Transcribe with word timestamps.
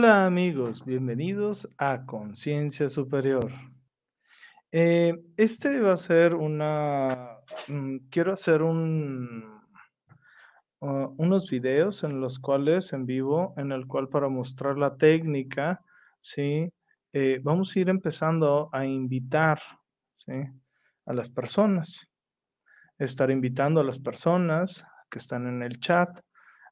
Hola 0.00 0.26
amigos, 0.26 0.84
bienvenidos 0.84 1.68
a 1.76 2.06
Conciencia 2.06 2.88
Superior. 2.88 3.50
Eh, 4.70 5.20
este 5.36 5.80
va 5.80 5.94
a 5.94 5.96
ser 5.96 6.36
una, 6.36 7.40
mm, 7.66 7.96
quiero 8.08 8.32
hacer 8.32 8.62
uh, 8.62 8.68
unos 10.78 11.50
videos 11.50 12.04
en 12.04 12.20
los 12.20 12.38
cuales 12.38 12.92
en 12.92 13.06
vivo, 13.06 13.54
en 13.56 13.72
el 13.72 13.88
cual 13.88 14.08
para 14.08 14.28
mostrar 14.28 14.78
la 14.78 14.96
técnica, 14.96 15.82
¿sí? 16.20 16.72
Eh, 17.12 17.40
vamos 17.42 17.74
a 17.74 17.80
ir 17.80 17.88
empezando 17.88 18.70
a 18.72 18.86
invitar. 18.86 19.58
A 21.06 21.12
las 21.12 21.28
personas. 21.28 22.08
Estar 22.98 23.32
invitando 23.32 23.80
a 23.80 23.84
las 23.84 23.98
personas 23.98 24.84
que 25.10 25.18
están 25.18 25.48
en 25.48 25.64
el 25.64 25.80
chat 25.80 26.20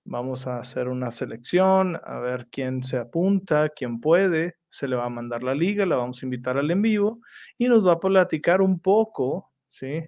Vamos 0.09 0.47
a 0.47 0.59
hacer 0.59 0.87
una 0.89 1.11
selección, 1.11 2.01
a 2.05 2.21
ver 2.21 2.47
quién 2.49 2.85
se 2.85 2.97
apunta, 2.97 3.71
quién 3.71 4.01
puede. 4.01 4.55
Se 4.71 4.87
le 4.87 4.95
va 4.95 5.07
a 5.07 5.11
mandar 5.11 5.43
la 5.43 5.53
liga, 5.53 5.85
la 5.85 5.97
vamos 5.97 6.23
a 6.23 6.27
invitar 6.27 6.57
al 6.57 6.71
en 6.71 6.81
vivo 6.81 7.21
y 7.59 7.67
nos 7.67 7.85
va 7.85 7.95
a 7.95 7.99
platicar 7.99 8.61
un 8.63 8.79
poco, 8.79 9.53
¿sí? 9.67 10.05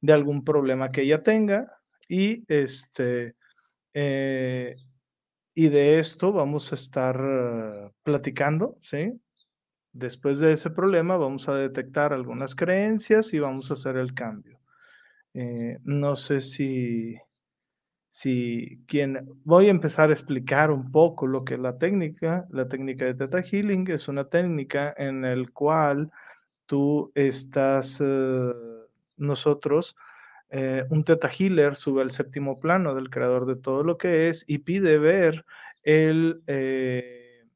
De 0.00 0.12
algún 0.12 0.44
problema 0.44 0.92
que 0.92 1.02
ella 1.02 1.24
tenga 1.24 1.66
y 2.08 2.44
este, 2.46 3.34
eh, 3.92 4.74
y 5.52 5.68
de 5.68 5.98
esto 5.98 6.32
vamos 6.32 6.70
a 6.70 6.76
estar 6.76 7.92
platicando, 8.04 8.78
¿sí? 8.80 9.20
Después 9.92 10.38
de 10.38 10.52
ese 10.52 10.70
problema 10.70 11.16
vamos 11.16 11.48
a 11.48 11.56
detectar 11.56 12.12
algunas 12.12 12.54
creencias 12.54 13.34
y 13.34 13.40
vamos 13.40 13.70
a 13.70 13.74
hacer 13.74 13.96
el 13.96 14.14
cambio. 14.14 14.60
Eh, 15.34 15.78
no 15.82 16.14
sé 16.14 16.40
si 16.40 17.16
si 18.10 18.82
quien 18.88 19.24
voy 19.44 19.68
a 19.68 19.70
empezar 19.70 20.10
a 20.10 20.12
explicar 20.12 20.72
un 20.72 20.90
poco 20.90 21.28
lo 21.28 21.44
que 21.44 21.54
es 21.54 21.60
la 21.60 21.78
técnica, 21.78 22.44
la 22.50 22.66
técnica 22.66 23.04
de 23.04 23.14
Theta 23.14 23.40
Healing 23.40 23.88
es 23.88 24.08
una 24.08 24.24
técnica 24.24 24.92
en 24.98 25.24
el 25.24 25.52
cual 25.52 26.10
tú 26.66 27.12
estás, 27.14 28.00
eh, 28.00 28.52
nosotros, 29.16 29.96
eh, 30.50 30.84
un 30.90 31.04
Theta 31.04 31.28
Healer 31.28 31.76
sube 31.76 32.02
al 32.02 32.10
séptimo 32.10 32.56
plano 32.56 32.96
del 32.96 33.10
creador 33.10 33.46
de 33.46 33.54
todo 33.54 33.84
lo 33.84 33.96
que 33.96 34.28
es 34.28 34.44
y 34.48 34.58
pide 34.58 34.98
ver 34.98 35.44
el, 35.84 36.42
eh, 36.48 37.46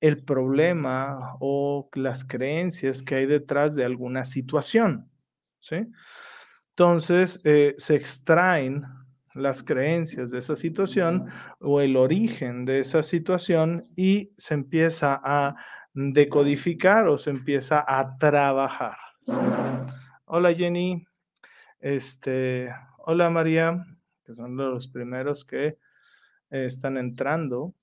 el 0.00 0.24
problema 0.24 1.36
o 1.38 1.88
las 1.94 2.24
creencias 2.24 3.00
que 3.04 3.14
hay 3.14 3.26
detrás 3.26 3.76
de 3.76 3.84
alguna 3.84 4.24
situación, 4.24 5.08
¿sí? 5.60 5.86
Entonces, 6.70 7.40
se 7.76 7.94
extraen 7.94 8.82
las 9.34 9.62
creencias 9.62 10.30
de 10.30 10.38
esa 10.38 10.56
situación 10.56 11.28
o 11.60 11.80
el 11.80 11.96
origen 11.96 12.64
de 12.64 12.80
esa 12.80 13.02
situación 13.02 13.88
y 13.96 14.32
se 14.36 14.54
empieza 14.54 15.20
a 15.22 15.56
decodificar 15.92 17.06
o 17.06 17.18
se 17.18 17.30
empieza 17.30 17.84
a 17.86 18.16
trabajar. 18.18 18.96
Hola 20.24 20.52
Jenny, 20.52 21.06
este, 21.80 22.70
hola 22.98 23.30
María, 23.30 23.84
que 24.24 24.34
son 24.34 24.56
los 24.56 24.88
primeros 24.88 25.44
que 25.44 25.78
están 26.50 26.96
entrando. 26.96 27.74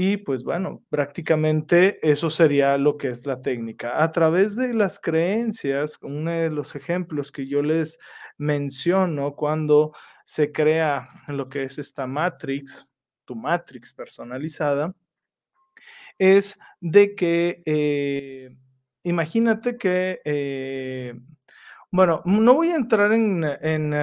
Y 0.00 0.18
pues 0.18 0.44
bueno, 0.44 0.84
prácticamente 0.90 1.98
eso 2.08 2.30
sería 2.30 2.78
lo 2.78 2.96
que 2.96 3.08
es 3.08 3.26
la 3.26 3.42
técnica. 3.42 4.00
A 4.00 4.12
través 4.12 4.54
de 4.54 4.72
las 4.72 5.00
creencias, 5.00 5.98
uno 6.02 6.30
de 6.30 6.50
los 6.50 6.76
ejemplos 6.76 7.32
que 7.32 7.48
yo 7.48 7.64
les 7.64 7.98
menciono 8.36 9.34
cuando 9.34 9.90
se 10.24 10.52
crea 10.52 11.08
lo 11.26 11.48
que 11.48 11.64
es 11.64 11.78
esta 11.78 12.06
matrix, 12.06 12.86
tu 13.24 13.34
matrix 13.34 13.92
personalizada, 13.92 14.94
es 16.16 16.56
de 16.80 17.16
que 17.16 17.60
eh, 17.66 18.56
imagínate 19.02 19.76
que, 19.76 20.20
eh, 20.24 21.12
bueno, 21.90 22.22
no 22.24 22.54
voy 22.54 22.68
a 22.68 22.76
entrar 22.76 23.12
en, 23.12 23.42
en, 23.42 23.94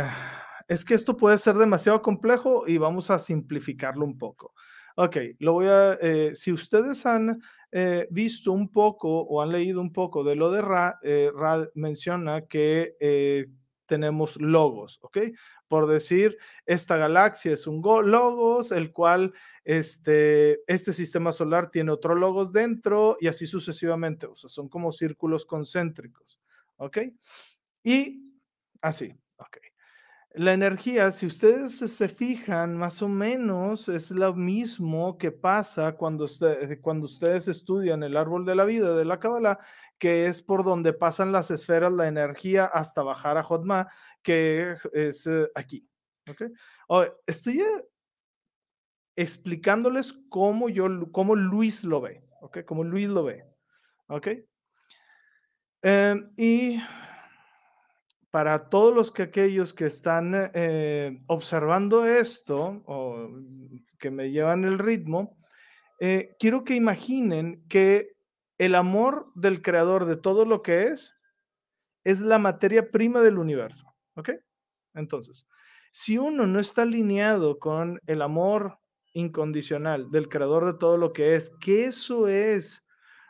es 0.68 0.84
que 0.84 0.94
esto 0.94 1.16
puede 1.16 1.38
ser 1.38 1.56
demasiado 1.56 2.02
complejo 2.02 2.68
y 2.68 2.78
vamos 2.78 3.10
a 3.12 3.18
simplificarlo 3.18 4.04
un 4.04 4.18
poco. 4.18 4.54
Ok, 4.98 5.18
lo 5.40 5.54
voy 5.54 5.68
a, 5.68 5.94
eh, 6.02 6.34
si 6.36 6.52
ustedes 6.54 7.06
han 7.06 7.42
visto 8.10 8.54
un 8.54 8.72
poco 8.72 9.10
o 9.22 9.42
han 9.42 9.52
leído 9.52 9.82
un 9.82 9.92
poco 9.92 10.24
de 10.24 10.36
lo 10.36 10.50
de 10.52 10.62
Ra, 10.62 10.98
Ra 11.34 11.68
menciona 11.74 12.46
que 12.48 12.96
tenemos 13.86 14.38
logos, 14.40 15.00
¿ok? 15.02 15.18
Por 15.68 15.88
decir, 15.88 16.38
esta 16.66 16.98
galaxia 16.98 17.54
es 17.54 17.68
un 17.68 17.82
logos, 17.82 18.72
el 18.72 18.92
cual 18.92 19.34
este, 19.64 20.62
este 20.68 20.94
sistema 20.94 21.32
solar 21.32 21.70
tiene 21.72 21.92
otro 21.92 22.16
logos 22.16 22.52
dentro 22.52 23.18
y 23.20 23.28
así 23.28 23.48
sucesivamente, 23.48 24.26
o 24.28 24.36
sea, 24.36 24.50
son 24.50 24.70
como 24.70 24.92
círculos 24.92 25.46
concéntricos, 25.46 26.40
¿ok? 26.78 26.98
Y 27.84 28.34
así. 28.82 29.16
La 30.38 30.52
energía, 30.52 31.12
si 31.14 31.28
ustedes 31.28 31.78
se 31.78 32.10
fijan, 32.10 32.76
más 32.76 33.02
o 33.02 33.08
menos 33.08 33.88
es 33.88 34.12
lo 34.12 34.34
mismo 34.34 35.18
que 35.18 35.32
pasa 35.32 35.96
cuando, 35.96 36.26
ustedes 36.26 37.48
estudian 37.48 38.04
el 38.04 38.18
árbol 38.18 38.46
de 38.46 38.56
la 38.56 38.66
vida 38.66 38.94
de 38.98 39.06
la 39.06 39.18
Kabbalah, 39.18 39.58
que 39.98 40.28
es 40.28 40.42
por 40.42 40.66
donde 40.66 40.92
pasan 40.92 41.32
las 41.32 41.52
esferas, 41.52 41.94
la 41.94 42.08
energía 42.08 42.66
hasta 42.66 43.02
bajar 43.02 43.38
a 43.38 43.44
Jotma, 43.44 43.88
que 44.22 44.76
es 44.92 45.26
eh, 45.26 45.50
aquí. 45.56 45.88
¿okay? 46.30 46.50
estoy 47.26 47.62
eh, 47.62 47.88
explicándoles 49.16 50.20
cómo 50.28 50.68
yo, 50.68 50.88
cómo 51.14 51.38
Luis 51.38 51.86
lo 51.86 52.02
ve, 52.02 52.28
¿ok? 52.42 52.60
Cómo 52.66 52.84
Luis 52.84 53.08
lo 53.08 53.24
ve, 53.24 53.46
¿ok? 54.08 54.28
Em, 55.82 56.34
y 56.36 56.82
para 58.36 58.68
todos 58.68 58.94
los 58.94 59.14
que 59.14 59.24
aquellos 59.24 59.74
que 59.74 59.86
están 59.86 60.34
eh, 60.54 61.24
observando 61.28 62.06
esto 62.06 62.84
o 62.86 63.30
que 63.98 64.12
me 64.12 64.30
llevan 64.30 64.66
el 64.66 64.78
ritmo, 64.78 65.38
eh, 66.02 66.36
quiero 66.38 66.66
que 66.66 66.76
imaginen 66.76 67.66
que 67.70 68.18
el 68.58 68.76
amor 68.76 69.32
del 69.36 69.62
creador 69.62 70.04
de 70.04 70.18
todo 70.18 70.44
lo 70.44 70.62
que 70.64 70.88
es 70.88 71.16
es 72.04 72.20
la 72.20 72.38
materia 72.38 72.92
prima 72.92 73.22
del 73.22 73.38
universo, 73.38 73.96
¿ok? 74.16 74.32
Entonces, 74.96 75.48
si 75.94 76.18
uno 76.18 76.46
no 76.46 76.60
está 76.60 76.82
alineado 76.82 77.58
con 77.58 78.02
el 78.06 78.22
amor 78.22 78.80
incondicional 79.14 80.12
del 80.12 80.28
creador 80.28 80.66
de 80.66 80.78
todo 80.78 80.98
lo 80.98 81.14
que 81.14 81.36
es, 81.36 81.52
que 81.62 81.86
eso 81.86 82.28
es 82.28 82.86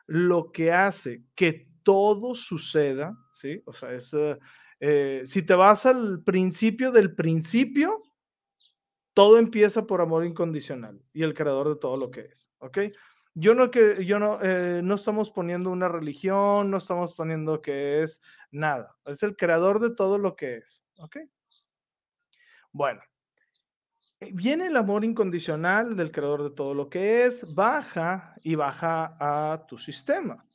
lo 0.08 0.52
que 0.52 0.72
hace 0.72 1.24
que 1.36 1.70
todo 1.86 2.36
suceda, 2.36 3.18
¿sí? 3.32 3.64
O 3.66 3.72
sea, 3.72 3.94
es... 3.94 4.14
Eh, 4.82 5.22
si 5.26 5.42
te 5.44 5.56
vas 5.56 5.86
al 5.86 6.22
principio 6.22 6.92
del 6.92 7.16
principio, 7.16 7.98
todo 9.14 9.38
empieza 9.38 9.88
por 9.88 10.02
amor 10.02 10.26
incondicional 10.26 11.02
y 11.14 11.24
el 11.24 11.34
creador 11.34 11.70
de 11.70 11.78
todo 11.78 11.96
lo 11.96 12.12
que 12.12 12.22
es, 12.22 12.52
¿ok? 12.60 12.80
Yo 13.34 13.54
no 13.54 13.72
que 13.72 14.06
yo 14.06 14.20
no 14.20 14.40
eh, 14.42 14.82
no 14.84 14.96
estamos 14.96 15.32
poniendo 15.32 15.70
una 15.70 15.88
religión, 15.88 16.70
no 16.70 16.78
estamos 16.78 17.14
poniendo 17.14 17.62
que 17.62 18.04
es 18.04 18.22
nada, 18.52 18.98
es 19.06 19.24
el 19.24 19.38
creador 19.38 19.80
de 19.80 19.96
todo 19.96 20.18
lo 20.18 20.36
que 20.36 20.58
es, 20.58 20.84
¿ok? 20.98 21.18
Bueno, 22.74 23.02
eh, 24.20 24.32
viene 24.34 24.68
el 24.68 24.76
amor 24.76 25.06
incondicional 25.06 25.96
del 25.96 26.12
creador 26.12 26.44
de 26.44 26.52
todo 26.52 26.74
lo 26.74 26.90
que 26.90 27.26
es, 27.26 27.54
baja 27.54 28.36
y 28.44 28.56
baja 28.56 29.16
a 29.20 29.66
tu 29.66 29.78
sistema. 29.78 30.46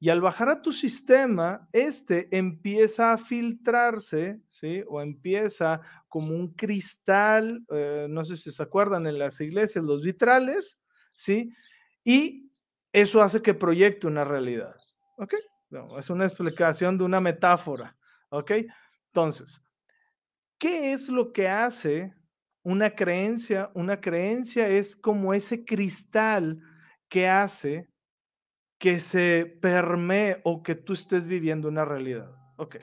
Y 0.00 0.10
al 0.10 0.20
bajar 0.20 0.48
a 0.48 0.62
tu 0.62 0.72
sistema, 0.72 1.68
este 1.72 2.28
empieza 2.36 3.12
a 3.12 3.18
filtrarse, 3.18 4.40
¿sí? 4.46 4.84
O 4.86 5.00
empieza 5.00 5.80
como 6.08 6.34
un 6.34 6.54
cristal, 6.54 7.64
eh, 7.70 8.06
no 8.08 8.24
sé 8.24 8.36
si 8.36 8.52
se 8.52 8.62
acuerdan 8.62 9.06
en 9.08 9.18
las 9.18 9.40
iglesias, 9.40 9.84
los 9.84 10.02
vitrales, 10.02 10.78
¿sí? 11.16 11.50
Y 12.04 12.52
eso 12.92 13.22
hace 13.22 13.42
que 13.42 13.54
proyecte 13.54 14.06
una 14.06 14.24
realidad, 14.24 14.74
¿ok? 15.16 15.34
es 15.98 16.08
una 16.08 16.24
explicación 16.24 16.96
de 16.96 17.04
una 17.04 17.20
metáfora, 17.20 17.94
¿ok? 18.30 18.52
Entonces, 19.08 19.62
¿qué 20.58 20.92
es 20.92 21.08
lo 21.08 21.32
que 21.32 21.48
hace 21.48 22.14
una 22.62 22.94
creencia? 22.94 23.70
Una 23.74 24.00
creencia 24.00 24.66
es 24.68 24.96
como 24.96 25.34
ese 25.34 25.64
cristal 25.64 26.62
que 27.08 27.28
hace 27.28 27.90
que 28.78 29.00
se 29.00 29.58
permee 29.60 30.40
o 30.44 30.62
que 30.62 30.74
tú 30.74 30.92
estés 30.92 31.26
viviendo 31.26 31.68
una 31.68 31.84
realidad. 31.84 32.30
Ok. 32.56 32.76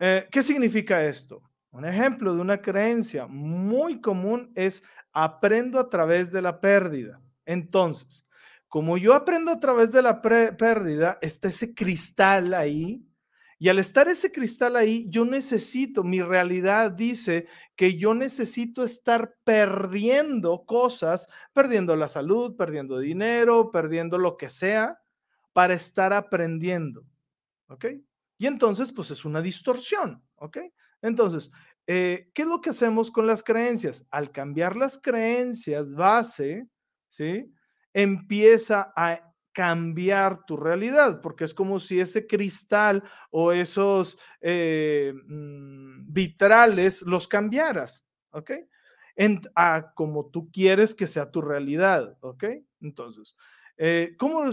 Eh, 0.00 0.28
¿Qué 0.30 0.42
significa 0.42 1.04
esto? 1.04 1.42
Un 1.70 1.84
ejemplo 1.84 2.34
de 2.34 2.40
una 2.40 2.62
creencia 2.62 3.26
muy 3.28 4.00
común 4.00 4.52
es 4.54 4.82
aprendo 5.12 5.78
a 5.80 5.88
través 5.88 6.32
de 6.32 6.42
la 6.42 6.60
pérdida. 6.60 7.20
Entonces, 7.46 8.26
como 8.68 8.96
yo 8.98 9.14
aprendo 9.14 9.50
a 9.50 9.60
través 9.60 9.92
de 9.92 10.02
la 10.02 10.20
pérdida, 10.22 11.18
está 11.22 11.48
ese 11.48 11.74
cristal 11.74 12.54
ahí 12.54 13.04
Y 13.58 13.68
al 13.68 13.78
estar 13.80 14.08
ese 14.08 14.30
cristal 14.32 14.76
ahí, 14.76 15.06
yo 15.10 15.24
necesito, 15.24 16.04
mi 16.04 16.22
realidad 16.22 16.92
dice 16.92 17.48
que 17.76 17.96
yo 17.98 18.14
necesito 18.14 18.84
estar 18.84 19.34
perdiendo 19.44 20.64
cosas, 20.64 21.28
perdiendo 21.52 21.96
la 21.96 22.08
salud, 22.08 22.56
perdiendo 22.56 22.98
dinero, 23.00 23.70
perdiendo 23.72 24.18
lo 24.18 24.36
que 24.36 24.48
sea, 24.50 25.00
para 25.58 25.74
estar 25.74 26.12
aprendiendo. 26.12 27.04
¿Ok? 27.66 27.86
Y 28.38 28.46
entonces, 28.46 28.92
pues 28.92 29.10
es 29.10 29.24
una 29.24 29.42
distorsión. 29.42 30.22
¿Ok? 30.36 30.58
Entonces, 31.02 31.50
eh, 31.84 32.30
¿qué 32.32 32.42
es 32.42 32.48
lo 32.48 32.60
que 32.60 32.70
hacemos 32.70 33.10
con 33.10 33.26
las 33.26 33.42
creencias? 33.42 34.06
Al 34.12 34.30
cambiar 34.30 34.76
las 34.76 34.98
creencias 34.98 35.96
base, 35.96 36.68
¿sí? 37.08 37.52
Empieza 37.92 38.92
a 38.94 39.34
cambiar 39.50 40.44
tu 40.46 40.56
realidad, 40.56 41.20
porque 41.20 41.42
es 41.42 41.54
como 41.54 41.80
si 41.80 41.98
ese 41.98 42.28
cristal 42.28 43.02
o 43.32 43.50
esos 43.50 44.16
eh, 44.40 45.12
mm, 45.26 46.12
vitrales 46.12 47.02
los 47.02 47.26
cambiaras, 47.26 48.06
¿ok? 48.30 48.52
como 49.96 50.30
tú 50.30 50.52
quieres 50.52 50.94
que 50.94 51.08
sea 51.08 51.32
tu 51.32 51.42
realidad, 51.42 52.16
¿ok? 52.20 52.44
Entonces, 52.80 53.34
eh, 53.78 54.16
¿cómo, 54.18 54.50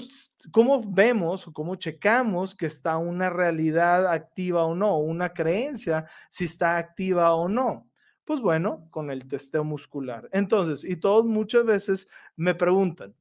¿cómo, 0.52 0.84
vemos 0.86 1.48
o 1.48 1.54
cómo 1.54 1.76
checamos 1.76 2.54
que 2.54 2.68
está 2.68 2.98
una 2.98 3.32
realidad 3.32 4.08
activa 4.08 4.64
o 4.66 4.76
no, 4.76 5.00
una 5.00 5.34
creencia, 5.34 6.06
si 6.30 6.46
está 6.46 6.78
activa 6.78 7.34
o 7.34 7.50
no? 7.50 7.90
Pues 8.24 8.40
bueno, 8.40 8.88
con 8.92 9.10
el 9.10 9.28
testeo 9.28 9.64
muscular. 9.64 10.30
Entonces, 10.32 10.84
y 10.84 10.96
todos 10.96 11.26
muchas 11.26 11.66
veces 11.66 12.08
me 12.36 12.54
preguntan, 12.54 13.16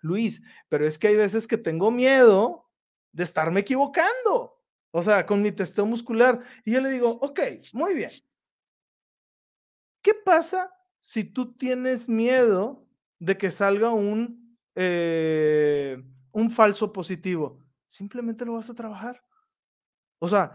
Luis, 0.00 0.42
pero 0.68 0.86
es 0.86 0.98
que 0.98 1.08
hay 1.08 1.16
veces 1.16 1.46
que 1.46 1.58
tengo 1.58 1.90
miedo 1.90 2.70
de 3.10 3.24
estarme 3.24 3.60
equivocando. 3.60 4.62
O 4.92 5.02
sea, 5.02 5.26
con 5.26 5.42
mi 5.42 5.52
testeo 5.52 5.86
muscular. 5.86 6.40
Y 6.64 6.72
yo 6.72 6.80
le 6.80 6.90
digo, 6.90 7.10
ok, 7.20 7.40
muy 7.72 7.94
bien. 7.94 8.10
¿Qué 10.02 10.14
pasa 10.14 10.72
si 11.00 11.24
tú 11.24 11.52
tienes 11.54 12.08
miedo 12.08 12.86
de 13.18 13.36
que 13.36 13.50
salga 13.50 13.90
un, 13.90 14.45
eh, 14.76 16.00
un 16.32 16.50
falso 16.50 16.92
positivo? 16.92 17.58
Simplemente 17.88 18.44
lo 18.44 18.54
vas 18.54 18.70
a 18.70 18.74
trabajar. 18.74 19.22
O 20.18 20.28
sea, 20.28 20.52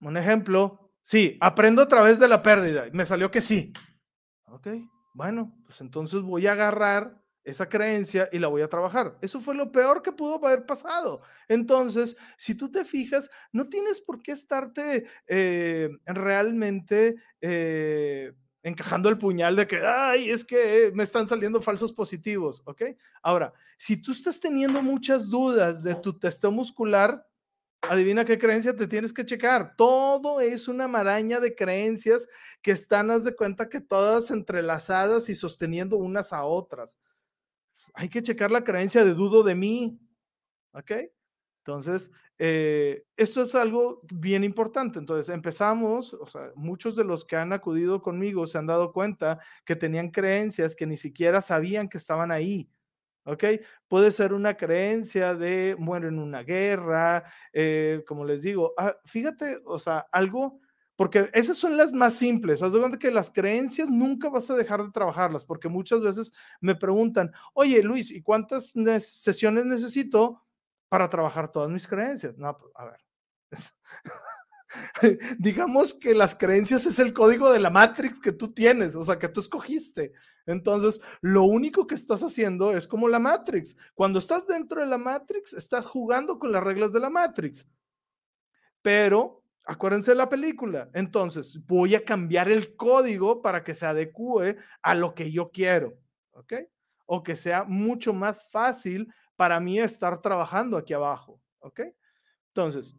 un 0.00 0.16
ejemplo, 0.16 0.92
sí, 1.00 1.38
aprendo 1.40 1.82
a 1.82 1.88
través 1.88 2.18
de 2.18 2.28
la 2.28 2.42
pérdida. 2.42 2.86
Me 2.92 3.06
salió 3.06 3.30
que 3.30 3.40
sí. 3.40 3.72
Ok, 4.46 4.68
bueno, 5.14 5.56
pues 5.64 5.80
entonces 5.80 6.20
voy 6.22 6.46
a 6.46 6.52
agarrar 6.52 7.24
esa 7.44 7.68
creencia 7.68 8.28
y 8.32 8.38
la 8.38 8.48
voy 8.48 8.62
a 8.62 8.68
trabajar. 8.68 9.18
Eso 9.20 9.40
fue 9.40 9.54
lo 9.54 9.70
peor 9.70 10.02
que 10.02 10.12
pudo 10.12 10.44
haber 10.44 10.66
pasado. 10.66 11.20
Entonces, 11.48 12.16
si 12.36 12.54
tú 12.54 12.70
te 12.70 12.84
fijas, 12.84 13.30
no 13.52 13.68
tienes 13.68 14.00
por 14.00 14.22
qué 14.22 14.32
estarte 14.32 15.06
eh, 15.26 15.90
realmente 16.06 17.16
eh, 17.40 18.32
encajando 18.64 19.08
el 19.08 19.18
puñal 19.18 19.54
de 19.54 19.68
que, 19.68 19.78
ay, 19.78 20.30
es 20.30 20.44
que 20.44 20.90
me 20.92 21.04
están 21.04 21.28
saliendo 21.28 21.62
falsos 21.62 21.92
positivos, 21.92 22.60
¿ok? 22.64 22.82
Ahora, 23.22 23.52
si 23.78 23.96
tú 23.96 24.10
estás 24.10 24.40
teniendo 24.40 24.82
muchas 24.82 25.28
dudas 25.28 25.84
de 25.84 25.94
tu 25.94 26.18
testeo 26.18 26.50
muscular, 26.50 27.24
adivina 27.82 28.24
qué 28.24 28.36
creencia 28.38 28.74
te 28.74 28.88
tienes 28.88 29.12
que 29.12 29.24
checar. 29.24 29.76
Todo 29.76 30.40
es 30.40 30.66
una 30.66 30.88
maraña 30.88 31.38
de 31.38 31.54
creencias 31.54 32.26
que 32.62 32.72
están, 32.72 33.12
haz 33.12 33.22
de 33.22 33.36
cuenta 33.36 33.68
que 33.68 33.80
todas 33.80 34.32
entrelazadas 34.32 35.28
y 35.28 35.36
sosteniendo 35.36 35.96
unas 35.96 36.32
a 36.32 36.44
otras 36.44 36.98
hay 37.92 38.08
que 38.08 38.22
checar 38.22 38.50
la 38.50 38.64
creencia 38.64 39.04
de 39.04 39.14
dudo 39.14 39.42
de 39.42 39.54
mí. 39.54 39.98
¿Ok? 40.72 40.92
Entonces, 41.58 42.10
eh, 42.38 43.04
esto 43.16 43.42
es 43.42 43.54
algo 43.54 44.00
bien 44.12 44.44
importante. 44.44 44.98
Entonces, 44.98 45.32
empezamos, 45.34 46.14
o 46.14 46.26
sea, 46.26 46.50
muchos 46.56 46.96
de 46.96 47.04
los 47.04 47.24
que 47.24 47.36
han 47.36 47.52
acudido 47.52 48.02
conmigo 48.02 48.46
se 48.46 48.58
han 48.58 48.66
dado 48.66 48.92
cuenta 48.92 49.38
que 49.64 49.76
tenían 49.76 50.10
creencias 50.10 50.74
que 50.74 50.86
ni 50.86 50.96
siquiera 50.96 51.40
sabían 51.40 51.88
que 51.88 51.98
estaban 51.98 52.30
ahí. 52.30 52.68
¿Ok? 53.26 53.44
Puede 53.88 54.10
ser 54.10 54.34
una 54.34 54.56
creencia 54.56 55.34
de 55.34 55.76
muero 55.78 56.08
en 56.08 56.18
una 56.18 56.42
guerra, 56.42 57.24
eh, 57.54 58.02
como 58.06 58.24
les 58.26 58.42
digo, 58.42 58.74
ah, 58.76 58.94
fíjate, 59.06 59.60
o 59.64 59.78
sea, 59.78 60.06
algo 60.12 60.60
porque 60.96 61.28
esas 61.32 61.58
son 61.58 61.76
las 61.76 61.92
más 61.92 62.14
simples. 62.14 62.62
Haz 62.62 62.72
de 62.72 62.78
cuenta 62.78 62.98
que 62.98 63.10
las 63.10 63.30
creencias 63.30 63.88
nunca 63.88 64.28
vas 64.28 64.48
a 64.50 64.54
dejar 64.54 64.82
de 64.84 64.90
trabajarlas, 64.90 65.44
porque 65.44 65.68
muchas 65.68 66.00
veces 66.00 66.32
me 66.60 66.74
preguntan, 66.74 67.32
oye 67.54 67.82
Luis, 67.82 68.10
¿y 68.10 68.22
cuántas 68.22 68.74
sesiones 69.00 69.64
necesito 69.64 70.44
para 70.88 71.08
trabajar 71.08 71.50
todas 71.50 71.70
mis 71.70 71.86
creencias? 71.86 72.36
No, 72.36 72.56
pues, 72.56 72.72
a 72.74 72.84
ver. 72.86 73.00
Digamos 75.38 75.94
que 75.94 76.14
las 76.14 76.34
creencias 76.34 76.86
es 76.86 76.98
el 76.98 77.12
código 77.12 77.52
de 77.52 77.60
la 77.60 77.70
Matrix 77.70 78.20
que 78.20 78.32
tú 78.32 78.52
tienes, 78.52 78.94
o 78.94 79.04
sea, 79.04 79.18
que 79.18 79.28
tú 79.28 79.40
escogiste. 79.40 80.12
Entonces, 80.46 81.00
lo 81.20 81.44
único 81.44 81.86
que 81.86 81.94
estás 81.94 82.22
haciendo 82.22 82.76
es 82.76 82.88
como 82.88 83.08
la 83.08 83.18
Matrix. 83.18 83.76
Cuando 83.94 84.18
estás 84.18 84.46
dentro 84.46 84.80
de 84.80 84.86
la 84.86 84.98
Matrix, 84.98 85.52
estás 85.52 85.86
jugando 85.86 86.38
con 86.38 86.52
las 86.52 86.62
reglas 86.62 86.92
de 86.92 87.00
la 87.00 87.10
Matrix. 87.10 87.66
Pero 88.82 89.44
Acuérdense 89.66 90.10
de 90.10 90.16
la 90.16 90.28
película. 90.28 90.90
Entonces, 90.92 91.58
voy 91.66 91.94
a 91.94 92.04
cambiar 92.04 92.50
el 92.50 92.76
código 92.76 93.40
para 93.40 93.64
que 93.64 93.74
se 93.74 93.86
adecue 93.86 94.56
a 94.82 94.94
lo 94.94 95.14
que 95.14 95.30
yo 95.32 95.50
quiero, 95.50 95.98
¿ok? 96.32 96.52
O 97.06 97.22
que 97.22 97.36
sea 97.36 97.64
mucho 97.64 98.12
más 98.14 98.48
fácil 98.50 99.12
para 99.36 99.60
mí 99.60 99.78
estar 99.78 100.20
trabajando 100.22 100.76
aquí 100.76 100.92
abajo, 100.94 101.40
¿ok? 101.60 101.80
Entonces, 102.48 102.94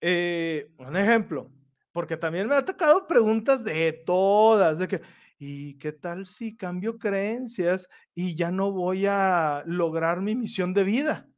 eh, 0.00 0.72
un 0.78 0.96
ejemplo, 0.96 1.50
porque 1.92 2.16
también 2.16 2.48
me 2.48 2.56
ha 2.56 2.64
tocado 2.64 3.06
preguntas 3.06 3.64
de 3.64 3.92
todas, 3.92 4.78
de 4.78 4.88
que, 4.88 5.00
¿y 5.38 5.78
qué 5.78 5.92
tal 5.92 6.26
si 6.26 6.56
cambio 6.56 6.98
creencias 6.98 7.88
y 8.14 8.34
ya 8.34 8.50
no 8.50 8.72
voy 8.72 9.06
a 9.06 9.62
lograr 9.66 10.20
mi 10.20 10.34
misión 10.34 10.74
de 10.74 10.84
vida? 10.84 11.28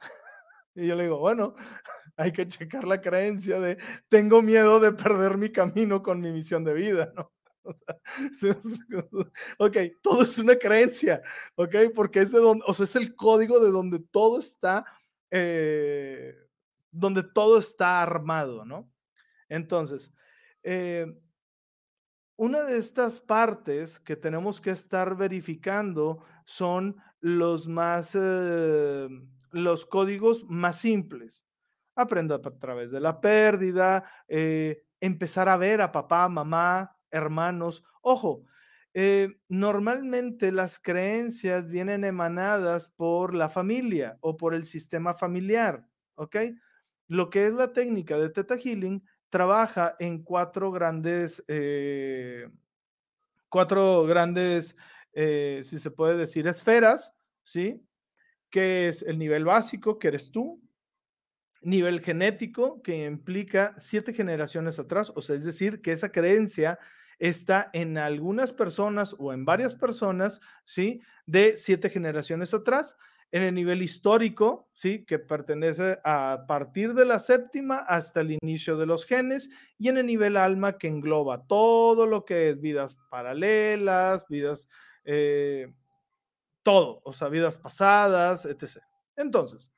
y 0.74 0.86
yo 0.86 0.94
le 0.94 1.04
digo, 1.04 1.18
bueno, 1.18 1.54
hay 2.16 2.32
que 2.32 2.46
checar 2.46 2.84
la 2.86 3.00
creencia 3.00 3.60
de 3.60 3.78
tengo 4.08 4.42
miedo 4.42 4.80
de 4.80 4.92
perder 4.92 5.36
mi 5.38 5.50
camino 5.50 6.02
con 6.02 6.20
mi 6.20 6.32
misión 6.32 6.64
de 6.64 6.74
vida, 6.74 7.12
¿no? 7.16 7.32
ok, 9.58 9.76
todo 10.02 10.22
es 10.22 10.38
una 10.38 10.56
creencia, 10.56 11.22
ok, 11.56 11.74
porque 11.94 12.20
es 12.20 12.32
de 12.32 12.40
donde, 12.40 12.64
o 12.66 12.74
sea, 12.74 12.84
es 12.84 12.96
el 12.96 13.14
código 13.14 13.60
de 13.60 13.70
donde 13.70 13.98
todo 13.98 14.38
está, 14.38 14.84
eh, 15.30 16.34
donde 16.90 17.22
todo 17.22 17.58
está 17.58 18.02
armado, 18.02 18.64
¿no? 18.64 18.90
Entonces, 19.48 20.12
eh, 20.62 21.06
una 22.36 22.62
de 22.62 22.78
estas 22.78 23.20
partes 23.20 23.98
que 23.98 24.16
tenemos 24.16 24.60
que 24.60 24.70
estar 24.70 25.16
verificando 25.16 26.24
son 26.44 26.96
los 27.20 27.66
más, 27.66 28.14
eh, 28.14 29.08
los 29.50 29.86
códigos 29.86 30.44
más 30.44 30.78
simples 30.78 31.44
aprendo 31.96 32.34
a 32.34 32.40
través 32.40 32.92
de 32.92 33.00
la 33.00 33.20
pérdida, 33.20 34.04
empezar 35.00 35.48
a 35.48 35.56
ver 35.56 35.80
a 35.80 35.90
papá, 35.90 36.28
mamá, 36.28 36.97
hermanos. 37.10 37.84
Ojo, 38.02 38.44
eh, 38.94 39.40
normalmente 39.48 40.52
las 40.52 40.78
creencias 40.78 41.68
vienen 41.68 42.04
emanadas 42.04 42.88
por 42.88 43.34
la 43.34 43.48
familia 43.48 44.18
o 44.20 44.36
por 44.36 44.54
el 44.54 44.64
sistema 44.64 45.14
familiar, 45.14 45.86
¿ok? 46.14 46.36
Lo 47.06 47.30
que 47.30 47.46
es 47.46 47.52
la 47.52 47.72
técnica 47.72 48.18
de 48.18 48.30
Theta 48.30 48.56
Healing 48.56 49.04
trabaja 49.30 49.94
en 49.98 50.22
cuatro 50.22 50.70
grandes, 50.70 51.44
eh, 51.48 52.48
cuatro 53.48 54.04
grandes, 54.04 54.76
si 55.14 55.78
se 55.78 55.90
puede 55.90 56.16
decir, 56.16 56.46
esferas, 56.46 57.14
¿sí? 57.42 57.84
Que 58.50 58.88
es 58.88 59.02
el 59.02 59.18
nivel 59.18 59.44
básico, 59.44 59.98
que 59.98 60.08
eres 60.08 60.30
tú, 60.30 60.62
nivel 61.62 62.00
genético 62.00 62.82
que 62.82 63.04
implica 63.04 63.74
siete 63.76 64.12
generaciones 64.12 64.78
atrás, 64.78 65.12
o 65.14 65.22
sea, 65.22 65.36
es 65.36 65.44
decir, 65.44 65.80
que 65.80 65.92
esa 65.92 66.10
creencia 66.10 66.78
está 67.18 67.70
en 67.72 67.98
algunas 67.98 68.52
personas 68.52 69.14
o 69.18 69.32
en 69.32 69.44
varias 69.44 69.74
personas, 69.74 70.40
¿sí? 70.64 71.00
De 71.26 71.56
siete 71.56 71.90
generaciones 71.90 72.54
atrás. 72.54 72.96
En 73.30 73.42
el 73.42 73.54
nivel 73.54 73.82
histórico, 73.82 74.70
¿sí? 74.72 75.04
Que 75.04 75.18
pertenece 75.18 75.98
a 76.02 76.44
partir 76.48 76.94
de 76.94 77.04
la 77.04 77.18
séptima 77.18 77.78
hasta 77.78 78.22
el 78.22 78.38
inicio 78.40 78.78
de 78.78 78.86
los 78.86 79.04
genes. 79.04 79.50
Y 79.76 79.88
en 79.88 79.98
el 79.98 80.06
nivel 80.06 80.36
alma, 80.38 80.78
que 80.78 80.88
engloba 80.88 81.46
todo 81.46 82.06
lo 82.06 82.24
que 82.24 82.48
es 82.48 82.60
vidas 82.60 82.96
paralelas, 83.10 84.24
vidas, 84.28 84.68
eh, 85.04 85.70
todo, 86.62 87.02
o 87.04 87.12
sea, 87.12 87.28
vidas 87.28 87.58
pasadas, 87.58 88.46
etc. 88.46 88.82
Entonces, 89.16 89.72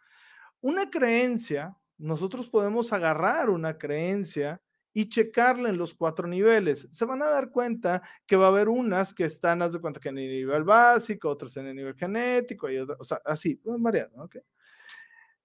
una 0.60 0.90
creencia, 0.90 1.76
nosotros 1.98 2.50
podemos 2.50 2.92
agarrar 2.92 3.50
una 3.50 3.78
creencia 3.78 4.60
y 4.92 5.08
checarla 5.08 5.68
en 5.68 5.78
los 5.78 5.94
cuatro 5.94 6.26
niveles. 6.26 6.88
Se 6.90 7.04
van 7.04 7.22
a 7.22 7.26
dar 7.26 7.50
cuenta 7.50 8.02
que 8.26 8.36
va 8.36 8.46
a 8.46 8.48
haber 8.48 8.68
unas 8.68 9.14
que 9.14 9.24
están, 9.24 9.62
haz 9.62 9.72
de 9.72 9.80
cuenta 9.80 10.00
que 10.00 10.08
en 10.08 10.18
el 10.18 10.28
nivel 10.28 10.64
básico, 10.64 11.28
otras 11.28 11.56
en 11.56 11.66
el 11.66 11.76
nivel 11.76 11.94
genético, 11.94 12.70
y 12.70 12.78
o 12.78 13.04
sea, 13.04 13.20
así, 13.24 13.60
variado, 13.64 14.24
¿ok? 14.24 14.36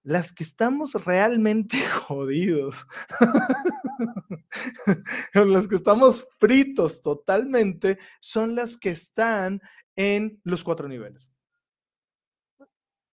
las 0.06 0.32
que 0.32 0.44
estamos 0.44 0.92
realmente 1.04 1.80
jodidos, 2.06 2.86
las 5.34 5.66
que 5.66 5.74
estamos 5.74 6.28
fritos 6.38 7.02
totalmente, 7.02 7.98
son 8.20 8.54
las 8.54 8.76
que 8.76 8.90
están 8.90 9.60
en 9.96 10.40
los 10.44 10.62
cuatro 10.62 10.86
niveles. 10.86 11.32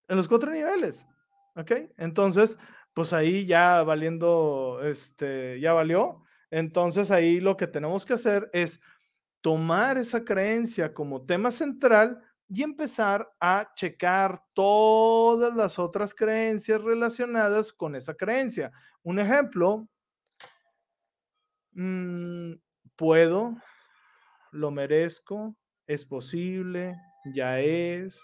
En 0.07 0.17
los 0.17 0.27
cuatro 0.27 0.51
niveles. 0.51 1.07
¿Ok? 1.55 1.71
Entonces, 1.97 2.57
pues 2.93 3.13
ahí 3.13 3.45
ya 3.45 3.83
valiendo, 3.83 4.79
este, 4.83 5.59
ya 5.59 5.73
valió. 5.73 6.23
Entonces 6.51 7.09
ahí 7.11 7.39
lo 7.39 7.57
que 7.57 7.67
tenemos 7.67 8.05
que 8.05 8.13
hacer 8.13 8.49
es 8.53 8.79
tomar 9.41 9.97
esa 9.97 10.23
creencia 10.23 10.93
como 10.93 11.25
tema 11.25 11.51
central 11.51 12.21
y 12.47 12.61
empezar 12.61 13.27
a 13.39 13.71
checar 13.75 14.39
todas 14.53 15.55
las 15.55 15.79
otras 15.79 16.13
creencias 16.13 16.81
relacionadas 16.81 17.73
con 17.73 17.95
esa 17.95 18.13
creencia. 18.13 18.71
Un 19.01 19.19
ejemplo, 19.19 19.87
mm, 21.71 22.53
puedo, 22.95 23.55
lo 24.51 24.69
merezco, 24.69 25.55
es 25.87 26.05
posible, 26.05 26.95
ya 27.33 27.59
es, 27.59 28.21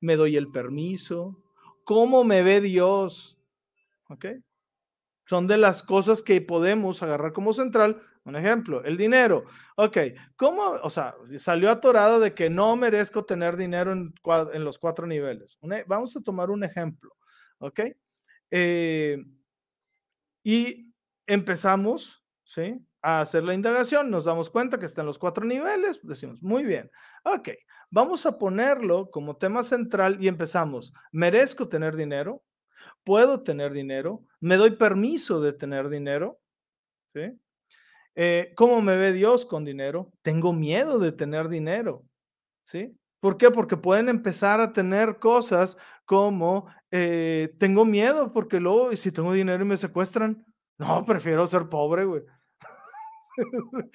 me 0.00 0.16
doy 0.16 0.36
el 0.36 0.50
permiso, 0.52 1.43
¿cómo 1.84 2.24
me 2.24 2.42
ve 2.42 2.60
Dios? 2.60 3.38
¿Ok? 4.08 4.26
Son 5.24 5.46
de 5.46 5.56
las 5.56 5.82
cosas 5.82 6.22
que 6.22 6.40
podemos 6.40 7.02
agarrar 7.02 7.32
como 7.32 7.54
central. 7.54 8.02
Un 8.24 8.36
ejemplo, 8.36 8.82
el 8.84 8.96
dinero. 8.96 9.44
Ok, 9.76 9.98
¿cómo? 10.36 10.62
O 10.82 10.88
sea, 10.88 11.14
salió 11.38 11.70
atorado 11.70 12.20
de 12.20 12.32
que 12.32 12.48
no 12.48 12.74
merezco 12.74 13.24
tener 13.24 13.56
dinero 13.56 13.92
en, 13.92 14.14
los 14.64 14.78
cuatro 14.78 15.06
niveles. 15.06 15.58
E, 15.62 15.84
vamos 15.86 16.16
a 16.16 16.22
tomar 16.22 16.50
un 16.50 16.64
ejemplo. 16.64 17.14
Ok. 17.58 17.80
Eh, 18.50 19.22
y 20.42 20.94
empezamos, 21.26 22.22
¿sí? 22.44 22.80
A 23.06 23.20
hacer 23.20 23.44
la 23.44 23.52
indagación, 23.52 24.10
nos 24.10 24.24
damos 24.24 24.48
cuenta 24.48 24.78
que 24.78 24.86
está 24.86 25.02
en 25.02 25.08
los 25.08 25.18
cuatro 25.18 25.44
niveles, 25.44 26.00
decimos, 26.02 26.42
muy 26.42 26.64
bien, 26.64 26.90
ok, 27.24 27.50
vamos 27.90 28.24
a 28.24 28.38
ponerlo 28.38 29.10
como 29.10 29.36
tema 29.36 29.62
central 29.62 30.16
y 30.20 30.28
empezamos, 30.28 30.94
¿merezco 31.12 31.68
tener 31.68 31.96
dinero? 31.96 32.42
puedo 33.04 33.42
tener 33.42 33.72
dinero, 33.72 34.24
me 34.40 34.56
doy 34.56 34.72
permiso 34.72 35.40
de 35.40 35.52
tener 35.52 35.88
dinero, 35.88 36.40
¿sí? 37.14 37.38
Eh, 38.16 38.52
¿Cómo 38.56 38.80
me 38.80 38.96
ve 38.96 39.12
Dios 39.12 39.44
con 39.44 39.64
dinero? 39.64 40.12
Tengo 40.22 40.52
miedo 40.52 40.98
de 40.98 41.12
tener 41.12 41.48
dinero, 41.48 42.04
¿sí? 42.64 42.96
¿Por 43.20 43.36
qué? 43.36 43.50
Porque 43.50 43.76
pueden 43.76 44.08
empezar 44.08 44.60
a 44.60 44.72
tener 44.72 45.18
cosas 45.18 45.76
como, 46.04 46.66
eh, 46.90 47.54
tengo 47.58 47.84
miedo 47.84 48.32
porque 48.32 48.60
luego, 48.60 48.94
si 48.96 49.10
tengo 49.10 49.32
dinero 49.32 49.64
y 49.64 49.68
me 49.68 49.76
secuestran, 49.76 50.44
no, 50.78 51.04
prefiero 51.04 51.46
ser 51.46 51.68
pobre, 51.68 52.04
güey. 52.04 52.22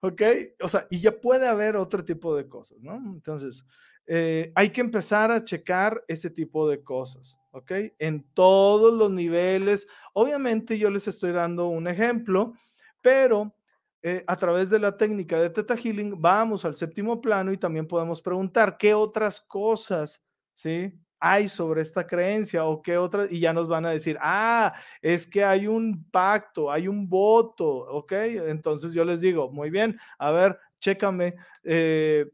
¿Ok? 0.00 0.22
O 0.62 0.68
sea, 0.68 0.86
y 0.90 1.00
ya 1.00 1.20
puede 1.20 1.46
haber 1.46 1.76
otro 1.76 2.04
tipo 2.04 2.36
de 2.36 2.48
cosas, 2.48 2.78
¿no? 2.80 2.96
Entonces, 3.12 3.64
eh, 4.06 4.52
hay 4.54 4.70
que 4.70 4.80
empezar 4.80 5.30
a 5.30 5.44
checar 5.44 6.04
ese 6.06 6.30
tipo 6.30 6.68
de 6.68 6.82
cosas, 6.82 7.38
¿ok? 7.50 7.72
En 7.98 8.24
todos 8.34 8.94
los 8.94 9.10
niveles. 9.10 9.86
Obviamente 10.12 10.78
yo 10.78 10.90
les 10.90 11.08
estoy 11.08 11.32
dando 11.32 11.68
un 11.68 11.88
ejemplo, 11.88 12.52
pero 13.00 13.54
eh, 14.02 14.22
a 14.28 14.36
través 14.36 14.70
de 14.70 14.78
la 14.78 14.96
técnica 14.96 15.40
de 15.40 15.50
Theta 15.50 15.76
Healing 15.76 16.20
vamos 16.20 16.64
al 16.64 16.76
séptimo 16.76 17.20
plano 17.20 17.52
y 17.52 17.58
también 17.58 17.88
podemos 17.88 18.22
preguntar 18.22 18.76
qué 18.78 18.94
otras 18.94 19.40
cosas, 19.40 20.22
¿sí? 20.54 20.92
Hay 21.30 21.48
sobre 21.48 21.82
esta 21.82 22.06
creencia 22.06 22.64
o 22.64 22.80
qué 22.82 22.96
otras, 22.98 23.30
y 23.30 23.40
ya 23.40 23.52
nos 23.52 23.68
van 23.68 23.86
a 23.86 23.90
decir, 23.90 24.16
ah, 24.20 24.72
es 25.02 25.26
que 25.26 25.44
hay 25.44 25.66
un 25.66 26.04
pacto, 26.10 26.70
hay 26.70 26.88
un 26.88 27.08
voto, 27.08 27.66
¿ok? 27.66 28.12
Entonces 28.12 28.92
yo 28.92 29.04
les 29.04 29.20
digo, 29.20 29.50
muy 29.50 29.70
bien, 29.70 29.98
a 30.18 30.30
ver, 30.30 30.58
chécame, 30.80 31.34
eh, 31.64 32.30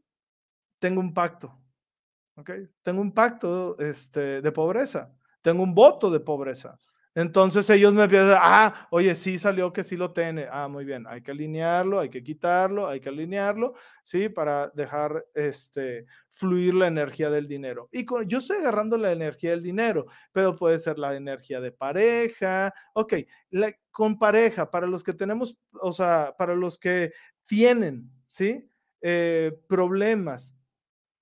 tengo 0.79 0.99
un 0.99 1.13
pacto, 1.13 1.57
¿ok? 2.35 2.51
Tengo 2.81 3.01
un 3.01 3.11
pacto 3.13 3.77
este, 3.79 4.41
de 4.41 4.51
pobreza, 4.51 5.13
tengo 5.41 5.63
un 5.63 5.73
voto 5.73 6.09
de 6.09 6.19
pobreza. 6.19 6.79
Entonces 7.15 7.69
ellos 7.69 7.93
me 7.93 8.03
empiezan, 8.03 8.39
ah, 8.41 8.87
oye, 8.89 9.13
sí 9.13 9.37
salió 9.37 9.71
que 9.71 9.83
sí 9.83 9.95
lo 9.95 10.13
tiene. 10.13 10.47
Ah, 10.51 10.67
muy 10.67 10.83
bien, 10.83 11.05
hay 11.07 11.21
que 11.21 11.31
alinearlo, 11.31 11.99
hay 11.99 12.09
que 12.09 12.23
quitarlo, 12.23 12.87
hay 12.87 12.99
que 12.99 13.09
alinearlo, 13.09 13.73
¿sí? 14.03 14.29
Para 14.29 14.69
dejar 14.69 15.25
este, 15.35 16.07
fluir 16.31 16.73
la 16.73 16.87
energía 16.87 17.29
del 17.29 17.47
dinero. 17.47 17.87
Y 17.91 18.03
con, 18.05 18.27
yo 18.27 18.39
estoy 18.39 18.57
agarrando 18.57 18.97
la 18.97 19.11
energía 19.11 19.51
del 19.51 19.61
dinero, 19.61 20.05
pero 20.31 20.55
puede 20.55 20.79
ser 20.79 20.97
la 20.97 21.15
energía 21.15 21.61
de 21.61 21.71
pareja. 21.71 22.73
Ok, 22.93 23.13
con 23.91 24.17
pareja, 24.17 24.71
para 24.71 24.87
los 24.87 25.03
que 25.03 25.13
tenemos, 25.13 25.57
o 25.81 25.93
sea, 25.93 26.33
para 26.37 26.55
los 26.55 26.79
que 26.79 27.11
tienen, 27.45 28.11
¿sí? 28.27 28.69
Eh, 29.01 29.51
problemas 29.67 30.55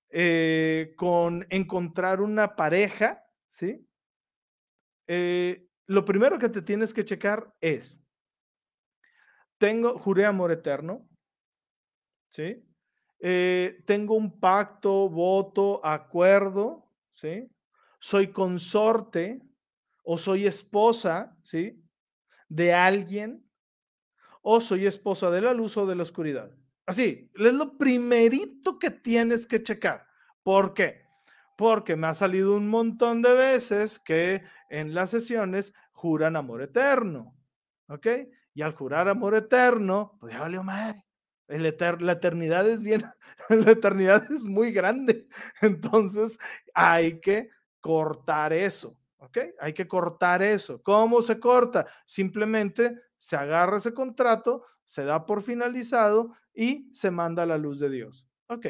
eh, 0.08 0.92
con 0.96 1.46
encontrar 1.50 2.20
una 2.20 2.54
pareja, 2.54 3.24
¿sí? 3.46 3.86
Eh, 5.06 5.66
lo 5.86 6.04
primero 6.04 6.38
que 6.38 6.48
te 6.48 6.62
tienes 6.62 6.92
que 6.94 7.04
checar 7.04 7.54
es, 7.60 8.04
tengo, 9.58 9.98
juré 9.98 10.24
amor 10.24 10.50
eterno, 10.50 11.08
¿sí? 12.28 12.64
Eh, 13.20 13.82
tengo 13.86 14.14
un 14.14 14.40
pacto, 14.40 15.08
voto, 15.08 15.80
acuerdo, 15.84 16.90
¿sí? 17.10 17.48
Soy 18.00 18.32
consorte 18.32 19.40
o 20.02 20.18
soy 20.18 20.46
esposa, 20.46 21.38
¿sí? 21.42 21.84
De 22.48 22.74
alguien 22.74 23.48
o 24.42 24.60
soy 24.60 24.86
esposa 24.86 25.30
de 25.30 25.40
la 25.40 25.54
luz 25.54 25.76
o 25.76 25.86
de 25.86 25.94
la 25.94 26.02
oscuridad. 26.02 26.50
Así, 26.84 27.30
es 27.34 27.52
lo 27.52 27.78
primerito 27.78 28.78
que 28.78 28.90
tienes 28.90 29.46
que 29.46 29.62
checar. 29.62 30.06
¿Por 30.42 30.74
qué? 30.74 31.06
Porque 31.56 31.96
me 31.96 32.06
ha 32.06 32.14
salido 32.14 32.56
un 32.56 32.68
montón 32.68 33.22
de 33.22 33.32
veces 33.34 33.98
que 33.98 34.42
en 34.68 34.94
las 34.94 35.10
sesiones 35.10 35.74
juran 35.92 36.36
amor 36.36 36.62
eterno, 36.62 37.34
¿ok? 37.88 38.06
Y 38.54 38.62
al 38.62 38.74
jurar 38.74 39.08
amor 39.08 39.34
eterno, 39.34 40.16
pues 40.20 40.32
ya 40.32 40.40
valió 40.40 40.62
madre. 40.62 41.04
la 41.48 42.12
eternidad 42.12 42.68
es 42.68 42.82
bien, 42.82 43.02
la 43.48 43.70
eternidad 43.70 44.22
es 44.30 44.44
muy 44.44 44.72
grande. 44.72 45.28
Entonces 45.60 46.38
hay 46.74 47.20
que 47.20 47.50
cortar 47.80 48.52
eso, 48.52 48.96
¿ok? 49.18 49.38
Hay 49.60 49.72
que 49.72 49.86
cortar 49.86 50.42
eso. 50.42 50.82
¿Cómo 50.82 51.22
se 51.22 51.38
corta? 51.38 51.86
Simplemente 52.06 52.98
se 53.18 53.36
agarra 53.36 53.76
ese 53.76 53.94
contrato, 53.94 54.64
se 54.84 55.04
da 55.04 55.24
por 55.26 55.42
finalizado 55.42 56.32
y 56.54 56.90
se 56.92 57.10
manda 57.10 57.44
a 57.44 57.46
la 57.46 57.58
luz 57.58 57.78
de 57.78 57.90
Dios. 57.90 58.26
Ok. 58.48 58.66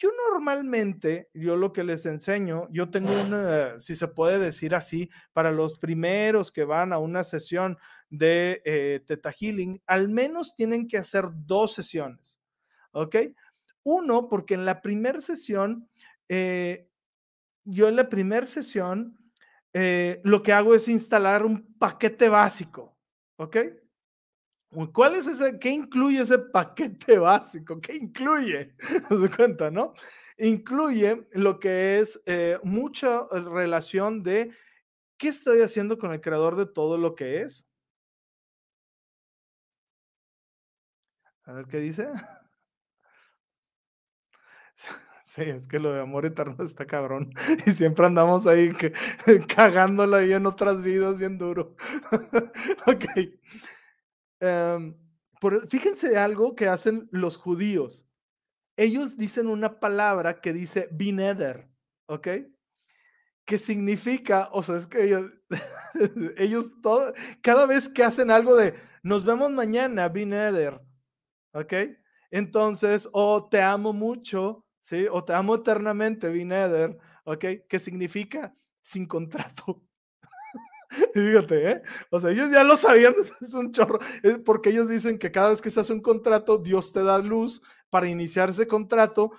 Yo 0.00 0.08
normalmente, 0.30 1.28
yo 1.34 1.56
lo 1.56 1.74
que 1.74 1.84
les 1.84 2.06
enseño, 2.06 2.68
yo 2.70 2.90
tengo 2.90 3.10
una, 3.20 3.78
si 3.80 3.94
se 3.94 4.08
puede 4.08 4.38
decir 4.38 4.74
así, 4.74 5.10
para 5.34 5.50
los 5.50 5.78
primeros 5.78 6.50
que 6.50 6.64
van 6.64 6.94
a 6.94 6.98
una 6.98 7.22
sesión 7.22 7.76
de 8.08 8.62
eh, 8.64 9.04
Teta 9.06 9.30
Healing, 9.30 9.82
al 9.86 10.08
menos 10.08 10.56
tienen 10.56 10.88
que 10.88 10.96
hacer 10.96 11.26
dos 11.30 11.74
sesiones, 11.74 12.40
¿ok? 12.92 13.16
Uno, 13.82 14.26
porque 14.30 14.54
en 14.54 14.64
la 14.64 14.80
primera 14.80 15.20
sesión, 15.20 15.86
eh, 16.30 16.88
yo 17.64 17.86
en 17.86 17.96
la 17.96 18.08
primera 18.08 18.46
sesión, 18.46 19.18
eh, 19.74 20.22
lo 20.24 20.42
que 20.42 20.54
hago 20.54 20.74
es 20.74 20.88
instalar 20.88 21.44
un 21.44 21.74
paquete 21.78 22.30
básico, 22.30 22.96
¿ok? 23.36 23.58
¿Cuál 24.92 25.16
es 25.16 25.26
ese? 25.26 25.58
¿Qué 25.58 25.70
incluye 25.70 26.20
ese 26.20 26.38
paquete 26.38 27.18
básico? 27.18 27.80
¿Qué 27.80 27.96
incluye? 27.96 28.74
Se 29.08 29.30
cuenta, 29.36 29.70
¿no? 29.70 29.94
Incluye 30.38 31.26
lo 31.32 31.58
que 31.58 31.98
es 31.98 32.22
eh, 32.26 32.58
mucha 32.62 33.26
relación 33.30 34.22
de 34.22 34.52
qué 35.18 35.28
estoy 35.28 35.62
haciendo 35.62 35.98
con 35.98 36.12
el 36.12 36.20
creador 36.20 36.56
de 36.56 36.66
todo 36.66 36.98
lo 36.98 37.14
que 37.14 37.42
es. 37.42 37.66
A 41.46 41.52
ver 41.52 41.66
qué 41.66 41.78
dice. 41.80 42.06
Sí, 45.24 45.42
es 45.42 45.68
que 45.68 45.78
lo 45.78 45.92
de 45.92 46.00
amor 46.00 46.26
eterno 46.26 46.56
está 46.64 46.86
cabrón. 46.86 47.32
Y 47.66 47.70
siempre 47.70 48.04
andamos 48.06 48.48
ahí 48.48 48.72
que, 48.72 48.92
cagándolo 49.54 50.16
ahí 50.16 50.32
en 50.32 50.44
otras 50.46 50.82
vidas 50.82 51.18
bien 51.18 51.38
duro. 51.38 51.76
ok. 52.86 53.04
Em, 54.40 54.94
fíjense 55.68 56.16
algo 56.16 56.54
que 56.54 56.68
hacen 56.68 57.08
los 57.12 57.36
judíos. 57.36 58.06
Ellos 58.76 59.16
dicen 59.16 59.46
una 59.46 59.80
palabra 59.80 60.40
que 60.40 60.52
dice 60.52 60.88
bineder, 60.92 61.68
¿ok? 62.06 62.28
Que 63.44 63.58
significa, 63.58 64.48
o 64.52 64.62
sea, 64.62 64.76
es 64.76 64.86
que 64.86 65.04
ellos, 65.04 65.30
ellos 66.36 66.80
todo, 66.82 67.12
cada 67.42 67.66
vez 67.66 67.88
que 67.88 68.04
hacen 68.04 68.30
algo 68.30 68.56
de 68.56 68.74
nos 69.02 69.24
vemos 69.24 69.50
mañana, 69.50 70.08
bineder, 70.08 70.80
¿ok? 71.52 71.74
Entonces, 72.30 73.08
o 73.12 73.48
te 73.48 73.60
amo 73.62 73.92
mucho, 73.92 74.66
¿sí? 74.80 75.06
O 75.10 75.24
te 75.24 75.34
amo 75.34 75.56
eternamente, 75.56 76.30
bineder, 76.30 76.98
¿ok? 77.24 77.44
Que 77.68 77.78
significa 77.78 78.54
sin 78.82 79.06
contrato. 79.06 79.82
Fíjate, 81.14 81.70
¿eh? 81.70 81.82
O 82.10 82.20
sea, 82.20 82.30
ellos 82.30 82.50
ya 82.50 82.64
lo 82.64 82.76
sabían, 82.76 83.14
es 83.40 83.54
un 83.54 83.72
chorro, 83.72 83.98
es 84.22 84.38
porque 84.38 84.70
ellos 84.70 84.88
dicen 84.88 85.18
que 85.18 85.30
cada 85.30 85.50
vez 85.50 85.60
que 85.62 85.70
se 85.70 85.80
hace 85.80 85.92
un 85.92 86.00
contrato, 86.00 86.58
Dios 86.58 86.92
te 86.92 87.02
da 87.02 87.18
luz 87.18 87.62
para 87.90 88.08
iniciar 88.08 88.50
ese 88.50 88.66
contrato. 88.66 89.30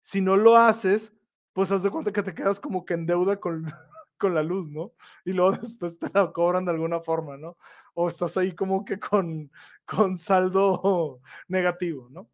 Si 0.00 0.20
no 0.20 0.36
lo 0.36 0.56
haces, 0.56 1.12
pues 1.52 1.72
haz 1.72 1.82
de 1.82 1.90
cuenta 1.90 2.12
que 2.12 2.22
te 2.22 2.34
quedas 2.34 2.60
como 2.60 2.84
que 2.84 2.94
en 2.94 3.06
deuda 3.06 3.40
con, 3.40 3.66
con 4.18 4.34
la 4.34 4.42
luz, 4.42 4.70
¿no? 4.70 4.92
Y 5.24 5.32
luego 5.32 5.52
después 5.52 5.98
te 5.98 6.08
la 6.14 6.32
cobran 6.32 6.64
de 6.64 6.72
alguna 6.72 7.00
forma, 7.00 7.36
¿no? 7.36 7.56
O 7.94 8.08
estás 8.08 8.36
ahí 8.36 8.52
como 8.54 8.84
que 8.84 8.98
con, 9.00 9.50
con 9.86 10.18
saldo 10.18 11.20
negativo, 11.48 12.08
¿no? 12.10 12.28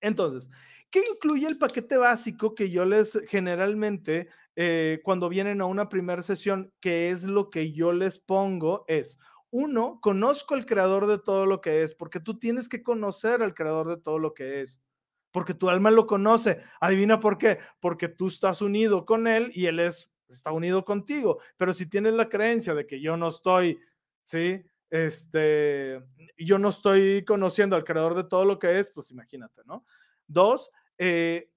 Entonces, 0.00 0.50
¿qué 0.90 1.02
incluye 1.12 1.46
el 1.46 1.58
paquete 1.58 1.96
básico 1.96 2.54
que 2.54 2.70
yo 2.70 2.84
les 2.84 3.18
generalmente, 3.28 4.28
eh, 4.56 5.00
cuando 5.04 5.28
vienen 5.28 5.60
a 5.60 5.66
una 5.66 5.88
primera 5.88 6.22
sesión, 6.22 6.72
que 6.80 7.10
es 7.10 7.24
lo 7.24 7.50
que 7.50 7.72
yo 7.72 7.92
les 7.92 8.20
pongo? 8.20 8.84
Es, 8.88 9.18
uno, 9.50 9.98
conozco 10.00 10.54
al 10.54 10.66
creador 10.66 11.06
de 11.06 11.18
todo 11.18 11.46
lo 11.46 11.60
que 11.60 11.82
es, 11.82 11.94
porque 11.94 12.20
tú 12.20 12.38
tienes 12.38 12.68
que 12.68 12.82
conocer 12.82 13.42
al 13.42 13.54
creador 13.54 13.88
de 13.88 13.96
todo 13.96 14.18
lo 14.18 14.34
que 14.34 14.60
es, 14.60 14.80
porque 15.32 15.54
tu 15.54 15.68
alma 15.68 15.90
lo 15.90 16.06
conoce. 16.06 16.60
Adivina 16.80 17.20
por 17.20 17.38
qué, 17.38 17.58
porque 17.80 18.08
tú 18.08 18.28
estás 18.28 18.60
unido 18.60 19.04
con 19.06 19.26
él 19.26 19.50
y 19.54 19.66
él 19.66 19.80
es, 19.80 20.12
está 20.28 20.52
unido 20.52 20.84
contigo. 20.84 21.40
Pero 21.56 21.72
si 21.72 21.86
tienes 21.86 22.12
la 22.12 22.28
creencia 22.28 22.74
de 22.74 22.86
que 22.86 23.00
yo 23.00 23.16
no 23.16 23.28
estoy, 23.28 23.80
¿sí? 24.24 24.64
este, 24.90 26.02
yo 26.36 26.58
no 26.58 26.68
estoy 26.68 27.24
conociendo 27.24 27.76
al 27.76 27.84
creador 27.84 28.14
de 28.14 28.24
todo 28.24 28.44
lo 28.44 28.58
que 28.58 28.78
es, 28.78 28.90
pues 28.92 29.10
imagínate, 29.10 29.62
¿no? 29.64 29.84
Dos, 30.26 30.70
eh, 31.02 31.50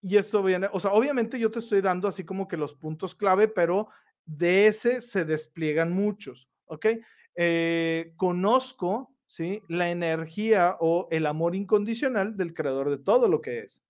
y 0.00 0.16
esto 0.16 0.40
viene, 0.40 0.68
o 0.72 0.78
sea, 0.78 0.92
obviamente 0.92 1.36
yo 1.36 1.50
te 1.50 1.58
estoy 1.58 1.80
dando 1.80 2.06
así 2.06 2.24
como 2.24 2.46
que 2.46 2.56
los 2.56 2.74
puntos 2.74 3.16
clave, 3.16 3.48
pero 3.48 3.88
de 4.24 4.68
ese 4.68 5.00
se 5.00 5.24
despliegan 5.24 5.92
muchos, 5.92 6.48
¿ok? 6.66 6.86
Eh, 7.34 8.12
conozco, 8.16 9.12
¿sí? 9.26 9.62
La 9.66 9.90
energía 9.90 10.76
o 10.78 11.08
el 11.10 11.26
amor 11.26 11.56
incondicional 11.56 12.36
del 12.36 12.54
creador 12.54 12.88
de 12.88 12.98
todo 12.98 13.26
lo 13.26 13.40
que 13.40 13.58
es. 13.58 13.84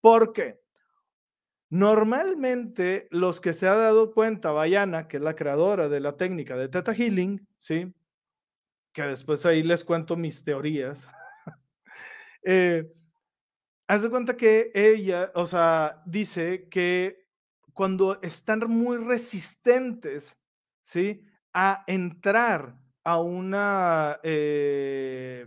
¿Por 0.00 0.32
qué? 0.32 0.62
Normalmente 1.68 3.08
los 3.10 3.42
que 3.42 3.52
se 3.52 3.68
ha 3.68 3.76
dado 3.76 4.14
cuenta, 4.14 4.50
Bayana, 4.52 5.08
que 5.08 5.18
es 5.18 5.22
la 5.22 5.36
creadora 5.36 5.90
de 5.90 6.00
la 6.00 6.16
técnica 6.16 6.56
de 6.56 6.68
Theta 6.68 6.94
Healing, 6.94 7.46
¿sí? 7.58 7.92
que 8.92 9.02
después 9.02 9.44
ahí 9.44 9.62
les 9.62 9.84
cuento 9.84 10.16
mis 10.16 10.42
teorías. 10.42 11.08
eh, 12.44 12.90
haz 13.88 14.02
de 14.02 14.10
cuenta 14.10 14.36
que 14.36 14.70
ella, 14.74 15.30
o 15.34 15.46
sea, 15.46 16.02
dice 16.06 16.68
que 16.68 17.26
cuando 17.72 18.20
están 18.22 18.60
muy 18.68 18.98
resistentes, 18.98 20.38
¿sí? 20.82 21.24
A 21.52 21.84
entrar 21.86 22.78
a 23.04 23.20
una, 23.20 24.20
eh, 24.22 25.46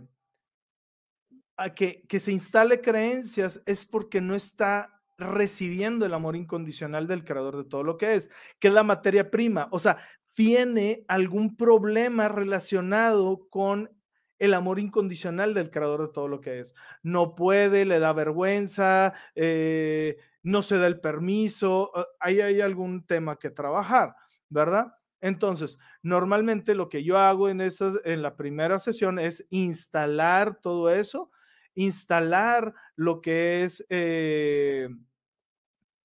a 1.56 1.74
que, 1.74 2.06
que 2.06 2.20
se 2.20 2.32
instale 2.32 2.80
creencias, 2.80 3.62
es 3.66 3.84
porque 3.84 4.20
no 4.20 4.34
está 4.34 5.02
recibiendo 5.18 6.04
el 6.04 6.14
amor 6.14 6.36
incondicional 6.36 7.06
del 7.06 7.24
creador 7.24 7.56
de 7.56 7.64
todo 7.64 7.82
lo 7.82 7.96
que 7.96 8.14
es, 8.14 8.30
que 8.58 8.68
es 8.68 8.74
la 8.74 8.82
materia 8.82 9.30
prima. 9.30 9.68
O 9.70 9.78
sea, 9.78 9.96
tiene 10.34 11.04
algún 11.08 11.56
problema 11.56 12.28
relacionado 12.28 13.48
con 13.48 13.90
el 14.38 14.54
amor 14.54 14.78
incondicional 14.78 15.54
del 15.54 15.70
creador 15.70 16.02
de 16.02 16.12
todo 16.12 16.28
lo 16.28 16.40
que 16.40 16.60
es. 16.60 16.74
No 17.02 17.34
puede, 17.34 17.84
le 17.84 17.98
da 17.98 18.12
vergüenza, 18.12 19.12
eh, 19.34 20.16
no 20.42 20.62
se 20.62 20.78
da 20.78 20.86
el 20.86 21.00
permiso, 21.00 21.90
ah, 21.94 22.06
ahí 22.20 22.40
hay 22.40 22.60
algún 22.60 23.06
tema 23.06 23.38
que 23.38 23.50
trabajar, 23.50 24.14
¿verdad? 24.48 24.92
Entonces, 25.20 25.78
normalmente 26.02 26.74
lo 26.74 26.88
que 26.88 27.02
yo 27.02 27.18
hago 27.18 27.48
en, 27.48 27.60
esas, 27.60 27.94
en 28.04 28.22
la 28.22 28.36
primera 28.36 28.78
sesión 28.78 29.18
es 29.18 29.46
instalar 29.50 30.60
todo 30.60 30.90
eso, 30.90 31.30
instalar 31.74 32.74
lo 32.94 33.20
que 33.20 33.64
es... 33.64 33.84
Eh, 33.88 34.88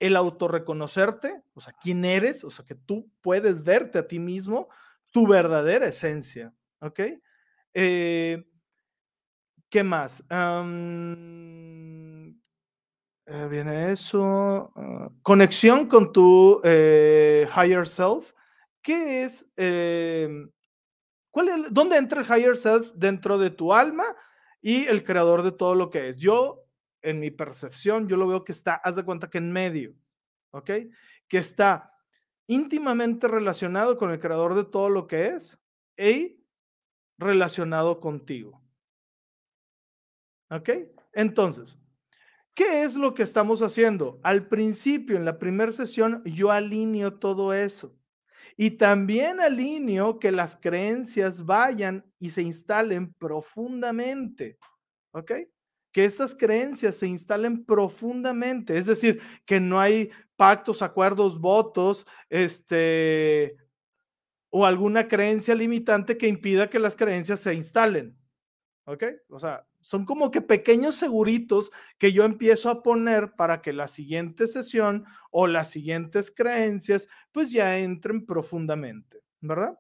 el 0.02 0.16
autorreconocerte, 0.16 1.44
o 1.54 1.62
sea, 1.62 1.74
quién 1.80 2.04
eres, 2.06 2.44
o 2.44 2.50
sea, 2.50 2.66
que 2.66 2.74
tú 2.74 3.12
puedes 3.22 3.64
verte 3.64 4.00
a 4.00 4.08
ti 4.08 4.18
mismo, 4.18 4.68
tu 5.12 5.28
verdadera 5.28 5.86
esencia, 5.86 6.56
¿ok? 6.80 7.02
Eh, 7.74 8.44
¿Qué 9.70 9.84
más? 9.84 10.24
Eh, 13.28 13.48
viene 13.50 13.92
eso. 13.92 14.70
Ah, 14.76 15.10
conexión 15.22 15.88
con 15.88 16.12
tu 16.12 16.60
eh, 16.64 17.48
higher 17.56 17.88
self. 17.88 18.34
¿Qué 18.82 19.24
es, 19.24 19.52
cuál 21.30 21.48
es? 21.50 21.56
¿Dónde 21.72 21.98
entra 21.98 22.22
el 22.22 22.28
higher 22.28 22.58
self 22.58 22.92
dentro 22.96 23.38
de 23.38 23.52
tu 23.52 23.74
alma 23.74 24.06
y 24.60 24.86
el 24.88 25.04
creador 25.04 25.44
de 25.44 25.52
todo 25.52 25.76
lo 25.76 25.90
que 25.90 26.10
es? 26.10 26.18
Yo 26.18 26.66
en 27.04 27.20
mi 27.20 27.32
percepción, 27.32 28.08
yo 28.08 28.18
lo 28.18 28.28
veo 28.28 28.44
que 28.44 28.52
está, 28.52 28.74
haz 28.76 28.96
de 28.96 29.06
cuenta 29.06 29.30
que 29.30 29.38
en 29.38 29.52
medio, 29.52 29.94
¿ok? 30.52 30.72
Que 31.28 31.38
está 31.38 31.94
íntimamente 32.48 33.28
relacionado 33.28 33.98
con 33.98 34.12
el 34.12 34.20
creador 34.20 34.56
de 34.56 34.66
todo 34.66 34.90
lo 34.90 35.08
que 35.08 35.28
es 35.28 35.60
y 35.98 36.41
relacionado 37.22 38.00
contigo. 38.00 38.62
¿Ok? 40.50 40.70
Entonces, 41.14 41.78
¿qué 42.54 42.84
es 42.84 42.96
lo 42.96 43.14
que 43.14 43.24
estamos 43.24 43.62
haciendo? 43.62 44.20
Al 44.24 44.48
principio, 44.48 45.16
en 45.16 45.24
la 45.26 45.40
primera 45.40 45.72
sesión, 45.72 46.22
yo 46.26 46.52
alineo 46.52 47.20
todo 47.20 47.54
eso. 47.54 47.96
Y 48.58 48.72
también 48.72 49.40
alineo 49.40 50.20
que 50.20 50.32
las 50.32 50.58
creencias 50.58 51.46
vayan 51.46 52.06
y 52.20 52.32
se 52.32 52.42
instalen 52.42 53.14
profundamente. 53.14 54.58
¿Ok? 55.12 55.32
que 55.92 56.06
estas 56.06 56.34
creencias 56.34 56.96
se 56.96 57.08
instalen 57.08 57.66
profundamente, 57.66 58.78
es 58.78 58.86
decir, 58.86 59.22
que 59.46 59.60
no 59.60 59.80
hay 59.80 60.10
pactos, 60.36 60.82
acuerdos, 60.82 61.40
votos, 61.40 62.06
este, 62.30 63.58
o 64.52 64.66
alguna 64.66 65.08
creencia 65.08 65.56
limitante 65.56 66.18
que 66.18 66.28
impida 66.28 66.70
que 66.70 66.80
las 66.80 66.96
creencias 66.96 67.40
se 67.40 67.56
instalen. 67.56 68.16
¿Ok? 68.86 69.04
O 69.30 69.40
sea, 69.40 69.66
son 69.80 70.06
como 70.06 70.30
que 70.32 70.42
pequeños 70.42 70.96
seguritos 70.96 71.72
que 71.98 72.12
yo 72.12 72.24
empiezo 72.24 72.70
a 72.70 72.84
poner 72.84 73.34
para 73.34 73.62
que 73.62 73.74
la 73.74 73.88
siguiente 73.88 74.48
sesión 74.48 75.06
o 75.32 75.48
las 75.48 75.70
siguientes 75.70 76.32
creencias 76.32 77.08
pues 77.32 77.52
ya 77.52 77.80
entren 77.80 78.26
profundamente, 78.26 79.24
¿verdad? 79.40 79.80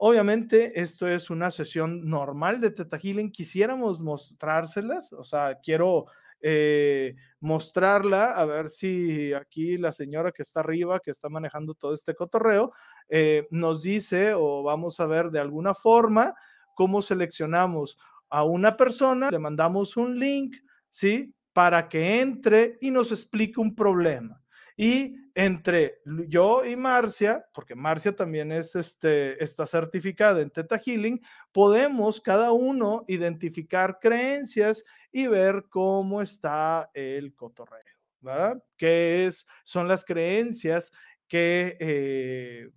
Obviamente, 0.00 0.80
esto 0.80 1.08
es 1.08 1.28
una 1.28 1.50
sesión 1.50 2.08
normal 2.08 2.60
de 2.60 2.70
Teta 2.70 2.98
Healing. 2.98 3.32
Quisiéramos 3.32 3.98
mostrárselas, 3.98 5.12
o 5.12 5.24
sea, 5.24 5.58
quiero 5.60 6.06
eh, 6.40 7.14
mostrarla, 7.40 8.32
a 8.32 8.44
ver 8.44 8.68
si 8.68 9.32
aquí 9.32 9.76
la 9.76 9.92
señora 9.92 10.32
que 10.32 10.42
está 10.42 10.60
arriba, 10.60 11.00
que 11.00 11.10
está 11.10 11.28
manejando 11.28 11.74
todo 11.74 11.94
este 11.94 12.14
cotorreo, 12.14 12.72
eh, 13.08 13.46
nos 13.50 13.82
dice 13.82 14.34
o 14.34 14.62
vamos 14.62 15.00
a 15.00 15.06
ver 15.06 15.30
de 15.30 15.40
alguna 15.40 15.74
forma 15.74 16.34
cómo 16.74 17.02
seleccionamos 17.02 17.98
a 18.30 18.44
una 18.44 18.76
persona, 18.76 19.30
le 19.30 19.38
mandamos 19.38 19.96
un 19.96 20.18
link, 20.18 20.56
¿sí? 20.90 21.34
Para 21.52 21.88
que 21.88 22.20
entre 22.20 22.78
y 22.80 22.90
nos 22.90 23.10
explique 23.10 23.60
un 23.60 23.74
problema. 23.74 24.40
Y 24.80 25.16
entre 25.34 26.00
yo 26.28 26.64
y 26.64 26.76
Marcia, 26.76 27.44
porque 27.52 27.74
Marcia 27.74 28.14
también 28.14 28.52
es 28.52 28.76
este, 28.76 29.42
está 29.42 29.66
certificada 29.66 30.40
en 30.40 30.50
Teta 30.50 30.78
Healing, 30.78 31.20
podemos 31.50 32.20
cada 32.20 32.52
uno 32.52 33.04
identificar 33.08 33.98
creencias 34.00 34.84
y 35.10 35.26
ver 35.26 35.64
cómo 35.68 36.22
está 36.22 36.92
el 36.94 37.34
cotorreo, 37.34 37.98
¿verdad? 38.20 38.62
¿Qué 38.76 39.26
es, 39.26 39.48
son 39.64 39.88
las 39.88 40.04
creencias 40.04 40.92
que, 41.26 41.76
eh, 41.80 42.70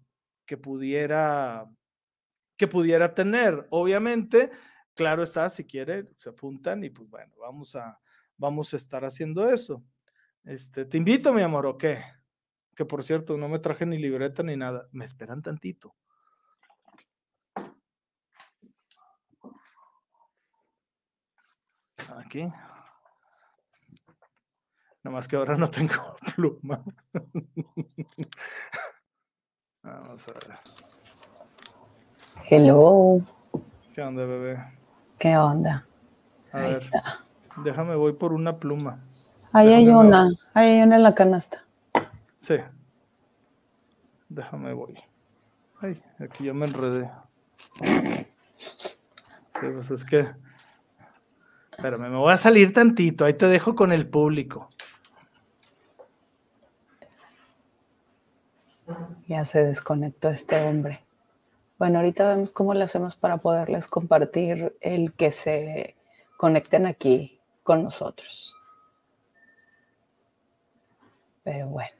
que, 0.47 0.57
pudiera, 0.57 1.69
que 2.57 2.65
pudiera 2.65 3.13
tener? 3.13 3.67
Obviamente, 3.69 4.49
claro 4.95 5.21
está, 5.21 5.51
si 5.51 5.65
quiere, 5.65 6.09
se 6.17 6.29
apuntan 6.29 6.83
y 6.83 6.89
pues 6.89 7.07
bueno, 7.07 7.35
vamos 7.39 7.75
a, 7.75 8.01
vamos 8.37 8.73
a 8.73 8.77
estar 8.77 9.05
haciendo 9.05 9.47
eso. 9.47 9.83
Este, 10.43 10.85
te 10.85 10.97
invito, 10.97 11.33
mi 11.33 11.41
amor, 11.41 11.65
¿o 11.67 11.77
qué? 11.77 12.03
Que 12.75 12.85
por 12.85 13.03
cierto, 13.03 13.37
no 13.37 13.47
me 13.47 13.59
traje 13.59 13.85
ni 13.85 13.97
libreta 13.97 14.41
ni 14.43 14.57
nada. 14.57 14.87
Me 14.91 15.05
esperan 15.05 15.41
tantito. 15.41 15.95
Aquí. 22.17 22.43
Nada 25.03 25.15
más 25.15 25.27
que 25.27 25.35
ahora 25.35 25.57
no 25.57 25.69
tengo 25.69 26.15
pluma. 26.35 26.83
Vamos 29.83 30.27
a 30.27 30.33
ver. 30.33 30.59
Hello. 32.49 33.21
¿Qué 33.93 34.01
onda, 34.01 34.25
bebé? 34.25 34.57
¿Qué 35.17 35.37
onda? 35.37 35.87
Ahí 36.51 36.71
está. 36.71 37.25
Déjame, 37.63 37.95
voy 37.95 38.13
por 38.13 38.33
una 38.33 38.57
pluma. 38.59 38.99
Ahí 39.53 39.73
hay 39.73 39.89
una, 39.89 40.29
ahí 40.53 40.69
hay 40.69 40.81
una 40.81 40.95
en 40.95 41.03
la 41.03 41.13
canasta. 41.13 41.65
Sí. 42.39 42.55
Déjame 44.29 44.73
voy. 44.73 44.97
Ay, 45.81 46.01
aquí 46.19 46.45
yo 46.45 46.53
me 46.53 46.67
enredé. 46.67 47.11
Sí, 47.83 49.67
pues 49.73 49.91
es 49.91 50.05
que. 50.05 50.27
Espérame, 51.71 52.09
me 52.09 52.17
voy 52.17 52.31
a 52.31 52.37
salir 52.37 52.71
tantito. 52.71 53.25
Ahí 53.25 53.33
te 53.33 53.47
dejo 53.47 53.75
con 53.75 53.91
el 53.91 54.07
público. 54.07 54.69
Ya 59.27 59.43
se 59.43 59.63
desconectó 59.63 60.29
este 60.29 60.65
hombre. 60.65 61.03
Bueno, 61.77 61.99
ahorita 61.99 62.27
vemos 62.27 62.53
cómo 62.53 62.73
lo 62.73 62.83
hacemos 62.83 63.15
para 63.15 63.37
poderles 63.37 63.87
compartir 63.87 64.75
el 64.81 65.13
que 65.13 65.31
se 65.31 65.95
conecten 66.37 66.85
aquí 66.85 67.39
con 67.63 67.83
nosotros. 67.83 68.55
Pero 71.51 71.67
bueno, 71.67 71.97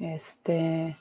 este, 0.00 0.98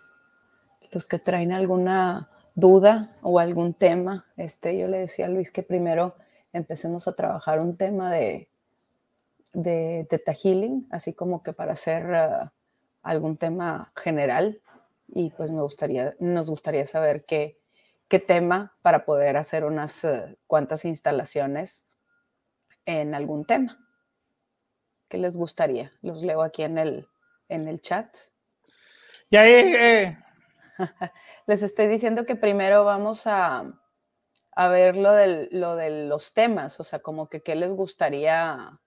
los 0.92 1.08
que 1.08 1.18
traen 1.18 1.52
alguna 1.52 2.30
duda 2.54 3.10
o 3.24 3.40
algún 3.40 3.74
tema, 3.74 4.28
este, 4.38 4.78
yo 4.78 4.88
le 4.88 5.00
decía 5.00 5.26
a 5.26 5.30
Luis 5.30 5.50
que 5.50 5.64
primero 5.64 6.14
empecemos 6.54 7.08
a 7.08 7.16
trabajar 7.16 7.60
un 7.60 7.76
tema 7.76 8.12
de, 8.14 8.52
de 9.54 10.08
Healing, 10.44 10.88
así 10.92 11.16
como 11.16 11.42
que 11.42 11.54
para 11.54 11.72
hacer 11.72 12.06
uh, 12.06 12.52
algún 13.02 13.36
tema 13.36 13.92
general. 13.96 14.62
Y 15.08 15.32
pues 15.32 15.50
me 15.50 15.64
gustaría, 15.64 16.16
nos 16.20 16.52
gustaría 16.52 16.86
saber 16.86 17.26
qué, 17.26 17.60
qué 18.08 18.20
tema 18.20 18.78
para 18.84 19.06
poder 19.06 19.38
hacer 19.38 19.66
unas 19.66 20.04
uh, 20.04 20.38
cuantas 20.46 20.86
instalaciones 20.86 21.90
en 22.86 23.16
algún 23.16 23.44
tema. 23.44 23.80
¿Qué 25.08 25.18
les 25.18 25.36
gustaría? 25.36 25.94
Los 26.04 26.22
leo 26.22 26.44
aquí 26.44 26.62
en 26.62 26.78
el, 26.78 27.08
en 27.50 27.68
el 27.68 27.82
chat. 27.82 28.16
Ya 29.30 29.48
eh. 29.48 30.18
Les 31.48 31.62
estoy 31.64 31.88
diciendo 31.88 32.26
que 32.26 32.36
primero 32.36 32.84
vamos 32.86 33.28
a, 33.28 33.74
a 34.52 34.68
ver 34.70 34.98
lo, 34.98 35.12
del, 35.12 35.50
lo 35.52 35.76
de 35.76 36.08
los 36.08 36.34
temas, 36.34 36.80
o 36.80 36.84
sea, 36.84 37.00
como 37.00 37.30
que 37.30 37.42
qué 37.42 37.56
les 37.56 37.72
gustaría, 37.74 38.80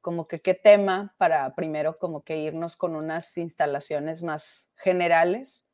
como 0.00 0.26
que 0.26 0.40
qué 0.40 0.54
tema 0.54 1.14
para 1.18 1.54
primero 1.54 1.98
como 1.98 2.22
que 2.22 2.38
irnos 2.38 2.76
con 2.76 2.96
unas 2.96 3.36
instalaciones 3.38 4.22
más 4.22 4.72
generales 4.76 5.66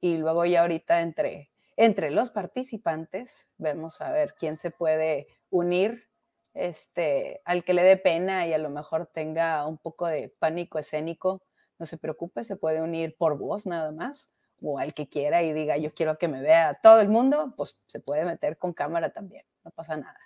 y 0.00 0.18
luego 0.18 0.44
ya 0.44 0.62
ahorita 0.62 1.00
entre, 1.00 1.50
entre 1.76 2.10
los 2.10 2.30
participantes 2.30 3.48
vemos 3.58 4.00
a 4.00 4.10
ver 4.12 4.34
quién 4.34 4.56
se 4.56 4.70
puede 4.70 5.26
unir 5.50 6.08
este, 6.54 7.42
al 7.44 7.64
que 7.64 7.74
le 7.74 7.82
dé 7.82 7.96
pena 7.96 8.46
y 8.46 8.52
a 8.52 8.58
lo 8.58 8.70
mejor 8.70 9.06
tenga 9.06 9.66
un 9.66 9.78
poco 9.78 10.06
de 10.06 10.28
pánico 10.38 10.78
escénico, 10.78 11.42
no 11.78 11.86
se 11.86 11.98
preocupe, 11.98 12.44
se 12.44 12.56
puede 12.56 12.82
unir 12.82 13.16
por 13.16 13.38
voz 13.38 13.66
nada 13.66 13.92
más, 13.92 14.30
o 14.62 14.78
al 14.78 14.94
que 14.94 15.08
quiera 15.08 15.42
y 15.42 15.52
diga 15.52 15.76
yo 15.76 15.92
quiero 15.92 16.18
que 16.18 16.28
me 16.28 16.40
vea 16.40 16.74
todo 16.82 17.00
el 17.00 17.08
mundo, 17.08 17.54
pues 17.56 17.78
se 17.86 18.00
puede 18.00 18.24
meter 18.24 18.58
con 18.58 18.72
cámara 18.72 19.10
también, 19.10 19.44
no 19.64 19.70
pasa 19.70 19.96
nada. 19.96 20.18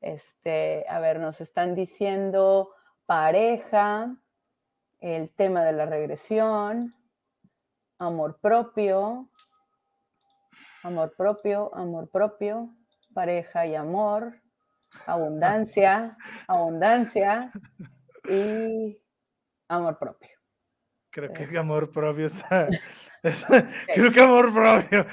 Este, 0.00 0.86
a 0.88 0.98
ver, 0.98 1.20
nos 1.20 1.40
están 1.40 1.74
diciendo 1.74 2.70
pareja, 3.06 4.16
el 5.00 5.32
tema 5.34 5.64
de 5.64 5.72
la 5.72 5.86
regresión, 5.86 6.94
amor 7.98 8.38
propio, 8.40 9.28
amor 10.82 11.14
propio, 11.16 11.74
amor 11.74 12.08
propio, 12.08 12.74
pareja 13.12 13.66
y 13.66 13.74
amor, 13.74 14.40
abundancia, 15.06 16.16
abundancia 16.48 17.50
y 18.28 18.98
amor 19.76 19.98
propio. 19.98 20.30
Creo 21.10 21.32
que 21.32 21.58
amor 21.58 21.90
propio 21.90 22.26
está. 22.26 22.68
Creo 23.94 24.12
que 24.12 24.20
amor 24.20 24.52
propio. 24.52 25.06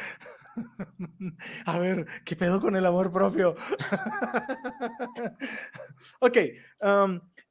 A 1.66 1.80
ver, 1.80 2.06
¿qué 2.26 2.36
pedo 2.36 2.60
con 2.60 2.76
el 2.76 2.86
amor 2.86 3.12
propio? 3.12 3.56
ok, 6.20 6.38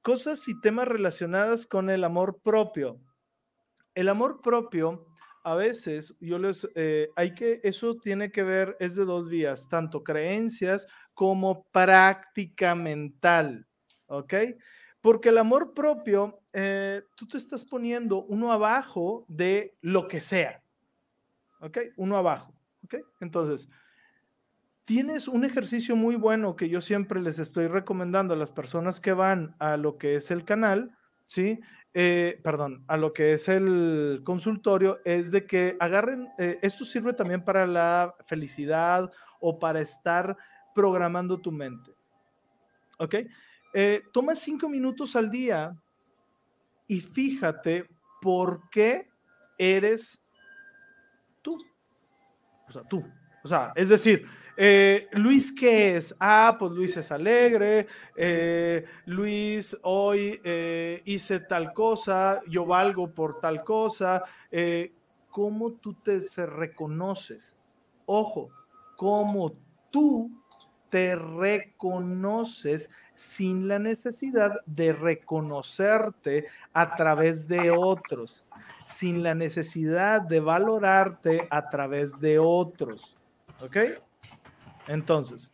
cosas 0.03 0.47
y 0.49 0.61
temas 0.61 0.89
relacionadas 0.89 1.67
con 1.67 1.91
el 1.91 2.05
amor 2.05 2.41
propio. 2.43 3.01
El 3.95 4.09
amor 4.09 4.41
propio, 4.43 5.07
a 5.45 5.55
veces, 5.55 6.15
yo 6.21 6.39
les, 6.39 6.69
eh, 6.75 7.09
hay 7.17 7.35
que, 7.35 7.61
eso 7.63 7.97
tiene 7.97 8.31
que 8.31 8.43
ver, 8.43 8.77
es 8.81 8.97
de 8.97 9.05
dos 9.05 9.29
vías, 9.29 9.69
tanto 9.69 10.03
creencias 10.03 10.87
como 11.15 11.65
práctica 11.71 12.75
mental, 12.75 13.67
¿ok? 14.07 14.35
Porque 15.01 15.29
el 15.29 15.39
amor 15.39 15.73
propio, 15.73 16.41
eh, 16.59 17.03
tú 17.17 17.29
te 17.29 17.37
estás 17.37 17.67
poniendo 17.67 18.25
uno 18.25 18.51
abajo 18.51 19.27
de 19.29 19.77
lo 19.83 20.09
que 20.09 20.21
sea, 20.21 20.63
¿ok? 21.61 21.79
Uno 21.99 22.17
abajo, 22.17 22.55
¿ok? 22.83 22.95
Entonces, 23.21 23.69
tienes 24.87 25.29
un 25.29 25.45
ejercicio 25.45 25.97
muy 25.97 26.17
bueno 26.17 26.57
que 26.57 26.71
yo 26.71 26.81
siempre 26.81 27.21
les 27.21 27.39
estoy 27.39 27.67
recomendando 27.67 28.33
a 28.33 28.39
las 28.39 28.53
personas 28.53 29.01
que 29.01 29.13
van 29.13 29.55
a 29.59 29.77
lo 29.77 29.99
que 29.99 30.17
es 30.17 30.31
el 30.31 30.47
canal, 30.47 30.97
¿sí? 31.27 31.61
Eh, 31.93 32.41
perdón, 32.43 32.85
a 32.89 32.97
lo 32.97 33.13
que 33.13 33.35
es 33.35 33.51
el 33.51 34.23
consultorio, 34.25 35.01
es 35.05 35.31
de 35.33 35.45
que 35.45 35.77
agarren, 35.79 36.27
eh, 36.39 36.59
esto 36.63 36.87
sirve 36.87 37.13
también 37.13 37.45
para 37.45 37.67
la 37.67 38.15
felicidad 38.25 39.13
o 39.41 39.59
para 39.59 39.83
estar 39.83 40.35
programando 40.75 41.37
tu 41.37 41.53
mente. 41.53 41.95
¿Ok? 42.99 43.17
Eh, 43.75 44.05
toma 44.11 44.35
cinco 44.35 44.71
minutos 44.71 45.17
al 45.17 45.31
día 45.31 45.77
y 46.87 47.01
fíjate 47.01 47.87
por 48.21 48.69
qué 48.71 49.09
eres 49.59 50.19
tú. 51.43 51.57
O 52.69 52.73
sea, 52.73 52.83
tú. 52.83 53.05
O 53.45 53.49
sea, 53.49 53.73
es 53.77 53.89
decir, 53.89 54.27
eh, 54.57 55.07
Luis, 55.13 55.53
¿qué 55.53 55.97
es? 55.97 56.15
Ah, 56.19 56.57
pues 56.59 56.73
Luis 56.73 56.97
es 56.97 57.13
alegre, 57.13 57.87
eh, 58.17 58.85
Luis, 59.05 59.77
hoy 59.83 60.41
hice 61.05 61.41
tal 61.41 61.73
cosa, 61.73 62.41
yo 62.49 62.67
valgo 62.67 63.13
por 63.13 63.39
tal 63.39 63.63
cosa. 63.63 64.25
¿Cómo 65.31 65.73
tú 65.75 65.95
te 65.95 66.19
reconoces? 66.47 67.59
Ojo, 68.07 68.49
cómo 68.97 69.53
tú 69.91 70.31
te 70.89 71.17
reconoces 71.17 72.91
sin 73.15 73.69
la 73.69 73.79
necesidad 73.79 74.61
de 74.67 74.93
reconocerte 74.93 76.47
a 76.73 76.95
través 76.95 77.49
de 77.49 77.71
otros, 77.71 78.45
sin 78.85 79.23
la 79.23 79.35
necesidad 79.35 80.23
de 80.23 80.41
valorarte 80.41 81.47
a 81.51 81.69
través 81.69 82.21
de 82.21 82.39
otros. 82.39 83.17
¿Ok? 83.61 83.77
Entonces, 84.87 85.51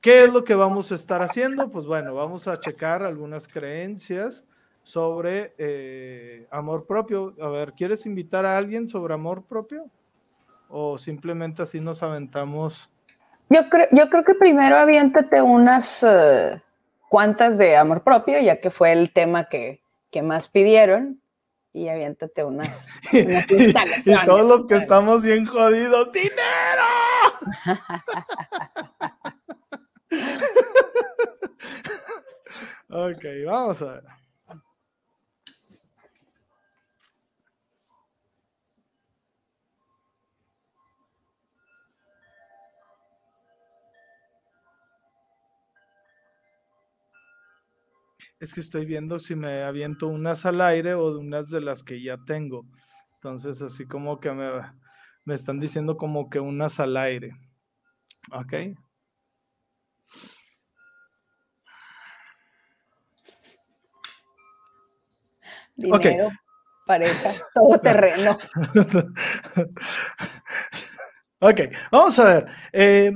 ¿qué 0.00 0.24
es 0.24 0.32
lo 0.32 0.44
que 0.44 0.54
vamos 0.54 0.92
a 0.92 0.94
estar 0.94 1.22
haciendo? 1.22 1.70
Pues 1.70 1.86
bueno, 1.86 2.14
vamos 2.14 2.48
a 2.48 2.58
checar 2.58 3.02
algunas 3.02 3.48
creencias 3.48 4.44
sobre 4.82 5.54
eh, 5.58 6.46
amor 6.50 6.86
propio. 6.86 7.34
A 7.40 7.48
ver, 7.48 7.72
¿quieres 7.72 8.06
invitar 8.06 8.46
a 8.46 8.56
alguien 8.56 8.88
sobre 8.88 9.14
amor 9.14 9.44
propio? 9.44 9.90
¿O 10.68 10.98
simplemente 10.98 11.62
así 11.62 11.80
nos 11.80 12.02
aventamos? 12.02 12.91
Yo 13.48 13.68
creo, 13.68 13.88
yo 13.90 14.08
creo 14.08 14.24
que 14.24 14.34
primero 14.34 14.78
aviéntate 14.78 15.42
unas 15.42 16.02
uh, 16.02 16.58
cuantas 17.08 17.58
de 17.58 17.76
amor 17.76 18.02
propio, 18.02 18.40
ya 18.40 18.60
que 18.60 18.70
fue 18.70 18.92
el 18.92 19.12
tema 19.12 19.48
que, 19.48 19.80
que 20.10 20.22
más 20.22 20.48
pidieron. 20.48 21.20
Y 21.74 21.88
aviéntate 21.88 22.44
unas. 22.44 22.88
unas 23.12 24.06
y 24.06 24.14
todos 24.24 24.46
los 24.46 24.66
que 24.66 24.76
estamos 24.76 25.22
bien 25.22 25.46
jodidos, 25.46 26.12
¡dinero! 26.12 26.84
ok, 32.90 33.24
vamos 33.46 33.80
a 33.80 33.92
ver. 33.92 34.21
Es 48.42 48.54
que 48.54 48.60
estoy 48.60 48.86
viendo 48.86 49.20
si 49.20 49.36
me 49.36 49.62
aviento 49.62 50.08
unas 50.08 50.44
al 50.46 50.60
aire 50.62 50.94
o 50.94 51.12
de 51.12 51.20
unas 51.20 51.48
de 51.48 51.60
las 51.60 51.84
que 51.84 52.02
ya 52.02 52.16
tengo. 52.26 52.66
Entonces, 53.14 53.62
así 53.62 53.86
como 53.86 54.18
que 54.18 54.32
me, 54.32 54.50
me 55.24 55.34
están 55.34 55.60
diciendo 55.60 55.96
como 55.96 56.28
que 56.28 56.40
unas 56.40 56.80
al 56.80 56.96
aire. 56.96 57.36
Ok. 58.32 58.52
Dinero, 65.76 66.30
pareja, 66.84 67.30
todo 67.54 67.78
terreno. 67.78 68.36
ok, 71.38 71.60
vamos 71.92 72.18
a 72.18 72.24
ver. 72.24 72.46
Eh, 72.72 73.12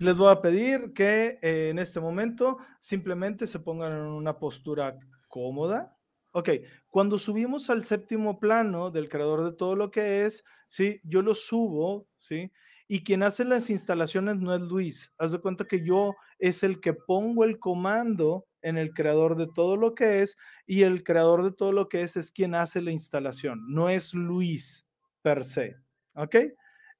les 0.00 0.16
voy 0.16 0.32
a 0.32 0.40
pedir 0.40 0.92
que 0.94 1.38
eh, 1.42 1.68
en 1.70 1.78
este 1.78 2.00
momento 2.00 2.58
simplemente 2.80 3.46
se 3.46 3.60
pongan 3.60 3.92
en 3.92 4.06
una 4.06 4.38
postura 4.38 4.98
cómoda, 5.28 5.96
Ok, 6.32 6.48
cuando 6.88 7.18
subimos 7.18 7.70
al 7.70 7.82
séptimo 7.84 8.38
plano 8.38 8.92
del 8.92 9.08
creador 9.08 9.42
de 9.42 9.52
todo 9.52 9.74
lo 9.74 9.90
que 9.90 10.26
es, 10.26 10.44
¿sí? 10.68 11.00
Yo 11.02 11.22
lo 11.22 11.34
subo, 11.34 12.06
¿sí? 12.20 12.52
Y 12.86 13.02
quien 13.02 13.24
hace 13.24 13.44
las 13.44 13.68
instalaciones 13.68 14.36
no 14.36 14.54
es 14.54 14.60
Luis. 14.60 15.12
Haz 15.18 15.32
de 15.32 15.40
cuenta 15.40 15.64
que 15.64 15.84
yo 15.84 16.14
es 16.38 16.62
el 16.62 16.80
que 16.80 16.94
pongo 16.94 17.42
el 17.44 17.58
comando 17.58 18.46
en 18.62 18.78
el 18.78 18.94
creador 18.94 19.36
de 19.36 19.48
todo 19.52 19.76
lo 19.76 19.94
que 19.96 20.22
es 20.22 20.36
y 20.66 20.82
el 20.82 21.02
creador 21.02 21.42
de 21.42 21.52
todo 21.52 21.72
lo 21.72 21.88
que 21.88 22.02
es 22.02 22.16
es 22.16 22.30
quien 22.30 22.54
hace 22.54 22.80
la 22.80 22.92
instalación. 22.92 23.64
No 23.68 23.88
es 23.88 24.14
Luis 24.14 24.86
per 25.22 25.44
se. 25.44 25.76
¿Ok? 26.14 26.36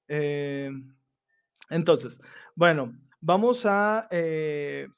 Eh, 0.08 0.72
entonces, 1.70 2.20
bueno, 2.54 2.94
vamos 3.20 3.64
a... 3.66 4.08
Eh, 4.10 4.88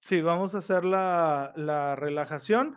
sí, 0.00 0.20
vamos 0.22 0.54
a 0.54 0.58
hacer 0.58 0.84
la, 0.84 1.52
la 1.56 1.96
relajación. 1.96 2.76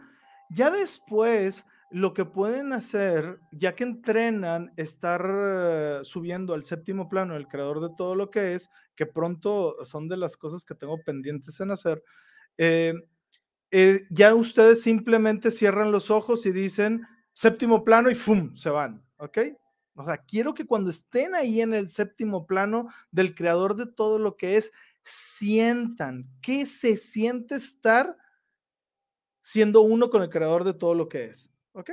Ya 0.50 0.70
después 0.70 1.66
lo 1.92 2.14
que 2.14 2.24
pueden 2.24 2.72
hacer, 2.72 3.40
ya 3.52 3.76
que 3.76 3.84
entrenan 3.84 4.74
estar 4.78 6.04
subiendo 6.06 6.54
al 6.54 6.64
séptimo 6.64 7.10
plano, 7.10 7.36
el 7.36 7.48
creador 7.48 7.82
de 7.82 7.90
todo 7.96 8.16
lo 8.16 8.32
que 8.32 8.56
es, 8.56 8.70
que 8.96 9.06
pronto 9.06 9.76
son 9.84 10.08
de 10.08 10.18
las 10.18 10.38
cosas 10.38 10.64
que 10.64 10.74
tengo 10.74 10.98
pendientes 11.04 11.60
en 11.60 11.72
hacer, 11.72 12.02
eh, 12.58 12.94
eh, 13.72 14.02
ya 14.10 14.34
ustedes 14.34 14.82
simplemente 14.82 15.52
cierran 15.52 15.92
los 15.92 16.12
ojos 16.12 16.46
y 16.46 16.52
dicen 16.52 17.06
séptimo 17.34 17.84
plano 17.84 18.10
y 18.10 18.16
¡fum! 18.16 18.54
se 18.54 18.70
van, 18.70 19.04
¿ok? 19.18 19.40
O 19.96 20.06
sea, 20.06 20.18
quiero 20.18 20.54
que 20.54 20.66
cuando 20.66 20.90
estén 20.90 21.36
ahí 21.36 21.62
en 21.62 21.74
el 21.74 21.90
séptimo 21.90 22.48
plano 22.48 22.88
del 23.12 23.36
creador 23.36 23.76
de 23.76 23.86
todo 23.86 24.20
lo 24.20 24.38
que 24.38 24.58
es, 24.58 24.72
sientan 25.04 26.30
qué 26.42 26.66
se 26.66 26.96
siente 26.96 27.56
estar 27.56 28.16
siendo 29.42 29.82
uno 29.82 30.10
con 30.10 30.22
el 30.22 30.30
creador 30.30 30.64
de 30.64 30.74
todo 30.74 30.96
lo 30.96 31.10
que 31.10 31.26
es. 31.26 31.52
¿Ok? 31.74 31.92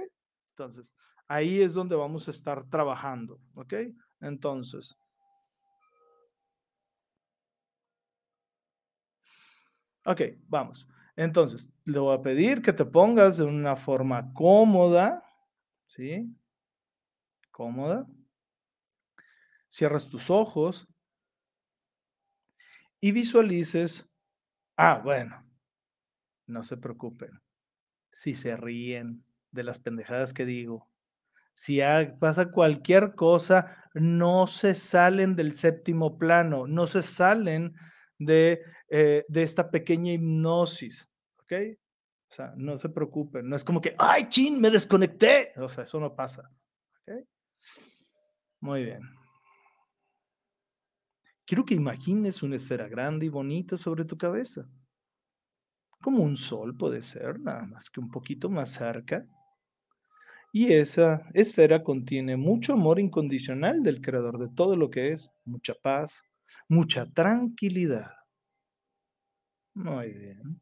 Entonces, 0.51 0.95
ahí 1.27 1.61
es 1.61 1.75
donde 1.75 1.97
vamos 1.97 2.29
a 2.29 2.31
estar 2.31 2.69
trabajando. 2.69 3.41
¿Ok? 3.55 3.75
Entonces. 4.21 4.97
Ok, 10.05 10.23
vamos. 10.47 10.89
Entonces, 11.17 11.73
le 11.85 11.99
voy 11.99 12.15
a 12.15 12.23
pedir 12.23 12.63
que 12.63 12.73
te 12.73 12.85
pongas 12.85 13.39
de 13.39 13.45
una 13.45 13.77
forma 13.77 14.33
cómoda. 14.33 15.25
¿Sí? 15.87 16.33
Cómoda. 17.59 18.07
Cierras 19.69 20.09
tus 20.09 20.31
ojos 20.31 20.87
y 23.01 23.11
visualices. 23.11 24.09
Ah, 24.77 25.01
bueno, 25.03 25.45
no 26.47 26.63
se 26.63 26.77
preocupen. 26.77 27.43
Si 28.13 28.35
se 28.35 28.57
ríen, 28.57 29.25
de 29.51 29.65
las 29.65 29.81
pendejadas 29.81 30.33
que 30.33 30.47
digo. 30.47 30.89
Si 31.53 31.81
pasa 32.21 32.53
cualquier 32.53 33.17
cosa, 33.17 33.91
no 33.93 34.47
se 34.47 34.77
salen 34.77 35.35
del 35.35 35.53
séptimo 35.53 36.17
plano, 36.17 36.69
no 36.69 36.87
se 36.87 37.03
salen 37.03 37.75
de, 38.21 38.63
eh, 38.89 39.25
de 39.29 39.43
esta 39.43 39.69
pequeña 39.69 40.13
hipnosis, 40.13 41.11
¿ok? 41.43 41.53
O 42.31 42.35
sea, 42.35 42.53
no 42.57 42.77
se 42.77 42.89
preocupen, 42.89 43.49
no 43.49 43.57
es 43.57 43.65
como 43.65 43.81
que, 43.81 43.97
ay, 43.99 44.29
chin, 44.29 44.61
me 44.61 44.71
desconecté. 44.71 45.55
O 45.57 45.69
sea, 45.69 45.83
eso 45.83 45.99
no 45.99 46.15
pasa. 46.15 46.53
Muy 48.61 48.85
bien. 48.85 49.03
Quiero 51.45 51.65
que 51.65 51.75
imagines 51.75 52.45
una 52.45 52.55
esfera 52.55 52.87
grande 52.87 53.27
y 53.27 53.29
bonita 53.29 53.77
sobre 53.77 54.05
tu 54.05 54.17
cabeza. 54.17 54.69
Como 56.01 56.23
un 56.25 56.37
sol 56.37 56.77
puede 56.77 57.03
ser, 57.03 57.41
nada 57.41 57.65
más 57.67 57.89
que 57.91 58.01
un 58.01 58.11
poquito 58.11 58.51
más 58.51 58.71
cerca. 58.71 59.27
Y 60.53 60.73
esa 60.73 61.27
esfera 61.35 61.83
contiene 61.83 62.37
mucho 62.37 62.73
amor 62.73 62.99
incondicional 63.01 63.83
del 63.83 64.01
creador 64.01 64.39
de 64.39 64.49
todo 64.49 64.77
lo 64.77 64.91
que 64.91 65.13
es, 65.13 65.31
mucha 65.45 65.75
paz, 65.75 66.23
mucha 66.69 67.07
tranquilidad. 67.13 68.07
Muy 69.75 70.13
bien. 70.13 70.61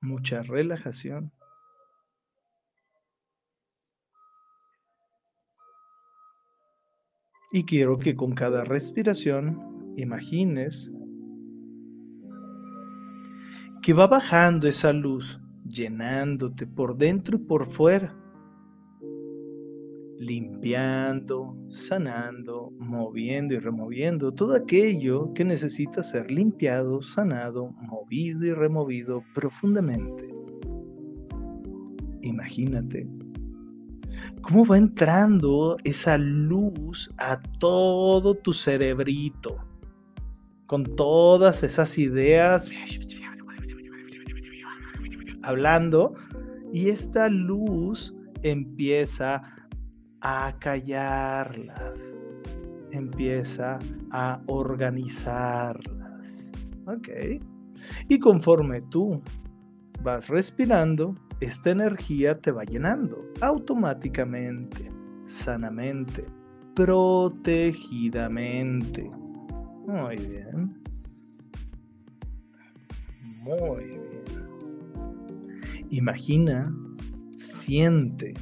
Mucha 0.00 0.42
relajación. 0.42 1.30
Y 7.50 7.64
quiero 7.64 7.98
que 7.98 8.14
con 8.14 8.34
cada 8.34 8.64
respiración 8.64 9.92
imagines 9.96 10.92
que 13.80 13.94
va 13.94 14.06
bajando 14.06 14.68
esa 14.68 14.92
luz 14.92 15.40
llenándote 15.64 16.66
por 16.66 16.98
dentro 16.98 17.36
y 17.36 17.40
por 17.40 17.64
fuera, 17.64 18.14
limpiando, 20.18 21.56
sanando, 21.70 22.70
moviendo 22.78 23.54
y 23.54 23.58
removiendo 23.58 24.32
todo 24.32 24.54
aquello 24.54 25.32
que 25.32 25.44
necesita 25.44 26.02
ser 26.02 26.30
limpiado, 26.30 27.00
sanado, 27.00 27.70
movido 27.80 28.44
y 28.44 28.52
removido 28.52 29.22
profundamente. 29.34 30.26
Imagínate 32.20 33.08
cómo 34.40 34.66
va 34.66 34.78
entrando 34.78 35.76
esa 35.84 36.18
luz 36.18 37.10
a 37.18 37.40
todo 37.58 38.34
tu 38.34 38.52
cerebrito, 38.52 39.56
con 40.66 40.84
todas 40.96 41.62
esas 41.62 41.96
ideas 41.98 42.70
hablando 45.42 46.14
y 46.72 46.90
esta 46.90 47.28
luz 47.28 48.14
empieza 48.42 49.42
a 50.20 50.54
callarlas, 50.58 52.14
empieza 52.90 53.78
a 54.10 54.42
organizarlas. 54.46 56.52
¿Ok? 56.86 57.08
Y 58.08 58.18
conforme 58.18 58.80
tú 58.82 59.22
vas 60.02 60.28
respirando, 60.28 61.14
esta 61.40 61.70
energía 61.70 62.40
te 62.40 62.50
va 62.50 62.64
llenando 62.64 63.24
automáticamente, 63.40 64.90
sanamente, 65.24 66.24
protegidamente. 66.74 69.08
Muy 69.86 70.16
bien. 70.16 70.76
Muy 73.22 73.84
bien. 73.86 74.08
Imagina, 75.90 76.74
siente 77.36 78.34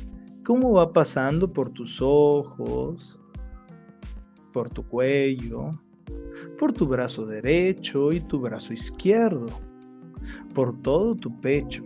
cómo 0.45 0.73
va 0.73 0.91
pasando 0.93 1.53
por 1.53 1.71
tus 1.71 2.01
ojos, 2.01 3.21
por 4.53 4.71
tu 4.71 4.87
cuello, 4.89 5.71
por 6.59 6.73
tu 6.73 6.87
brazo 6.87 7.27
derecho 7.27 8.13
y 8.13 8.21
tu 8.21 8.41
brazo 8.41 8.73
izquierdo, 8.73 9.49
por 10.55 10.81
todo 10.83 11.15
tu 11.15 11.41
pecho, 11.41 11.85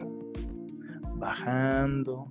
bajando, 1.21 2.27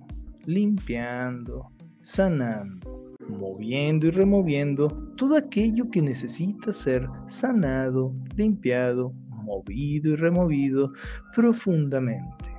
limpiando, 0.46 1.70
sanando, 2.00 3.14
moviendo 3.28 4.08
y 4.08 4.10
removiendo 4.10 4.88
todo 5.16 5.36
aquello 5.36 5.88
que 5.90 6.02
necesita 6.02 6.72
ser 6.72 7.08
sanado, 7.28 8.12
limpiado, 8.36 9.12
movido 9.44 10.10
y 10.10 10.16
removido 10.16 10.92
profundamente. 11.34 12.50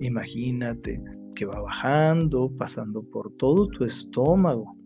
Imagínate 0.00 1.02
que 1.34 1.44
va 1.44 1.60
bajando, 1.60 2.48
pasando 2.56 3.02
por 3.02 3.32
todo 3.38 3.66
tu 3.68 3.84
estómago, 3.84 4.76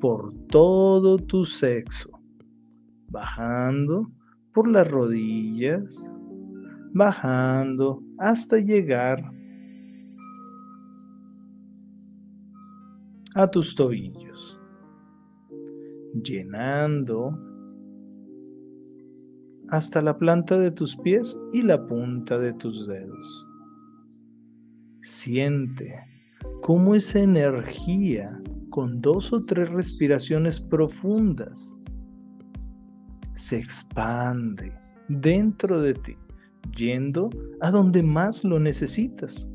por 0.00 0.34
todo 0.48 1.18
tu 1.18 1.44
sexo, 1.44 2.10
bajando 3.08 4.10
por 4.52 4.68
las 4.68 4.88
rodillas, 4.88 6.10
bajando 6.92 8.02
hasta 8.22 8.56
llegar 8.58 9.20
a 13.34 13.50
tus 13.50 13.74
tobillos, 13.74 14.60
llenando 16.22 17.36
hasta 19.70 20.00
la 20.02 20.16
planta 20.16 20.56
de 20.56 20.70
tus 20.70 20.96
pies 20.98 21.36
y 21.52 21.62
la 21.62 21.84
punta 21.84 22.38
de 22.38 22.52
tus 22.52 22.86
dedos. 22.86 23.48
Siente 25.00 25.98
cómo 26.60 26.94
esa 26.94 27.18
energía 27.18 28.40
con 28.70 29.00
dos 29.00 29.32
o 29.32 29.44
tres 29.44 29.68
respiraciones 29.70 30.60
profundas 30.60 31.80
se 33.34 33.58
expande 33.58 34.72
dentro 35.08 35.80
de 35.80 35.94
ti, 35.94 36.16
yendo 36.76 37.30
a 37.60 37.70
donde 37.70 38.02
más 38.02 38.44
lo 38.44 38.58
necesitas. 38.58 39.48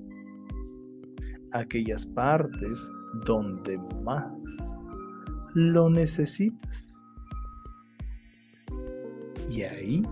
Aquellas 1.52 2.06
partes 2.06 2.90
donde 3.26 3.78
más 4.04 4.44
lo 5.54 5.90
necesitas. 5.90 6.98
Y 9.50 9.62
ahí 9.62 10.04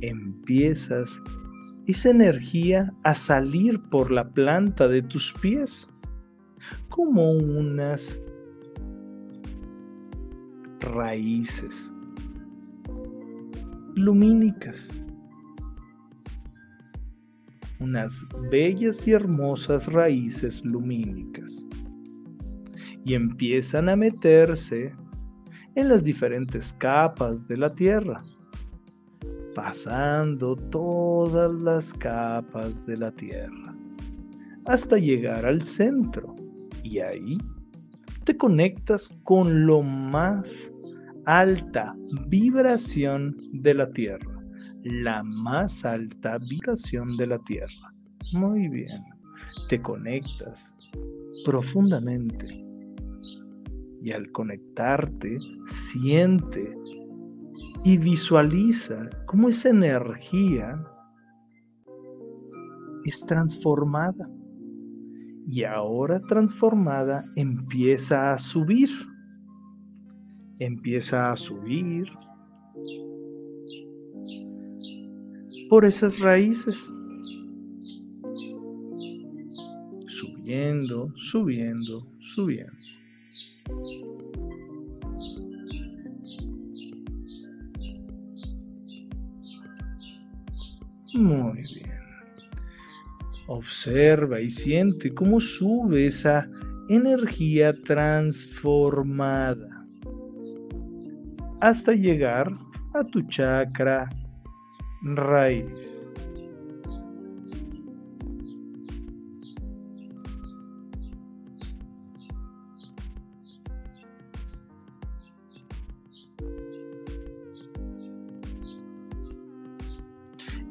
empiezas 0.00 1.22
esa 1.86 2.10
energía 2.10 2.92
a 3.04 3.14
salir 3.14 3.80
por 3.90 4.10
la 4.10 4.30
planta 4.30 4.88
de 4.88 5.02
tus 5.02 5.32
pies 5.34 5.90
como 6.88 7.32
unas 7.32 8.20
raíces 10.80 11.92
lumínicas, 13.98 15.02
unas 17.80 18.24
bellas 18.50 19.06
y 19.06 19.12
hermosas 19.12 19.92
raíces 19.92 20.64
lumínicas, 20.64 21.66
y 23.04 23.14
empiezan 23.14 23.88
a 23.88 23.96
meterse 23.96 24.94
en 25.74 25.88
las 25.88 26.04
diferentes 26.04 26.72
capas 26.72 27.48
de 27.48 27.56
la 27.56 27.74
Tierra, 27.74 28.22
pasando 29.54 30.56
todas 30.56 31.52
las 31.62 31.94
capas 31.94 32.86
de 32.86 32.98
la 32.98 33.10
Tierra, 33.12 33.76
hasta 34.66 34.98
llegar 34.98 35.46
al 35.46 35.62
centro, 35.62 36.34
y 36.82 36.98
ahí 36.98 37.38
te 38.24 38.36
conectas 38.36 39.08
con 39.24 39.66
lo 39.66 39.82
más 39.82 40.72
alta 41.28 41.94
vibración 42.28 43.36
de 43.52 43.74
la 43.74 43.92
Tierra. 43.92 44.42
La 44.82 45.22
más 45.22 45.84
alta 45.84 46.38
vibración 46.38 47.18
de 47.18 47.26
la 47.26 47.38
Tierra. 47.40 47.94
Muy 48.32 48.66
bien. 48.68 49.02
Te 49.68 49.80
conectas 49.82 50.74
profundamente. 51.44 52.64
Y 54.00 54.12
al 54.12 54.32
conectarte, 54.32 55.36
siente 55.66 56.74
y 57.84 57.98
visualiza 57.98 59.10
cómo 59.26 59.50
esa 59.50 59.68
energía 59.68 60.82
es 63.04 63.20
transformada. 63.26 64.30
Y 65.44 65.64
ahora 65.64 66.20
transformada 66.20 67.22
empieza 67.36 68.32
a 68.32 68.38
subir 68.38 68.88
empieza 70.58 71.30
a 71.30 71.36
subir 71.36 72.08
por 75.68 75.84
esas 75.84 76.20
raíces. 76.20 76.90
Subiendo, 80.06 81.12
subiendo, 81.16 82.06
subiendo. 82.18 82.72
Muy 91.14 91.62
bien. 91.74 91.88
Observa 93.48 94.40
y 94.40 94.50
siente 94.50 95.12
cómo 95.14 95.40
sube 95.40 96.06
esa 96.06 96.48
energía 96.88 97.74
transformada 97.82 99.77
hasta 101.60 101.92
llegar 101.92 102.50
a 102.94 103.04
tu 103.04 103.22
chakra 103.22 104.08
raíz. 105.02 106.12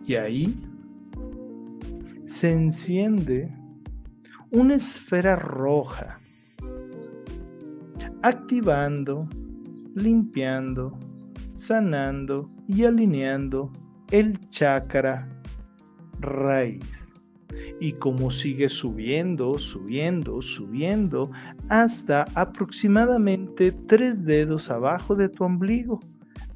Y 0.06 0.16
ahí 0.16 0.58
se 2.26 2.50
enciende 2.54 3.54
una 4.52 4.76
esfera 4.76 5.36
roja, 5.36 6.22
activando 8.22 9.28
limpiando, 9.98 10.98
sanando 11.54 12.50
y 12.68 12.86
alineando 12.86 13.72
el 14.12 14.40
chakra 14.50 15.28
raíz. 16.20 17.16
Y 17.80 17.94
como 17.94 18.30
sigue 18.30 18.70
subiendo, 18.70 19.58
subiendo, 19.58 20.42
subiendo, 20.42 21.32
hasta 21.70 22.26
aproximadamente 22.36 23.72
tres 23.72 24.26
dedos 24.26 24.70
abajo 24.70 25.16
de 25.16 25.30
tu 25.30 25.44
ombligo, 25.44 26.00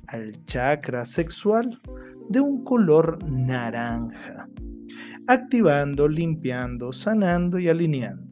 al 0.08 0.44
chakra 0.46 1.06
sexual 1.06 1.82
de 2.30 2.40
un 2.40 2.64
color 2.64 3.18
naranja, 3.32 4.48
activando, 5.28 6.08
limpiando, 6.08 6.94
sanando 6.94 7.58
y 7.58 7.70
alineando 7.70 8.31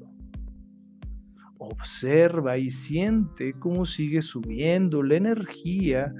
observa 1.60 2.58
y 2.58 2.72
siente 2.72 3.54
cómo 3.60 3.86
sigue 3.86 4.22
subiendo 4.22 5.04
la 5.04 5.15
energía 5.15 6.13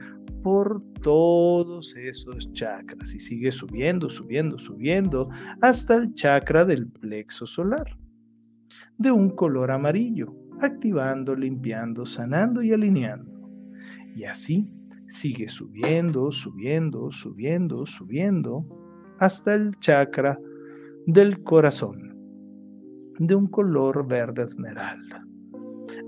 por 0.44 0.84
todos 1.02 1.96
esos 1.96 2.52
chakras 2.54 3.14
y 3.14 3.20
sigue 3.20 3.52
subiendo, 3.52 4.10
subiendo, 4.10 4.58
subiendo 4.58 5.30
hasta 5.62 5.96
el 5.96 6.14
chakra 6.14 6.66
del 6.66 6.88
plexo 6.88 7.48
solar 7.48 7.98
de 8.98 9.12
un 9.12 9.30
color 9.30 9.72
amarillo, 9.72 10.34
activando, 10.62 11.34
limpiando, 11.36 12.06
sanando 12.06 12.62
y 12.62 12.74
alineando. 12.74 13.50
Y 14.14 14.26
así 14.26 14.72
sigue 15.08 15.48
subiendo, 15.48 16.32
subiendo, 16.32 17.10
subiendo, 17.12 17.86
subiendo 17.86 18.66
hasta 19.20 19.54
el 19.54 19.72
chakra 19.80 20.38
del 21.08 21.42
corazón 21.44 22.10
de 23.20 23.36
un 23.36 23.48
color 23.48 24.08
verde 24.08 24.44
esmeralda 24.44 25.29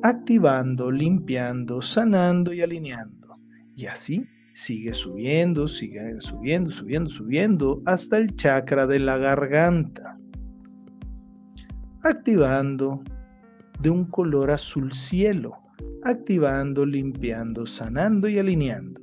activando, 0.04 0.92
limpiando, 0.92 1.82
sanando 1.82 2.54
y 2.54 2.62
alineando. 2.62 3.38
Y 3.76 3.86
así 3.86 4.26
sigue 4.54 4.94
subiendo, 4.94 5.68
sigue 5.68 6.20
subiendo, 6.20 6.72
subiendo, 6.72 7.10
subiendo 7.10 7.82
hasta 7.86 8.18
el 8.18 8.36
chakra 8.36 8.88
de 8.88 9.00
la 9.00 9.18
garganta. 9.18 10.18
Activando 12.04 13.04
de 13.80 13.90
un 13.90 14.06
color 14.06 14.52
azul 14.52 14.92
cielo, 14.92 15.58
activando, 16.04 16.86
limpiando, 16.86 17.66
sanando 17.66 18.28
y 18.28 18.38
alineando. 18.40 19.02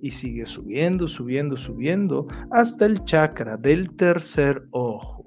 Y 0.00 0.12
sigue 0.12 0.46
subiendo, 0.46 1.08
subiendo, 1.08 1.56
subiendo 1.56 2.26
hasta 2.52 2.86
el 2.86 3.04
chakra 3.04 3.56
del 3.56 3.90
tercer 3.96 4.68
ojo. 4.70 5.17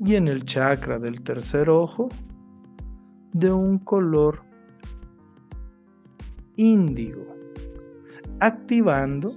Y 0.00 0.14
en 0.14 0.28
el 0.28 0.44
chakra 0.44 0.98
del 0.98 1.22
tercer 1.22 1.68
ojo 1.70 2.08
de 3.32 3.52
un 3.52 3.78
color 3.78 4.42
índigo, 6.56 7.26
activando, 8.40 9.36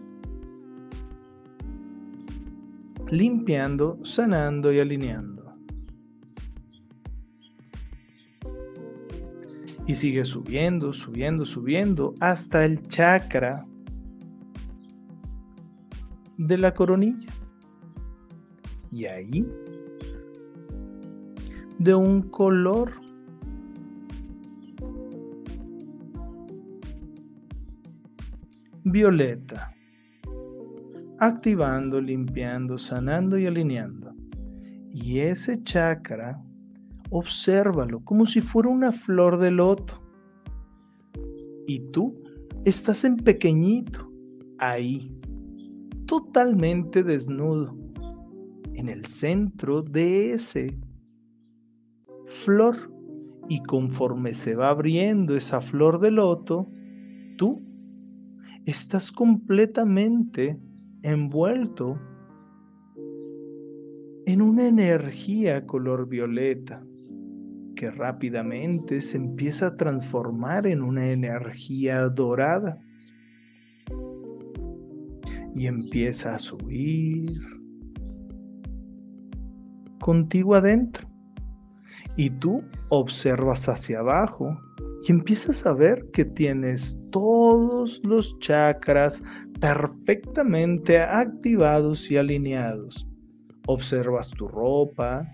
limpiando, 3.10 4.00
sanando 4.04 4.72
y 4.72 4.80
alineando. 4.80 5.42
Y 9.88 9.96
sigue 9.96 10.24
subiendo, 10.24 10.94
subiendo, 10.94 11.46
subiendo 11.46 12.16
hasta 12.20 12.64
el 12.64 12.88
chakra 12.88 13.66
de 16.38 16.58
la 16.58 16.74
coronilla. 16.74 17.30
Y 18.92 19.06
ahí 19.06 19.46
de 21.84 21.96
un 21.96 22.22
color 22.30 22.92
violeta, 28.84 29.74
activando, 31.18 32.00
limpiando, 32.00 32.78
sanando 32.78 33.36
y 33.40 33.48
alineando. 33.48 34.14
Y 34.92 35.20
ese 35.20 35.64
chakra, 35.64 36.40
obsérvalo 37.10 38.06
como 38.06 38.28
si 38.28 38.42
fuera 38.42 38.70
una 38.70 38.92
flor 38.92 39.40
de 39.40 39.50
loto. 39.50 40.00
Y 41.66 41.80
tú 41.92 42.16
estás 42.64 43.04
en 43.06 43.18
pequeñito, 43.18 44.08
ahí, 44.60 45.12
totalmente 46.06 47.02
desnudo, 47.02 47.76
en 48.76 48.88
el 48.88 49.04
centro 49.04 49.82
de 49.82 50.34
ese 50.34 50.78
flor. 52.32 52.92
Y 53.50 53.62
conforme 53.64 54.34
se 54.34 54.56
va 54.56 54.70
abriendo 54.70 55.36
esa 55.36 55.60
flor 55.60 56.00
de 56.00 56.12
loto, 56.12 56.68
tú 57.38 57.62
estás 58.66 59.12
completamente 59.12 60.60
envuelto 61.04 62.00
en 64.26 64.42
una 64.42 64.68
energía 64.68 65.66
color 65.66 66.08
violeta 66.08 66.84
que 67.76 67.90
rápidamente 67.92 69.02
se 69.02 69.18
empieza 69.18 69.68
a 69.68 69.76
transformar 69.76 70.68
en 70.68 70.84
una 70.84 71.10
energía 71.10 72.08
dorada 72.10 72.80
y 75.56 75.66
empieza 75.66 76.36
a 76.36 76.40
subir 76.40 77.40
contigo 80.00 80.56
adentro. 80.56 81.11
Y 82.16 82.30
tú 82.30 82.64
observas 82.90 83.68
hacia 83.70 84.00
abajo 84.00 84.58
y 85.08 85.12
empiezas 85.12 85.66
a 85.66 85.74
ver 85.74 86.06
que 86.12 86.26
tienes 86.26 86.98
todos 87.12 88.02
los 88.04 88.38
chakras 88.40 89.24
perfectamente 89.60 91.00
activados 91.00 92.10
y 92.12 92.18
alineados. 92.18 93.08
Observas 93.68 94.30
tu 94.32 94.48
ropa 94.48 95.28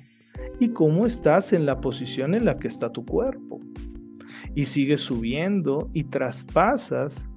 y 0.60 0.70
cómo 0.70 1.06
estás 1.06 1.54
en 1.54 1.66
la 1.66 1.82
posición 1.82 2.34
en 2.34 2.46
la 2.46 2.58
que 2.58 2.68
está 2.68 2.92
tu 2.92 3.06
cuerpo. 3.06 3.60
Y 4.56 4.66
sigues 4.66 5.02
subiendo 5.02 5.90
y 5.94 6.04
traspasas 6.06 7.30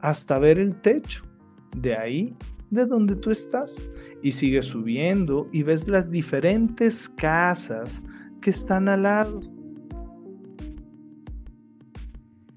hasta 0.00 0.38
ver 0.38 0.58
el 0.58 0.76
techo. 0.80 1.24
De 1.76 1.94
ahí, 1.96 2.36
de 2.70 2.86
donde 2.86 3.16
tú 3.16 3.30
estás. 3.30 3.80
Y 4.22 4.32
sigues 4.32 4.66
subiendo 4.66 5.48
y 5.52 5.62
ves 5.62 5.88
las 5.88 6.10
diferentes 6.10 7.08
casas 7.08 8.02
que 8.40 8.50
están 8.50 8.88
al 8.88 9.02
lado. 9.02 9.40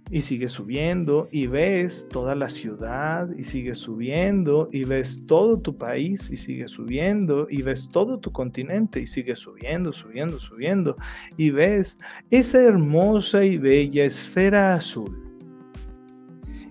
Y 0.10 0.22
sigues 0.22 0.52
subiendo 0.52 1.28
y 1.32 1.48
ves 1.48 2.08
toda 2.12 2.36
la 2.36 2.48
ciudad 2.48 3.32
y 3.32 3.44
sigues 3.46 3.80
subiendo 3.80 4.70
y 4.72 4.84
ves 4.84 5.24
todo 5.26 5.60
tu 5.60 5.76
país 5.76 6.30
y 6.30 6.38
sigues 6.38 6.70
subiendo 6.70 7.48
y 7.50 7.64
ves 7.64 7.90
todo 7.92 8.20
tu 8.20 8.32
continente 8.32 9.02
y 9.02 9.08
sigues 9.08 9.40
subiendo, 9.40 9.92
subiendo, 9.92 10.40
subiendo 10.40 10.98
y 11.36 11.50
ves 11.50 11.98
esa 12.30 12.62
hermosa 12.62 13.44
y 13.44 13.58
bella 13.58 14.06
esfera 14.06 14.76
azul. 14.76 15.20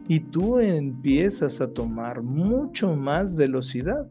Y 0.06 0.20
tú 0.20 0.60
empiezas 0.60 1.60
a 1.60 1.72
tomar 1.72 2.22
mucho 2.22 2.94
más 2.94 3.34
velocidad. 3.34 4.08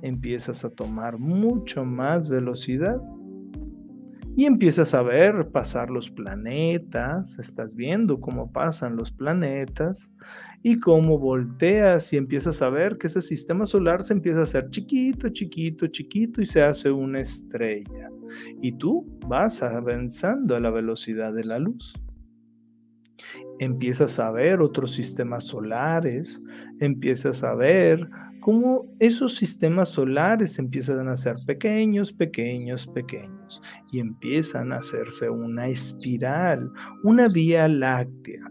Empiezas 0.00 0.64
a 0.64 0.70
tomar 0.70 1.18
mucho 1.18 1.84
más 1.84 2.28
velocidad 2.28 3.00
y 4.36 4.44
empiezas 4.44 4.94
a 4.94 5.02
ver 5.02 5.50
pasar 5.50 5.90
los 5.90 6.10
planetas, 6.10 7.38
estás 7.38 7.74
viendo 7.74 8.20
cómo 8.20 8.52
pasan 8.52 8.96
los 8.96 9.10
planetas 9.10 10.12
y 10.62 10.78
cómo 10.78 11.18
volteas 11.18 12.12
y 12.12 12.16
empiezas 12.16 12.62
a 12.62 12.70
ver 12.70 12.98
que 12.98 13.08
ese 13.08 13.22
sistema 13.22 13.66
solar 13.66 14.02
se 14.02 14.12
empieza 14.12 14.40
a 14.40 14.44
hacer 14.44 14.70
chiquito, 14.70 15.28
chiquito, 15.30 15.86
chiquito 15.88 16.40
y 16.40 16.46
se 16.46 16.62
hace 16.62 16.90
una 16.90 17.20
estrella. 17.20 18.10
Y 18.62 18.72
tú 18.72 19.06
vas 19.26 19.62
avanzando 19.62 20.54
a 20.54 20.60
la 20.60 20.70
velocidad 20.70 21.34
de 21.34 21.44
la 21.44 21.58
luz. 21.58 21.94
Empiezas 23.58 24.20
a 24.20 24.30
ver 24.30 24.60
otros 24.60 24.92
sistemas 24.92 25.44
solares, 25.44 26.40
empiezas 26.78 27.42
a 27.42 27.54
ver 27.54 28.08
cómo 28.40 28.86
esos 29.00 29.34
sistemas 29.34 29.88
solares 29.88 30.60
empiezan 30.60 31.08
a 31.08 31.16
ser 31.16 31.36
pequeños, 31.44 32.12
pequeños, 32.12 32.86
pequeños 32.86 33.37
y 33.92 34.00
empiezan 34.00 34.72
a 34.72 34.76
hacerse 34.76 35.30
una 35.30 35.68
espiral, 35.68 36.70
una 37.04 37.28
vía 37.28 37.68
láctea 37.68 38.42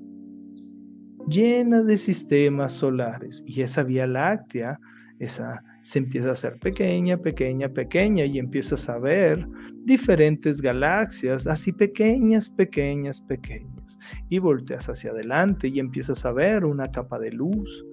llena 1.28 1.84
de 1.84 1.98
sistemas 1.98 2.74
solares. 2.74 3.44
Y 3.46 3.62
esa 3.62 3.84
vía 3.84 4.08
láctea, 4.08 4.80
esa 5.20 5.64
se 5.82 6.00
empieza 6.00 6.30
a 6.30 6.34
hacer 6.34 6.60
pequeña, 6.60 7.18
pequeña, 7.18 7.70
pequeña 7.70 8.26
y 8.26 8.40
empiezas 8.40 8.90
a 8.90 9.00
ver 9.00 9.48
diferentes 9.86 10.62
galaxias 10.62 11.48
así 11.48 11.72
pequeñas, 11.72 12.50
pequeñas, 12.50 13.22
pequeñas. 13.22 14.00
Y 14.30 14.40
volteas 14.40 14.90
hacia 14.90 15.12
adelante 15.12 15.68
y 15.68 15.80
empiezas 15.80 16.26
a 16.26 16.32
ver 16.32 16.66
una 16.66 16.92
capa 16.92 17.20
de 17.20 17.32
luz 17.32 17.86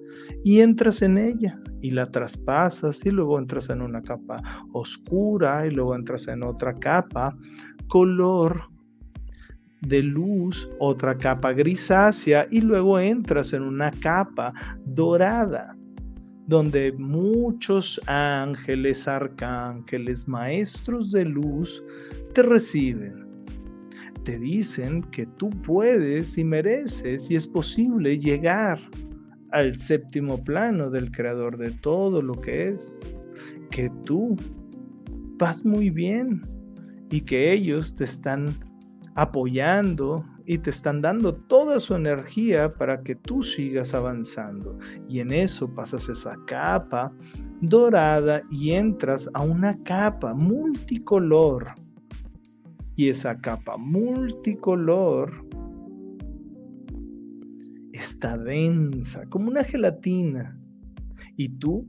y 0.43 0.59
entras 0.59 1.01
en 1.01 1.17
ella 1.17 1.59
y 1.81 1.91
la 1.91 2.05
traspasas 2.11 3.05
y 3.05 3.11
luego 3.11 3.39
entras 3.39 3.69
en 3.69 3.81
una 3.81 4.01
capa 4.01 4.41
oscura 4.73 5.65
y 5.67 5.71
luego 5.71 5.95
entras 5.95 6.27
en 6.27 6.43
otra 6.43 6.73
capa 6.73 7.37
color 7.87 8.69
de 9.81 10.01
luz, 10.01 10.67
otra 10.79 11.17
capa 11.17 11.53
grisácea 11.53 12.47
y 12.49 12.61
luego 12.61 12.99
entras 12.99 13.53
en 13.53 13.63
una 13.63 13.91
capa 13.91 14.53
dorada 14.83 15.75
donde 16.47 16.91
muchos 16.93 17.99
ángeles, 18.07 19.07
arcángeles, 19.07 20.27
maestros 20.27 21.11
de 21.11 21.25
luz 21.25 21.83
te 22.33 22.43
reciben. 22.43 23.25
Te 24.23 24.37
dicen 24.39 25.01
que 25.03 25.25
tú 25.25 25.49
puedes 25.49 26.37
y 26.37 26.43
mereces 26.43 27.29
y 27.29 27.35
es 27.35 27.45
posible 27.47 28.17
llegar 28.19 28.79
al 29.51 29.77
séptimo 29.77 30.43
plano 30.43 30.89
del 30.89 31.11
creador 31.11 31.57
de 31.57 31.71
todo 31.71 32.21
lo 32.21 32.33
que 32.33 32.69
es, 32.69 32.99
que 33.71 33.89
tú 34.03 34.35
vas 35.37 35.65
muy 35.65 35.89
bien 35.89 36.41
y 37.09 37.21
que 37.21 37.51
ellos 37.51 37.95
te 37.95 38.03
están 38.03 38.53
apoyando 39.15 40.25
y 40.45 40.57
te 40.59 40.69
están 40.69 41.01
dando 41.01 41.33
toda 41.33 41.79
su 41.79 41.95
energía 41.95 42.73
para 42.73 43.01
que 43.01 43.15
tú 43.15 43.41
sigas 43.41 43.93
avanzando. 43.93 44.77
Y 45.09 45.19
en 45.19 45.31
eso 45.31 45.73
pasas 45.73 46.07
esa 46.09 46.35
capa 46.45 47.11
dorada 47.61 48.43
y 48.51 48.71
entras 48.71 49.29
a 49.33 49.41
una 49.41 49.81
capa 49.83 50.33
multicolor. 50.33 51.73
Y 52.95 53.09
esa 53.09 53.37
capa 53.39 53.77
multicolor 53.77 55.44
está 58.05 58.37
densa, 58.37 59.25
como 59.29 59.49
una 59.49 59.63
gelatina. 59.63 60.57
Y 61.35 61.49
tú 61.57 61.87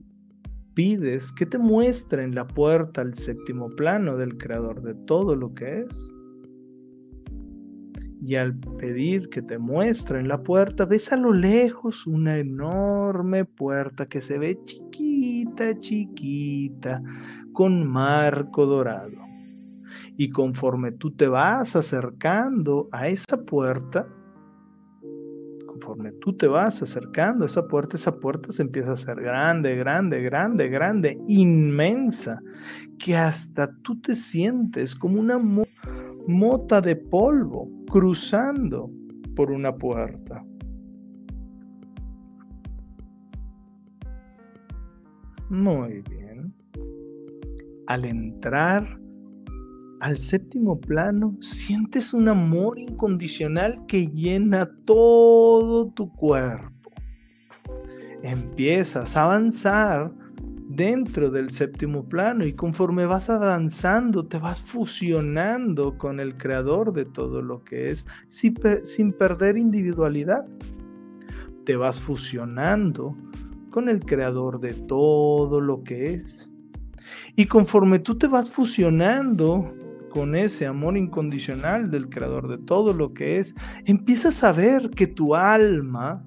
pides 0.74 1.32
que 1.32 1.46
te 1.46 1.58
muestren 1.58 2.34
la 2.34 2.46
puerta 2.46 3.00
al 3.00 3.14
séptimo 3.14 3.68
plano 3.76 4.16
del 4.16 4.36
creador 4.36 4.82
de 4.82 4.94
todo 5.06 5.36
lo 5.36 5.54
que 5.54 5.80
es. 5.80 6.14
Y 8.22 8.34
al 8.34 8.58
pedir 8.78 9.28
que 9.28 9.42
te 9.42 9.58
muestren 9.58 10.26
la 10.26 10.42
puerta, 10.42 10.86
ves 10.86 11.12
a 11.12 11.16
lo 11.16 11.32
lejos 11.32 12.06
una 12.06 12.38
enorme 12.38 13.44
puerta 13.44 14.06
que 14.06 14.20
se 14.20 14.38
ve 14.38 14.58
chiquita, 14.64 15.78
chiquita, 15.78 17.02
con 17.52 17.86
marco 17.88 18.66
dorado. 18.66 19.20
Y 20.16 20.30
conforme 20.30 20.92
tú 20.92 21.14
te 21.14 21.28
vas 21.28 21.76
acercando 21.76 22.88
a 22.90 23.08
esa 23.08 23.44
puerta, 23.44 24.08
conforme 25.78 26.12
tú 26.20 26.32
te 26.36 26.46
vas 26.46 26.82
acercando 26.82 27.44
a 27.44 27.46
esa 27.46 27.66
puerta, 27.66 27.96
esa 27.96 28.18
puerta 28.18 28.50
se 28.50 28.62
empieza 28.62 28.90
a 28.90 28.94
hacer 28.94 29.20
grande, 29.20 29.76
grande, 29.76 30.22
grande, 30.22 30.68
grande, 30.68 31.18
inmensa, 31.26 32.38
que 32.98 33.16
hasta 33.16 33.70
tú 33.82 34.00
te 34.00 34.14
sientes 34.14 34.94
como 34.94 35.20
una 35.20 35.38
mota 36.26 36.80
de 36.80 36.96
polvo 36.96 37.70
cruzando 37.90 38.90
por 39.34 39.50
una 39.50 39.74
puerta. 39.76 40.44
Muy 45.50 46.02
bien. 46.08 46.52
Al 47.86 48.04
entrar 48.04 48.98
al 50.00 50.18
séptimo 50.18 50.78
plano, 50.80 51.36
sientes 51.40 52.12
un 52.12 52.28
amor 52.28 52.78
incondicional 52.78 53.84
que 53.86 54.08
llena 54.08 54.70
todo 54.84 55.88
tu 55.88 56.12
cuerpo. 56.12 56.90
Empiezas 58.22 59.16
a 59.16 59.24
avanzar 59.24 60.12
dentro 60.68 61.30
del 61.30 61.50
séptimo 61.50 62.08
plano 62.08 62.44
y 62.44 62.52
conforme 62.52 63.06
vas 63.06 63.30
avanzando 63.30 64.26
te 64.26 64.38
vas 64.38 64.62
fusionando 64.62 65.96
con 65.96 66.20
el 66.20 66.36
creador 66.36 66.92
de 66.92 67.04
todo 67.04 67.40
lo 67.40 67.62
que 67.64 67.90
es 67.90 68.04
sin, 68.28 69.12
perder 69.12 69.56
individualidad. 69.56 70.46
Te 71.64 71.76
vas 71.76 72.00
fusionando 72.00 73.16
con 73.70 73.88
el 73.88 74.00
creador 74.00 74.60
de 74.60 74.74
todo 74.74 75.60
lo 75.60 75.82
que 75.82 76.14
es. 76.14 76.52
Y 77.36 77.46
conforme 77.46 77.98
tú 77.98 78.16
te 78.16 78.26
vas 78.26 78.50
fusionando 78.50 79.74
con 80.16 80.34
ese 80.34 80.64
amor 80.64 80.96
incondicional 80.96 81.90
del 81.90 82.08
creador 82.08 82.48
de 82.48 82.56
todo 82.56 82.94
lo 82.94 83.12
que 83.12 83.36
es, 83.36 83.54
empiezas 83.84 84.42
a 84.44 84.50
ver 84.50 84.88
que 84.88 85.06
tu 85.06 85.34
alma 85.34 86.24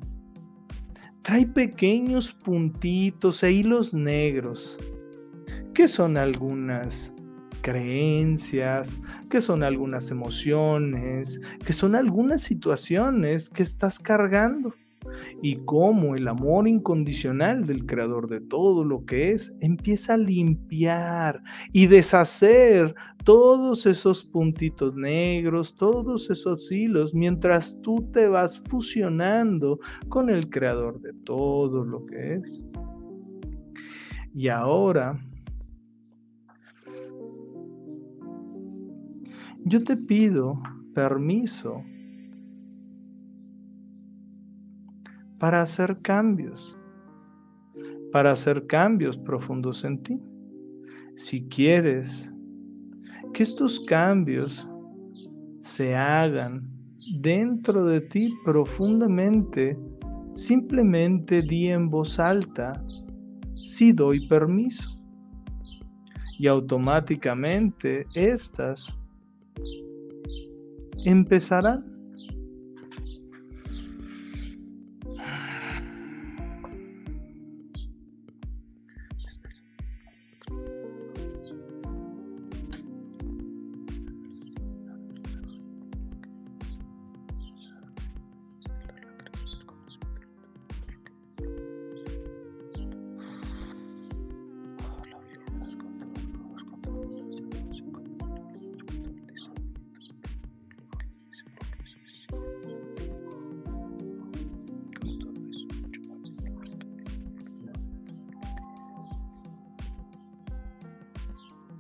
trae 1.24 1.48
pequeños 1.48 2.32
puntitos 2.32 3.42
e 3.42 3.52
hilos 3.52 3.92
negros, 3.92 4.78
que 5.74 5.88
son 5.88 6.18
algunas 6.18 7.12
creencias, 7.62 9.02
que 9.28 9.42
son 9.42 9.64
algunas 9.64 10.12
emociones, 10.12 11.42
que 11.66 11.74
son 11.74 11.96
algunas 11.96 12.44
situaciones 12.44 13.50
que 13.50 13.64
estás 13.64 13.98
cargando 13.98 14.72
y 15.42 15.56
cómo 15.66 16.16
el 16.16 16.28
amor 16.28 16.68
incondicional 16.68 17.66
del 17.66 17.86
creador 17.86 18.28
de 18.28 18.42
todo 18.42 18.84
lo 18.84 19.06
que 19.06 19.32
es 19.32 19.56
empieza 19.62 20.16
a 20.16 20.18
limpiar 20.18 21.42
y 21.72 21.88
deshacer 21.88 22.94
todos 23.24 23.86
esos 23.86 24.24
puntitos 24.24 24.96
negros, 24.96 25.76
todos 25.76 26.30
esos 26.30 26.72
hilos, 26.72 27.14
mientras 27.14 27.78
tú 27.82 28.10
te 28.12 28.28
vas 28.28 28.60
fusionando 28.60 29.80
con 30.08 30.30
el 30.30 30.50
creador 30.50 31.00
de 31.02 31.14
todo 31.26 31.86
lo 31.86 32.06
que 32.06 32.36
es. 32.36 32.64
Y 34.34 34.48
ahora, 34.48 35.20
yo 39.66 39.84
te 39.84 39.98
pido 39.98 40.62
permiso 40.94 41.84
para 45.40 45.62
hacer 45.62 46.02
cambios, 46.02 46.78
para 48.12 48.32
hacer 48.32 48.68
cambios 48.68 49.18
profundos 49.18 49.84
en 49.84 50.04
ti. 50.04 50.20
Si 51.16 51.48
quieres 51.48 52.32
que 53.34 53.44
estos 53.44 53.80
cambios 53.82 54.68
se 55.60 55.96
hagan 55.96 56.70
dentro 57.22 57.86
de 57.86 58.02
ti 58.02 58.34
profundamente, 58.46 59.78
simplemente 60.34 61.42
di 61.42 61.68
en 61.70 61.90
voz 61.90 62.20
alta, 62.20 62.84
si 63.56 63.92
doy 63.92 64.28
permiso. 64.28 64.96
Y 66.38 66.48
automáticamente 66.48 68.06
estas 68.16 68.94
empezarán 71.04 71.89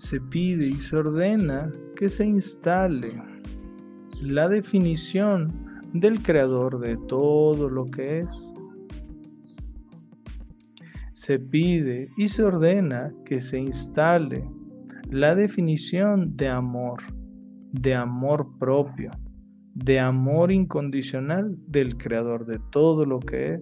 se 0.09 0.19
pide 0.19 0.65
y 0.65 0.75
se 0.79 0.97
ordena 0.97 1.71
que 1.95 2.09
se 2.09 2.25
instale 2.25 3.13
la 4.19 4.49
definición 4.49 5.53
del 5.93 6.19
creador 6.23 6.79
de 6.79 6.97
todo 7.07 7.69
lo 7.69 7.85
que 7.85 8.21
es. 8.21 8.51
Se 11.11 11.37
pide 11.37 12.09
y 12.17 12.27
se 12.27 12.41
ordena 12.41 13.13
que 13.23 13.39
se 13.39 13.59
instale 13.59 14.49
la 15.11 15.35
definición 15.35 16.35
de 16.35 16.47
amor, 16.47 17.03
de 17.71 17.93
amor 17.93 18.57
propio, 18.57 19.11
de 19.75 19.99
amor 19.99 20.51
incondicional 20.51 21.55
del 21.67 21.95
creador 21.97 22.47
de 22.47 22.59
todo 22.71 23.05
lo 23.05 23.19
que 23.19 23.53
es. 23.53 23.61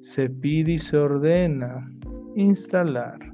Se 0.00 0.30
pide 0.30 0.72
y 0.72 0.78
se 0.78 0.96
ordena 0.96 1.90
instalar 2.36 3.33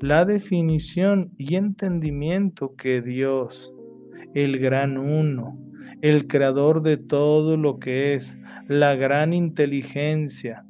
la 0.00 0.24
definición 0.24 1.32
y 1.36 1.56
entendimiento 1.56 2.74
que 2.76 3.02
Dios, 3.02 3.72
el 4.34 4.58
gran 4.58 4.98
uno, 4.98 5.58
el 6.02 6.26
creador 6.26 6.82
de 6.82 6.96
todo 6.96 7.56
lo 7.56 7.78
que 7.78 8.14
es, 8.14 8.38
la 8.68 8.94
gran 8.94 9.32
inteligencia, 9.32 10.64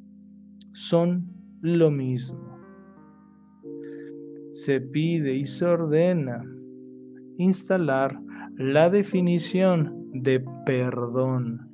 son 0.73 1.31
lo 1.61 1.91
mismo. 1.91 2.57
Se 4.51 4.81
pide 4.81 5.35
y 5.35 5.45
se 5.45 5.65
ordena 5.65 6.43
instalar 7.37 8.19
la 8.57 8.89
definición 8.89 10.09
de 10.11 10.43
perdón 10.65 11.68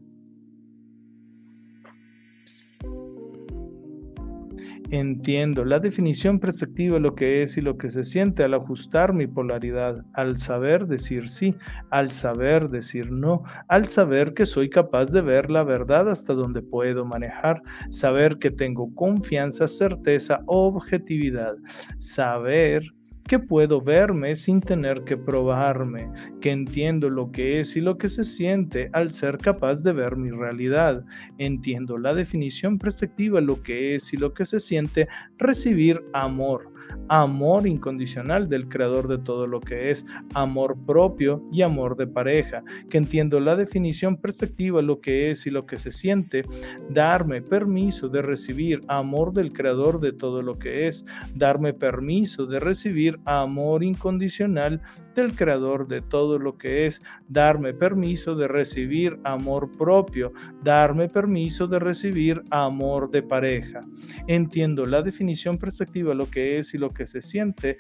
entiendo. 4.89 5.65
La 5.65 5.79
definición 5.79 6.39
perspectiva, 6.39 6.99
lo 6.99 7.15
que 7.15 7.43
es 7.43 7.57
y 7.57 7.61
lo 7.61 7.77
que 7.77 7.89
se 7.89 8.05
siente 8.05 8.43
al 8.43 8.53
ajustar 8.53 9.13
mi 9.13 9.27
polaridad, 9.27 10.05
al 10.13 10.37
saber 10.37 10.87
decir 10.87 11.29
sí, 11.29 11.55
al 11.89 12.11
saber 12.11 12.69
decir 12.69 13.11
no, 13.11 13.43
al 13.67 13.87
saber 13.87 14.33
que 14.33 14.45
soy 14.45 14.69
capaz 14.69 15.11
de 15.11 15.21
ver 15.21 15.51
la 15.51 15.63
verdad 15.63 16.09
hasta 16.09 16.33
donde 16.33 16.61
puedo 16.61 17.05
manejar, 17.05 17.61
saber 17.89 18.37
que 18.37 18.51
tengo 18.51 18.93
confianza, 18.95 19.67
certeza, 19.67 20.41
objetividad, 20.45 21.55
saber 21.99 22.94
que 23.27 23.39
puedo 23.39 23.81
verme 23.81 24.35
sin 24.35 24.61
tener 24.61 25.03
que 25.03 25.17
probarme, 25.17 26.11
que 26.41 26.51
entiendo 26.51 27.09
lo 27.09 27.31
que 27.31 27.59
es 27.59 27.75
y 27.75 27.81
lo 27.81 27.97
que 27.97 28.07
se 28.07 28.23
siente 28.23 28.89
al 28.93 29.11
ser 29.11 29.39
capaz 29.39 29.81
de 29.81 29.93
ver 29.93 30.15
mi 30.15 30.29
realidad. 30.29 31.03
Entiendo 31.39 31.97
la 31.97 32.13
definición 32.13 32.77
perspectiva, 32.77 33.41
lo 33.41 33.61
que 33.63 33.95
es 33.95 34.13
y 34.13 34.17
lo 34.17 34.33
que 34.33 34.45
se 34.45 34.59
siente 34.59 35.07
recibir 35.37 36.03
amor, 36.13 36.71
amor 37.09 37.67
incondicional 37.67 38.49
del 38.49 38.67
creador 38.67 39.07
de 39.07 39.17
todo 39.17 39.47
lo 39.47 39.59
que 39.59 39.91
es, 39.91 40.05
amor 40.33 40.77
propio 40.85 41.43
y 41.51 41.61
amor 41.61 41.95
de 41.95 42.07
pareja, 42.07 42.63
que 42.89 42.97
entiendo 42.97 43.39
la 43.39 43.55
definición 43.55 44.17
perspectiva, 44.17 44.81
lo 44.81 45.01
que 45.01 45.31
es 45.31 45.45
y 45.45 45.51
lo 45.51 45.65
que 45.65 45.77
se 45.77 45.91
siente, 45.91 46.43
darme 46.89 47.41
permiso 47.41 48.09
de 48.09 48.21
recibir 48.21 48.81
amor 48.87 49.33
del 49.33 49.53
creador 49.53 49.99
de 49.99 50.13
todo 50.13 50.41
lo 50.41 50.57
que 50.57 50.87
es, 50.87 51.05
darme 51.33 51.73
permiso 51.73 52.45
de 52.45 52.59
recibir 52.59 53.19
amor 53.25 53.83
incondicional 53.83 54.81
del 55.15 55.35
creador 55.35 55.87
de 55.87 56.01
todo 56.01 56.37
lo 56.37 56.57
que 56.57 56.87
es, 56.87 57.01
darme 57.27 57.73
permiso 57.73 58.35
de 58.35 58.47
recibir 58.47 59.19
amor 59.23 59.71
propio, 59.77 60.31
darme 60.63 61.07
permiso 61.09 61.67
de 61.67 61.79
recibir 61.79 62.43
amor 62.51 63.09
de 63.09 63.23
pareja. 63.23 63.81
Entiendo 64.27 64.85
la 64.85 65.01
definición 65.01 65.57
perspectiva, 65.57 66.13
lo 66.13 66.29
que 66.29 66.59
es 66.59 66.73
y 66.73 66.77
lo 66.77 66.91
que 66.91 67.07
se 67.07 67.21
siente, 67.21 67.77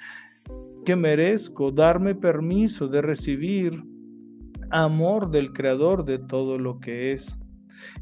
que 0.85 0.95
merezco 0.95 1.71
darme 1.71 2.15
permiso 2.15 2.87
de 2.87 3.01
recibir 3.01 3.83
amor 4.71 5.29
del 5.29 5.51
creador 5.51 6.05
de 6.05 6.19
todo 6.19 6.57
lo 6.57 6.79
que 6.79 7.11
es 7.11 7.37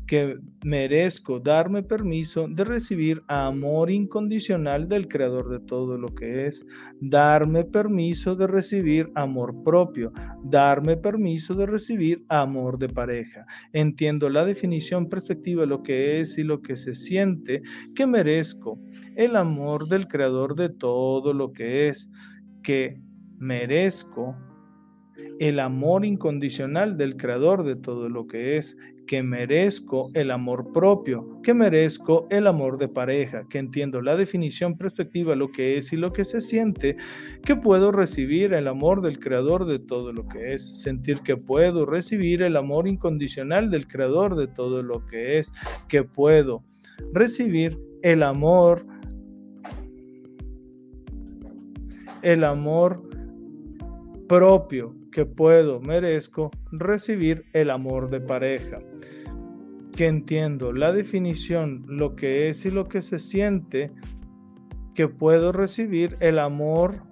que 0.08 0.38
merezco 0.64 1.40
darme 1.40 1.84
permiso 1.84 2.48
de 2.48 2.64
recibir 2.64 3.24
amor 3.28 3.90
incondicional 3.92 4.88
del 4.88 5.08
creador 5.08 5.50
de 5.50 5.60
todo 5.60 5.98
lo 5.98 6.10
que 6.10 6.48
es, 6.48 6.66
darme 7.00 7.64
permiso 7.64 8.36
de 8.36 8.48
recibir 8.48 9.12
amor 9.16 9.64
propio, 9.64 10.12
darme 10.44 10.98
permiso 10.98 11.54
de 11.56 11.66
recibir 11.66 12.24
amor 12.30 12.78
de 12.78 12.90
pareja. 12.90 13.46
Entiendo 13.72 14.30
la 14.30 14.46
definición 14.46 15.10
perspectiva 15.10 15.62
de 15.62 15.68
lo 15.68 15.84
que 15.84 16.20
es 16.20 16.38
y 16.38 16.44
lo 16.44 16.62
que 16.62 16.76
se 16.76 16.96
siente, 16.96 17.62
que 17.96 18.06
merezco 18.06 18.80
el 19.16 19.36
amor 19.36 19.88
del 19.88 20.08
creador 20.08 20.56
de 20.56 20.70
todo 20.70 21.34
lo 21.34 21.52
que 21.54 21.90
es, 21.90 22.10
que 22.62 23.02
merezco 23.38 24.36
el 25.40 25.60
amor 25.60 26.06
incondicional 26.06 26.98
del 26.98 27.18
creador 27.18 27.64
de 27.64 27.76
todo 27.76 28.10
lo 28.10 28.28
que 28.28 28.58
es, 28.58 28.78
que 29.06 29.22
merezco 29.22 30.10
el 30.14 30.32
amor 30.32 30.72
propio, 30.72 31.40
que 31.44 31.54
merezco 31.54 32.26
el 32.30 32.48
amor 32.48 32.78
de 32.78 32.88
pareja, 32.88 33.46
que 33.50 33.60
entiendo 33.60 34.02
la 34.02 34.16
definición 34.16 34.78
perspectiva, 34.78 35.36
lo 35.36 35.52
que 35.52 35.78
es 35.78 35.92
y 35.94 35.98
lo 35.98 36.14
que 36.14 36.26
se 36.26 36.42
siente, 36.42 36.96
que 37.44 37.56
puedo 37.56 37.92
recibir 37.92 38.54
el 38.54 38.68
amor 38.68 39.02
del 39.02 39.20
creador 39.20 39.66
de 39.66 39.80
todo 39.80 40.14
lo 40.14 40.28
que 40.28 40.54
es, 40.54 40.82
sentir 40.82 41.20
que 41.20 41.38
puedo 41.38 41.86
recibir 41.86 42.42
el 42.42 42.56
amor 42.56 42.88
incondicional 42.88 43.70
del 43.70 43.88
creador 43.88 44.36
de 44.36 44.48
todo 44.48 44.84
lo 44.84 45.06
que 45.06 45.40
es, 45.40 45.52
que 45.90 46.04
puedo 46.04 46.64
recibir 47.14 47.78
el 48.02 48.24
amor 48.24 48.86
el 52.22 52.46
amor 52.46 53.04
propio 54.30 54.96
que 55.14 55.26
puedo, 55.26 55.80
merezco 55.80 56.52
recibir 56.72 57.46
el 57.54 57.70
amor 57.70 58.10
de 58.10 58.20
pareja. 58.20 58.80
Que 59.96 60.08
entiendo 60.08 60.74
la 60.74 60.92
definición, 60.92 61.86
lo 61.88 62.16
que 62.16 62.50
es 62.50 62.66
y 62.66 62.72
lo 62.72 62.90
que 62.90 63.02
se 63.02 63.20
siente, 63.20 63.92
que 64.94 65.08
puedo 65.08 65.52
recibir 65.52 66.18
el 66.20 66.40
amor 66.40 67.04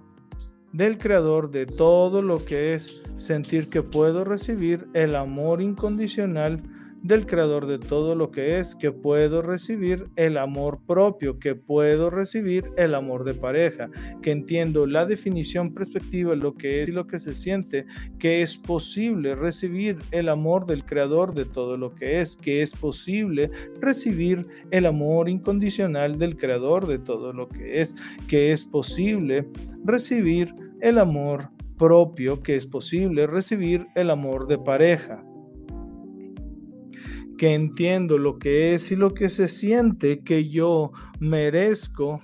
del 0.74 0.98
creador 0.98 1.52
de 1.52 1.66
todo 1.66 2.22
lo 2.22 2.44
que 2.44 2.74
es, 2.74 3.02
sentir 3.18 3.70
que 3.70 3.84
puedo 3.84 4.24
recibir 4.24 4.88
el 4.94 5.16
amor 5.16 5.62
incondicional 5.62 6.62
del 7.04 7.26
creador 7.26 7.66
de 7.66 7.80
todo 7.80 8.16
lo 8.16 8.32
que 8.32 8.60
es, 8.60 8.76
que 8.76 8.92
puedo 8.92 9.42
recibir 9.42 10.08
el 10.16 10.38
amor 10.38 10.80
propio, 10.86 11.40
que 11.40 11.56
puedo 11.56 12.10
recibir 12.10 12.66
el 12.78 12.94
amor 12.94 13.24
de 13.24 13.34
pareja, 13.34 13.90
que 14.22 14.32
entiendo 14.32 14.86
la 14.86 15.06
definición 15.06 15.74
perspectiva, 15.74 16.36
lo 16.36 16.56
que 16.56 16.84
es 16.84 16.90
y 16.90 16.92
lo 16.92 17.08
que 17.08 17.20
se 17.20 17.34
siente, 17.34 17.86
que 18.20 18.42
es 18.42 18.58
posible 18.58 19.36
recibir 19.36 19.98
el 20.12 20.30
amor 20.30 20.66
del 20.66 20.86
creador 20.86 21.34
de 21.34 21.46
todo 21.46 21.78
lo 21.78 21.96
que 21.96 22.22
es, 22.22 22.36
que 22.36 22.62
es 22.62 22.74
posible 22.74 23.50
recibir 23.80 24.46
el 24.70 24.86
amor 24.86 25.30
incondicional 25.30 26.18
del 26.18 26.38
creador 26.38 26.88
de 26.88 27.00
todo 27.00 27.34
lo 27.34 27.50
que 27.50 27.82
es, 27.82 27.96
que 28.28 28.52
es 28.52 28.64
posible 28.64 29.48
recibir 29.84 30.54
el 30.82 31.00
amor 31.00 31.50
propio, 31.78 32.44
que 32.44 32.56
es 32.56 32.68
posible 32.68 33.26
recibir 33.26 33.88
el 33.96 34.12
amor 34.12 34.48
de 34.48 34.60
pareja 34.60 35.24
que 37.42 37.56
entiendo 37.56 38.20
lo 38.20 38.38
que 38.38 38.76
es 38.76 38.92
y 38.92 38.96
lo 38.96 39.16
que 39.16 39.28
se 39.28 39.48
siente, 39.48 40.24
que 40.24 40.48
yo 40.48 40.92
merezco 41.20 42.22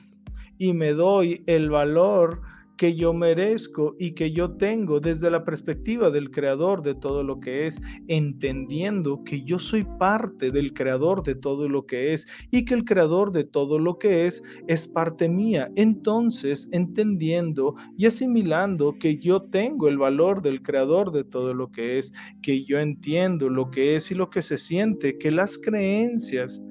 y 0.59 0.73
me 0.73 0.91
doy 0.91 1.43
el 1.47 1.71
valor 1.71 2.43
que 2.77 2.95
yo 2.95 3.13
merezco 3.13 3.95
y 3.99 4.13
que 4.13 4.31
yo 4.31 4.51
tengo 4.51 4.99
desde 4.99 5.31
la 5.31 5.43
perspectiva 5.43 6.11
del 6.11 6.31
creador 6.31 6.81
de 6.81 6.95
todo 6.95 7.23
lo 7.23 7.39
que 7.39 7.67
es, 7.67 7.81
entendiendo 8.07 9.23
que 9.23 9.43
yo 9.43 9.59
soy 9.59 9.85
parte 9.99 10.51
del 10.51 10.73
creador 10.73 11.23
de 11.23 11.35
todo 11.35 11.67
lo 11.67 11.85
que 11.85 12.13
es 12.13 12.27
y 12.51 12.65
que 12.65 12.75
el 12.75 12.85
creador 12.85 13.31
de 13.31 13.43
todo 13.43 13.79
lo 13.79 13.97
que 13.97 14.27
es 14.27 14.43
es 14.67 14.87
parte 14.87 15.27
mía. 15.27 15.69
Entonces, 15.75 16.69
entendiendo 16.71 17.75
y 17.97 18.05
asimilando 18.05 18.97
que 18.99 19.17
yo 19.17 19.41
tengo 19.41 19.87
el 19.87 19.97
valor 19.97 20.41
del 20.41 20.61
creador 20.61 21.11
de 21.11 21.23
todo 21.23 21.53
lo 21.53 21.71
que 21.71 21.99
es, 21.99 22.13
que 22.41 22.63
yo 22.63 22.79
entiendo 22.79 23.49
lo 23.49 23.71
que 23.71 23.95
es 23.95 24.11
y 24.11 24.15
lo 24.15 24.29
que 24.29 24.41
se 24.41 24.57
siente, 24.57 25.17
que 25.17 25.31
las 25.31 25.57
creencias 25.57 26.61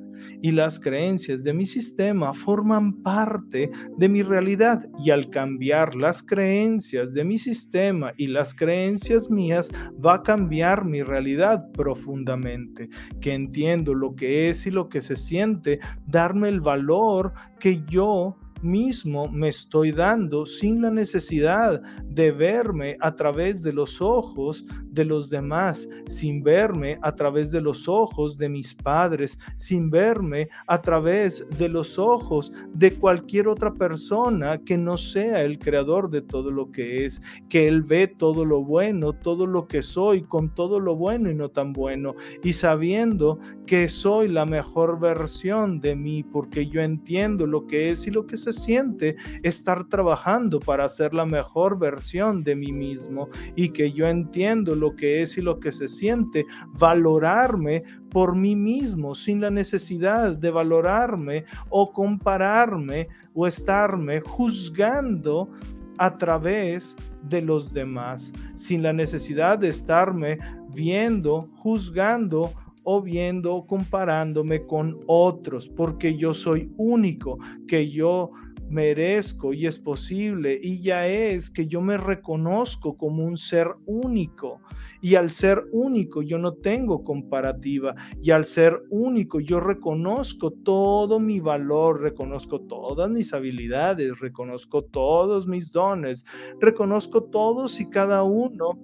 y 0.43 0.51
las 0.51 0.79
creencias 0.81 1.45
de 1.45 1.53
mi 1.53 1.67
sistema 1.67 2.33
forman 2.33 3.03
parte 3.03 3.71
de 3.97 4.09
mi 4.09 4.23
realidad. 4.23 4.83
Y 5.05 5.11
al 5.11 5.29
cambiar 5.31 5.95
las 5.95 6.23
creencias 6.23 7.13
de 7.13 7.25
mi 7.25 7.39
sistema 7.39 8.13
y 8.17 8.29
las 8.29 8.55
creencias 8.55 9.31
mías 9.31 9.71
va 10.05 10.15
a 10.15 10.23
cambiar 10.23 10.85
mi 10.85 11.03
realidad 11.03 11.71
profundamente, 11.73 12.89
que 13.21 13.35
entiendo 13.35 13.95
lo 13.95 14.15
que 14.15 14.51
es 14.51 14.67
y 14.67 14.71
lo 14.71 14.89
que 14.89 15.03
se 15.03 15.17
siente, 15.17 15.79
darme 16.07 16.49
el 16.49 16.61
valor 16.61 17.33
que 17.59 17.83
yo 17.87 18.39
mismo 18.63 19.29
me 19.29 19.49
estoy 19.49 19.93
dando 19.93 20.47
sin 20.47 20.83
la 20.83 20.91
necesidad 20.91 21.83
de 22.05 22.33
verme 22.33 22.97
a 23.01 23.15
través 23.15 23.63
de 23.63 23.73
los 23.73 24.01
ojos 24.01 24.65
de 24.91 25.05
los 25.05 25.31
demás, 25.31 25.89
sin 26.07 26.43
verme 26.43 26.99
a 27.03 27.15
través 27.15 27.51
de 27.51 27.61
los 27.61 27.89
ojos 27.89 28.39
de 28.39 28.49
mis 28.49 28.75
padres, 28.75 29.39
sin 29.57 29.91
verme 29.91 30.49
a 30.67 30.81
través 30.81 31.45
de 31.59 31.69
los 31.69 31.99
ojos 31.99 32.53
de 32.73 32.93
cualquier 32.93 33.49
otra 33.49 33.73
persona 33.75 34.59
que 34.59 34.79
no 34.79 34.97
sea 34.97 35.43
el 35.43 35.59
creador 35.59 36.11
de 36.11 36.23
todo 36.23 36.51
lo 36.51 36.71
que 36.71 37.05
es, 37.05 37.21
que 37.49 37.69
Él 37.69 37.83
ve 37.83 38.09
todo 38.09 38.45
lo 38.45 38.65
bueno, 38.65 39.13
todo 39.13 39.47
lo 39.47 39.67
que 39.67 39.83
soy, 39.83 40.23
con 40.23 40.55
todo 40.55 40.81
lo 40.81 40.97
bueno 40.97 41.31
y 41.31 41.35
no 41.35 41.49
tan 41.49 41.73
bueno, 41.73 42.15
y 42.43 42.53
sabiendo 42.53 43.39
que 43.67 43.89
soy 43.89 44.29
la 44.29 44.47
mejor 44.47 44.99
versión 45.01 45.81
de 45.81 45.97
mí, 45.97 46.23
porque 46.23 46.67
yo 46.67 46.81
entiendo 46.81 47.47
lo 47.47 47.67
que 47.67 47.91
es 47.91 48.07
y 48.07 48.11
lo 48.11 48.27
que 48.27 48.37
se 48.47 48.53
siente 48.53 49.17
estar 49.43 49.89
trabajando 49.89 50.61
para 50.61 50.89
ser 50.89 51.15
la 51.15 51.27
mejor 51.27 51.79
versión 51.79 52.45
de 52.45 52.55
mí 52.55 52.71
mismo 52.71 53.29
y 53.57 53.71
que 53.71 53.93
yo 53.93 54.07
entiendo 54.07 54.75
lo 54.77 54.95
que 54.95 55.23
es 55.23 55.37
y 55.37 55.43
lo 55.43 55.59
que 55.59 55.73
se 55.73 55.89
siente 55.89 56.47
valorarme 56.79 57.83
por 58.11 58.37
mí 58.37 58.55
mismo 58.55 59.15
sin 59.17 59.41
la 59.41 59.51
necesidad 59.51 60.37
de 60.37 60.51
valorarme 60.51 61.45
o 61.71 61.93
compararme 61.93 63.09
o 63.35 63.49
estarme 63.49 64.21
juzgando 64.21 65.51
a 65.99 66.17
través 66.17 66.95
de 67.23 67.43
los 67.43 67.73
demás, 67.73 68.33
sin 68.55 68.83
la 68.83 68.93
necesidad 68.93 69.59
de 69.59 69.69
estarme 69.69 70.39
viendo, 70.73 71.49
juzgando 71.57 72.53
o 72.89 73.03
viendo, 73.03 73.67
comparándome 73.67 74.65
con 74.65 75.01
otros, 75.09 75.69
porque 75.69 76.17
yo 76.17 76.33
soy 76.33 76.71
único, 76.77 77.37
que 77.67 77.91
yo 77.91 78.31
merezco 78.69 79.53
y 79.53 79.67
es 79.67 79.79
posible 79.79 80.59
y 80.61 80.81
ya 80.81 81.07
es 81.07 81.51
que 81.51 81.67
yo 81.67 81.81
me 81.81 81.97
reconozco 81.97 82.97
como 82.97 83.25
un 83.25 83.37
ser 83.37 83.69
único. 83.87 84.61
Y 85.01 85.17
al 85.17 85.31
ser 85.31 85.65
único 85.73 86.23
yo 86.23 86.39
no 86.39 86.55
tengo 86.55 87.03
comparativa 87.03 87.95
y 88.23 88.31
al 88.31 88.45
ser 88.45 88.81
único 88.91 89.41
yo 89.41 89.61
reconozco 89.61 90.51
todo 90.51 91.21
mi 91.21 91.41
valor, 91.41 92.03
reconozco 92.03 92.61
todas 92.61 93.11
mis 93.11 93.33
habilidades, 93.33 94.21
reconozco 94.21 94.85
todos 94.85 95.49
mis 95.49 95.73
dones, 95.73 96.25
reconozco 96.61 97.25
todos 97.25 97.81
y 97.81 97.89
cada 97.89 98.23
uno 98.23 98.79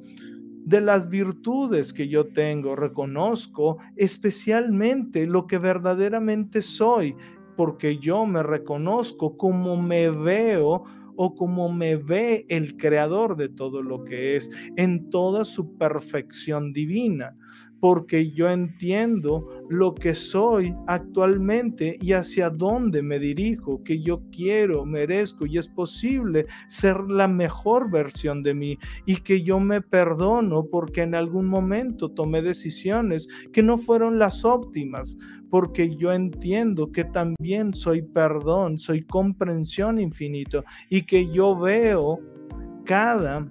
de 0.65 0.81
las 0.81 1.09
virtudes 1.09 1.93
que 1.93 2.09
yo 2.09 2.27
tengo, 2.33 2.77
reconozco 2.77 3.79
especialmente 3.97 5.27
lo 5.27 5.47
que 5.47 5.59
verdaderamente 5.59 6.63
soy 6.63 7.17
porque 7.57 7.99
yo 7.99 8.27
me 8.27 8.43
reconozco 8.43 9.37
como 9.37 9.81
me 9.81 10.11
veo 10.11 10.85
o 11.17 11.35
como 11.35 11.73
me 11.73 11.97
ve 11.97 12.47
el 12.49 12.77
creador 12.77 13.37
de 13.37 13.49
todo 13.49 13.83
lo 13.83 14.05
que 14.05 14.37
es 14.37 14.51
en 14.77 15.11
toda 15.11 15.45
su 15.45 15.77
perfección 15.77 16.73
divina 16.73 17.37
porque 17.83 18.31
yo 18.31 18.49
entiendo 18.49 19.49
lo 19.69 19.93
que 19.93 20.15
soy 20.15 20.73
actualmente 20.87 21.97
y 22.01 22.13
hacia 22.13 22.49
dónde 22.49 23.03
me 23.03 23.19
dirijo, 23.19 23.83
que 23.83 24.01
yo 24.01 24.23
quiero, 24.31 24.87
merezco 24.87 25.47
y 25.47 25.59
es 25.59 25.67
posible 25.67 26.47
ser 26.69 27.01
la 27.11 27.27
mejor 27.27 27.91
versión 27.91 28.45
de 28.45 28.55
mí 28.55 28.79
y 29.05 29.17
que 29.17 29.43
yo 29.43 29.59
me 29.59 29.81
perdono 29.81 30.65
porque 30.71 31.03
en 31.03 31.17
algún 31.17 31.47
momento 31.47 32.09
tomé 32.09 32.41
decisiones 32.41 33.27
que 33.53 33.65
no 33.65 33.77
fueron 33.77 34.17
las 34.17 34.45
óptimas, 34.45 35.19
porque 35.51 35.97
yo 35.97 36.13
entiendo 36.13 36.93
que 36.93 37.03
también 37.03 37.75
soy 37.75 38.03
perdón, 38.03 38.79
soy 38.79 39.03
comprensión 39.03 39.99
infinito 39.99 40.63
y 40.89 41.03
que 41.03 41.29
yo 41.33 41.59
veo 41.59 42.21
cada 42.85 43.51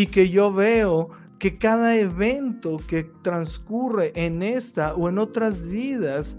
y 0.00 0.06
que 0.06 0.30
yo 0.30 0.50
veo 0.50 1.10
que 1.38 1.58
cada 1.58 1.94
evento 1.94 2.78
que 2.88 3.04
transcurre 3.20 4.12
en 4.14 4.42
esta 4.42 4.94
o 4.94 5.10
en 5.10 5.18
otras 5.18 5.68
vidas 5.68 6.38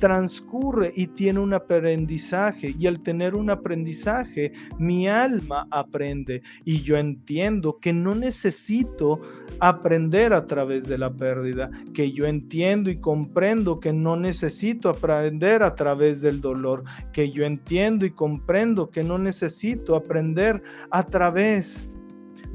transcurre 0.00 0.92
y 0.96 1.06
tiene 1.06 1.38
un 1.38 1.54
aprendizaje. 1.54 2.74
Y 2.76 2.88
al 2.88 2.98
tener 2.98 3.36
un 3.36 3.48
aprendizaje 3.48 4.52
mi 4.76 5.06
alma 5.06 5.68
aprende. 5.70 6.42
Y 6.64 6.82
yo 6.82 6.96
entiendo 6.96 7.78
que 7.80 7.92
no 7.92 8.16
necesito 8.16 9.20
aprender 9.60 10.32
a 10.32 10.44
través 10.46 10.88
de 10.88 10.98
la 10.98 11.14
pérdida, 11.14 11.70
que 11.94 12.10
yo 12.10 12.26
entiendo 12.26 12.90
y 12.90 13.00
comprendo 13.00 13.78
que 13.78 13.92
no 13.92 14.16
necesito 14.16 14.88
aprender 14.88 15.62
a 15.62 15.76
través 15.76 16.22
del 16.22 16.40
dolor, 16.40 16.82
que 17.12 17.30
yo 17.30 17.44
entiendo 17.44 18.04
y 18.04 18.10
comprendo 18.10 18.90
que 18.90 19.04
no 19.04 19.16
necesito 19.16 19.94
aprender 19.94 20.60
a 20.90 21.04
través 21.04 21.88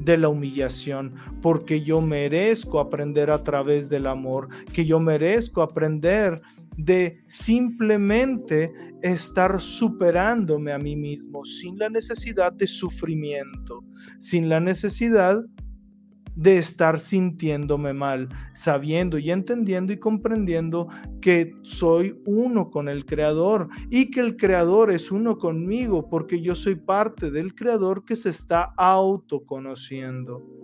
de 0.04 0.18
la 0.18 0.28
humillación, 0.28 1.14
porque 1.40 1.82
yo 1.82 2.00
merezco 2.00 2.80
aprender 2.80 3.30
a 3.30 3.42
través 3.42 3.88
del 3.88 4.06
amor, 4.06 4.48
que 4.72 4.84
yo 4.84 5.00
merezco 5.00 5.62
aprender 5.62 6.40
de 6.76 7.22
simplemente 7.28 8.72
estar 9.02 9.60
superándome 9.60 10.72
a 10.72 10.78
mí 10.78 10.96
mismo 10.96 11.44
sin 11.44 11.78
la 11.78 11.90
necesidad 11.90 12.52
de 12.52 12.66
sufrimiento, 12.66 13.84
sin 14.18 14.48
la 14.48 14.60
necesidad 14.60 15.44
de 16.34 16.58
estar 16.58 16.98
sintiéndome 16.98 17.92
mal, 17.92 18.28
sabiendo 18.54 19.18
y 19.18 19.30
entendiendo 19.30 19.92
y 19.92 19.98
comprendiendo 19.98 20.88
que 21.20 21.52
soy 21.62 22.20
uno 22.24 22.70
con 22.70 22.88
el 22.88 23.04
Creador 23.04 23.68
y 23.90 24.10
que 24.10 24.20
el 24.20 24.36
Creador 24.36 24.90
es 24.90 25.10
uno 25.10 25.36
conmigo 25.36 26.08
porque 26.08 26.40
yo 26.40 26.54
soy 26.54 26.76
parte 26.76 27.30
del 27.30 27.54
Creador 27.54 28.04
que 28.04 28.16
se 28.16 28.30
está 28.30 28.72
autoconociendo. 28.76 30.61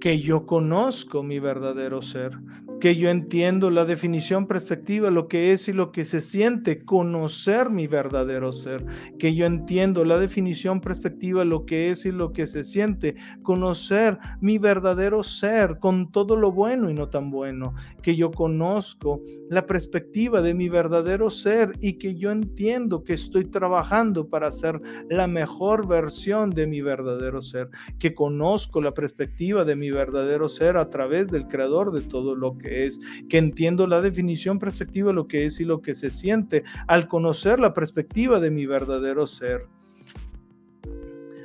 Que 0.00 0.20
yo 0.20 0.46
conozco 0.46 1.22
mi 1.22 1.38
verdadero 1.38 2.02
ser, 2.02 2.32
que 2.80 2.96
yo 2.96 3.10
entiendo 3.10 3.70
la 3.70 3.84
definición, 3.84 4.46
perspectiva, 4.46 5.10
lo 5.10 5.28
que 5.28 5.52
es 5.52 5.68
y 5.68 5.72
lo 5.72 5.92
que 5.92 6.04
se 6.04 6.20
siente, 6.20 6.82
conocer 6.84 7.68
mi 7.68 7.86
verdadero 7.86 8.52
ser, 8.52 8.84
que 9.18 9.34
yo 9.34 9.44
entiendo 9.44 10.04
la 10.04 10.18
definición, 10.18 10.80
perspectiva, 10.80 11.44
lo 11.44 11.66
que 11.66 11.90
es 11.90 12.06
y 12.06 12.10
lo 12.10 12.32
que 12.32 12.46
se 12.46 12.64
siente, 12.64 13.14
conocer 13.42 14.18
mi 14.40 14.58
verdadero 14.58 15.22
ser 15.22 15.78
con 15.78 16.10
todo 16.10 16.36
lo 16.36 16.52
bueno 16.52 16.90
y 16.90 16.94
no 16.94 17.08
tan 17.10 17.30
bueno, 17.30 17.74
que 18.02 18.16
yo 18.16 18.30
conozco 18.30 19.22
la 19.50 19.66
perspectiva 19.66 20.40
de 20.40 20.54
mi 20.54 20.68
verdadero 20.68 21.30
ser 21.30 21.72
y 21.80 21.98
que 21.98 22.14
yo 22.16 22.30
entiendo 22.30 23.04
que 23.04 23.12
estoy 23.12 23.44
trabajando 23.44 24.28
para 24.28 24.50
ser 24.50 24.80
la 25.10 25.26
mejor 25.26 25.86
versión 25.86 26.50
de 26.50 26.66
mi 26.66 26.80
verdadero 26.80 27.42
ser, 27.42 27.68
que 27.98 28.14
conozco 28.14 28.80
la 28.80 28.94
perspectiva 28.94 29.66
de 29.66 29.76
mi 29.76 29.90
verdadero 29.90 30.48
ser 30.48 30.78
a 30.78 30.88
través 30.88 31.30
del 31.30 31.46
creador 31.46 31.92
de 31.92 32.00
todo 32.00 32.34
lo 32.34 32.56
que 32.56 32.69
es, 32.70 33.00
que 33.28 33.38
entiendo 33.38 33.86
la 33.86 34.00
definición 34.00 34.58
perspectiva 34.58 35.08
de 35.08 35.14
lo 35.14 35.26
que 35.26 35.46
es 35.46 35.60
y 35.60 35.64
lo 35.64 35.80
que 35.80 35.94
se 35.94 36.10
siente 36.10 36.62
al 36.86 37.08
conocer 37.08 37.60
la 37.60 37.74
perspectiva 37.74 38.40
de 38.40 38.50
mi 38.50 38.66
verdadero 38.66 39.26
ser 39.26 39.66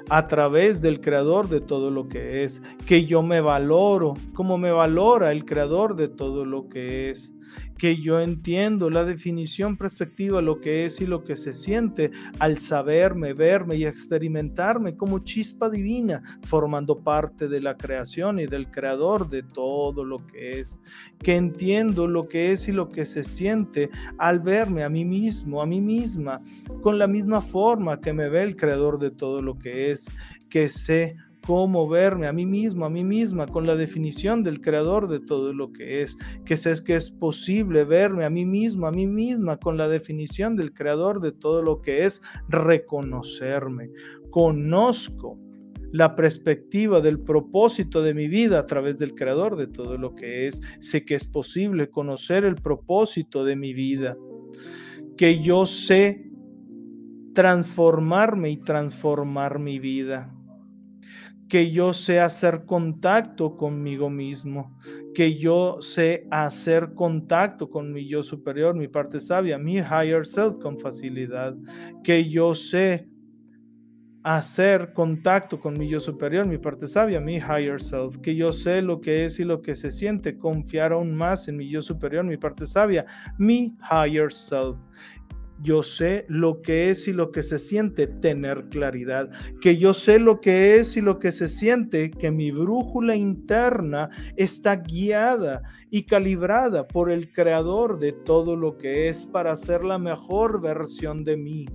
a 0.09 0.27
través 0.27 0.81
del 0.81 1.01
creador 1.01 1.49
de 1.49 1.61
todo 1.61 1.89
lo 1.89 2.07
que 2.07 2.43
es, 2.43 2.61
que 2.85 3.05
yo 3.05 3.23
me 3.23 3.41
valoro 3.41 4.13
como 4.33 4.57
me 4.57 4.71
valora 4.71 5.31
el 5.31 5.45
creador 5.45 5.95
de 5.95 6.07
todo 6.07 6.45
lo 6.45 6.69
que 6.69 7.09
es, 7.09 7.34
que 7.77 8.01
yo 8.01 8.19
entiendo 8.19 8.89
la 8.89 9.03
definición 9.03 9.77
perspectiva, 9.77 10.41
lo 10.41 10.61
que 10.61 10.85
es 10.85 11.01
y 11.01 11.05
lo 11.05 11.23
que 11.23 11.37
se 11.37 11.53
siente 11.53 12.11
al 12.39 12.57
saberme, 12.57 13.33
verme 13.33 13.75
y 13.75 13.85
experimentarme 13.85 14.95
como 14.95 15.19
chispa 15.19 15.69
divina, 15.69 16.21
formando 16.43 16.99
parte 16.99 17.47
de 17.47 17.61
la 17.61 17.77
creación 17.77 18.39
y 18.39 18.47
del 18.47 18.69
creador 18.71 19.29
de 19.29 19.43
todo 19.43 20.05
lo 20.05 20.25
que 20.25 20.59
es, 20.59 20.79
que 21.19 21.35
entiendo 21.35 22.07
lo 22.07 22.27
que 22.27 22.51
es 22.51 22.67
y 22.67 22.71
lo 22.71 22.89
que 22.89 23.05
se 23.05 23.23
siente 23.23 23.89
al 24.17 24.39
verme 24.39 24.83
a 24.83 24.89
mí 24.89 25.05
mismo, 25.05 25.61
a 25.61 25.65
mí 25.65 25.81
misma, 25.81 26.41
con 26.81 26.97
la 26.97 27.07
misma 27.07 27.41
forma 27.41 27.99
que 27.99 28.13
me 28.13 28.29
ve 28.29 28.43
el 28.43 28.55
creador 28.55 28.99
de 28.99 29.11
todo 29.11 29.41
lo 29.41 29.57
que 29.57 29.91
es, 29.91 30.07
que 30.49 30.69
sé 30.69 31.17
cómo 31.45 31.87
verme 31.87 32.27
a 32.27 32.33
mí 32.33 32.45
mismo, 32.45 32.85
a 32.85 32.89
mí 32.89 33.03
misma, 33.03 33.47
con 33.47 33.67
la 33.67 33.75
definición 33.75 34.43
del 34.43 34.61
creador 34.61 35.07
de 35.07 35.19
todo 35.19 35.53
lo 35.53 35.71
que 35.71 36.01
es, 36.01 36.17
que 36.43 36.57
sé 36.57 36.73
que 36.83 36.95
es 36.95 37.11
posible 37.11 37.85
verme 37.85 38.25
a 38.25 38.29
mí 38.29 38.45
mismo, 38.45 38.87
a 38.87 38.91
mí 38.91 39.05
misma, 39.05 39.57
con 39.57 39.77
la 39.77 39.87
definición 39.87 40.55
del 40.55 40.73
creador 40.73 41.21
de 41.21 41.31
todo 41.31 41.61
lo 41.61 41.81
que 41.81 42.05
es, 42.05 42.21
reconocerme. 42.49 43.91
Conozco 44.31 45.39
la 45.91 46.15
perspectiva 46.15 46.99
del 46.99 47.19
propósito 47.19 48.01
de 48.01 48.13
mi 48.13 48.27
vida 48.27 48.59
a 48.59 48.65
través 48.65 48.99
del 48.99 49.13
creador 49.13 49.55
de 49.55 49.67
todo 49.67 49.97
lo 49.97 50.15
que 50.15 50.47
es. 50.47 50.59
Sé 50.79 51.05
que 51.05 51.15
es 51.15 51.27
posible 51.27 51.89
conocer 51.89 52.43
el 52.43 52.55
propósito 52.55 53.45
de 53.45 53.55
mi 53.55 53.73
vida, 53.73 54.17
que 55.15 55.41
yo 55.41 55.65
sé 55.65 56.29
transformarme 57.33 58.49
y 58.49 58.57
transformar 58.57 59.59
mi 59.59 59.77
vida 59.79 60.34
que 61.55 61.71
yo 61.71 61.93
sé 61.93 62.19
hacer 62.19 62.65
contacto 62.65 63.55
conmigo 63.55 64.09
mismo, 64.09 64.77
que 65.13 65.37
yo 65.37 65.77
sé 65.79 66.27
hacer 66.29 66.93
contacto 66.95 67.69
con 67.69 67.93
mi 67.93 68.05
yo 68.09 68.23
superior, 68.23 68.75
mi 68.75 68.89
parte 68.89 69.21
sabia, 69.21 69.57
mi 69.57 69.75
higher 69.77 70.27
self 70.27 70.57
con 70.61 70.77
facilidad, 70.77 71.55
que 72.03 72.29
yo 72.29 72.53
sé 72.53 73.07
hacer 74.23 74.91
contacto 74.91 75.57
con 75.57 75.77
mi 75.77 75.87
yo 75.87 76.01
superior, 76.01 76.45
mi 76.45 76.57
parte 76.57 76.89
sabia, 76.89 77.21
mi 77.21 77.37
higher 77.37 77.81
self, 77.81 78.17
que 78.17 78.35
yo 78.35 78.51
sé 78.51 78.81
lo 78.81 78.99
que 78.99 79.23
es 79.23 79.39
y 79.39 79.45
lo 79.45 79.61
que 79.61 79.77
se 79.77 79.93
siente, 79.93 80.37
confiar 80.37 80.91
aún 80.91 81.15
más 81.15 81.47
en 81.47 81.55
mi 81.55 81.69
yo 81.69 81.81
superior, 81.81 82.25
mi 82.25 82.35
parte 82.35 82.67
sabia, 82.67 83.05
mi 83.37 83.77
higher 83.89 84.29
self, 84.33 84.75
yo 85.61 85.83
sé 85.83 86.25
lo 86.27 86.61
que 86.61 86.89
es 86.89 87.07
y 87.07 87.13
lo 87.13 87.31
que 87.31 87.43
se 87.43 87.59
siente 87.59 88.07
tener 88.07 88.67
claridad, 88.69 89.29
que 89.61 89.77
yo 89.77 89.93
sé 89.93 90.19
lo 90.19 90.41
que 90.41 90.77
es 90.77 90.97
y 90.97 91.01
lo 91.01 91.19
que 91.19 91.31
se 91.31 91.47
siente, 91.47 92.11
que 92.11 92.31
mi 92.31 92.51
brújula 92.51 93.15
interna 93.15 94.09
está 94.35 94.75
guiada 94.75 95.61
y 95.89 96.03
calibrada 96.03 96.87
por 96.87 97.09
el 97.09 97.31
creador 97.31 97.99
de 97.99 98.11
todo 98.11 98.55
lo 98.55 98.77
que 98.77 99.07
es 99.07 99.25
para 99.25 99.55
ser 99.55 99.83
la 99.83 99.97
mejor 99.97 100.61
versión 100.61 101.23
de 101.23 101.37
mí. 101.37 101.65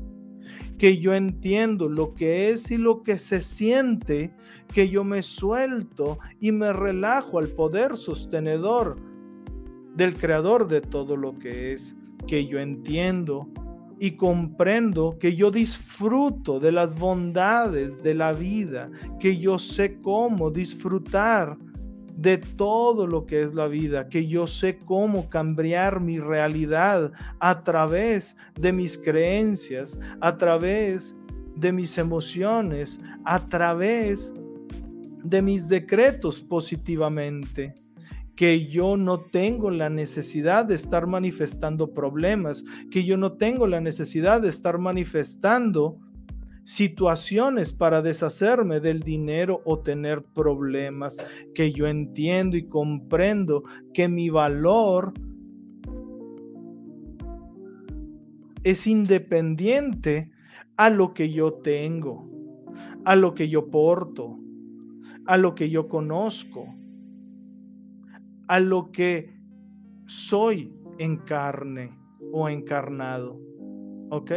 Que 0.77 0.99
yo 0.99 1.15
entiendo 1.15 1.89
lo 1.89 2.15
que 2.15 2.51
es 2.51 2.71
y 2.71 2.79
lo 2.79 3.03
que 3.03 3.19
se 3.19 3.43
siente, 3.43 4.35
que 4.73 4.89
yo 4.89 5.05
me 5.05 5.23
suelto 5.23 6.19
y 6.41 6.53
me 6.53 6.73
relajo 6.73 7.39
al 7.39 7.49
poder 7.49 7.97
sostenedor 7.97 8.97
del 9.95 10.15
creador 10.15 10.69
de 10.69 10.81
todo 10.81 11.17
lo 11.17 11.39
que 11.39 11.73
es, 11.73 11.97
que 12.27 12.47
yo 12.47 12.59
entiendo 12.59 13.49
y 14.01 14.13
comprendo 14.13 15.19
que 15.19 15.37
yo 15.37 15.51
disfruto 15.51 16.59
de 16.59 16.73
las 16.73 16.99
bondades 16.99 18.03
de 18.03 18.15
la 18.15 18.33
vida, 18.33 18.91
que 19.21 19.37
yo 19.37 19.59
sé 19.59 20.01
cómo 20.01 20.51
disfrutar 20.51 21.59
de 22.17 22.39
todo 22.39 23.07
lo 23.07 23.27
que 23.27 23.43
es 23.43 23.53
la 23.53 23.69
vida, 23.69 24.09
que 24.09 24.27
yo 24.27 24.47
sé 24.47 24.79
cómo 24.79 25.29
cambiar 25.29 26.01
mi 26.01 26.19
realidad 26.19 27.13
a 27.41 27.63
través 27.63 28.39
de 28.59 28.73
mis 28.73 28.97
creencias, 28.97 29.99
a 30.21 30.37
través 30.39 31.15
de 31.57 31.71
mis 31.71 31.99
emociones, 31.99 32.99
a 33.27 33.39
través 33.51 34.33
de 35.23 35.43
mis 35.43 35.69
decretos 35.69 36.41
positivamente 36.41 37.75
que 38.41 38.69
yo 38.69 38.97
no 38.97 39.21
tengo 39.21 39.71
la 39.71 39.91
necesidad 39.91 40.65
de 40.65 40.75
estar 40.75 41.07
manifestando 41.07 41.93
problemas, 41.93 42.65
que 42.91 43.05
yo 43.05 43.19
no 43.19 43.35
tengo 43.35 43.67
la 43.67 43.83
necesidad 43.83 44.41
de 44.41 44.49
estar 44.49 44.79
manifestando 44.79 45.99
situaciones 46.65 47.75
para 47.75 48.01
deshacerme 48.01 48.81
del 48.81 49.01
dinero 49.01 49.61
o 49.67 49.81
tener 49.81 50.25
problemas, 50.25 51.19
que 51.55 51.73
yo 51.73 51.87
entiendo 51.87 52.57
y 52.57 52.67
comprendo 52.67 53.63
que 53.93 54.09
mi 54.09 54.31
valor 54.31 55.13
es 58.63 58.87
independiente 58.87 60.31
a 60.79 60.89
lo 60.89 61.13
que 61.13 61.31
yo 61.31 61.53
tengo, 61.53 62.27
a 63.05 63.17
lo 63.17 63.35
que 63.35 63.51
yo 63.51 63.69
porto, 63.69 64.39
a 65.27 65.37
lo 65.37 65.55
que 65.55 65.69
yo 65.69 65.89
conozco 65.89 66.81
a 68.51 68.59
lo 68.59 68.91
que 68.91 69.33
soy 70.09 70.75
en 70.99 71.19
carne 71.19 71.97
o 72.33 72.49
encarnado. 72.49 73.41
¿Ok? 74.11 74.33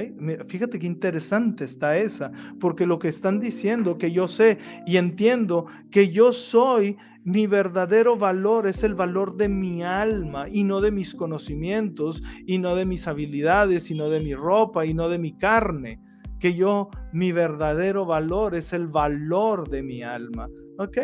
Fíjate 0.46 0.78
qué 0.78 0.86
interesante 0.86 1.66
está 1.66 1.98
esa, 1.98 2.32
porque 2.60 2.86
lo 2.86 3.00
que 3.00 3.08
están 3.08 3.40
diciendo 3.40 3.98
que 3.98 4.12
yo 4.12 4.28
sé 4.28 4.60
y 4.86 4.98
entiendo 4.98 5.66
que 5.90 6.12
yo 6.12 6.32
soy, 6.32 6.96
mi 7.24 7.48
verdadero 7.48 8.16
valor 8.16 8.68
es 8.68 8.84
el 8.84 8.94
valor 8.94 9.36
de 9.36 9.50
mi 9.50 9.82
alma 9.82 10.46
y 10.48 10.64
no 10.64 10.80
de 10.80 10.92
mis 10.92 11.16
conocimientos 11.16 12.22
y 12.46 12.60
no 12.60 12.76
de 12.76 12.86
mis 12.86 13.08
habilidades 13.08 13.90
y 13.90 13.96
no 13.96 14.10
de 14.10 14.20
mi 14.20 14.36
ropa 14.36 14.86
y 14.86 14.94
no 14.94 15.10
de 15.10 15.18
mi 15.18 15.36
carne, 15.40 16.00
que 16.40 16.54
yo, 16.54 16.92
mi 17.14 17.32
verdadero 17.32 18.06
valor 18.06 18.54
es 18.54 18.74
el 18.74 18.90
valor 18.90 19.70
de 19.70 19.82
mi 19.82 20.04
alma. 20.04 20.48
¿Ok? 20.78 20.98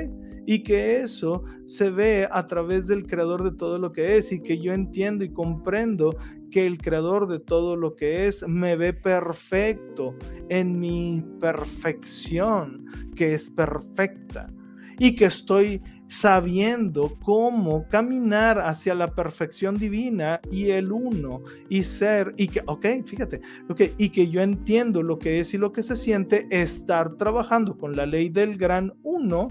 Y 0.46 0.64
que 0.64 1.02
eso 1.02 1.44
se 1.68 1.92
ve 1.92 2.28
a 2.32 2.46
través 2.46 2.88
del 2.88 3.06
creador 3.06 3.44
de 3.44 3.56
todo 3.56 3.78
lo 3.78 3.92
que 3.92 4.18
es 4.18 4.32
y 4.32 4.42
que 4.42 4.60
yo 4.60 4.74
entiendo 4.74 5.24
y 5.24 5.32
comprendo 5.32 6.16
que 6.50 6.66
el 6.66 6.80
creador 6.80 7.28
de 7.28 7.40
todo 7.40 7.76
lo 7.76 7.96
que 7.96 8.28
es 8.28 8.48
me 8.48 8.76
ve 8.76 8.94
perfecto 8.94 10.16
en 10.50 10.80
mi 10.80 11.24
perfección, 11.40 12.86
que 13.16 13.34
es 13.34 13.50
perfecta. 13.50 14.52
Y 14.98 15.16
que 15.16 15.26
estoy 15.26 15.82
sabiendo 16.10 17.16
cómo 17.24 17.88
caminar 17.88 18.58
hacia 18.60 18.96
la 18.96 19.14
perfección 19.14 19.78
divina 19.78 20.42
y 20.52 20.72
el 20.72 20.92
uno 20.92 21.44
y 21.70 21.84
ser 21.84 22.34
y 22.36 22.48
que 22.48 22.64
ok 22.66 22.86
fíjate 23.06 23.42
ok 23.70 23.82
y 23.98 24.10
que 24.10 24.28
yo 24.28 24.42
entiendo 24.42 25.04
lo 25.04 25.20
que 25.20 25.40
es 25.40 25.54
y 25.54 25.60
lo 25.60 25.72
que 25.72 25.84
se 25.84 25.96
siente 25.96 26.48
estar 26.50 27.16
trabajando 27.16 27.78
con 27.78 27.96
la 27.96 28.08
ley 28.08 28.30
del 28.30 28.58
gran 28.58 28.92
uno 29.04 29.50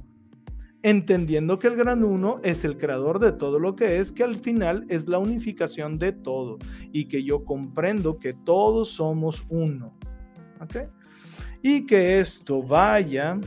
entendiendo 0.82 1.58
que 1.58 1.68
el 1.68 1.76
gran 1.76 2.02
uno 2.02 2.40
es 2.42 2.64
el 2.64 2.76
creador 2.76 3.18
de 3.18 3.32
todo 3.32 3.58
lo 3.58 3.74
que 3.74 3.98
es, 3.98 4.12
que 4.12 4.24
al 4.24 4.36
final 4.36 4.84
es 4.88 5.08
la 5.08 5.18
unificación 5.18 5.98
de 5.98 6.12
todo 6.12 6.58
y 6.92 7.06
que 7.06 7.24
yo 7.24 7.44
comprendo 7.44 8.18
que 8.18 8.32
todos 8.32 8.90
somos 8.90 9.44
uno. 9.48 9.92
Y 11.62 11.86
que 11.86 12.20
esto 12.20 12.62
vaya 12.62 13.38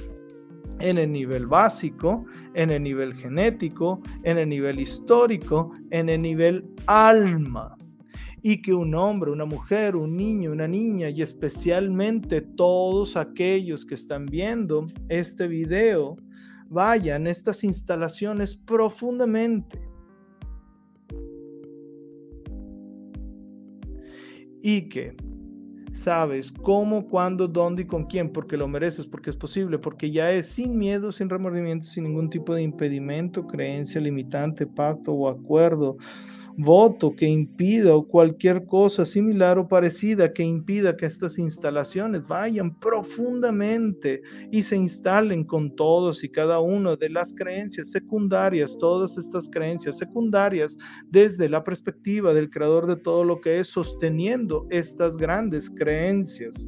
en 0.82 0.98
el 0.98 1.12
nivel 1.12 1.48
básico, 1.48 2.26
en 2.54 2.72
el 2.72 2.84
nivel 2.84 3.14
genético, 3.14 4.02
en 4.24 4.38
el 4.38 4.50
nivel 4.50 4.80
histórico, 4.80 5.72
en 5.90 6.10
el 6.10 6.22
nivel 6.22 6.66
alma. 6.88 7.78
Y 8.44 8.62
que 8.62 8.74
un 8.74 8.96
hombre, 8.96 9.32
una 9.32 9.46
mujer, 9.46 9.96
un 9.96 10.18
niño, 10.18 10.52
una 10.52 10.68
niña 10.68 11.10
y 11.10 11.22
especialmente 11.22 12.42
todos 12.42 13.16
aquellos 13.16 13.86
que 13.86 13.96
están 13.96 14.26
viendo 14.26 14.88
este 15.10 15.48
video 15.48 16.18
vayan 16.70 17.28
a 17.28 17.30
estas 17.30 17.64
instalaciones 17.64 18.56
profundamente. 18.56 19.80
Y 24.64 24.90
que 24.90 25.16
sabes 25.92 26.52
cómo, 26.52 27.08
cuándo, 27.08 27.48
dónde 27.48 27.84
y 27.84 27.86
con 27.86 28.06
quién, 28.06 28.32
porque 28.32 28.58
lo 28.58 28.68
mereces, 28.68 29.08
porque 29.08 29.30
es 29.30 29.36
posible, 29.36 29.78
porque 29.78 30.12
ya 30.12 30.32
es 30.32 30.48
sin 30.48 30.78
miedo, 30.78 31.12
sin 31.12 31.30
remordimiento, 31.30 31.86
sin 31.86 32.06
ningún 32.06 32.30
tipo 32.30 32.56
de 32.56 32.64
impedimento, 32.64 33.46
creencia 33.46 34.02
limitante, 34.02 34.66
pacto 34.66 35.14
o 35.14 35.30
acuerdo 35.30 35.98
voto 36.58 37.16
que 37.16 37.26
impida 37.26 37.96
o 37.96 38.08
cualquier 38.08 38.66
cosa 38.66 39.06
similar 39.06 39.58
o 39.58 39.68
parecida 39.68 40.32
que 40.32 40.44
impida 40.44 40.96
que 40.96 41.06
estas 41.06 41.38
instalaciones 41.38 42.28
vayan 42.28 42.78
profundamente 42.80 44.22
y 44.52 44.62
se 44.62 44.76
instalen 44.76 45.44
con 45.44 45.76
todos 45.76 46.24
y 46.24 46.30
cada 46.30 46.60
uno 46.60 46.96
de 46.96 47.10
las 47.10 47.34
creencias 47.34 47.92
secundarias, 47.92 48.78
todas 48.80 49.18
estas 49.18 49.50
creencias 49.50 49.98
secundarias 49.98 50.78
desde 51.10 51.50
la 51.50 51.64
perspectiva 51.64 52.34
del 52.34 52.50
creador 52.50 52.88
de 52.88 52.98
todo 52.98 53.24
lo 53.24 53.42
que 53.42 53.60
es 53.60 53.68
sosteniendo 53.68 54.68
estas 54.70 55.18
grandes 55.18 55.70
creencias 55.70 56.68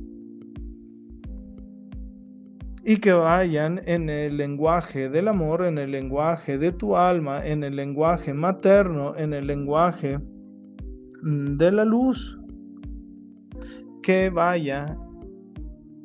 y 2.86 2.98
que 2.98 3.14
vayan 3.14 3.82
en 3.86 4.10
el 4.10 4.38
lenguaje 4.38 5.10
del 5.10 5.30
amor, 5.30 5.66
en 5.66 5.78
el 5.78 5.92
lenguaje 5.92 6.58
de 6.58 6.72
tu 6.72 6.98
alma, 6.98 7.46
en 7.46 7.64
el 7.64 7.76
lenguaje 7.76 8.34
materno, 8.34 9.16
en 9.16 9.34
el 9.34 9.48
lenguaje 9.48 10.20
mm, 11.22 11.58
de 11.58 11.72
la 11.72 11.86
luz, 11.86 12.38
que 14.02 14.30
vaya 14.30 14.98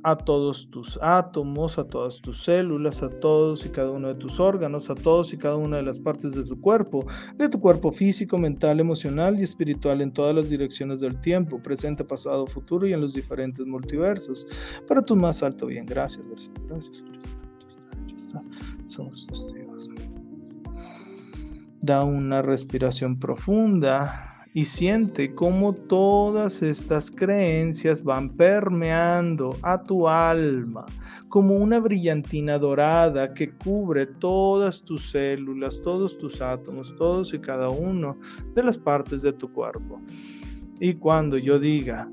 a 0.03 0.17
todos 0.17 0.69
tus 0.71 0.99
átomos, 1.03 1.79
a 1.79 1.85
todas 1.85 2.21
tus 2.21 2.43
células, 2.43 3.03
a 3.03 3.09
todos 3.09 3.67
y 3.67 3.71
cada 3.71 3.91
uno 3.91 4.09
de 4.09 4.15
tus 4.15 4.41
órganos, 4.41 4.91
a 4.91 4.95
todos 4.95 5.33
y 5.33 5.39
cada 5.39 5.57
una 5.57 5.79
de 5.79 5.83
las 5.83 5.99
partes 5.99 6.35
de 6.35 6.45
tu 6.45 6.61
cuerpo, 6.61 7.05
de 7.37 7.49
tu 7.49 7.61
cuerpo 7.61 7.93
físico, 7.93 8.39
mental, 8.39 8.81
emocional 8.81 9.39
y 9.39 9.43
espiritual 9.43 10.01
en 10.01 10.13
todas 10.13 10.35
las 10.35 10.51
direcciones 10.51 11.01
del 11.01 11.21
tiempo, 11.21 11.63
presente, 11.63 12.05
pasado, 12.05 12.47
futuro 12.47 12.87
y 12.87 12.93
en 12.93 13.01
los 13.01 13.15
diferentes 13.15 13.67
multiversos, 13.67 14.47
para 14.87 15.03
tu 15.03 15.17
más 15.17 15.43
alto 15.43 15.67
bien. 15.67 15.87
Gracias, 15.87 16.25
gracias, 16.29 16.53
gracias. 16.69 17.05
Somos 18.89 19.27
testigos. 19.27 19.89
Da 21.81 22.05
una 22.05 22.43
respiración 22.43 23.19
profunda 23.19 24.28
y 24.59 24.65
siente 24.65 25.37
cómo 25.37 25.73
todas 25.73 26.63
estas 26.63 27.13
creencias 27.13 28.03
van 28.03 28.29
permeando 28.29 29.55
a 29.63 29.81
tu 29.81 30.09
alma 30.09 30.85
como 31.29 31.55
una 31.55 31.79
brillantina 31.79 32.59
dorada 32.59 33.33
que 33.35 33.53
cubre 33.53 34.05
todas 34.05 34.83
tus 34.83 35.13
células, 35.13 35.81
todos 35.81 36.19
tus 36.19 36.43
átomos, 36.43 36.93
todos 36.97 37.33
y 37.35 37.39
cada 37.39 37.69
uno 37.69 38.19
de 38.57 38.65
las 38.65 38.77
partes 38.77 39.23
de 39.23 39.33
tu 39.33 39.49
cuerpo. 39.53 40.01
Y 40.81 40.95
cuando 40.95 41.39
yo 41.39 41.61
diga 41.61 42.11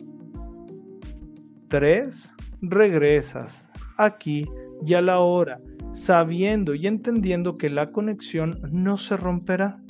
tres, 1.67 2.31
regresas 2.61 3.67
aquí 3.97 4.47
y 4.85 4.93
a 4.93 5.01
la 5.01 5.17
hora, 5.17 5.59
sabiendo 5.93 6.75
y 6.75 6.85
entendiendo 6.85 7.57
que 7.57 7.71
la 7.71 7.91
conexión 7.91 8.59
no 8.71 8.99
se 8.99 9.17
romperá 9.17 9.81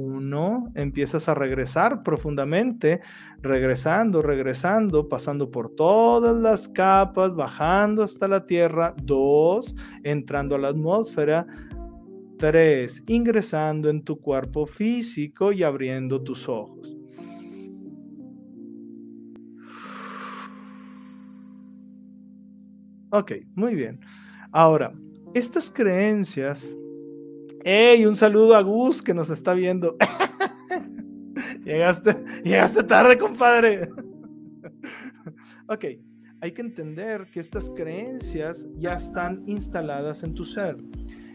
uno, 0.00 0.72
empiezas 0.74 1.28
a 1.28 1.34
regresar 1.34 2.02
profundamente, 2.02 3.00
regresando, 3.42 4.22
regresando, 4.22 5.08
pasando 5.08 5.50
por 5.50 5.74
todas 5.74 6.36
las 6.36 6.68
capas, 6.68 7.34
bajando 7.34 8.02
hasta 8.02 8.28
la 8.28 8.46
Tierra. 8.46 8.94
Dos, 9.02 9.76
entrando 10.02 10.54
a 10.54 10.58
la 10.58 10.68
atmósfera. 10.68 11.46
Tres, 12.38 13.02
ingresando 13.06 13.90
en 13.90 14.02
tu 14.02 14.18
cuerpo 14.18 14.66
físico 14.66 15.52
y 15.52 15.62
abriendo 15.62 16.22
tus 16.22 16.48
ojos. 16.48 16.96
Ok, 23.10 23.32
muy 23.54 23.74
bien. 23.74 24.00
Ahora, 24.52 24.92
estas 25.34 25.70
creencias 25.70 26.74
¡Ey! 27.64 28.06
Un 28.06 28.16
saludo 28.16 28.56
a 28.56 28.62
Gus 28.62 29.02
que 29.02 29.12
nos 29.12 29.28
está 29.28 29.52
viendo. 29.52 29.96
llegaste, 31.64 32.16
llegaste 32.42 32.82
tarde, 32.84 33.18
compadre. 33.18 33.88
ok, 35.68 35.84
hay 36.40 36.52
que 36.52 36.62
entender 36.62 37.30
que 37.30 37.40
estas 37.40 37.70
creencias 37.70 38.66
ya 38.76 38.94
están 38.94 39.42
instaladas 39.46 40.22
en 40.22 40.34
tu 40.34 40.44
ser. 40.44 40.78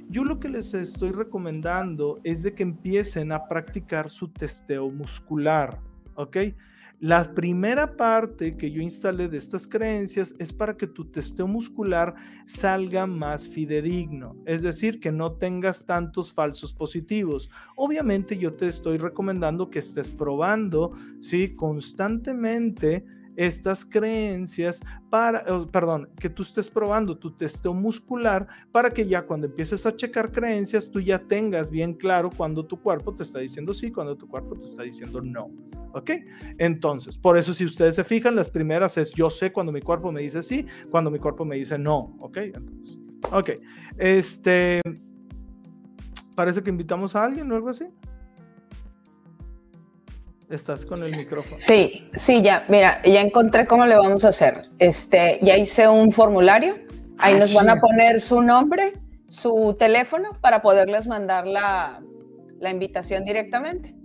Yo 0.09 0.23
lo 0.23 0.39
que 0.39 0.49
les 0.49 0.73
estoy 0.73 1.11
recomendando 1.11 2.19
es 2.23 2.43
de 2.43 2.53
que 2.53 2.63
empiecen 2.63 3.31
a 3.31 3.47
practicar 3.47 4.09
su 4.09 4.31
testeo 4.31 4.89
muscular, 4.89 5.79
¿ok? 6.15 6.37
La 7.01 7.33
primera 7.33 7.97
parte 7.97 8.55
que 8.55 8.71
yo 8.71 8.81
instalé 8.81 9.27
de 9.27 9.37
estas 9.37 9.67
creencias 9.67 10.33
es 10.39 10.53
para 10.53 10.77
que 10.77 10.87
tu 10.87 11.11
testeo 11.11 11.45
muscular 11.45 12.15
salga 12.45 13.05
más 13.05 13.47
fidedigno, 13.47 14.37
es 14.45 14.61
decir, 14.61 15.01
que 15.01 15.11
no 15.11 15.33
tengas 15.33 15.85
tantos 15.85 16.31
falsos 16.31 16.73
positivos. 16.73 17.49
Obviamente 17.75 18.37
yo 18.37 18.53
te 18.53 18.69
estoy 18.69 18.97
recomendando 18.97 19.69
que 19.69 19.79
estés 19.79 20.09
probando, 20.09 20.93
¿sí? 21.19 21.53
Constantemente 21.55 23.05
estas 23.35 23.85
creencias 23.85 24.81
para, 25.09 25.43
perdón, 25.71 26.09
que 26.19 26.29
tú 26.29 26.43
estés 26.43 26.69
probando 26.69 27.17
tu 27.17 27.35
testeo 27.35 27.73
muscular 27.73 28.47
para 28.71 28.89
que 28.89 29.05
ya 29.07 29.25
cuando 29.25 29.47
empieces 29.47 29.85
a 29.85 29.95
checar 29.95 30.31
creencias, 30.31 30.89
tú 30.89 30.99
ya 30.99 31.19
tengas 31.19 31.71
bien 31.71 31.93
claro 31.93 32.29
cuando 32.29 32.65
tu 32.65 32.81
cuerpo 32.81 33.13
te 33.13 33.23
está 33.23 33.39
diciendo 33.39 33.73
sí, 33.73 33.91
cuando 33.91 34.15
tu 34.15 34.27
cuerpo 34.27 34.55
te 34.55 34.65
está 34.65 34.83
diciendo 34.83 35.21
no. 35.21 35.51
¿Ok? 35.93 36.11
Entonces, 36.57 37.17
por 37.17 37.37
eso 37.37 37.53
si 37.53 37.63
ustedes 37.63 37.95
se 37.95 38.03
fijan, 38.03 38.35
las 38.35 38.49
primeras 38.49 38.97
es 38.97 39.11
yo 39.13 39.29
sé 39.29 39.53
cuando 39.53 39.71
mi 39.71 39.81
cuerpo 39.81 40.11
me 40.11 40.21
dice 40.21 40.43
sí, 40.43 40.65
cuando 40.91 41.09
mi 41.09 41.19
cuerpo 41.19 41.45
me 41.45 41.55
dice 41.55 41.77
no. 41.77 42.15
¿Ok? 42.19 42.37
Entonces, 42.37 42.99
ok. 43.31 43.49
Este, 43.97 44.81
parece 46.35 46.61
que 46.61 46.69
invitamos 46.69 47.15
a 47.15 47.23
alguien 47.23 47.51
o 47.51 47.55
algo 47.55 47.69
así. 47.69 47.85
Estás 50.49 50.85
con 50.85 51.01
el 51.01 51.09
micrófono. 51.09 51.43
Sí, 51.43 52.09
sí, 52.13 52.41
ya, 52.41 52.65
mira, 52.69 53.01
ya 53.03 53.21
encontré 53.21 53.65
cómo 53.65 53.85
le 53.85 53.95
vamos 53.95 54.23
a 54.25 54.29
hacer. 54.29 54.61
Este, 54.77 55.39
ya 55.41 55.57
hice 55.57 55.87
un 55.87 56.11
formulario. 56.11 56.75
Ahí 57.17 57.35
ah, 57.35 57.39
nos 57.39 57.53
van 57.53 57.69
a 57.69 57.79
poner 57.79 58.19
su 58.19 58.41
nombre, 58.41 58.93
su 59.27 59.75
teléfono 59.79 60.37
para 60.41 60.61
poderles 60.61 61.07
mandar 61.07 61.47
la, 61.47 62.01
la 62.59 62.69
invitación 62.69 63.25
directamente. 63.25 63.95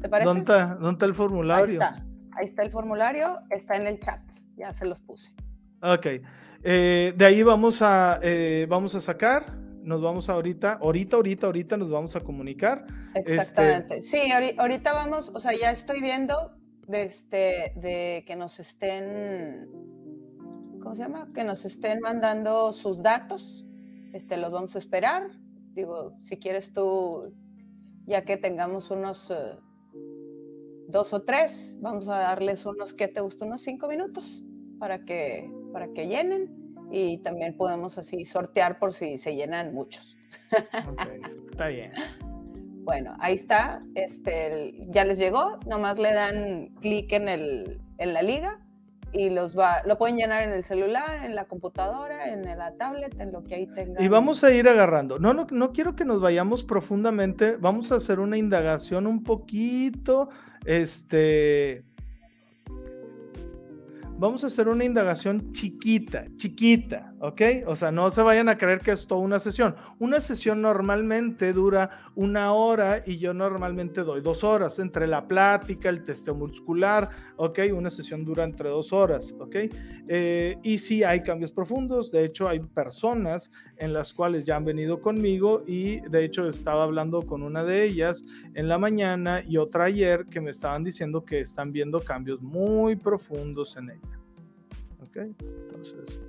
¿Te 0.00 0.08
parece? 0.08 0.28
¿Dónde 0.28 0.40
está, 0.40 0.74
¿Dónde 0.74 0.92
está, 0.92 1.06
el 1.06 1.14
formulario? 1.14 1.64
Ahí 1.64 1.72
está. 1.72 2.04
Ahí 2.32 2.46
está 2.46 2.62
el 2.62 2.70
formulario, 2.70 3.40
está 3.50 3.74
en 3.74 3.86
el 3.88 3.98
chat. 3.98 4.20
Ya 4.56 4.72
se 4.72 4.86
los 4.86 5.00
puse. 5.00 5.34
Ok. 5.82 6.06
Eh, 6.62 7.12
de 7.16 7.24
ahí 7.24 7.42
vamos 7.42 7.82
a, 7.82 8.20
eh, 8.22 8.66
vamos 8.68 8.94
a 8.94 9.00
sacar 9.00 9.46
nos 9.88 10.02
vamos 10.02 10.28
ahorita, 10.28 10.74
ahorita, 10.74 11.16
ahorita, 11.16 11.46
ahorita 11.46 11.76
nos 11.78 11.90
vamos 11.90 12.14
a 12.14 12.20
comunicar. 12.20 12.86
Este, 13.14 13.36
Exactamente. 13.36 14.00
Sí, 14.02 14.18
ahorita 14.58 14.92
vamos, 14.92 15.32
o 15.34 15.40
sea, 15.40 15.52
ya 15.58 15.70
estoy 15.70 16.02
viendo 16.02 16.52
de, 16.86 17.04
este, 17.04 17.72
de 17.74 18.22
que 18.26 18.36
nos 18.36 18.60
estén, 18.60 19.66
¿cómo 20.82 20.94
se 20.94 21.00
llama? 21.00 21.30
Que 21.32 21.42
nos 21.42 21.64
estén 21.64 22.00
mandando 22.00 22.74
sus 22.74 23.02
datos. 23.02 23.64
Este, 24.12 24.36
los 24.36 24.52
vamos 24.52 24.76
a 24.76 24.78
esperar. 24.78 25.30
Digo, 25.72 26.14
si 26.20 26.36
quieres 26.36 26.74
tú, 26.74 27.34
ya 28.04 28.26
que 28.26 28.36
tengamos 28.36 28.90
unos 28.90 29.30
eh, 29.30 29.56
dos 30.86 31.14
o 31.14 31.22
tres, 31.22 31.78
vamos 31.80 32.10
a 32.10 32.18
darles 32.18 32.66
unos, 32.66 32.92
¿qué 32.92 33.08
te 33.08 33.22
gusta? 33.22 33.46
Unos 33.46 33.62
cinco 33.62 33.88
minutos 33.88 34.44
para 34.78 35.06
que, 35.06 35.50
para 35.72 35.94
que 35.94 36.08
llenen 36.08 36.57
y 36.90 37.18
también 37.18 37.56
podemos 37.56 37.98
así 37.98 38.24
sortear 38.24 38.78
por 38.78 38.94
si 38.94 39.18
se 39.18 39.34
llenan 39.34 39.74
muchos. 39.74 40.16
está 41.50 41.68
bien. 41.68 41.92
Bueno, 42.88 43.14
ahí 43.20 43.34
está. 43.34 43.82
Este, 43.94 44.72
ya 44.88 45.04
les 45.04 45.18
llegó. 45.18 45.60
Nomás 45.66 45.98
le 45.98 46.10
dan 46.14 46.68
clic 46.80 47.12
en, 47.12 47.28
el, 47.28 47.82
en 47.98 48.14
la 48.14 48.22
liga 48.22 48.62
y 49.12 49.30
los 49.30 49.58
va, 49.58 49.82
lo 49.84 49.96
pueden 49.96 50.16
llenar 50.16 50.42
en 50.42 50.52
el 50.52 50.62
celular, 50.62 51.24
en 51.24 51.34
la 51.34 51.44
computadora, 51.44 52.32
en 52.32 52.44
la 52.44 52.74
tablet, 52.76 53.18
en 53.20 53.32
lo 53.32 53.44
que 53.44 53.54
ahí 53.54 53.66
tengan. 53.66 54.02
Y 54.02 54.08
vamos 54.08 54.44
a 54.44 54.52
ir 54.52 54.68
agarrando. 54.68 55.18
No, 55.18 55.32
no, 55.34 55.46
no 55.50 55.72
quiero 55.72 55.96
que 55.96 56.04
nos 56.04 56.20
vayamos 56.20 56.64
profundamente. 56.64 57.56
Vamos 57.56 57.92
a 57.92 57.96
hacer 57.96 58.20
una 58.20 58.36
indagación 58.36 59.06
un 59.06 59.22
poquito, 59.22 60.28
este, 60.64 61.84
vamos 64.18 64.44
a 64.44 64.48
hacer 64.48 64.68
una 64.68 64.84
indagación 64.84 65.52
chiquita, 65.52 66.26
chiquita, 66.36 67.07
¿ok? 67.20 67.42
O 67.66 67.76
sea, 67.76 67.90
no 67.90 68.10
se 68.10 68.22
vayan 68.22 68.48
a 68.48 68.56
creer 68.56 68.80
que 68.80 68.92
es 68.92 69.06
toda 69.06 69.20
una 69.20 69.38
sesión. 69.38 69.74
Una 69.98 70.20
sesión 70.20 70.62
normalmente 70.62 71.52
dura 71.52 71.90
una 72.14 72.52
hora 72.52 73.02
y 73.04 73.18
yo 73.18 73.34
normalmente 73.34 74.02
doy 74.02 74.20
dos 74.20 74.44
horas 74.44 74.78
entre 74.78 75.06
la 75.06 75.26
plática, 75.26 75.88
el 75.88 76.02
testeo 76.02 76.34
muscular, 76.34 77.08
¿ok? 77.36 77.60
Una 77.72 77.90
sesión 77.90 78.24
dura 78.24 78.44
entre 78.44 78.68
dos 78.68 78.92
horas, 78.92 79.34
¿ok? 79.38 79.56
Eh, 80.08 80.56
y 80.62 80.78
sí 80.78 81.04
hay 81.04 81.22
cambios 81.22 81.52
profundos, 81.52 82.10
de 82.10 82.24
hecho 82.24 82.48
hay 82.48 82.60
personas 82.60 83.50
en 83.76 83.92
las 83.92 84.12
cuales 84.12 84.46
ya 84.46 84.56
han 84.56 84.64
venido 84.64 85.00
conmigo 85.00 85.62
y 85.66 86.00
de 86.08 86.24
hecho 86.24 86.48
estaba 86.48 86.84
hablando 86.84 87.26
con 87.26 87.42
una 87.42 87.64
de 87.64 87.84
ellas 87.84 88.24
en 88.54 88.68
la 88.68 88.78
mañana 88.78 89.42
y 89.46 89.56
otra 89.56 89.84
ayer 89.84 90.24
que 90.26 90.40
me 90.40 90.50
estaban 90.50 90.84
diciendo 90.84 91.24
que 91.24 91.40
están 91.40 91.72
viendo 91.72 92.00
cambios 92.00 92.40
muy 92.40 92.96
profundos 92.96 93.76
en 93.76 93.90
ella. 93.90 94.18
¿Ok? 95.00 95.16
Entonces, 95.62 96.22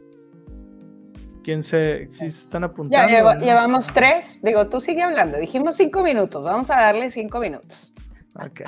¿quién 1.43 1.63
se, 1.63 2.09
si 2.09 2.29
se 2.31 2.43
están 2.43 2.63
apuntando? 2.63 3.11
Ya 3.11 3.37
llevamos 3.37 3.87
tres, 3.93 4.39
digo, 4.41 4.67
tú 4.67 4.79
sigue 4.81 5.01
hablando, 5.01 5.37
dijimos 5.37 5.75
cinco 5.75 6.03
minutos, 6.03 6.43
vamos 6.43 6.69
a 6.71 6.75
darle 6.75 7.09
cinco 7.09 7.39
minutos. 7.39 7.93
Ok. 8.35 8.61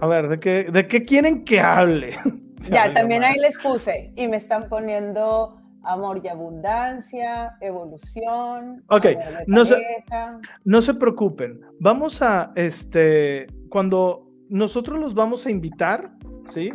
a 0.00 0.06
ver, 0.06 0.28
¿de 0.28 0.40
qué, 0.40 0.64
¿de 0.64 0.86
qué 0.86 1.04
quieren 1.04 1.44
que 1.44 1.60
hable? 1.60 2.14
ya, 2.70 2.92
también 2.92 3.24
ahí 3.24 3.38
les 3.38 3.58
puse 3.58 4.12
y 4.16 4.28
me 4.28 4.36
están 4.36 4.68
poniendo 4.68 5.58
amor 5.84 6.20
y 6.22 6.28
abundancia, 6.28 7.56
evolución. 7.60 8.84
Ok, 8.88 9.06
no 9.46 9.64
se, 9.64 9.76
no 10.64 10.80
se 10.80 10.94
preocupen. 10.94 11.60
Vamos 11.80 12.22
a, 12.22 12.52
este, 12.54 13.46
cuando 13.68 14.28
nosotros 14.48 15.00
los 15.00 15.14
vamos 15.14 15.46
a 15.46 15.50
invitar, 15.50 16.12
¿sí? 16.52 16.72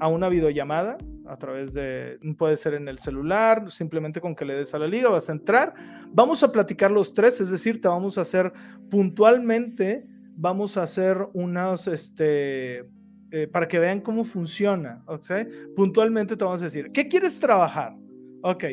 A 0.00 0.08
una 0.08 0.28
videollamada 0.28 0.96
a 1.28 1.36
través 1.36 1.74
de, 1.74 2.18
puede 2.38 2.56
ser 2.56 2.74
en 2.74 2.88
el 2.88 2.98
celular, 2.98 3.70
simplemente 3.70 4.20
con 4.20 4.34
que 4.34 4.44
le 4.44 4.54
des 4.54 4.74
a 4.74 4.78
la 4.78 4.86
liga, 4.86 5.08
vas 5.08 5.28
a 5.28 5.32
entrar. 5.32 5.74
Vamos 6.12 6.42
a 6.42 6.52
platicar 6.52 6.90
los 6.90 7.14
tres, 7.14 7.40
es 7.40 7.50
decir, 7.50 7.80
te 7.80 7.88
vamos 7.88 8.18
a 8.18 8.22
hacer 8.22 8.52
puntualmente, 8.90 10.06
vamos 10.36 10.76
a 10.76 10.82
hacer 10.82 11.18
unas, 11.32 11.86
este, 11.86 12.88
eh, 13.30 13.46
para 13.50 13.68
que 13.68 13.78
vean 13.78 14.00
cómo 14.00 14.24
funciona, 14.24 15.02
¿ok? 15.06 15.26
Puntualmente 15.74 16.36
te 16.36 16.44
vamos 16.44 16.62
a 16.62 16.66
decir, 16.66 16.90
¿qué 16.92 17.08
quieres 17.08 17.38
trabajar? 17.38 17.96
Ok. 18.42 18.64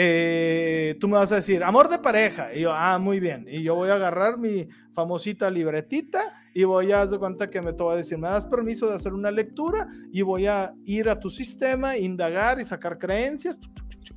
Eh, 0.00 0.94
tú 1.00 1.08
me 1.08 1.16
vas 1.16 1.32
a 1.32 1.36
decir, 1.36 1.64
amor 1.64 1.88
de 1.88 1.98
pareja. 1.98 2.54
Y 2.54 2.60
yo, 2.60 2.72
ah, 2.72 3.00
muy 3.00 3.18
bien. 3.18 3.46
Y 3.50 3.64
yo 3.64 3.74
voy 3.74 3.88
a 3.88 3.94
agarrar 3.94 4.38
mi 4.38 4.68
famosita 4.92 5.50
libretita 5.50 6.34
y 6.54 6.62
voy 6.62 6.92
a 6.92 7.04
dar 7.04 7.18
cuenta 7.18 7.50
que 7.50 7.60
me 7.60 7.72
te 7.72 7.82
voy 7.82 7.94
a 7.94 7.96
decir, 7.96 8.16
me 8.16 8.28
das 8.28 8.46
permiso 8.46 8.88
de 8.88 8.94
hacer 8.94 9.12
una 9.12 9.32
lectura 9.32 9.88
y 10.12 10.22
voy 10.22 10.46
a 10.46 10.72
ir 10.84 11.08
a 11.08 11.18
tu 11.18 11.30
sistema, 11.30 11.96
indagar 11.96 12.60
y 12.60 12.64
sacar 12.64 12.96
creencias, 12.96 13.58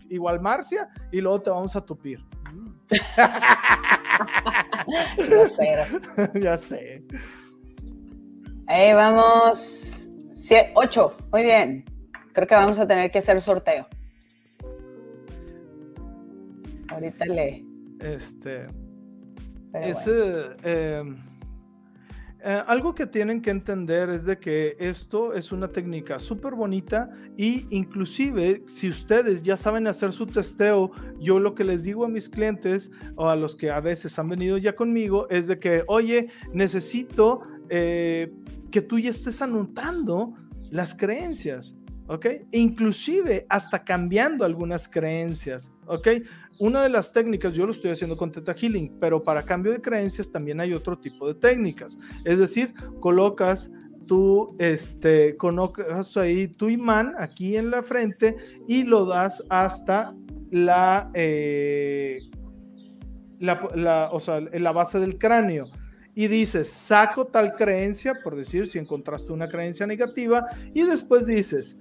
igual 0.07 0.39
Marcia, 0.39 0.87
y 1.11 1.19
luego 1.19 1.41
te 1.41 1.49
vamos 1.49 1.75
a 1.75 1.83
tupir. 1.83 2.23
ya 5.17 5.45
sé. 5.47 5.75
ya 6.39 6.57
sé. 6.59 7.03
Ahí 8.67 8.93
vamos. 8.93 10.11
ocho. 10.75 11.17
Muy 11.31 11.41
bien. 11.41 11.85
Creo 12.33 12.45
que 12.45 12.53
vamos 12.53 12.77
a 12.77 12.87
tener 12.87 13.09
que 13.09 13.17
hacer 13.17 13.41
sorteo. 13.41 13.87
Ahorita. 17.01 17.65
Este. 17.99 18.67
Em, 20.63 21.15
eh, 22.43 22.63
algo 22.65 22.95
que 22.95 23.05
tienen 23.05 23.39
que 23.39 23.51
entender 23.51 24.09
es 24.09 24.25
de 24.25 24.39
que 24.39 24.75
esto 24.79 25.33
es 25.33 25.51
una 25.51 25.67
técnica 25.67 26.17
súper 26.17 26.55
bonita 26.55 27.11
y 27.37 27.67
inclusive 27.69 28.63
si 28.67 28.89
ustedes 28.89 29.43
ya 29.43 29.55
saben 29.55 29.85
hacer 29.85 30.11
su 30.11 30.25
testeo, 30.25 30.91
yo 31.19 31.39
lo 31.39 31.53
que 31.53 31.63
les 31.63 31.83
digo 31.83 32.03
a 32.03 32.09
mis 32.09 32.27
clientes 32.27 32.89
o 33.15 33.29
a 33.29 33.35
los 33.35 33.55
que 33.55 33.69
a 33.69 33.79
veces 33.79 34.17
han 34.17 34.27
venido 34.27 34.57
ya 34.57 34.75
conmigo 34.75 35.29
es 35.29 35.47
de 35.47 35.59
que, 35.59 35.83
oye, 35.87 36.29
necesito 36.51 37.41
eh, 37.69 38.33
que 38.71 38.81
tú 38.81 38.97
ya 38.97 39.11
estés 39.11 39.41
anotando 39.41 40.33
las 40.71 40.95
creencias. 40.95 41.77
¿Ok? 42.11 42.25
inclusive 42.51 43.45
hasta 43.47 43.85
cambiando 43.85 44.43
algunas 44.43 44.85
creencias, 44.89 45.73
¿ok? 45.85 46.09
Una 46.59 46.83
de 46.83 46.89
las 46.89 47.13
técnicas, 47.13 47.53
yo 47.53 47.65
lo 47.65 47.71
estoy 47.71 47.91
haciendo 47.91 48.17
con 48.17 48.33
Teta 48.33 48.53
Healing, 48.53 48.97
pero 48.99 49.21
para 49.21 49.41
cambio 49.43 49.71
de 49.71 49.79
creencias 49.79 50.29
también 50.29 50.59
hay 50.59 50.73
otro 50.73 50.99
tipo 50.99 51.25
de 51.25 51.35
técnicas. 51.35 51.97
Es 52.25 52.37
decir, 52.37 52.73
colocas 52.99 53.71
tú, 54.07 54.57
este, 54.59 55.37
tu 56.57 56.69
imán 56.69 57.13
aquí 57.17 57.55
en 57.55 57.71
la 57.71 57.81
frente 57.81 58.35
y 58.67 58.83
lo 58.83 59.05
das 59.05 59.41
hasta 59.49 60.13
la, 60.51 61.09
eh, 61.13 62.19
la 63.39 64.71
base 64.73 64.99
del 64.99 65.17
cráneo 65.17 65.71
y 66.13 66.27
dices, 66.27 66.69
saco 66.69 67.25
tal 67.25 67.55
creencia, 67.55 68.19
por 68.21 68.35
decir, 68.35 68.67
si 68.67 68.77
encontraste 68.77 69.31
una 69.31 69.47
creencia 69.47 69.87
negativa, 69.87 70.45
y 70.73 70.83
después 70.83 71.25
dices, 71.25 71.77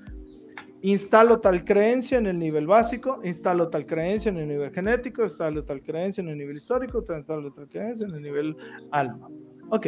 instalo 0.83 1.41
tal 1.41 1.65
creencia 1.65 2.19
en 2.19 2.27
el 2.27 2.39
nivel 2.39 2.67
básico, 2.67 3.21
instalo 3.25 3.69
tal 3.69 3.87
creencia 3.87 4.31
en 4.31 4.39
el 4.39 4.49
nivel 4.49 4.71
genético, 4.73 5.25
instalo 5.25 5.65
tal 5.65 5.83
creencia 5.83 6.23
en 6.23 6.29
el 6.29 6.39
nivel 6.39 6.57
histórico, 6.57 7.05
instalo 7.09 7.53
tal 7.53 7.69
creencia 7.69 8.07
en 8.07 8.15
el 8.15 8.23
nivel 8.23 8.57
alma. 8.91 9.29
Ok, 9.69 9.87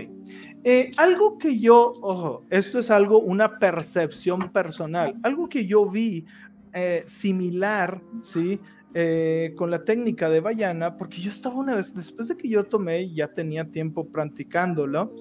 eh, 0.63 0.91
algo 0.97 1.39
que 1.39 1.59
yo, 1.59 1.93
ojo, 2.03 2.45
esto 2.51 2.79
es 2.79 2.91
algo, 2.91 3.19
una 3.19 3.59
percepción 3.59 4.39
personal, 4.53 5.17
algo 5.23 5.49
que 5.49 5.67
yo 5.67 5.89
vi 5.89 6.25
eh, 6.73 7.03
similar, 7.05 8.01
¿sí? 8.21 8.61
Eh, 8.95 9.55
con 9.57 9.71
la 9.71 9.85
técnica 9.85 10.29
de 10.29 10.41
Bayana, 10.41 10.97
porque 10.99 11.21
yo 11.21 11.31
estaba 11.31 11.57
una 11.57 11.75
vez, 11.75 11.95
después 11.95 12.29
de 12.29 12.37
que 12.37 12.49
yo 12.49 12.63
tomé, 12.63 13.11
ya 13.13 13.27
tenía 13.29 13.65
tiempo 13.65 14.07
practicándolo, 14.07 15.13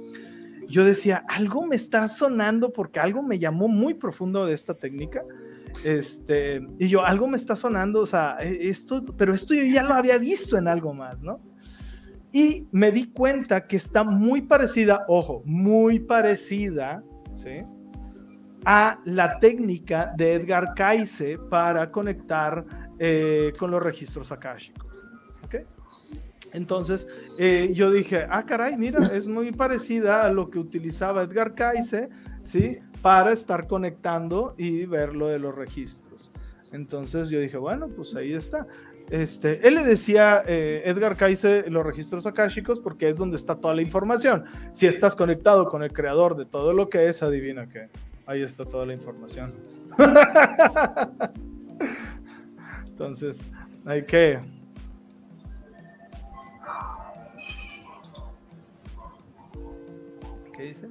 yo 0.68 0.86
decía, 0.86 1.26
algo 1.28 1.66
me 1.66 1.76
está 1.76 2.08
sonando 2.08 2.72
porque 2.72 3.00
algo 3.00 3.24
me 3.24 3.40
llamó 3.40 3.68
muy 3.68 3.94
profundo 3.94 4.46
de 4.46 4.54
esta 4.54 4.74
técnica 4.74 5.24
este, 5.84 6.66
y 6.80 6.88
yo, 6.88 7.06
algo 7.06 7.28
me 7.28 7.38
está 7.38 7.56
sonando, 7.56 8.02
o 8.02 8.06
sea, 8.06 8.38
e, 8.40 8.70
esto, 8.70 9.04
pero 9.18 9.34
esto 9.34 9.54
yo 9.54 9.64
ya 9.64 9.84
lo 9.84 9.94
había 9.94 10.18
visto 10.18 10.58
en 10.58 10.68
algo 10.68 10.94
más, 10.94 11.20
¿no? 11.22 11.42
Y 12.32 12.68
me 12.72 12.92
di 12.92 13.12
cuenta 13.12 13.68
que 13.68 13.76
está 13.76 14.04
muy 14.04 14.42
parecida, 14.42 15.04
ojo, 15.08 15.44
muy 15.46 16.00
parecida, 16.00 17.04
¿sí? 17.36 17.64
A 18.64 19.00
la 19.06 19.40
técnica 19.40 20.14
de 20.16 20.36
Edgar 20.36 20.74
Cayce 20.76 21.38
para 21.50 21.92
conectar 21.92 22.66
eh, 23.00 23.52
con 23.58 23.72
los 23.72 23.84
registros 23.84 24.32
akáshicos. 24.32 24.88
¿Ok? 25.44 25.56
Entonces, 26.54 27.08
eh, 27.40 27.72
yo 27.74 27.92
dije, 27.92 28.28
ah, 28.30 28.46
caray, 28.46 28.78
mira, 28.78 29.08
es 29.14 29.28
muy 29.28 29.52
parecida 29.52 30.24
a 30.24 30.32
lo 30.32 30.50
que 30.50 30.60
utilizaba 30.60 31.24
Edgar 31.24 31.56
Cayce, 31.56 32.10
¿sí? 32.44 32.80
Para 33.02 33.32
estar 33.32 33.68
conectando 33.68 34.54
y 34.58 34.86
ver 34.86 35.16
lo 35.16 35.28
de 35.28 35.40
los 35.40 35.56
registros. 35.56 36.32
Entonces 36.72 37.30
yo 37.30 37.40
dije, 37.40 37.58
bueno, 37.58 37.90
pues 37.90 38.16
ahí 38.16 38.34
está. 38.34 38.68
Este, 39.10 39.68
él 39.68 39.76
le 39.76 39.84
decía 39.84 40.42
eh, 40.48 40.84
Edgar 40.86 41.18
Cayce 41.18 41.70
los 41.70 41.86
registros 41.86 42.26
akáshicos 42.26 42.80
porque 42.80 43.10
es 43.10 43.18
donde 43.18 43.36
está 43.36 43.56
toda 43.56 43.76
la 43.76 43.82
información. 43.82 44.46
Si 44.72 44.88
estás 44.88 45.16
conectado 45.16 45.68
con 45.68 45.84
el 45.84 45.92
creador 45.92 46.38
de 46.38 46.46
todo 46.46 46.72
lo 46.72 46.88
que 46.88 47.10
es, 47.10 47.22
adivina 47.22 47.68
que 47.68 47.90
ahí 48.26 48.42
está 48.42 48.64
toda 48.66 48.86
la 48.86 48.94
información. 48.94 49.54
Entonces, 52.88 53.42
hay 53.86 54.06
que... 54.06 54.40
¿Qué 60.56 60.64
dice? 60.64 60.88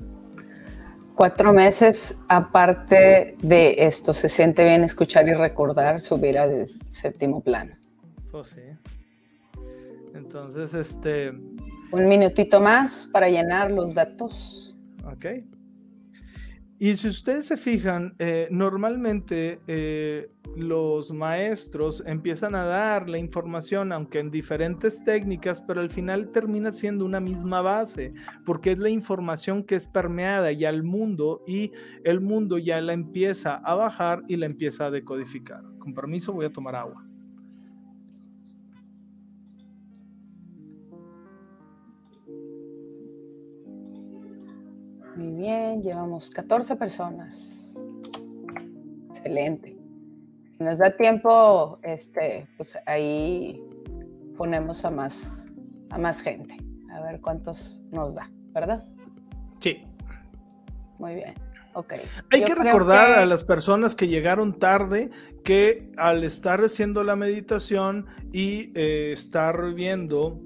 Cuatro 1.21 1.53
meses 1.53 2.25
aparte 2.31 3.37
de 3.43 3.75
esto, 3.77 4.15
se 4.15 4.27
siente 4.27 4.65
bien 4.65 4.85
escuchar 4.85 5.29
y 5.29 5.35
recordar 5.35 6.01
subir 6.01 6.39
al 6.39 6.67
séptimo 6.87 7.43
plano. 7.43 7.75
Pues 8.31 8.49
sí. 8.49 8.63
Entonces, 10.15 10.73
este... 10.73 11.29
Un 11.93 12.09
minutito 12.09 12.59
más 12.59 13.07
para 13.13 13.29
llenar 13.29 13.71
los 13.71 13.93
datos. 13.93 14.75
Ok. 15.05 15.27
Y 16.83 16.97
si 16.97 17.09
ustedes 17.09 17.45
se 17.45 17.59
fijan, 17.59 18.15
eh, 18.19 18.49
normalmente 18.51 19.61
eh, 19.67 20.31
los 20.57 21.13
maestros 21.13 22.03
empiezan 22.07 22.55
a 22.55 22.65
dar 22.65 23.07
la 23.07 23.19
información, 23.19 23.93
aunque 23.93 24.19
en 24.19 24.31
diferentes 24.31 25.05
técnicas, 25.05 25.61
pero 25.61 25.83
al 25.83 25.91
final 25.91 26.31
termina 26.31 26.73
siendo 26.73 27.05
una 27.05 27.21
misma 27.21 27.61
base, 27.61 28.15
porque 28.47 28.71
es 28.71 28.79
la 28.79 28.89
información 28.89 29.63
que 29.63 29.75
es 29.75 29.87
permeada 29.87 30.53
ya 30.53 30.71
al 30.71 30.83
mundo 30.83 31.45
y 31.47 31.71
el 32.05 32.23
mundo 32.23 32.57
ya 32.57 32.81
la 32.81 32.95
empieza 32.95 33.57
a 33.57 33.75
bajar 33.75 34.23
y 34.27 34.37
la 34.37 34.47
empieza 34.47 34.87
a 34.87 34.91
decodificar. 34.91 35.63
Con 35.81 35.93
permiso, 35.93 36.33
voy 36.33 36.47
a 36.47 36.51
tomar 36.51 36.77
agua. 36.77 37.10
Muy 45.21 45.43
bien, 45.43 45.83
llevamos 45.83 46.31
14 46.31 46.77
personas. 46.77 47.85
Excelente. 49.11 49.77
Si 50.45 50.65
nos 50.65 50.79
da 50.79 50.97
tiempo, 50.97 51.79
este, 51.83 52.49
pues 52.57 52.79
ahí 52.87 53.63
ponemos 54.39 54.83
a 54.87 54.91
más, 54.91 55.47
a 55.91 55.99
más 55.99 56.23
gente, 56.23 56.57
a 56.91 57.03
ver 57.03 57.21
cuántos 57.21 57.83
nos 57.91 58.15
da, 58.15 58.31
¿verdad? 58.55 58.83
Sí. 59.59 59.85
Muy 60.99 61.17
bien. 61.17 61.35
Ok. 61.75 61.93
Hay 62.31 62.43
que 62.43 62.55
recordar 62.55 63.19
a 63.19 63.27
las 63.27 63.45
personas 63.45 63.95
que 63.95 64.09
llegaron 64.09 64.59
tarde 64.59 65.11
que 65.45 65.93
al 65.99 66.25
estar 66.25 66.65
haciendo 66.65 67.05
la 67.05 67.15
meditación 67.15 68.07
y 68.33 68.73
eh, 68.75 69.13
estar 69.13 69.75
viendo 69.75 70.41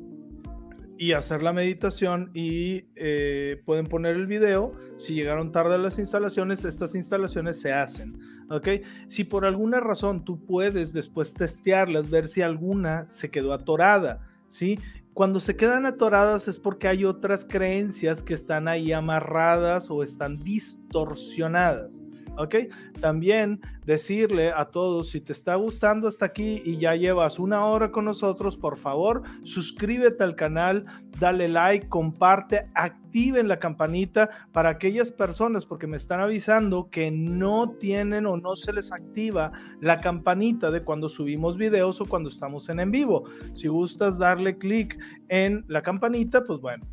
y 0.98 1.12
hacer 1.12 1.42
la 1.42 1.52
meditación 1.52 2.30
y 2.34 2.86
eh, 2.94 3.60
pueden 3.64 3.86
poner 3.86 4.16
el 4.16 4.26
video. 4.26 4.72
Si 4.96 5.14
llegaron 5.14 5.52
tarde 5.52 5.74
a 5.74 5.78
las 5.78 5.98
instalaciones, 5.98 6.64
estas 6.64 6.94
instalaciones 6.94 7.60
se 7.60 7.72
hacen. 7.72 8.18
¿Ok? 8.50 8.68
Si 9.08 9.24
por 9.24 9.44
alguna 9.44 9.80
razón 9.80 10.24
tú 10.24 10.44
puedes 10.44 10.92
después 10.92 11.34
testearlas, 11.34 12.10
ver 12.10 12.28
si 12.28 12.42
alguna 12.42 13.08
se 13.08 13.30
quedó 13.30 13.52
atorada. 13.52 14.28
¿Sí? 14.48 14.78
Cuando 15.14 15.40
se 15.40 15.56
quedan 15.56 15.86
atoradas 15.86 16.48
es 16.48 16.58
porque 16.58 16.88
hay 16.88 17.04
otras 17.04 17.44
creencias 17.44 18.22
que 18.22 18.34
están 18.34 18.68
ahí 18.68 18.92
amarradas 18.92 19.90
o 19.90 20.02
están 20.02 20.42
distorsionadas. 20.42 22.02
¿Ok? 22.36 22.54
También 23.00 23.60
decirle 23.84 24.50
a 24.50 24.66
todos, 24.66 25.10
si 25.10 25.20
te 25.20 25.32
está 25.32 25.54
gustando 25.56 26.08
hasta 26.08 26.26
aquí 26.26 26.62
y 26.64 26.78
ya 26.78 26.94
llevas 26.94 27.38
una 27.38 27.64
hora 27.66 27.90
con 27.90 28.04
nosotros, 28.04 28.56
por 28.56 28.76
favor, 28.76 29.22
suscríbete 29.42 30.24
al 30.24 30.36
canal, 30.36 30.84
dale 31.18 31.48
like, 31.48 31.88
comparte, 31.88 32.68
activen 32.74 33.48
la 33.48 33.58
campanita 33.58 34.28
para 34.52 34.70
aquellas 34.70 35.10
personas, 35.10 35.66
porque 35.66 35.86
me 35.86 35.96
están 35.96 36.20
avisando 36.20 36.88
que 36.90 37.10
no 37.10 37.70
tienen 37.78 38.26
o 38.26 38.36
no 38.36 38.56
se 38.56 38.72
les 38.72 38.92
activa 38.92 39.52
la 39.80 40.00
campanita 40.00 40.70
de 40.70 40.82
cuando 40.82 41.08
subimos 41.08 41.56
videos 41.56 42.00
o 42.00 42.06
cuando 42.06 42.28
estamos 42.28 42.68
en 42.68 42.80
en 42.80 42.90
vivo. 42.90 43.24
Si 43.54 43.68
gustas 43.68 44.18
darle 44.18 44.58
clic 44.58 44.98
en 45.28 45.64
la 45.68 45.82
campanita, 45.82 46.44
pues 46.44 46.60
bueno, 46.60 46.84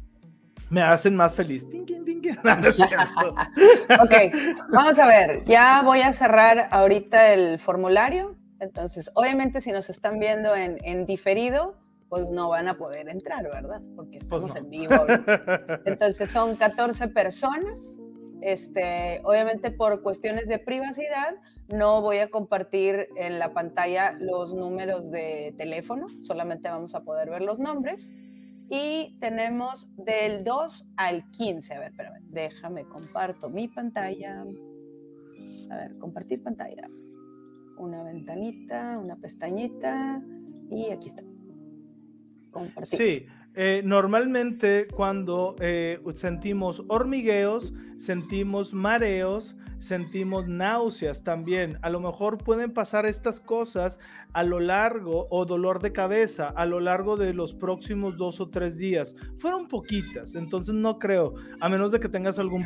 me 0.72 0.82
hacen 0.82 1.16
más 1.16 1.36
feliz. 1.36 1.68
ok, 1.70 1.76
vamos 4.74 4.98
a 5.00 5.06
ver, 5.06 5.46
ya 5.46 5.82
voy 5.84 6.00
a 6.00 6.14
cerrar 6.14 6.70
ahorita 6.72 7.34
el 7.34 7.60
formulario. 7.60 8.38
Entonces, 8.60 9.12
obviamente 9.16 9.60
si 9.60 9.72
nos 9.72 9.90
están 9.90 10.18
viendo 10.18 10.56
en, 10.56 11.06
diferido, 11.06 11.76
pues 12.10 12.30
no 12.30 12.50
van 12.50 12.70
a 12.70 12.78
poder 12.78 13.10
entrar, 13.10 13.44
¿verdad? 13.44 13.82
Porque 13.96 14.20
pues 14.20 14.44
estamos 14.44 14.56
en 14.56 14.70
vivo. 14.70 14.96
Entonces 15.86 16.30
son 16.30 16.56
14 16.56 17.10
personas. 17.10 18.00
Este, 18.42 19.22
obviamente 19.24 19.72
por 19.72 20.02
cuestiones 20.02 20.48
de 20.48 20.58
privacidad, 20.58 21.36
no 21.68 22.02
voy 22.02 22.20
a 22.20 22.30
compartir 22.30 23.10
en 23.18 23.40
la 23.40 23.54
pantalla 23.54 24.16
los 24.20 24.54
números 24.54 25.12
de 25.12 25.54
teléfono, 25.58 26.08
solamente 26.22 26.70
vamos 26.70 26.96
a 26.96 27.02
poder 27.02 27.30
ver 27.30 27.42
los 27.44 27.60
nombres. 27.60 28.16
Y 28.74 29.18
tenemos 29.20 29.90
del 29.98 30.46
2 30.46 30.88
al 30.96 31.30
15. 31.32 31.74
A 31.74 31.80
ver, 31.80 31.90
espérame, 31.90 32.22
déjame 32.30 32.86
comparto 32.86 33.50
mi 33.50 33.68
pantalla. 33.68 34.46
A 35.70 35.76
ver, 35.76 35.98
compartir 35.98 36.42
pantalla. 36.42 36.88
Una 37.78 38.02
ventanita, 38.04 38.98
una 38.98 39.18
pestañita 39.18 40.24
y 40.70 40.90
aquí 40.90 41.10
está. 41.10 41.22
Compartir. 42.52 42.98
Sí, 42.98 43.26
eh, 43.54 43.82
normalmente 43.84 44.88
cuando 44.88 45.56
eh, 45.60 46.00
sentimos 46.16 46.84
hormigueos, 46.88 47.74
sentimos 47.98 48.74
mareos, 48.74 49.56
sentimos 49.82 50.48
náuseas 50.48 51.24
también. 51.24 51.78
A 51.82 51.90
lo 51.90 52.00
mejor 52.00 52.38
pueden 52.38 52.72
pasar 52.72 53.06
estas 53.06 53.42
cosas 53.42 54.00
a 54.32 54.44
lo 54.44 54.60
largo 54.60 55.28
o 55.30 55.46
dolor 55.46 55.82
de 55.82 55.92
cabeza 55.92 56.48
a 56.50 56.66
lo 56.66 56.80
largo 56.80 57.18
de 57.18 57.34
los 57.34 57.54
próximos 57.54 58.16
dos 58.16 58.40
o 58.40 58.50
tres 58.50 58.78
días. 58.78 59.16
Fueron 59.38 59.68
poquitas, 59.68 60.36
entonces 60.36 60.74
no 60.76 61.00
creo, 61.00 61.34
a 61.60 61.68
menos 61.68 61.92
de 61.92 62.00
que 62.00 62.10
tengas 62.10 62.40
algún 62.40 62.66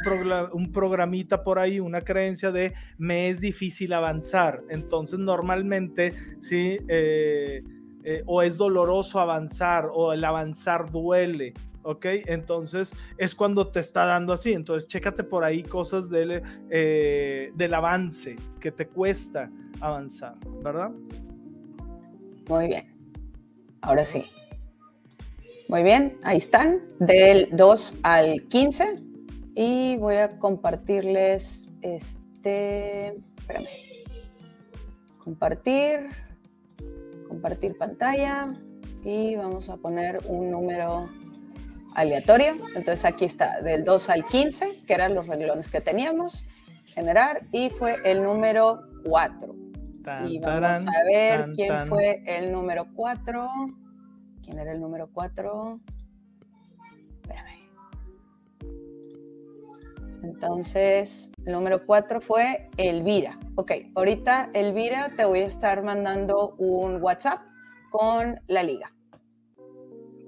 un 0.53 0.71
programita 0.71 1.43
por 1.43 1.57
ahí, 1.57 1.79
una 1.79 2.01
creencia 2.01 2.51
de 2.51 2.73
me 2.97 3.29
es 3.29 3.41
difícil 3.41 3.93
avanzar. 3.93 4.63
Entonces 4.69 5.17
normalmente 5.17 6.13
sí. 6.39 6.77
Eh, 6.87 7.63
eh, 8.05 8.23
o 8.25 8.41
es 8.41 8.57
doloroso 8.57 9.19
avanzar 9.19 9.89
o 9.93 10.13
el 10.13 10.23
avanzar 10.23 10.91
duele. 10.91 11.53
¿ok? 11.85 12.05
Entonces 12.25 12.93
es 13.17 13.35
cuando 13.35 13.67
te 13.67 13.79
está 13.79 14.05
dando 14.05 14.33
así. 14.33 14.53
Entonces, 14.53 14.87
chécate 14.87 15.23
por 15.23 15.43
ahí 15.43 15.63
cosas 15.63 16.09
del, 16.09 16.41
eh, 16.69 17.51
del 17.55 17.73
avance 17.73 18.35
que 18.59 18.71
te 18.71 18.87
cuesta 18.87 19.49
avanzar, 19.79 20.35
¿verdad? 20.63 20.91
Muy 22.49 22.67
bien. 22.67 22.93
Ahora 23.81 24.03
sí. 24.03 24.25
Muy 25.67 25.81
bien, 25.81 26.19
ahí 26.21 26.37
están, 26.37 26.81
del 26.99 27.49
2 27.51 27.95
al 28.03 28.43
15. 28.49 29.01
Y 29.55 29.97
voy 29.97 30.17
a 30.17 30.37
compartirles 30.37 31.69
este. 31.81 33.15
Espérame. 33.37 33.67
Compartir 35.23 36.09
compartir 37.27 37.77
pantalla 37.77 38.53
y 39.03 39.35
vamos 39.35 39.69
a 39.69 39.77
poner 39.77 40.19
un 40.27 40.51
número 40.51 41.09
aleatorio. 41.95 42.53
Entonces 42.75 43.05
aquí 43.05 43.25
está, 43.25 43.61
del 43.61 43.83
2 43.83 44.09
al 44.09 44.25
15, 44.25 44.83
que 44.85 44.93
eran 44.93 45.15
los 45.15 45.27
renglones 45.27 45.69
que 45.69 45.81
teníamos, 45.81 46.45
generar, 46.93 47.47
y 47.51 47.69
fue 47.69 47.97
el 48.03 48.23
número 48.23 48.81
4. 49.05 49.55
y 50.27 50.39
vamos 50.39 50.85
a 50.87 51.03
ver 51.05 51.51
quién 51.53 51.87
fue 51.87 52.23
el 52.25 52.51
número 52.51 52.87
4. 52.93 53.49
¿Quién 54.43 54.59
era 54.59 54.71
el 54.71 54.79
número 54.79 55.09
4? 55.11 55.79
Espérame. 57.23 57.54
Entonces, 60.25 61.31
el 61.45 61.53
número 61.53 61.85
4 61.85 62.19
fue 62.19 62.69
Elvira. 62.77 63.39
Ok, 63.55 63.71
ahorita 63.93 64.49
Elvira 64.53 65.09
te 65.15 65.23
voy 65.23 65.39
a 65.39 65.45
estar 65.45 65.83
mandando 65.83 66.55
un 66.57 67.01
WhatsApp 67.01 67.41
con 67.91 68.39
la 68.47 68.63
liga. 68.63 68.91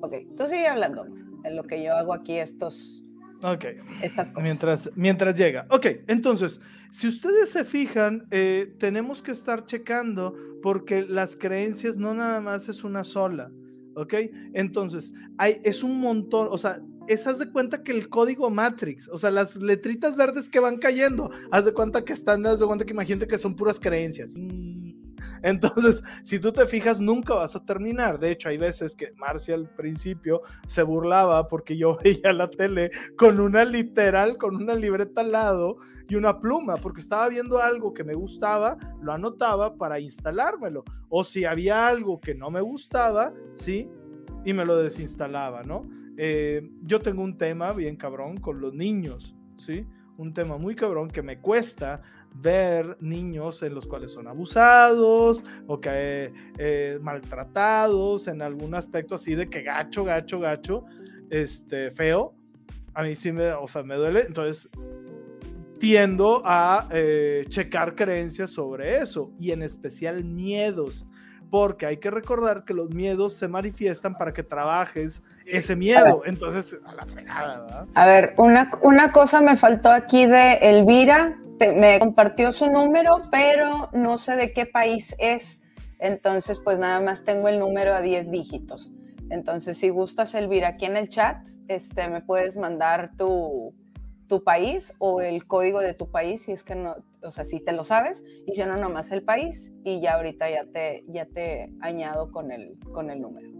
Ok, 0.01 0.13
tú 0.37 0.45
sigue 0.45 0.67
hablando 0.67 1.07
en 1.43 1.55
lo 1.55 1.63
que 1.63 1.81
yo 1.81 1.95
hago 1.95 2.13
aquí 2.13 2.37
estos, 2.37 3.03
Ok. 3.43 3.65
Estas 4.01 4.29
cosas. 4.29 4.43
Mientras, 4.43 4.91
mientras 4.95 5.37
llega. 5.37 5.67
Ok, 5.69 5.85
entonces, 6.07 6.59
si 6.91 7.07
ustedes 7.07 7.51
se 7.51 7.65
fijan, 7.65 8.27
eh, 8.31 8.73
tenemos 8.79 9.21
que 9.21 9.31
estar 9.31 9.65
checando 9.65 10.33
porque 10.63 11.03
las 11.03 11.35
creencias 11.35 11.95
no 11.97 12.15
nada 12.15 12.41
más 12.41 12.67
es 12.67 12.83
una 12.83 13.03
sola. 13.03 13.51
Ok, 13.95 14.13
entonces, 14.53 15.13
hay, 15.37 15.59
es 15.63 15.83
un 15.83 15.99
montón, 15.99 16.47
o 16.51 16.57
sea, 16.57 16.81
es 17.07 17.27
haz 17.27 17.39
de 17.39 17.51
cuenta 17.51 17.83
que 17.83 17.91
el 17.91 18.09
código 18.09 18.49
Matrix, 18.49 19.07
o 19.09 19.17
sea, 19.17 19.31
las 19.31 19.55
letritas 19.55 20.15
verdes 20.15 20.49
que 20.49 20.59
van 20.59 20.77
cayendo, 20.77 21.29
haz 21.51 21.65
de 21.65 21.73
cuenta 21.73 22.03
que 22.03 22.13
están, 22.13 22.45
haz 22.45 22.59
de 22.59 22.65
cuenta 22.65 22.85
que 22.85 22.93
imagínate 22.93 23.27
que 23.27 23.39
son 23.39 23.55
puras 23.55 23.79
creencias. 23.79 24.35
Entonces, 25.43 26.03
si 26.23 26.39
tú 26.39 26.51
te 26.51 26.65
fijas, 26.65 26.99
nunca 26.99 27.33
vas 27.35 27.55
a 27.55 27.65
terminar. 27.65 28.19
De 28.19 28.31
hecho, 28.31 28.49
hay 28.49 28.57
veces 28.57 28.95
que 28.95 29.13
Marcia 29.15 29.55
al 29.55 29.69
principio 29.69 30.41
se 30.67 30.83
burlaba 30.83 31.47
porque 31.47 31.77
yo 31.77 31.97
veía 32.03 32.33
la 32.33 32.49
tele 32.49 32.91
con 33.17 33.39
una 33.39 33.65
literal, 33.65 34.37
con 34.37 34.55
una 34.55 34.75
libreta 34.75 35.21
al 35.21 35.31
lado 35.31 35.77
y 36.07 36.15
una 36.15 36.39
pluma, 36.39 36.77
porque 36.77 37.01
estaba 37.01 37.27
viendo 37.29 37.61
algo 37.61 37.93
que 37.93 38.03
me 38.03 38.13
gustaba, 38.13 38.77
lo 39.01 39.13
anotaba 39.13 39.75
para 39.75 39.99
instalármelo. 39.99 40.83
O 41.09 41.23
si 41.23 41.45
había 41.45 41.87
algo 41.87 42.19
que 42.19 42.35
no 42.35 42.49
me 42.49 42.61
gustaba, 42.61 43.33
¿sí? 43.57 43.89
Y 44.45 44.53
me 44.53 44.65
lo 44.65 44.77
desinstalaba, 44.77 45.63
¿no? 45.63 45.85
Eh, 46.18 46.68
yo 46.84 46.99
tengo 46.99 47.22
un 47.22 47.38
tema 47.38 47.74
bien 47.74 47.95
cabrón 47.95 48.38
con 48.38 48.59
los 48.59 48.74
niños, 48.74 49.36
¿sí? 49.55 49.86
Un 50.18 50.34
tema 50.34 50.57
muy 50.57 50.76
cabrón 50.76 51.09
que 51.09 51.22
me 51.22 51.39
cuesta 51.39 52.01
ver 52.34 52.97
niños 52.99 53.61
en 53.63 53.74
los 53.74 53.88
cuales 53.88 54.11
son 54.11 54.28
abusados 54.28 55.44
o 55.68 55.80
que 55.80 56.34
eh, 56.57 56.99
maltratados 57.02 58.27
en 58.27 58.41
algún 58.41 58.76
aspecto 58.76 59.15
así 59.15 59.35
de 59.35 59.49
que 59.49 59.61
gacho, 59.61 60.03
gacho, 60.03 60.39
gacho, 60.39 60.85
este, 61.30 61.91
feo. 61.91 62.35
A 62.94 63.03
mí 63.03 63.15
sí 63.15 63.31
me, 63.31 63.52
o 63.52 63.68
sea, 63.68 63.84
me 63.84 63.95
duele. 63.95 64.22
Entonces, 64.22 64.69
tiendo 65.80 66.41
a 66.44 66.88
eh, 66.91 67.45
checar 67.49 67.95
creencias 67.95 68.49
sobre 68.49 68.98
eso 68.98 69.31
y 69.38 69.52
en 69.52 69.61
especial 69.61 70.23
miedos 70.23 71.06
porque 71.49 71.86
hay 71.86 71.98
que 71.98 72.11
recordar 72.11 72.65
que 72.65 72.74
los 72.74 72.90
miedos 72.90 73.34
se 73.34 73.48
manifiestan 73.48 74.18
para 74.18 74.34
que 74.34 74.44
trabajes 74.44 75.24
ese 75.45 75.76
miedo. 75.76 76.24
Entonces, 76.26 76.78
a 76.86 76.94
la 76.94 77.06
fregada, 77.06 77.61
¿verdad? 77.61 77.88
A 77.94 78.06
ver, 78.06 78.34
una, 78.38 78.72
una 78.82 79.11
cosa 79.11 79.41
me 79.41 79.56
faltó 79.57 79.91
aquí 79.91 80.26
de 80.26 80.53
Elvira, 80.61 81.40
me 81.60 81.99
compartió 81.99 82.52
su 82.52 82.69
número, 82.69 83.22
pero 83.32 83.90
no 83.94 84.18
sé 84.18 84.36
de 84.36 84.53
qué 84.53 84.65
país 84.65 85.15
es. 85.19 85.61
Entonces, 85.99 86.60
pues 86.60 86.78
nada 86.78 86.99
más 87.02 87.24
tengo 87.24 87.48
el 87.48 87.60
número 87.60 87.94
a 87.94 88.02
10 88.02 88.30
dígitos. 88.30 88.94
Entonces, 89.30 89.78
si 89.78 89.90
gustas, 89.90 90.36
Elvira, 90.36 90.69
aquí 90.69 90.86
en 90.86 90.98
el 90.98 91.10
chat, 91.10 91.45
este, 91.68 92.07
me 92.10 92.22
puedes 92.22 92.57
mandar 92.57 93.11
tu, 93.18 93.74
tu 94.27 94.43
país 94.43 94.93
o 94.99 95.21
el 95.21 95.45
código 95.45 95.79
de 95.79 95.93
tu 95.93 96.09
país, 96.11 96.43
si 96.43 96.51
es 96.51 96.63
que 96.63 96.75
no, 96.75 96.95
o 97.21 97.31
sea, 97.31 97.43
si 97.43 97.59
te 97.59 97.71
lo 97.71 97.83
sabes, 97.83 98.23
y 98.45 98.53
si 98.53 98.63
no, 98.63 98.77
nomás 98.77 99.11
el 99.11 99.23
país, 99.23 99.73
y 99.83 99.99
ya 100.01 100.15
ahorita 100.15 100.49
ya 100.49 100.65
te, 100.65 101.05
ya 101.07 101.25
te 101.25 101.71
añado 101.81 102.31
con 102.31 102.51
el, 102.51 102.77
con 102.91 103.09
el 103.09 103.21
número. 103.21 103.56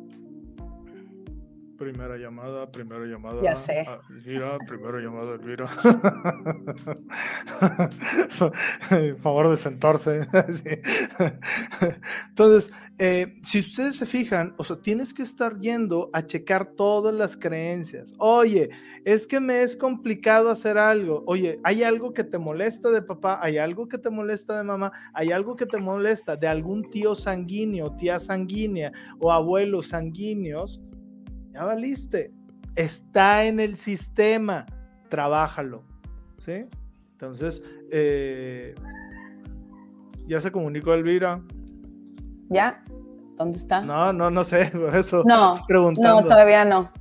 Primera 1.78 2.18
llamada, 2.18 2.72
primera 2.72 3.06
llamada. 3.06 3.42
Ya 3.42 3.54
sé. 3.54 3.86
Elvira, 4.10 4.58
primera 4.68 5.00
llamada, 5.00 5.36
Elvira. 5.36 5.68
favor 9.22 9.50
de 9.50 9.58
sentarse. 9.58 10.28
Entonces, 12.30 12.72
eh, 12.98 13.36
si 13.44 13.60
ustedes 13.60 13.98
se 13.98 14.06
fijan, 14.06 14.54
o 14.58 14.64
sea, 14.64 14.78
tienes 14.78 15.14
que 15.14 15.24
estar 15.24 15.60
yendo 15.60 16.10
a 16.14 16.26
checar 16.26 16.66
todas 16.66 17.14
las 17.14 17.38
creencias. 17.38 18.14
Oye, 18.18 18.70
es 19.06 19.28
que 19.28 19.40
me 19.40 19.62
es 19.62 19.76
complicado 19.76 20.50
hacer 20.50 20.78
algo. 20.78 21.24
Oye, 21.28 21.60
hay 21.64 21.84
algo 21.84 22.14
que 22.14 22.24
te 22.24 22.38
molesta 22.38 22.90
de 22.90 23.02
papá, 23.02 23.40
hay 23.42 23.58
algo 23.58 23.88
que 23.88 23.98
te 23.98 24.10
molesta 24.10 24.58
de 24.58 24.64
mamá, 24.64 24.92
hay 25.14 25.32
algo 25.32 25.56
que 25.56 25.66
te 25.66 25.78
molesta 25.78 26.36
de 26.36 26.48
algún 26.48 26.90
tío 26.90 27.16
sanguíneo, 27.16 27.96
tía 27.98 28.20
sanguínea 28.20 28.92
o 29.20 29.32
abuelos 29.32 29.88
sanguíneos 29.88 30.82
ya 31.58 31.66
valiste. 31.66 32.32
Está 32.76 33.46
en 33.46 33.60
el 33.60 33.76
sistema, 33.78 34.66
trabájalo. 35.10 35.84
¿Sí? 36.46 36.68
Entonces, 37.14 37.64
eh, 37.92 38.76
ya 40.28 40.40
se 40.40 40.52
comunicó 40.52 40.94
Elvira. 40.94 41.42
¿Ya? 42.50 42.84
¿Dónde 43.36 43.58
está? 43.58 43.82
No, 43.82 44.14
no, 44.14 44.30
no 44.30 44.44
sé, 44.44 44.68
por 44.72 44.96
eso 44.96 45.24
no, 45.26 45.60
No, 45.68 46.24
todavía 46.24 46.64
no. 46.64 46.92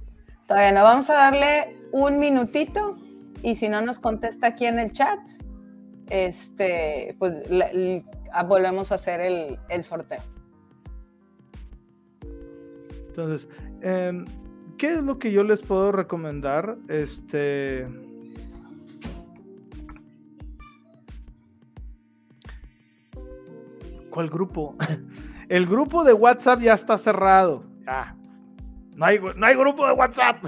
Todavía 0.47 0.73
no. 0.73 0.85
Vamos 0.85 1.11
a 1.11 1.15
darle 1.15 1.77
un 1.93 2.19
minutito 2.19 2.97
y 3.43 3.57
si 3.57 3.69
no 3.69 3.83
nos 3.83 3.99
contesta 3.99 4.49
aquí 4.49 4.65
en 4.65 4.79
el 4.79 4.93
chat, 4.93 5.21
este, 6.09 7.15
pues 7.19 7.35
ah, 8.33 8.43
volvemos 8.45 8.91
a 8.91 8.95
hacer 8.95 9.21
el, 9.21 9.59
el 9.69 9.85
sorteo. 9.85 10.23
Entonces, 13.09 13.49
eh, 13.83 14.25
¿qué 14.77 14.95
es 14.95 15.03
lo 15.03 15.19
que 15.19 15.33
yo 15.33 15.45
les 15.45 15.63
puedo 15.63 15.93
recomendar? 15.93 16.77
Este. 16.89 17.87
¿Cuál 24.11 24.31
grupo? 24.31 24.77
El 25.49 25.67
grupo 25.67 26.05
de 26.05 26.13
WhatsApp 26.13 26.61
ya 26.61 26.75
está 26.75 26.99
cerrado. 26.99 27.65
Ya. 27.85 28.17
No 28.95 29.05
hay, 29.05 29.21
no 29.37 29.47
hay 29.47 29.55
grupo 29.55 29.87
de 29.87 29.93
WhatsApp. 29.93 30.45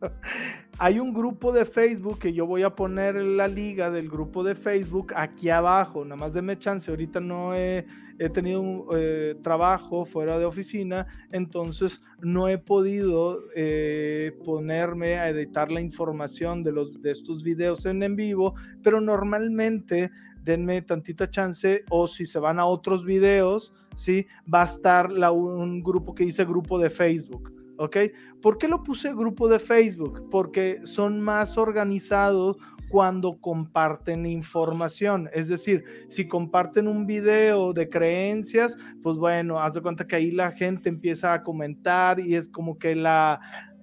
Hay 0.82 0.98
un 0.98 1.12
grupo 1.12 1.52
de 1.52 1.66
Facebook 1.66 2.20
que 2.20 2.32
yo 2.32 2.46
voy 2.46 2.62
a 2.62 2.74
poner 2.74 3.14
la 3.14 3.48
liga 3.48 3.90
del 3.90 4.08
grupo 4.08 4.42
de 4.42 4.54
Facebook 4.54 5.12
aquí 5.14 5.50
abajo. 5.50 6.06
Nada 6.06 6.16
más 6.16 6.32
de 6.32 6.58
chance. 6.58 6.90
Ahorita 6.90 7.20
no 7.20 7.54
he, 7.54 7.84
tenido 8.32 8.62
un 8.62 8.86
eh, 8.94 9.34
trabajo 9.42 10.06
fuera 10.06 10.38
de 10.38 10.46
oficina, 10.46 11.06
entonces 11.32 12.00
no 12.22 12.48
he 12.48 12.56
podido 12.56 13.40
eh, 13.54 14.32
ponerme 14.42 15.18
a 15.18 15.28
editar 15.28 15.70
la 15.70 15.82
información 15.82 16.62
de, 16.62 16.72
estos 17.04 17.42
videos 17.42 17.84
en, 17.84 18.02
en 18.02 18.16
vivo, 18.16 18.54
pero 18.82 19.02
normalmente 19.02 20.10
denme 20.42 20.80
tantita 20.80 21.28
chance 21.28 21.84
o 21.90 22.08
si 22.08 22.24
se 22.24 22.38
van 22.38 22.58
a 22.58 22.64
otros 22.64 23.04
videos, 23.04 23.74
¿sí? 23.96 24.26
va 24.52 24.62
a 24.62 24.64
estar 24.64 25.10
un 25.30 25.82
grupo 25.82 26.14
que 26.14 26.24
dice 26.24 26.46
grupo 26.46 26.78
de 26.78 26.88
Facebook. 26.88 27.59
¿Ok? 27.80 27.96
¿Por 28.42 28.58
qué 28.58 28.68
lo 28.68 28.82
puse 28.82 29.14
grupo 29.14 29.48
de 29.48 29.58
Facebook? 29.58 30.28
Porque 30.30 30.80
son 30.84 31.20
más 31.20 31.56
organizados 31.56 32.58
cuando 32.90 33.40
comparten 33.40 34.26
información. 34.26 35.30
Es 35.32 35.48
decir, 35.48 35.84
si 36.08 36.28
comparten 36.28 36.86
un 36.86 37.06
video 37.06 37.72
de 37.72 37.88
creencias, 37.88 38.76
pues 39.02 39.16
bueno, 39.16 39.60
haz 39.60 39.74
de 39.74 39.80
cuenta 39.80 40.06
que 40.06 40.16
ahí 40.16 40.30
la 40.30 40.52
gente 40.52 40.90
empieza 40.90 41.32
a 41.32 41.42
comentar 41.42 42.20
y 42.20 42.34
es 42.34 42.48
como 42.48 42.78
que 42.78 42.94
la 42.94 43.40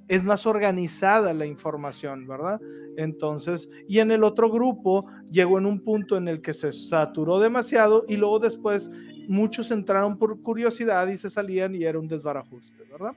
es 0.07 0.23
más 0.23 0.45
organizada 0.45 1.33
la 1.33 1.45
información, 1.45 2.27
¿verdad? 2.27 2.61
Entonces, 2.95 3.67
y 3.89 3.99
en 3.99 4.11
el 4.11 4.23
otro 4.23 4.49
grupo 4.49 5.05
llegó 5.29 5.57
en 5.57 5.65
un 5.65 5.83
punto 5.83 6.15
en 6.15 6.29
el 6.29 6.39
que 6.39 6.53
se 6.53 6.71
saturó 6.71 7.39
demasiado 7.39 8.05
y 8.07 8.15
luego 8.15 8.39
después 8.39 8.89
muchos 9.27 9.69
entraron 9.71 10.17
por 10.17 10.41
curiosidad 10.41 11.07
y 11.07 11.17
se 11.17 11.29
salían 11.29 11.75
y 11.75 11.83
era 11.83 11.99
un 11.99 12.07
desbarajuste, 12.07 12.85
¿verdad? 12.89 13.11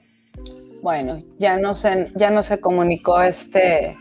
Bueno, 0.81 1.21
ya 1.37 1.57
no 1.57 1.73
se, 1.73 2.11
ya 2.15 2.31
no 2.31 2.41
se 2.41 2.59
comunicó 2.59 3.21
este 3.21 3.97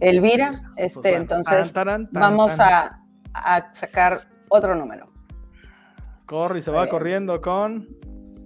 Elvira, 0.00 0.62
pues 0.76 0.96
este, 0.96 1.14
entonces 1.14 1.72
vamos 2.10 2.58
a, 2.58 3.00
sacar 3.72 4.20
otro 4.48 4.74
número. 4.74 5.10
Corre 6.26 6.60
y 6.60 6.62
se 6.62 6.70
va 6.70 6.88
corriendo 6.88 7.40
con. 7.40 7.88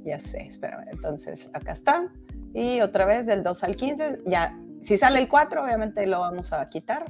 Ya 0.04 0.18
sé, 0.18 0.46
espérame. 0.46 0.86
Entonces, 0.90 1.50
acá 1.52 1.72
está. 1.72 2.08
Y 2.54 2.80
otra 2.80 3.06
vez 3.06 3.26
del 3.26 3.42
2 3.42 3.64
al 3.64 3.76
15, 3.76 4.22
ya, 4.26 4.56
si 4.80 4.96
sale 4.96 5.18
el 5.18 5.28
4, 5.28 5.62
obviamente 5.62 6.06
lo 6.06 6.20
vamos 6.20 6.52
a 6.52 6.64
quitar. 6.66 7.06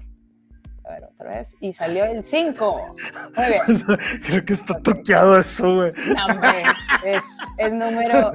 A 0.86 0.90
ver, 0.92 1.04
otra 1.04 1.30
vez. 1.30 1.56
Y 1.60 1.72
salió 1.72 2.04
el 2.04 2.22
5. 2.22 2.96
Muy 3.36 3.46
bien. 3.46 3.98
Creo 4.24 4.44
que 4.44 4.52
está 4.52 4.78
toqueado 4.78 5.36
eso, 5.36 5.74
güey. 5.74 5.92
No, 6.14 6.26
hombre. 6.26 6.62
Es, 7.04 7.24
es, 7.58 7.72
número, 7.72 8.32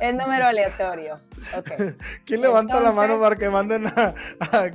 es, 0.00 0.14
número 0.14 0.46
aleatorio. 0.46 1.20
Okay. 1.56 1.94
¿Quién 2.24 2.40
levanta 2.40 2.80
la 2.80 2.90
mano 2.90 3.20
para 3.20 3.36
que 3.36 3.48
manden 3.48 3.86
a, 3.86 4.12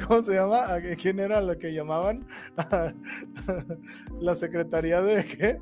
¿cómo 0.08 0.24
se 0.24 0.36
llama? 0.36 0.76
¿A 0.76 0.82
¿Quién 0.96 1.20
era 1.20 1.42
lo 1.42 1.58
que 1.60 1.74
llamaban? 1.74 2.26
la 4.22 4.36
secretaría 4.36 5.02
de 5.02 5.26
qué? 5.26 5.60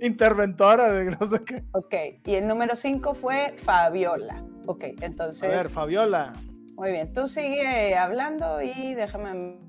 Interventora 0.00 0.92
de 0.92 1.10
no 1.10 1.26
sé 1.26 1.42
qué. 1.42 1.64
Ok, 1.72 1.94
y 2.24 2.34
el 2.34 2.46
número 2.46 2.76
5 2.76 3.14
fue 3.14 3.56
Fabiola. 3.64 4.44
Ok, 4.66 4.84
entonces. 5.00 5.44
A 5.44 5.56
ver, 5.56 5.70
Fabiola. 5.70 6.34
Muy 6.74 6.92
bien, 6.92 7.14
tú 7.14 7.28
sigue 7.28 7.96
hablando 7.96 8.60
y 8.60 8.94
déjame 8.94 9.65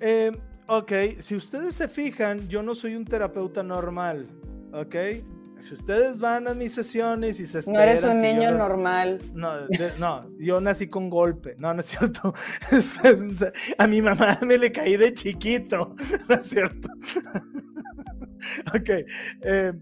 eh, 0.00 0.32
ok, 0.66 0.92
si 1.20 1.34
ustedes 1.34 1.74
se 1.74 1.88
fijan, 1.88 2.48
yo 2.48 2.62
no 2.62 2.74
soy 2.74 2.94
un 2.94 3.04
terapeuta 3.04 3.62
normal, 3.62 4.28
ok. 4.72 4.94
Si 5.60 5.74
ustedes 5.74 6.20
van 6.20 6.46
a 6.46 6.54
mis 6.54 6.72
sesiones 6.72 7.40
y 7.40 7.46
se 7.46 7.58
esperan... 7.58 7.84
No 7.84 7.90
eres 7.90 8.04
un 8.04 8.20
niño 8.20 8.52
normal. 8.52 9.20
No, 9.34 9.54
no, 9.98 10.38
yo 10.38 10.60
nací 10.60 10.86
con 10.86 11.10
golpe. 11.10 11.56
No, 11.58 11.74
no 11.74 11.80
es 11.80 11.86
cierto. 11.86 12.32
a 13.78 13.86
mi 13.88 14.00
mamá 14.00 14.38
me 14.42 14.56
le 14.56 14.70
caí 14.70 14.96
de 14.96 15.12
chiquito. 15.12 15.96
No 16.28 16.34
es 16.36 16.46
cierto. 16.46 16.88
ok. 18.72 18.90
Eh, 19.42 19.72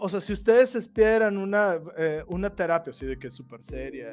o 0.00 0.08
sea, 0.08 0.20
si 0.20 0.32
ustedes 0.32 0.76
esperan 0.76 1.36
una, 1.36 1.80
eh, 1.96 2.22
una 2.28 2.54
terapia 2.54 2.92
así 2.92 3.06
de 3.06 3.18
que 3.18 3.26
es 3.26 3.34
súper 3.34 3.60
seria, 3.60 4.08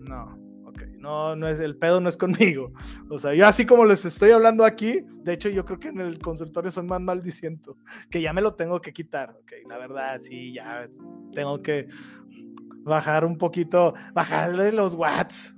no 0.00 0.49
no, 0.98 1.36
no 1.36 1.48
es, 1.48 1.58
el 1.58 1.76
pedo 1.76 2.00
no 2.00 2.08
es 2.08 2.16
conmigo. 2.16 2.72
O 3.10 3.18
sea, 3.18 3.34
yo 3.34 3.46
así 3.46 3.66
como 3.66 3.84
les 3.84 4.04
estoy 4.04 4.30
hablando 4.30 4.64
aquí, 4.64 5.04
de 5.24 5.32
hecho 5.32 5.48
yo 5.48 5.64
creo 5.64 5.80
que 5.80 5.88
en 5.88 6.00
el 6.00 6.18
consultorio 6.20 6.70
son 6.70 6.86
más 6.86 7.00
maldiciendo, 7.00 7.76
que 8.10 8.20
ya 8.20 8.32
me 8.32 8.40
lo 8.40 8.54
tengo 8.54 8.80
que 8.80 8.92
quitar, 8.92 9.30
ok, 9.30 9.52
la 9.68 9.78
verdad, 9.78 10.20
sí, 10.20 10.54
ya 10.54 10.88
tengo 11.32 11.60
que 11.60 11.88
bajar 12.82 13.24
un 13.24 13.36
poquito, 13.36 13.94
bajarle 14.14 14.72
los 14.72 14.94
watts, 14.94 15.54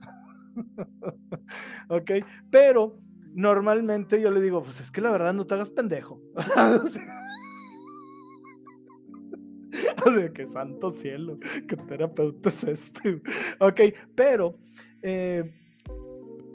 ok, 1.88 2.10
pero 2.50 2.98
normalmente 3.34 4.20
yo 4.20 4.30
le 4.30 4.40
digo, 4.40 4.62
pues 4.62 4.80
es 4.80 4.90
que 4.90 5.00
la 5.00 5.10
verdad 5.10 5.34
no 5.34 5.46
te 5.46 5.54
hagas 5.54 5.70
pendejo. 5.70 6.20
O 10.04 10.32
que 10.32 10.46
santo 10.46 10.90
cielo, 10.90 11.38
qué 11.68 11.76
terapeuta 11.76 12.48
es 12.48 12.64
este. 12.64 13.22
Ok, 13.58 13.80
pero 14.14 14.52
eh, 15.02 15.52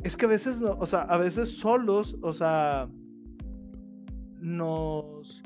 es 0.03 0.15
que 0.15 0.25
a 0.25 0.29
veces, 0.29 0.61
no, 0.61 0.77
o 0.79 0.85
sea, 0.85 1.01
a 1.01 1.17
veces 1.17 1.57
solos, 1.57 2.17
o 2.21 2.33
sea, 2.33 2.89
nos, 4.39 5.43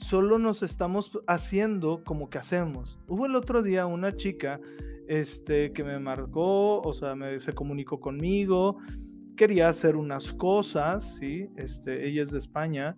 solo 0.00 0.38
nos 0.38 0.62
estamos 0.62 1.18
haciendo 1.26 2.02
como 2.04 2.28
que 2.28 2.38
hacemos. 2.38 2.98
Hubo 3.08 3.26
el 3.26 3.34
otro 3.34 3.62
día 3.62 3.86
una 3.86 4.14
chica, 4.16 4.60
este, 5.08 5.72
que 5.72 5.84
me 5.84 5.98
marcó, 5.98 6.80
o 6.82 6.92
sea, 6.92 7.14
me, 7.14 7.38
se 7.38 7.52
comunicó 7.52 8.00
conmigo, 8.00 8.78
quería 9.36 9.68
hacer 9.68 9.96
unas 9.96 10.32
cosas, 10.32 11.16
¿sí? 11.18 11.48
Este, 11.56 12.06
ella 12.08 12.22
es 12.22 12.32
de 12.32 12.38
España, 12.38 12.94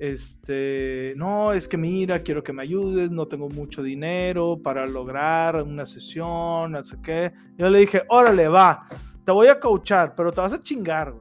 este, 0.00 1.12
no, 1.16 1.52
es 1.52 1.68
que 1.68 1.76
mira, 1.76 2.20
quiero 2.20 2.42
que 2.42 2.54
me 2.54 2.62
ayudes, 2.62 3.10
no 3.10 3.28
tengo 3.28 3.50
mucho 3.50 3.82
dinero 3.82 4.58
para 4.62 4.86
lograr 4.86 5.62
una 5.62 5.84
sesión, 5.84 6.72
no 6.72 6.82
sé 6.82 6.96
qué. 7.02 7.32
Yo 7.58 7.68
le 7.68 7.80
dije, 7.80 8.02
órale, 8.08 8.48
va, 8.48 8.86
te 9.24 9.30
voy 9.30 9.48
a 9.48 9.60
coachar, 9.60 10.14
pero 10.14 10.32
te 10.32 10.40
vas 10.40 10.54
a 10.54 10.62
chingar, 10.62 11.14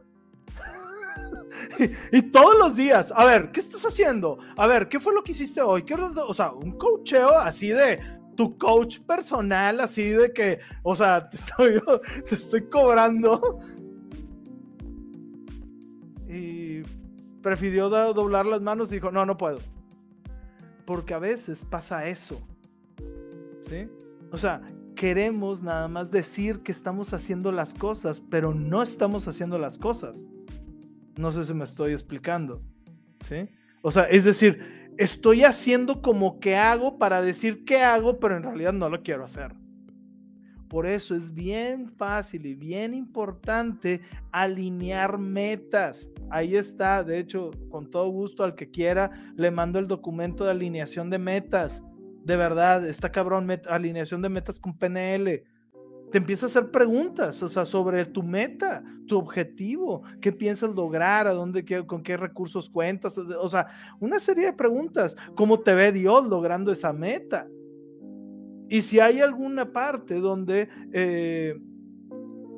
y, 2.12 2.22
todos 2.22 2.58
los 2.58 2.76
días, 2.78 3.12
a 3.14 3.26
ver, 3.26 3.52
¿qué 3.52 3.60
estás 3.60 3.86
haciendo? 3.86 4.38
A 4.56 4.66
ver, 4.66 4.88
¿qué 4.88 4.98
fue 4.98 5.14
lo 5.14 5.24
que 5.24 5.34
hiciste 5.34 5.62
hoy? 5.62 5.84
¿Qué, 5.84 5.94
o 5.94 6.34
sea, 6.34 6.52
un 6.52 6.78
coacheo 6.78 7.38
así 7.38 7.70
de 7.70 8.00
tu 8.36 8.58
coach 8.58 9.00
personal, 9.02 9.82
así 9.82 10.12
de 10.12 10.32
que, 10.32 10.60
o 10.84 10.96
sea, 10.96 11.30
te 11.30 11.36
estoy, 11.36 11.82
te 12.30 12.36
estoy 12.36 12.70
cobrando 12.70 13.60
Prefirió 17.42 17.90
doblar 17.90 18.46
las 18.46 18.62
manos 18.62 18.92
y 18.92 18.96
dijo, 18.96 19.12
no, 19.12 19.26
no 19.26 19.38
puedo. 19.38 19.60
Porque 20.86 21.14
a 21.14 21.20
veces 21.20 21.64
pasa 21.64 22.08
eso. 22.08 22.42
¿Sí? 23.62 23.90
O 24.32 24.38
sea, 24.38 24.62
queremos 24.96 25.64
nada 25.64 25.88
más 25.88 26.12
decir 26.12 26.62
que 26.62 26.72
estamos 26.72 27.14
haciendo 27.14 27.52
las 27.52 27.74
cosas, 27.74 28.22
pero 28.30 28.54
no 28.54 28.82
estamos 28.82 29.28
haciendo 29.28 29.58
las 29.58 29.78
cosas. 29.78 30.26
No 31.18 31.32
sé 31.32 31.46
si 31.46 31.54
me 31.54 31.66
estoy 31.66 31.94
explicando. 31.94 32.62
¿Sí? 33.26 33.50
O 33.82 33.92
sea, 33.92 34.04
es 34.04 34.26
decir, 34.26 34.94
estoy 34.98 35.44
haciendo 35.44 36.02
como 36.02 36.40
que 36.40 36.58
hago 36.58 36.98
para 36.98 37.22
decir 37.22 37.64
que 37.64 37.82
hago, 37.82 38.20
pero 38.20 38.36
en 38.36 38.44
realidad 38.44 38.74
no 38.74 38.90
lo 38.90 39.02
quiero 39.02 39.24
hacer. 39.24 39.54
Por 40.70 40.86
eso 40.86 41.16
es 41.16 41.34
bien 41.34 41.90
fácil 41.90 42.46
y 42.46 42.54
bien 42.54 42.94
importante 42.94 44.02
alinear 44.32 45.18
metas. 45.18 46.08
Ahí 46.30 46.56
está, 46.56 47.04
de 47.04 47.18
hecho, 47.18 47.50
con 47.72 47.90
todo 47.90 48.08
gusto 48.10 48.44
al 48.44 48.54
que 48.54 48.70
quiera, 48.70 49.10
le 49.36 49.50
mando 49.50 49.80
el 49.80 49.88
documento 49.88 50.46
de 50.46 50.52
alineación 50.52 51.10
de 51.10 51.18
metas. 51.18 51.82
De 52.24 52.38
verdad, 52.38 52.88
está 52.88 53.12
cabrón, 53.12 53.50
alineación 53.68 54.22
de 54.22 54.30
metas 54.30 54.60
con 54.60 54.78
PNL. 54.78 55.44
Te 56.12 56.18
empieza 56.20 56.46
a 56.46 56.50
hacer 56.50 56.70
preguntas, 56.70 57.42
o 57.42 57.50
sea, 57.50 57.66
sobre 57.66 58.06
tu 58.06 58.22
meta, 58.22 58.84
tu 59.08 59.18
objetivo, 59.18 60.04
qué 60.22 60.32
piensas 60.32 60.76
lograr, 60.76 61.26
a 61.26 61.34
dónde, 61.34 61.66
con 61.88 62.04
qué 62.04 62.16
recursos 62.16 62.70
cuentas, 62.70 63.18
o 63.18 63.50
sea, 63.50 63.66
una 64.00 64.20
serie 64.20 64.46
de 64.46 64.54
preguntas. 64.54 65.16
¿Cómo 65.36 65.60
te 65.62 65.74
ve 65.74 65.92
Dios 65.92 66.28
logrando 66.28 66.72
esa 66.72 66.94
meta? 66.94 67.48
Y 68.70 68.84
si 68.84 69.00
hay 69.00 69.20
alguna 69.20 69.72
parte 69.72 70.20
donde, 70.20 70.70
eh, 70.94 71.60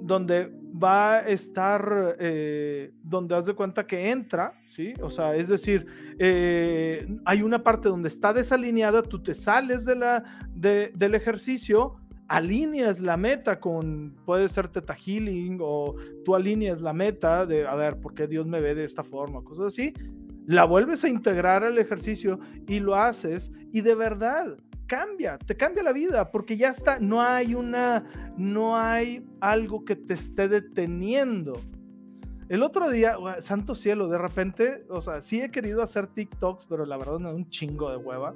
donde 0.01 0.51
va 0.81 1.17
a 1.17 1.19
estar, 1.21 2.17
eh, 2.19 2.91
donde 3.03 3.35
haz 3.35 3.45
de 3.45 3.53
cuenta 3.53 3.87
que 3.87 4.11
entra, 4.11 4.53
¿sí? 4.67 4.93
O 5.01 5.09
sea, 5.09 5.35
es 5.35 5.47
decir, 5.47 5.85
eh, 6.19 7.05
hay 7.25 7.41
una 7.41 7.63
parte 7.63 7.89
donde 7.89 8.09
está 8.09 8.33
desalineada, 8.33 9.01
tú 9.03 9.21
te 9.21 9.33
sales 9.33 9.85
de 9.85 9.95
la, 9.95 10.23
del 10.53 11.15
ejercicio, 11.15 11.95
alineas 12.27 13.01
la 13.01 13.17
meta 13.17 13.59
con, 13.59 14.15
puede 14.25 14.47
ser 14.49 14.69
teta 14.69 14.95
healing 14.95 15.59
o 15.61 15.95
tú 16.23 16.35
alineas 16.35 16.81
la 16.81 16.93
meta 16.93 17.45
de, 17.45 17.67
a 17.67 17.75
ver, 17.75 17.99
¿por 17.99 18.13
qué 18.13 18.27
Dios 18.27 18.47
me 18.47 18.61
ve 18.61 18.75
de 18.75 18.85
esta 18.85 19.03
forma? 19.03 19.43
Cosas 19.43 19.67
así. 19.67 19.93
La 20.45 20.65
vuelves 20.65 21.03
a 21.03 21.09
integrar 21.09 21.63
al 21.63 21.77
ejercicio 21.77 22.39
y 22.67 22.79
lo 22.79 22.95
haces 22.95 23.51
y 23.71 23.81
de 23.81 23.95
verdad 23.95 24.57
cambia, 24.91 25.37
te 25.37 25.55
cambia 25.55 25.83
la 25.83 25.93
vida, 25.93 26.31
porque 26.31 26.57
ya 26.57 26.71
está, 26.71 26.99
no 26.99 27.21
hay 27.21 27.55
una, 27.55 28.03
no 28.35 28.75
hay 28.75 29.25
algo 29.39 29.85
que 29.85 29.95
te 29.95 30.15
esté 30.15 30.49
deteniendo. 30.49 31.57
El 32.49 32.61
otro 32.61 32.89
día, 32.89 33.15
santo 33.39 33.73
cielo, 33.73 34.09
de 34.09 34.17
repente, 34.17 34.85
o 34.89 34.99
sea, 34.99 35.21
sí 35.21 35.41
he 35.41 35.49
querido 35.49 35.81
hacer 35.81 36.07
TikToks, 36.07 36.65
pero 36.65 36.85
la 36.85 36.97
verdad 36.97 37.19
me 37.19 37.29
da 37.29 37.33
un 37.33 37.49
chingo 37.49 37.89
de 37.89 37.95
hueva. 37.95 38.33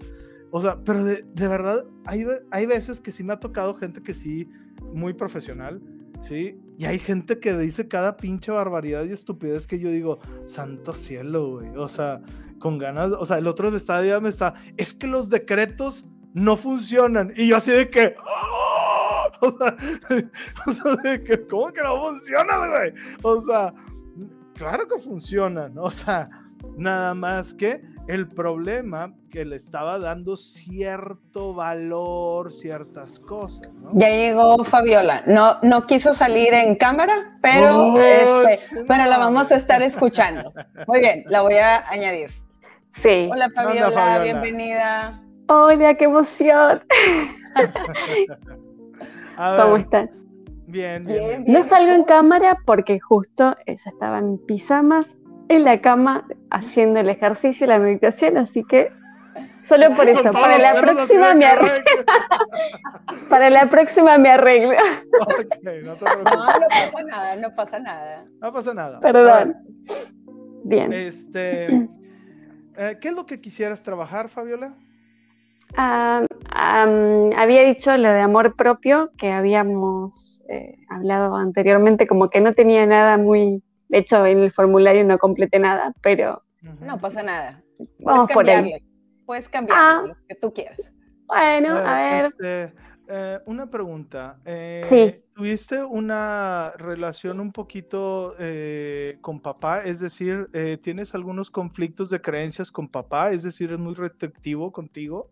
O 0.51 0.61
sea, 0.61 0.79
pero 0.79 1.03
de, 1.03 1.23
de 1.23 1.47
verdad, 1.49 1.83
hay, 2.05 2.25
hay 2.51 2.65
veces 2.65 3.01
que 3.01 3.11
sí 3.11 3.21
me 3.21 3.33
ha 3.33 3.39
tocado 3.41 3.73
gente 3.73 4.01
que 4.01 4.13
sí, 4.13 4.47
muy 4.93 5.13
profesional, 5.13 5.81
¿sí? 6.25 6.57
Y 6.77 6.85
hay 6.85 6.99
gente 6.99 7.37
que 7.37 7.57
dice 7.57 7.89
cada 7.89 8.15
pinche 8.15 8.53
barbaridad 8.53 9.03
y 9.03 9.11
estupidez 9.11 9.67
que 9.67 9.77
yo 9.77 9.89
digo, 9.89 10.19
santo 10.45 10.93
cielo, 10.95 11.57
güey. 11.57 11.75
O 11.75 11.89
sea, 11.89 12.21
con 12.59 12.77
ganas, 12.77 13.11
o 13.11 13.25
sea, 13.25 13.39
el 13.39 13.47
otro 13.47 13.69
día 13.69 14.19
me 14.21 14.29
está, 14.29 14.53
es 14.77 14.93
que 14.93 15.07
los 15.07 15.29
decretos 15.29 16.05
no 16.35 16.57
funcionan. 16.57 17.31
Y 17.35 17.47
yo 17.47 17.57
así 17.57 17.71
de 17.71 17.89
que... 17.89 18.15
¡ah! 18.23 19.31
O, 19.41 19.51
sea, 19.51 20.95
de 21.03 21.23
que, 21.23 21.45
¿cómo 21.47 21.71
que 21.71 21.81
no 21.81 21.99
funcionan, 21.99 22.69
güey? 22.69 22.93
O 23.21 23.41
sea, 23.41 23.73
claro 24.53 24.87
que 24.87 24.99
funcionan. 24.99 25.77
O 25.77 25.89
sea, 25.89 26.29
nada 26.77 27.13
más 27.13 27.53
que 27.53 27.81
el 28.07 28.27
problema 28.27 29.13
que 29.29 29.45
le 29.45 29.55
estaba 29.55 29.97
dando 29.97 30.35
cierto 30.35 31.53
valor, 31.53 32.51
ciertas 32.53 33.19
cosas. 33.19 33.69
Ya 33.93 34.09
llegó 34.09 34.63
Fabiola. 34.63 35.23
No, 35.27 35.57
no 35.63 35.83
quiso 35.85 36.13
salir 36.13 36.53
en 36.53 36.75
cámara, 36.75 37.37
pero, 37.41 37.99
este, 37.99 38.83
pero 38.87 39.05
la 39.05 39.17
vamos 39.17 39.51
a 39.51 39.55
estar 39.55 39.81
escuchando. 39.81 40.53
Muy 40.87 40.99
bien, 40.99 41.23
la 41.27 41.41
voy 41.41 41.55
a 41.55 41.89
añadir. 41.89 42.31
Sí. 43.01 43.29
Hola 43.31 43.49
Fabiola. 43.49 44.19
bienvenida. 44.19 45.24
Hola, 45.47 45.95
qué 45.95 46.05
emoción. 46.05 46.83
¿Cómo 49.37 49.77
están? 49.77 50.09
Bien, 50.67 51.03
bien, 51.03 51.43
No 51.47 51.61
salgo 51.63 51.91
en 51.91 52.03
cámara 52.03 52.57
porque 52.65 52.99
justo 52.99 53.55
ella 53.65 53.83
estaba 53.85 54.17
en 54.17 54.39
pijamas 54.39 55.05
en 55.49 55.63
la 55.63 55.79
cama 55.81 56.27
haciendo 56.49 56.99
el 56.99 57.09
ejercicio 57.09 57.65
y 57.65 57.69
la 57.69 57.77
meditación, 57.77 58.37
así 58.37 58.63
que 58.63 58.87
solo 59.63 59.91
por 59.95 60.09
eso, 60.09 60.23
para 60.31 60.57
la 60.57 60.73
próxima 60.73 61.35
me 61.35 61.45
arreglo. 61.45 61.83
para 63.29 63.49
la 63.51 63.69
próxima 63.69 64.17
me 64.17 64.31
arreglo. 64.31 64.75
no, 65.61 65.81
no, 65.83 65.97
pasa 65.99 67.03
nada, 67.03 67.35
no 67.35 67.55
pasa 67.55 67.79
nada. 67.79 68.25
No 68.41 68.51
pasa 68.51 68.73
nada. 68.73 68.99
Perdón. 68.99 69.55
Bien. 70.63 70.91
Este, 70.91 71.67
eh, 72.77 72.97
¿Qué 72.99 73.09
es 73.09 73.13
lo 73.13 73.27
que 73.27 73.39
quisieras 73.39 73.83
trabajar, 73.83 74.29
Fabiola? 74.29 74.75
Había 75.77 77.61
dicho 77.63 77.95
lo 77.97 78.09
de 78.09 78.21
amor 78.21 78.55
propio 78.55 79.11
que 79.17 79.31
habíamos 79.31 80.43
eh, 80.49 80.77
hablado 80.89 81.35
anteriormente, 81.35 82.07
como 82.07 82.29
que 82.29 82.41
no 82.41 82.53
tenía 82.53 82.85
nada 82.85 83.17
muy, 83.17 83.63
de 83.89 83.97
hecho 83.97 84.25
en 84.25 84.39
el 84.39 84.51
formulario 84.51 85.03
no 85.03 85.17
completé 85.17 85.59
nada, 85.59 85.93
pero... 86.01 86.43
No 86.79 86.97
pasa 86.97 87.21
nada. 87.21 87.61
Vamos 87.99 88.31
por 88.31 88.49
ahí. 88.49 88.73
Puedes 89.25 89.47
cambiar 89.47 89.77
ah. 89.79 90.03
lo 90.07 90.15
que 90.27 90.35
tú 90.35 90.51
quieras. 90.51 90.95
Bueno, 91.27 91.75
a 91.75 92.01
eh, 92.01 92.11
ver. 92.11 92.25
Este, 92.25 92.73
eh, 93.07 93.39
una 93.45 93.69
pregunta. 93.69 94.39
sí. 94.83 95.13
¿Tuviste 95.35 95.83
una 95.83 96.71
relación 96.77 97.39
un 97.41 97.51
poquito 97.51 98.35
con 99.21 99.41
papá? 99.41 99.81
Es 99.83 99.99
decir, 99.99 100.47
¿tienes 100.81 101.13
algunos 101.13 101.51
conflictos 101.51 102.09
de 102.09 102.21
creencias 102.21 102.71
con 102.71 102.87
papá? 102.87 103.31
Es 103.31 103.43
decir, 103.43 103.71
¿es 103.73 103.77
muy 103.77 103.95
restrictivo 103.95 104.71
contigo? 104.71 105.29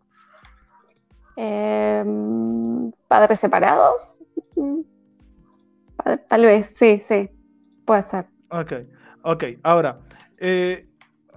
Em, 1.36 2.92
padres 3.08 3.40
separados. 3.40 4.18
Mm, 4.56 4.80
tal 6.28 6.44
vez, 6.44 6.72
sí, 6.74 7.02
sí, 7.06 7.28
puede 7.84 8.08
ser. 8.08 8.26
Ok, 8.50 8.72
ok, 9.22 9.44
ahora, 9.62 10.00
eh, 10.38 10.88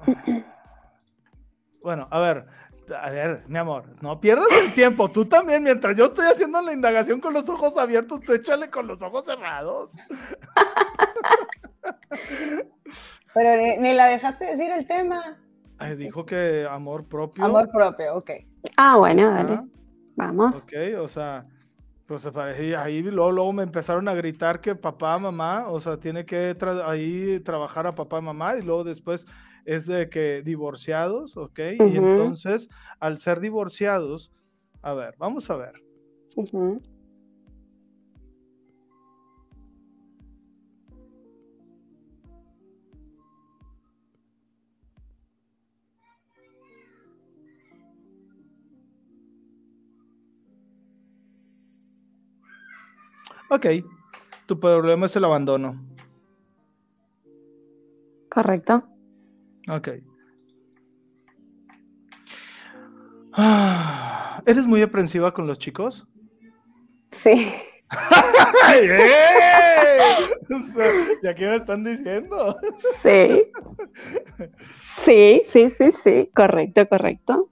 bueno, 1.81 2.07
a 2.11 2.19
ver, 2.19 2.45
a 2.95 3.09
ver, 3.09 3.43
mi 3.47 3.57
amor, 3.57 3.85
no 4.01 4.19
pierdas 4.19 4.47
el 4.61 4.73
tiempo, 4.73 5.09
tú 5.09 5.25
también, 5.25 5.63
mientras 5.63 5.97
yo 5.97 6.05
estoy 6.05 6.27
haciendo 6.27 6.61
la 6.61 6.73
indagación 6.73 7.19
con 7.19 7.33
los 7.33 7.49
ojos 7.49 7.77
abiertos, 7.77 8.21
tú 8.21 8.33
échale 8.33 8.69
con 8.69 8.87
los 8.87 9.01
ojos 9.01 9.25
cerrados. 9.25 9.95
Pero 13.33 13.79
ni, 13.79 13.93
la 13.93 14.07
dejaste 14.07 14.45
decir 14.45 14.71
el 14.71 14.87
tema. 14.87 15.37
dijo 15.97 16.25
que 16.25 16.65
amor 16.69 17.05
propio. 17.05 17.45
Amor 17.45 17.69
propio, 17.69 18.15
ok. 18.15 18.31
Ah, 18.77 18.97
bueno, 18.97 19.29
dale. 19.29 19.59
Vamos. 20.17 20.63
Ok, 20.63 20.73
o 20.99 21.07
sea, 21.07 21.47
pues 22.07 22.25
ahí 22.35 23.03
luego, 23.03 23.31
luego, 23.31 23.53
me 23.53 23.63
empezaron 23.63 24.07
a 24.07 24.15
gritar 24.15 24.59
que 24.59 24.75
papá, 24.75 25.17
mamá, 25.19 25.67
o 25.69 25.79
sea, 25.79 25.97
tiene 25.97 26.25
que 26.25 26.55
ahí 26.85 27.39
trabajar 27.41 27.85
a 27.85 27.93
papá, 27.93 28.19
mamá, 28.19 28.57
y 28.57 28.63
luego 28.63 28.83
después 28.83 29.27
es 29.65 29.85
de 29.85 30.09
que 30.09 30.41
divorciados, 30.41 31.37
ok, 31.37 31.59
y 31.79 31.97
entonces 31.97 32.67
al 32.99 33.19
ser 33.19 33.39
divorciados, 33.39 34.31
a 34.81 34.93
ver, 34.93 35.15
vamos 35.19 35.49
a 35.51 35.57
ver. 35.57 35.73
Ok, 53.49 53.65
tu 54.45 54.59
problema 54.59 55.05
es 55.05 55.15
el 55.15 55.25
abandono. 55.25 55.81
Correcto. 58.29 58.83
Ok. 59.69 59.89
¿Eres 64.45 64.65
muy 64.65 64.81
aprensiva 64.81 65.33
con 65.33 65.47
los 65.47 65.59
chicos? 65.59 66.07
Sí. 67.23 67.51
¿Ya 71.23 71.33
qué 71.35 71.47
me 71.47 71.55
están 71.55 71.83
diciendo? 71.83 72.55
Sí. 73.03 73.43
Sí, 75.05 75.43
sí, 75.53 75.71
sí, 75.77 75.91
sí. 76.03 76.29
Correcto, 76.35 76.87
correcto. 76.89 77.49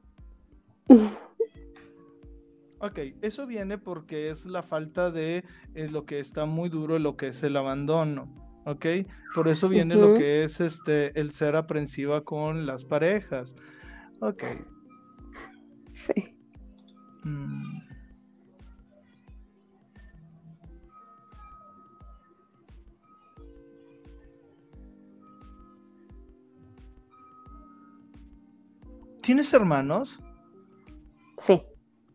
Ok, 2.85 2.99
eso 3.23 3.47
viene 3.47 3.79
porque 3.79 4.29
es 4.29 4.45
la 4.45 4.61
falta 4.61 5.09
de 5.09 5.43
eh, 5.73 5.87
lo 5.89 6.05
que 6.05 6.19
está 6.19 6.45
muy 6.45 6.69
duro, 6.69 6.99
lo 6.99 7.17
que 7.17 7.29
es 7.29 7.41
el 7.41 7.57
abandono. 7.57 8.45
¿ok? 8.65 8.85
Por 9.33 9.47
eso 9.47 9.69
viene 9.69 9.95
lo 9.95 10.13
que 10.15 10.43
es 10.43 10.59
este 10.59 11.19
el 11.19 11.31
ser 11.31 11.55
aprensiva 11.55 12.23
con 12.23 12.65
las 12.65 12.83
parejas. 12.83 13.55
Ok. 14.19 14.43
Sí. 15.93 16.37
Mm. 17.23 17.79
¿Tienes 29.21 29.51
hermanos? 29.53 30.19
Sí. 31.47 31.63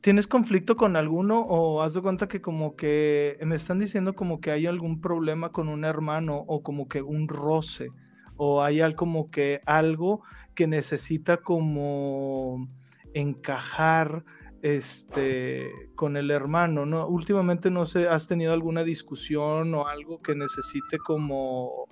¿Tienes 0.00 0.26
conflicto 0.26 0.76
con 0.76 0.96
alguno 0.96 1.40
o 1.40 1.82
has 1.82 1.92
de 1.92 2.00
cuenta 2.00 2.26
que 2.26 2.40
como 2.40 2.74
que 2.74 3.38
me 3.42 3.56
están 3.56 3.78
diciendo 3.78 4.14
como 4.14 4.40
que 4.40 4.50
hay 4.50 4.66
algún 4.66 5.00
problema 5.02 5.52
con 5.52 5.68
un 5.68 5.84
hermano 5.84 6.42
o 6.46 6.62
como 6.62 6.88
que 6.88 7.02
un 7.02 7.28
roce 7.28 7.88
o 8.36 8.62
hay 8.62 8.80
algo 8.80 8.96
como 8.96 9.30
que 9.30 9.60
algo 9.66 10.22
que 10.54 10.66
necesita 10.66 11.36
como 11.38 12.66
encajar 13.12 14.24
este 14.62 15.70
con 15.94 16.16
el 16.16 16.30
hermano, 16.30 16.86
¿no? 16.86 17.06
Últimamente 17.06 17.70
no 17.70 17.84
sé, 17.84 18.08
¿has 18.08 18.26
tenido 18.26 18.54
alguna 18.54 18.84
discusión 18.84 19.74
o 19.74 19.86
algo 19.86 20.22
que 20.22 20.34
necesite 20.34 20.96
como 20.96 21.88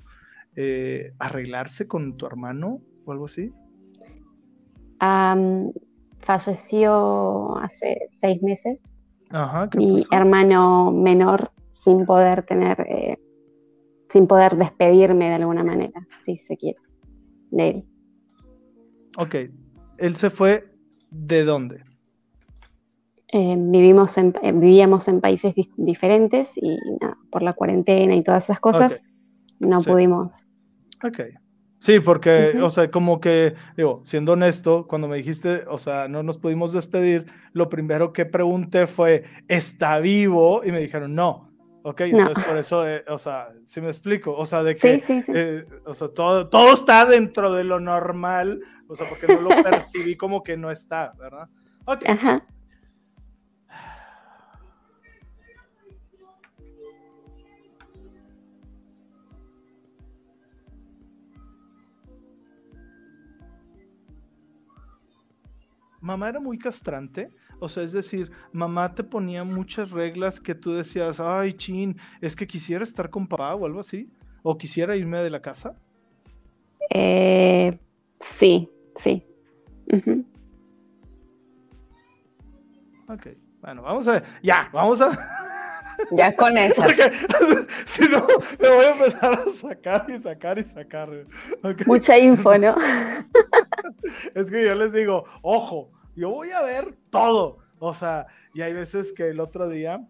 eh, 0.56 1.12
arreglarse 1.18 1.86
con 1.86 2.16
tu 2.16 2.24
hermano 2.24 2.80
o 3.04 3.12
algo 3.12 3.26
así? 3.26 3.52
Falleció 6.20 7.58
hace 7.58 8.08
seis 8.12 8.42
meses. 8.42 8.80
mi 9.76 10.04
hermano 10.10 10.90
menor 10.92 11.50
sin 11.84 12.04
poder 12.06 12.44
tener, 12.44 12.80
eh, 12.88 13.18
sin 14.08 14.26
poder 14.26 14.56
despedirme 14.56 15.28
de 15.28 15.34
alguna 15.34 15.64
manera, 15.64 16.06
si 16.24 16.38
se 16.38 16.56
quiere, 16.56 16.78
de 17.50 17.68
él. 17.68 17.84
Ok, 19.16 19.34
él 19.98 20.16
se 20.16 20.30
fue 20.30 20.70
de 21.10 21.44
dónde? 21.44 21.84
Eh, 23.30 23.56
vivimos 23.58 24.16
en, 24.16 24.34
eh, 24.42 24.52
vivíamos 24.52 25.06
en 25.08 25.20
países 25.20 25.54
diferentes 25.76 26.52
y 26.56 26.78
por 27.30 27.42
la 27.42 27.52
cuarentena 27.52 28.14
y 28.14 28.22
todas 28.22 28.44
esas 28.44 28.60
cosas 28.60 29.02
no 29.58 29.78
pudimos. 29.78 30.48
Ok, 31.04 31.20
Sí, 31.80 32.00
porque, 32.00 32.58
o 32.60 32.70
sea, 32.70 32.90
como 32.90 33.20
que, 33.20 33.54
digo, 33.76 34.02
siendo 34.04 34.32
honesto, 34.32 34.86
cuando 34.88 35.06
me 35.06 35.16
dijiste, 35.16 35.64
o 35.68 35.78
sea, 35.78 36.08
no 36.08 36.22
nos 36.24 36.36
pudimos 36.36 36.72
despedir, 36.72 37.26
lo 37.52 37.68
primero 37.68 38.12
que 38.12 38.26
pregunté 38.26 38.86
fue, 38.88 39.24
¿está 39.46 40.00
vivo? 40.00 40.62
Y 40.64 40.72
me 40.72 40.80
dijeron, 40.80 41.14
no. 41.14 41.48
Ok, 41.82 42.00
entonces 42.02 42.44
por 42.44 42.56
eso, 42.56 42.86
eh, 42.86 43.04
o 43.08 43.16
sea, 43.16 43.48
si 43.64 43.80
me 43.80 43.86
explico, 43.86 44.34
o 44.36 44.44
sea, 44.44 44.62
de 44.62 44.74
que, 44.76 45.02
eh, 45.28 45.64
o 45.86 45.94
sea, 45.94 46.08
todo, 46.08 46.48
todo 46.48 46.74
está 46.74 47.06
dentro 47.06 47.52
de 47.52 47.64
lo 47.64 47.78
normal, 47.78 48.60
o 48.88 48.96
sea, 48.96 49.08
porque 49.08 49.28
no 49.28 49.40
lo 49.40 49.48
percibí 49.62 50.16
como 50.16 50.42
que 50.42 50.56
no 50.56 50.70
está, 50.70 51.14
¿verdad? 51.18 51.48
Ok. 51.86 52.02
Ajá. 52.06 52.44
Mamá 66.00 66.28
era 66.28 66.40
muy 66.40 66.58
castrante, 66.58 67.28
o 67.60 67.68
sea, 67.68 67.82
es 67.82 67.92
decir, 67.92 68.30
mamá 68.52 68.94
te 68.94 69.04
ponía 69.04 69.44
muchas 69.44 69.90
reglas 69.90 70.40
que 70.40 70.54
tú 70.54 70.72
decías, 70.72 71.20
ay, 71.20 71.52
chin, 71.52 71.96
es 72.20 72.36
que 72.36 72.46
quisiera 72.46 72.84
estar 72.84 73.10
con 73.10 73.26
papá 73.26 73.54
o 73.54 73.66
algo 73.66 73.80
así, 73.80 74.06
o 74.42 74.56
quisiera 74.56 74.96
irme 74.96 75.18
de 75.18 75.30
la 75.30 75.40
casa. 75.40 75.72
Eh, 76.90 77.78
sí, 78.38 78.70
sí. 79.02 79.24
Ok, 83.08 83.26
bueno, 83.60 83.82
vamos 83.82 84.06
a 84.08 84.12
ver, 84.12 84.24
ya, 84.42 84.68
vamos 84.72 85.00
a... 85.00 85.10
Ya 86.12 86.34
con 86.34 86.56
eso. 86.56 86.82
si 87.86 88.08
no, 88.08 88.26
me 88.60 88.68
voy 88.68 88.84
a 88.84 88.90
empezar 88.90 89.32
a 89.34 89.52
sacar 89.52 90.06
y 90.08 90.18
sacar 90.18 90.58
y 90.58 90.64
sacar. 90.64 91.26
Mucha 91.86 92.18
info, 92.18 92.56
¿no? 92.56 92.74
es 94.34 94.50
que 94.50 94.64
yo 94.64 94.74
les 94.74 94.92
digo, 94.92 95.24
ojo, 95.42 95.90
yo 96.14 96.30
voy 96.30 96.50
a 96.50 96.62
ver 96.62 96.96
todo. 97.10 97.58
O 97.78 97.94
sea, 97.94 98.26
y 98.54 98.62
hay 98.62 98.72
veces 98.72 99.12
que 99.12 99.28
el 99.28 99.40
otro 99.40 99.68
día, 99.68 100.06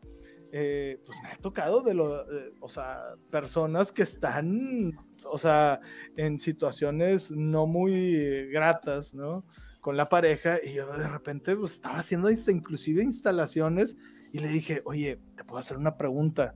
eh, 0.52 1.00
pues 1.04 1.18
me 1.22 1.28
ha 1.30 1.36
tocado 1.36 1.82
de 1.82 1.94
lo, 1.94 2.22
eh, 2.22 2.54
o 2.60 2.68
sea, 2.68 3.14
personas 3.30 3.92
que 3.92 4.02
están, 4.02 4.96
o 5.24 5.38
sea, 5.38 5.80
en 6.16 6.38
situaciones 6.38 7.30
no 7.30 7.66
muy 7.66 8.48
gratas, 8.50 9.14
¿no? 9.14 9.44
Con 9.80 9.96
la 9.96 10.08
pareja 10.08 10.58
y 10.62 10.74
yo 10.74 10.86
de 10.96 11.08
repente 11.08 11.54
pues, 11.56 11.74
estaba 11.74 11.98
haciendo 11.98 12.30
inclusive 12.30 13.02
instalaciones 13.02 13.96
y 14.32 14.38
le 14.38 14.48
dije, 14.48 14.82
oye, 14.84 15.18
te 15.36 15.44
puedo 15.44 15.58
hacer 15.58 15.76
una 15.76 15.96
pregunta. 15.96 16.54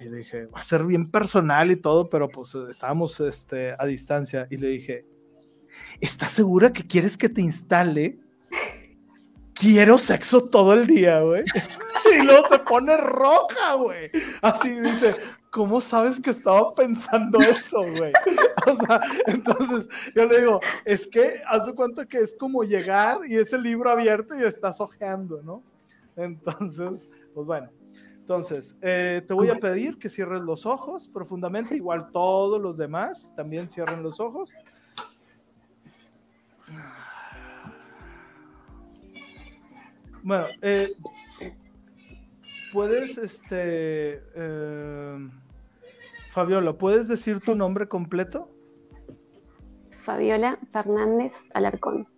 Y 0.00 0.04
le 0.04 0.18
dije, 0.18 0.46
va 0.46 0.60
a 0.60 0.62
ser 0.62 0.84
bien 0.84 1.10
personal 1.10 1.70
y 1.70 1.76
todo, 1.76 2.10
pero 2.10 2.28
pues 2.28 2.54
estábamos 2.54 3.20
este, 3.20 3.74
a 3.78 3.86
distancia. 3.86 4.46
Y 4.50 4.56
le 4.56 4.68
dije, 4.68 5.06
¿estás 6.00 6.32
segura 6.32 6.72
que 6.72 6.82
quieres 6.82 7.16
que 7.16 7.28
te 7.28 7.40
instale? 7.40 8.18
Quiero 9.54 9.98
sexo 9.98 10.44
todo 10.48 10.72
el 10.72 10.86
día, 10.86 11.20
güey. 11.20 11.44
Y 12.12 12.20
luego 12.24 12.48
se 12.48 12.58
pone 12.58 12.96
roja, 12.96 13.74
güey. 13.74 14.10
Así 14.42 14.78
dice, 14.80 15.14
¿cómo 15.50 15.80
sabes 15.80 16.20
que 16.20 16.30
estaba 16.30 16.74
pensando 16.74 17.38
eso, 17.38 17.78
güey? 17.78 18.12
O 18.66 18.86
sea, 18.86 19.00
entonces 19.26 19.88
yo 20.14 20.26
le 20.26 20.40
digo, 20.40 20.60
es 20.84 21.06
que 21.06 21.42
haz 21.46 21.66
de 21.66 21.74
cuenta 21.74 22.06
que 22.06 22.18
es 22.18 22.34
como 22.34 22.64
llegar 22.64 23.20
y 23.26 23.36
es 23.36 23.52
el 23.52 23.62
libro 23.62 23.90
abierto 23.90 24.38
y 24.38 24.42
estás 24.42 24.80
ojeando, 24.80 25.42
¿no? 25.42 25.62
Entonces, 26.16 27.12
pues 27.34 27.46
bueno. 27.46 27.70
Entonces, 28.22 28.76
eh, 28.82 29.22
te 29.26 29.34
voy 29.34 29.50
a 29.50 29.56
pedir 29.56 29.98
que 29.98 30.08
cierres 30.08 30.42
los 30.42 30.64
ojos 30.64 31.08
profundamente, 31.08 31.74
igual 31.74 32.10
todos 32.12 32.60
los 32.60 32.76
demás 32.76 33.32
también 33.36 33.68
cierren 33.68 34.02
los 34.02 34.20
ojos. 34.20 34.54
Bueno, 40.22 40.46
eh, 40.62 40.88
puedes, 42.72 43.18
este, 43.18 44.22
eh, 44.36 45.30
Fabiola, 46.30 46.72
¿puedes 46.74 47.08
decir 47.08 47.40
tu 47.40 47.56
nombre 47.56 47.88
completo? 47.88 48.48
Fabiola 50.04 50.60
Fernández 50.72 51.34
Alarcón. 51.54 52.11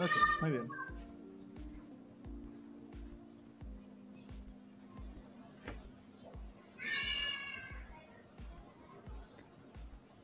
Ok, 0.00 0.10
muy 0.40 0.50
bien. 0.52 0.62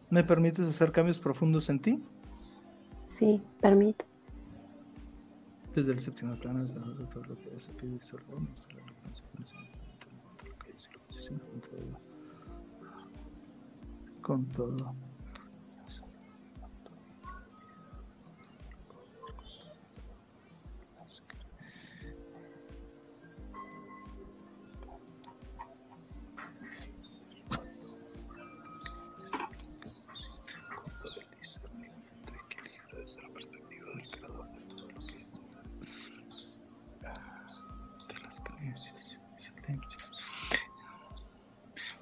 ¿Me 0.08 0.24
permites 0.24 0.66
hacer 0.66 0.92
cambios 0.92 1.18
profundos 1.18 1.68
en 1.68 1.78
ti? 1.78 2.02
Sí, 3.06 3.42
permito. 3.60 4.06
Desde 5.74 5.92
el 5.92 6.00
séptimo 6.00 6.38
plano, 6.38 6.64
desde 6.64 7.06
todo 7.08 7.24
lo 7.24 7.36
que 7.36 7.54
es 7.54 7.68
aquí, 7.68 7.98
con 14.22 14.46
todo. 14.46 14.94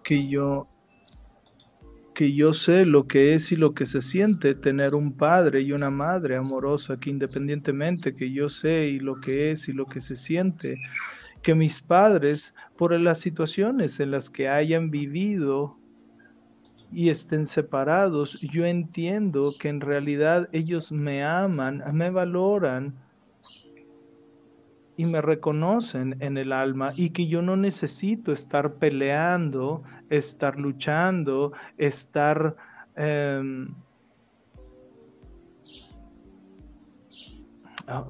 Que 0.05 0.29
yo 0.29 0.69
que 2.15 2.33
yo 2.33 2.55
sé 2.55 2.87
lo 2.87 3.09
que 3.09 3.35
es 3.35 3.51
y 3.51 3.57
lo 3.57 3.75
que 3.75 3.87
se 3.87 4.01
siente 4.01 4.55
tener 4.55 4.95
un 4.95 5.17
padre 5.17 5.63
y 5.63 5.73
una 5.73 5.91
madre 5.91 6.37
amorosa, 6.37 6.99
que 6.99 7.11
independientemente 7.11 8.15
que 8.15 8.31
yo 8.31 8.49
sé 8.49 8.87
y 8.87 9.01
lo 9.01 9.21
que 9.21 9.51
es 9.51 9.69
y 9.69 9.73
lo 9.73 9.85
que 9.85 10.01
se 10.01 10.17
siente, 10.17 10.79
que 11.43 11.55
mis 11.55 11.83
padres, 11.83 12.55
por 12.79 12.99
las 12.99 13.19
situaciones 13.19 13.99
en 13.99 14.13
las 14.13 14.31
que 14.31 14.49
hayan 14.49 14.91
vivido 14.91 15.77
y 16.93 17.09
estén 17.09 17.47
separados, 17.47 18.41
yo 18.41 18.65
entiendo 18.65 19.53
que 19.59 19.69
en 19.69 19.81
realidad 19.81 20.49
ellos 20.53 20.93
me 20.93 21.25
aman, 21.25 21.83
me 21.93 22.11
valoran 22.11 22.95
y 24.97 25.07
me 25.07 25.21
reconocen 25.21 26.17
en 26.21 26.37
el 26.37 26.53
alma 26.53 26.93
y 26.97 27.11
que 27.11 27.27
yo 27.27 27.43
no 27.43 27.57
necesito 27.57 28.33
estar 28.33 28.75
peleando, 28.75 29.83
estar 30.11 30.59
luchando, 30.59 31.53
estar... 31.79 32.57
Em, 32.97 33.75
ah, 37.89 38.07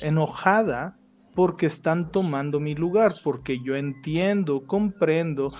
enojada 0.00 0.98
porque 1.34 1.66
están 1.66 2.10
tomando 2.10 2.58
mi 2.58 2.74
lugar, 2.74 3.14
porque 3.22 3.60
yo 3.62 3.76
entiendo, 3.76 4.66
comprendo 4.66 5.50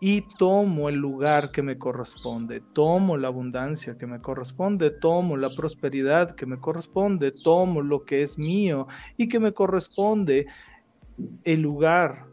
y 0.00 0.22
tomo 0.38 0.88
el 0.88 0.96
lugar 0.96 1.50
que 1.50 1.62
me 1.62 1.76
corresponde, 1.76 2.60
tomo 2.72 3.16
la 3.16 3.28
abundancia 3.28 3.96
que 3.96 4.06
me 4.06 4.20
corresponde, 4.20 4.90
tomo 4.90 5.36
la 5.36 5.50
prosperidad 5.54 6.34
que 6.36 6.46
me 6.46 6.58
corresponde, 6.58 7.32
tomo 7.32 7.82
lo 7.82 8.04
que 8.04 8.22
es 8.22 8.38
mío 8.38 8.86
y 9.16 9.28
que 9.28 9.40
me 9.40 9.52
corresponde, 9.52 10.46
el 11.44 11.62
lugar 11.62 12.26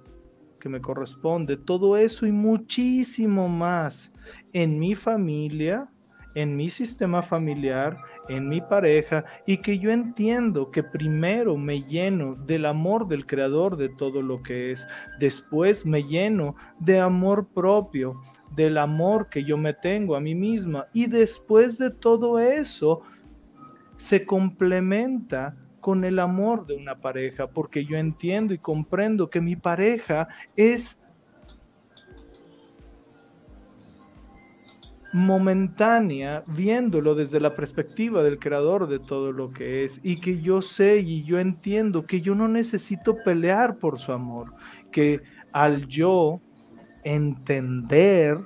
que 0.60 0.70
me 0.70 0.80
corresponde, 0.80 1.58
todo 1.58 1.98
eso 1.98 2.28
y 2.28 2.32
muchísimo 2.32 3.48
más 3.48 4.12
en 4.54 4.80
mi 4.80 4.94
familia, 4.94 5.92
en 6.36 6.56
mi 6.56 6.70
sistema 6.70 7.22
familiar, 7.22 7.98
en 8.30 8.48
mi 8.48 8.62
pareja 8.62 9.26
y 9.45 9.57
que 9.57 9.80
yo 9.80 9.91
entiendo 9.91 10.70
que 10.70 10.84
primero 10.84 11.57
me 11.57 11.82
lleno 11.82 12.36
del 12.36 12.66
amor 12.66 13.07
del 13.07 13.26
creador 13.26 13.78
de 13.78 13.90
todo 13.90 14.22
lo 14.22 14.44
que 14.44 14.72
es, 14.72 14.88
después 15.20 15.86
me 15.86 16.03
lleno 16.03 16.56
de 16.80 16.99
amor 16.99 17.48
propio, 17.53 18.22
del 18.52 18.78
amor 18.78 19.30
que 19.30 19.44
yo 19.44 19.57
me 19.57 19.74
tengo 19.74 20.16
a 20.16 20.20
mí 20.20 20.36
misma. 20.36 20.88
Y 20.94 21.07
después 21.07 21.78
de 21.78 21.90
todo 21.90 22.40
eso 22.40 23.02
se 23.98 24.26
complementa 24.26 25.57
con 25.80 26.03
el 26.03 26.20
amor 26.20 26.66
de 26.66 26.76
una 26.76 26.99
pareja, 26.99 27.48
porque 27.48 27.86
yo 27.86 27.98
entiendo 27.98 28.53
y 28.53 28.57
comprendo 28.57 29.30
que 29.30 29.40
mi 29.40 29.56
pareja 29.56 30.28
es 30.56 30.99
momentánea 35.16 36.44
viéndolo 36.46 37.16
desde 37.16 37.40
la 37.40 37.56
perspectiva 37.56 38.22
del 38.22 38.38
creador 38.38 38.88
de 38.90 39.00
todo 39.00 39.32
lo 39.32 39.50
que 39.54 39.86
es 39.86 40.02
y 40.04 40.18
que 40.18 40.42
yo 40.42 40.62
sé 40.62 40.98
y 40.98 41.24
yo 41.24 41.40
entiendo 41.40 42.06
que 42.06 42.20
yo 42.20 42.36
no 42.36 42.50
necesito 42.50 43.16
pelear 43.24 43.78
por 43.78 43.98
su 43.98 44.12
amor, 44.12 44.54
que 44.92 45.22
al 45.54 45.88
yo 45.88 46.42
entender 47.06 48.40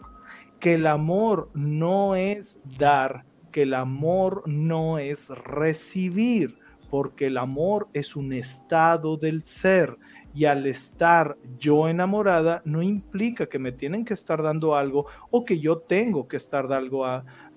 que 0.60 0.76
el 0.76 0.86
amor 0.86 1.50
no 1.56 2.16
es 2.16 2.62
dar, 2.78 3.26
que 3.52 3.64
el 3.64 3.74
amor 3.74 4.44
no 4.46 5.00
es 5.00 5.30
recibir, 5.30 6.60
porque 6.92 7.28
el 7.28 7.38
amor 7.38 7.90
es 7.94 8.16
un 8.16 8.32
estado 8.32 9.18
del 9.18 9.44
ser 9.44 9.98
y 10.34 10.46
al 10.46 10.68
estar 10.68 11.38
yo 11.58 11.88
enamorada 11.88 12.62
no 12.66 12.82
implica 12.82 13.48
que 13.48 13.60
me 13.60 13.72
tienen 13.72 14.06
que 14.06 14.14
estar 14.14 14.42
dando 14.42 14.76
algo 14.76 15.06
o 15.32 15.44
que 15.44 15.60
yo 15.60 15.80
tengo 15.80 16.28
que 16.28 16.38
estar 16.38 16.68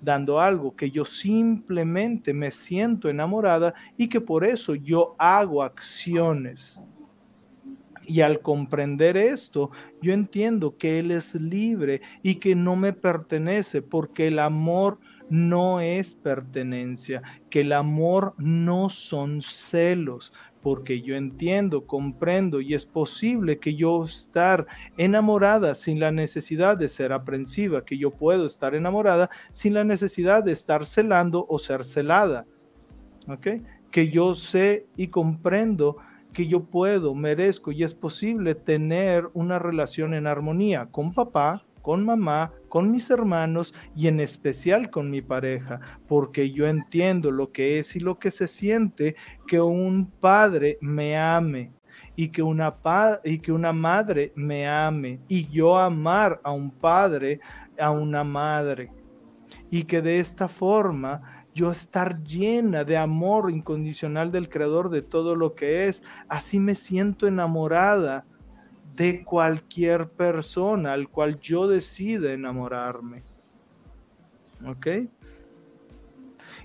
dando 0.01 0.41
algo, 0.41 0.75
que 0.75 0.91
yo 0.91 1.05
simplemente 1.05 2.33
me 2.33 2.51
siento 2.51 3.09
enamorada 3.09 3.75
y 3.97 4.09
que 4.09 4.21
por 4.21 4.45
eso 4.45 4.75
yo 4.75 5.15
hago 5.19 5.63
acciones. 5.63 6.81
Y 8.05 8.21
al 8.21 8.41
comprender 8.41 9.17
esto, 9.17 9.71
yo 10.01 10.13
entiendo 10.13 10.77
que 10.77 10.99
Él 10.99 11.13
es 11.13 11.35
libre 11.37 12.01
y 12.23 12.37
que 12.37 12.57
no 12.57 12.75
me 12.75 12.93
pertenece 12.93 13.81
porque 13.81 14.27
el 14.27 14.41
amor 14.41 14.99
no 15.31 15.81
es 15.81 16.15
pertenencia, 16.15 17.23
que 17.51 17.63
el 17.63 17.73
amor 17.73 18.35
no 18.39 18.91
son 18.91 19.43
celos, 19.43 20.33
porque 20.63 21.03
yo 21.03 21.17
entiendo, 21.17 21.87
comprendo 21.87 22.61
y 22.61 22.75
es 22.75 22.87
posible 22.87 23.59
que 23.59 23.75
yo 23.75 24.05
estar 24.05 24.67
enamorada 24.97 25.75
sin 25.75 25.99
la 25.99 26.13
necesidad 26.13 26.77
de 26.77 26.89
ser 26.89 27.13
aprensiva, 27.13 27.85
que 27.85 27.99
yo 27.99 28.13
puedo 28.13 28.47
estar 28.47 28.75
enamorada 28.75 29.29
sin 29.51 29.75
la 29.75 29.85
necesidad 29.85 30.45
de 30.45 30.53
estar 30.53 30.87
celando 30.87 31.45
o 31.49 31.59
ser 31.59 31.85
celada. 31.85 32.47
¿Ok? 33.29 33.49
Que 33.91 34.09
yo 34.09 34.35
sé 34.35 34.87
y 34.97 35.09
comprendo 35.09 35.97
que 36.33 36.47
yo 36.47 36.65
puedo, 36.65 37.15
merezco 37.15 37.73
y 37.73 37.85
es 37.85 37.95
posible 37.95 38.55
tener 38.55 39.29
una 39.35 39.59
relación 39.59 40.15
en 40.15 40.27
armonía 40.27 40.87
con 40.91 41.13
papá, 41.13 41.65
con 41.83 42.05
mamá, 42.05 42.53
con 42.73 42.91
mis 42.91 43.11
hermanos 43.11 43.75
y 43.95 44.07
en 44.07 44.19
especial 44.19 44.89
con 44.89 45.11
mi 45.11 45.21
pareja, 45.21 45.79
porque 46.09 46.53
yo 46.53 46.67
entiendo 46.67 47.31
lo 47.31 47.53
que 47.53 47.79
es 47.79 47.97
y 47.97 48.01
lo 48.01 48.19
que 48.19 48.31
se 48.31 48.49
siente 48.49 49.15
que 49.47 49.61
un 49.61 50.11
padre 50.11 50.79
me 50.81 51.19
ame 51.19 51.75
y 52.17 52.29
que 52.29 52.43
una, 52.43 52.75
y 53.25 53.41
que 53.41 53.53
una 53.53 53.75
madre 53.75 54.33
me 54.37 54.67
ame 54.67 55.21
y 55.29 55.49
yo 55.49 55.79
amar 55.79 56.41
a 56.45 56.53
un 56.53 56.71
padre, 56.71 57.41
a 57.79 57.91
una 57.91 58.25
madre. 58.25 58.91
Y 59.71 59.83
que 59.83 60.01
de 60.01 60.19
esta 60.19 60.49
forma 60.49 61.45
yo 61.55 61.71
estar 61.71 62.23
llena 62.25 62.85
de 62.85 62.97
amor 62.97 63.51
incondicional 63.51 64.33
del 64.33 64.49
creador 64.49 64.89
de 64.89 65.03
todo 65.03 65.37
lo 65.37 65.55
que 65.55 65.89
es, 65.89 66.03
así 66.27 66.59
me 66.59 66.75
siento 66.75 67.27
enamorada 67.27 68.25
de 68.97 69.25
cualquier 69.25 70.09
persona 70.09 70.93
al 70.93 71.09
cual 71.09 71.41
yo 71.41 71.67
decida 71.67 72.33
enamorarme. 72.33 73.23
¿Ok? 74.67 74.87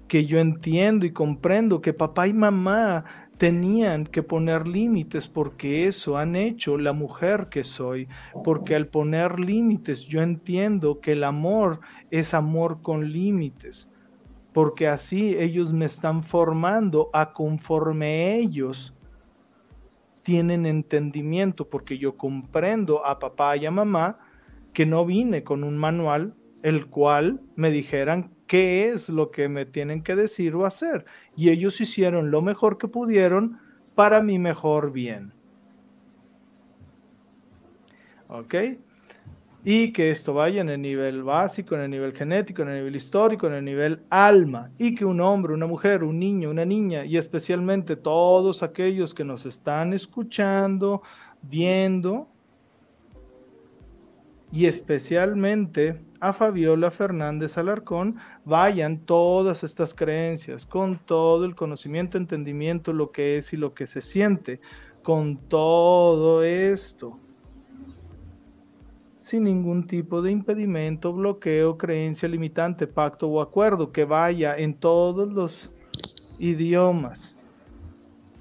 Que 0.07 0.25
yo 0.25 0.39
entiendo 0.39 1.05
y 1.05 1.11
comprendo 1.11 1.81
que 1.81 1.93
papá 1.93 2.27
y 2.27 2.33
mamá 2.33 3.03
tenían 3.37 4.05
que 4.05 4.23
poner 4.23 4.67
límites 4.67 5.27
porque 5.27 5.87
eso 5.87 6.17
han 6.17 6.35
hecho 6.35 6.77
la 6.77 6.93
mujer 6.93 7.49
que 7.49 7.63
soy, 7.63 8.07
porque 8.43 8.75
al 8.75 8.87
poner 8.87 9.39
límites 9.39 10.01
yo 10.01 10.21
entiendo 10.21 10.99
que 10.99 11.13
el 11.13 11.23
amor 11.23 11.79
es 12.09 12.33
amor 12.33 12.81
con 12.81 13.11
límites, 13.11 13.89
porque 14.53 14.87
así 14.87 15.35
ellos 15.37 15.71
me 15.71 15.85
están 15.85 16.23
formando 16.23 17.09
a 17.13 17.31
conforme 17.33 18.35
ellos 18.35 18.96
tienen 20.27 20.65
entendimiento, 20.65 21.69
porque 21.69 21.97
yo 21.97 22.17
comprendo 22.17 23.05
a 23.05 23.17
papá 23.17 23.55
y 23.55 23.65
a 23.65 23.71
mamá 23.71 24.19
que 24.73 24.85
no 24.85 25.05
vine 25.05 25.45
con 25.45 25.63
un 25.63 25.77
manual 25.77 26.35
el 26.63 26.87
cual 26.87 27.39
me 27.55 27.71
dijeran 27.71 28.35
qué 28.45 28.89
es 28.89 29.07
lo 29.07 29.31
que 29.31 29.47
me 29.47 29.65
tienen 29.65 30.03
que 30.03 30.17
decir 30.17 30.53
o 30.53 30.65
hacer. 30.65 31.05
Y 31.37 31.49
ellos 31.49 31.79
hicieron 31.79 32.29
lo 32.29 32.41
mejor 32.41 32.77
que 32.77 32.89
pudieron 32.89 33.57
para 33.95 34.21
mi 34.21 34.37
mejor 34.37 34.91
bien. 34.91 35.31
¿Ok? 38.27 38.53
Y 39.69 39.91
que 39.91 40.11
esto 40.11 40.33
vaya 40.33 40.61
en 40.61 40.69
el 40.69 40.81
nivel 40.81 41.23
básico, 41.23 41.75
en 41.75 41.81
el 41.81 41.91
nivel 41.91 42.13
genético, 42.13 42.61
en 42.61 42.69
el 42.69 42.77
nivel 42.77 42.95
histórico, 42.95 43.47
en 43.47 43.53
el 43.53 43.65
nivel 43.65 44.01
alma, 44.09 44.71
y 44.77 44.95
que 44.95 45.03
un 45.03 45.19
hombre, 45.19 45.53
una 45.53 45.67
mujer, 45.67 46.05
un 46.05 46.17
niño, 46.17 46.51
una 46.51 46.63
niña, 46.63 47.03
y 47.03 47.17
especialmente 47.17 47.97
todos 47.97 48.63
aquellos 48.63 49.13
que 49.13 49.25
nos 49.25 49.45
están 49.45 49.91
escuchando, 49.91 51.01
viendo, 51.41 52.29
y 54.53 54.67
especialmente 54.67 56.01
a 56.21 56.31
Fabiola 56.31 56.89
Fernández 56.89 57.57
Alarcón, 57.57 58.15
vayan 58.45 58.99
todas 58.99 59.65
estas 59.65 59.93
creencias, 59.93 60.65
con 60.65 60.97
todo 60.97 61.43
el 61.43 61.55
conocimiento, 61.55 62.17
entendimiento, 62.17 62.93
lo 62.93 63.11
que 63.11 63.37
es 63.37 63.51
y 63.51 63.57
lo 63.57 63.73
que 63.73 63.85
se 63.85 64.01
siente, 64.01 64.61
con 65.03 65.35
todo 65.35 66.41
esto 66.41 67.19
sin 69.27 69.43
ningún 69.43 69.85
tipo 69.85 70.21
de 70.21 70.31
impedimento, 70.31 71.11
bloqueo, 71.11 71.77
creencia 71.77 72.29
limitante, 72.29 72.87
pacto 72.87 73.27
o 73.27 73.41
acuerdo 73.41 73.91
que 73.91 74.05
vaya 74.05 74.55
en 74.55 74.73
todos 74.73 75.33
los 75.33 75.69
idiomas, 76.39 77.35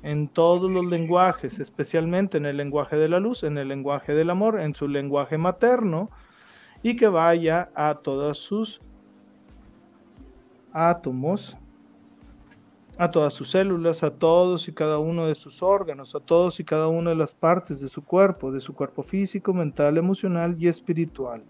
en 0.04 0.28
todos 0.28 0.70
los 0.70 0.86
lenguajes, 0.86 1.58
especialmente 1.58 2.38
en 2.38 2.46
el 2.46 2.56
lenguaje 2.56 2.94
de 2.94 3.08
la 3.08 3.18
luz, 3.18 3.42
en 3.42 3.58
el 3.58 3.66
lenguaje 3.66 4.14
del 4.14 4.30
amor, 4.30 4.60
en 4.60 4.76
su 4.76 4.86
lenguaje 4.86 5.38
materno, 5.38 6.08
y 6.84 6.94
que 6.94 7.08
vaya 7.08 7.68
a 7.74 7.96
todos 7.96 8.38
sus 8.38 8.80
átomos 10.72 11.56
a 12.98 13.10
todas 13.10 13.34
sus 13.34 13.50
células, 13.50 14.02
a 14.02 14.10
todos 14.10 14.68
y 14.68 14.72
cada 14.72 14.98
uno 14.98 15.26
de 15.26 15.34
sus 15.34 15.62
órganos, 15.62 16.14
a 16.14 16.20
todos 16.20 16.60
y 16.60 16.64
cada 16.64 16.88
una 16.88 17.10
de 17.10 17.16
las 17.16 17.34
partes 17.34 17.80
de 17.80 17.88
su 17.88 18.02
cuerpo, 18.02 18.50
de 18.50 18.60
su 18.60 18.74
cuerpo 18.74 19.02
físico, 19.02 19.52
mental, 19.52 19.98
emocional 19.98 20.56
y 20.58 20.68
espiritual. 20.68 21.44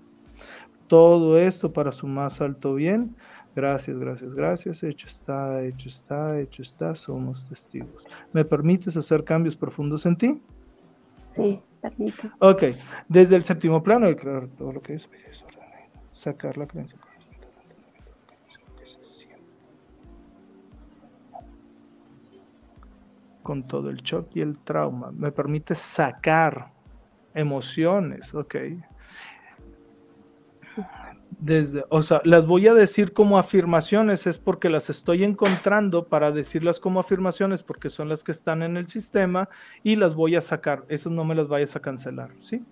Todo 0.89 1.39
esto 1.39 1.73
para 1.73 1.93
su 1.93 2.07
más 2.07 2.41
alto 2.41 2.75
bien. 2.75 3.17
Gracias, 3.55 3.99
gracias, 3.99 4.35
gracias. 4.35 4.83
Hecho 4.83 5.07
está, 5.07 5.63
hecho 5.65 5.89
está, 5.89 6.39
hecho 6.39 6.63
está. 6.63 6.95
Somos 6.95 7.49
testigos. 7.49 8.07
¿Me 8.33 8.45
permites 8.45 8.97
hacer 8.97 9.25
cambios 9.25 9.57
profundos 9.57 10.07
en 10.07 10.17
ti? 10.17 10.43
Sí, 11.27 11.61
permito. 11.81 12.31
Ok, 12.39 12.65
desde 13.09 13.37
el 13.37 13.45
séptimo 13.45 13.83
plano, 13.83 14.07
el 14.07 14.17
crear 14.17 14.47
todo 14.49 14.73
lo 14.73 14.83
que 14.83 14.95
es, 14.95 15.09
sacar 16.13 16.57
la 16.57 16.67
creencia 16.67 16.99
con 23.47 23.63
todo 23.63 23.91
el 23.91 23.99
shock 23.99 24.35
y 24.35 24.41
el 24.41 24.59
trauma. 24.59 25.13
Me 25.13 25.31
permite 25.31 25.77
sacar 25.77 26.73
emociones, 27.33 28.35
ok. 28.35 28.57
Desde, 31.39 31.85
o 31.89 32.03
sea, 32.03 32.21
las 32.25 32.45
voy 32.45 32.67
a 32.67 32.75
decir 32.75 33.13
como 33.13 33.39
afirmaciones, 33.39 34.27
es 34.27 34.39
porque 34.39 34.69
las 34.69 34.91
estoy 34.91 35.23
encontrando 35.23 36.09
para 36.09 36.33
decirlas 36.33 36.81
como 36.81 36.99
afirmaciones, 36.99 37.63
porque 37.63 37.89
son 37.89 38.09
las 38.09 38.25
que 38.25 38.33
están 38.33 38.65
en 38.65 38.77
el 38.77 38.89
sistema 38.89 39.49
y 39.85 39.95
las 39.95 40.17
voy 40.17 40.35
a 40.35 40.41
sacar. 40.41 40.85
Esas 40.89 41.13
no 41.13 41.25
me 41.25 41.37
las 41.37 41.47
vayas 41.47 41.77
a 41.77 41.81
cancelar, 41.81 42.33
¿sí? 42.39 42.65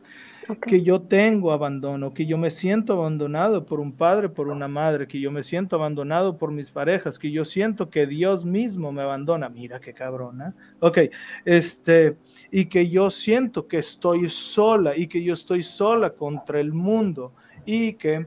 Que 0.66 0.82
yo 0.82 1.00
tengo 1.00 1.52
abandono, 1.52 2.12
que 2.12 2.26
yo 2.26 2.36
me 2.36 2.50
siento 2.50 2.92
abandonado 2.92 3.64
por 3.64 3.80
un 3.80 3.92
padre, 3.92 4.28
por 4.28 4.48
una 4.48 4.68
madre, 4.68 5.06
que 5.06 5.20
yo 5.20 5.30
me 5.30 5.42
siento 5.42 5.76
abandonado 5.76 6.36
por 6.36 6.52
mis 6.52 6.70
parejas, 6.70 7.18
que 7.18 7.30
yo 7.30 7.44
siento 7.44 7.88
que 7.88 8.06
Dios 8.06 8.44
mismo 8.44 8.92
me 8.92 9.02
abandona. 9.02 9.48
Mira 9.48 9.80
qué 9.80 9.94
cabrona. 9.94 10.54
Ok, 10.80 10.98
este, 11.44 12.18
y 12.50 12.66
que 12.66 12.88
yo 12.88 13.10
siento 13.10 13.66
que 13.66 13.78
estoy 13.78 14.28
sola 14.28 14.96
y 14.96 15.06
que 15.06 15.22
yo 15.22 15.32
estoy 15.32 15.62
sola 15.62 16.10
contra 16.10 16.60
el 16.60 16.72
mundo 16.72 17.32
y 17.64 17.94
que 17.94 18.26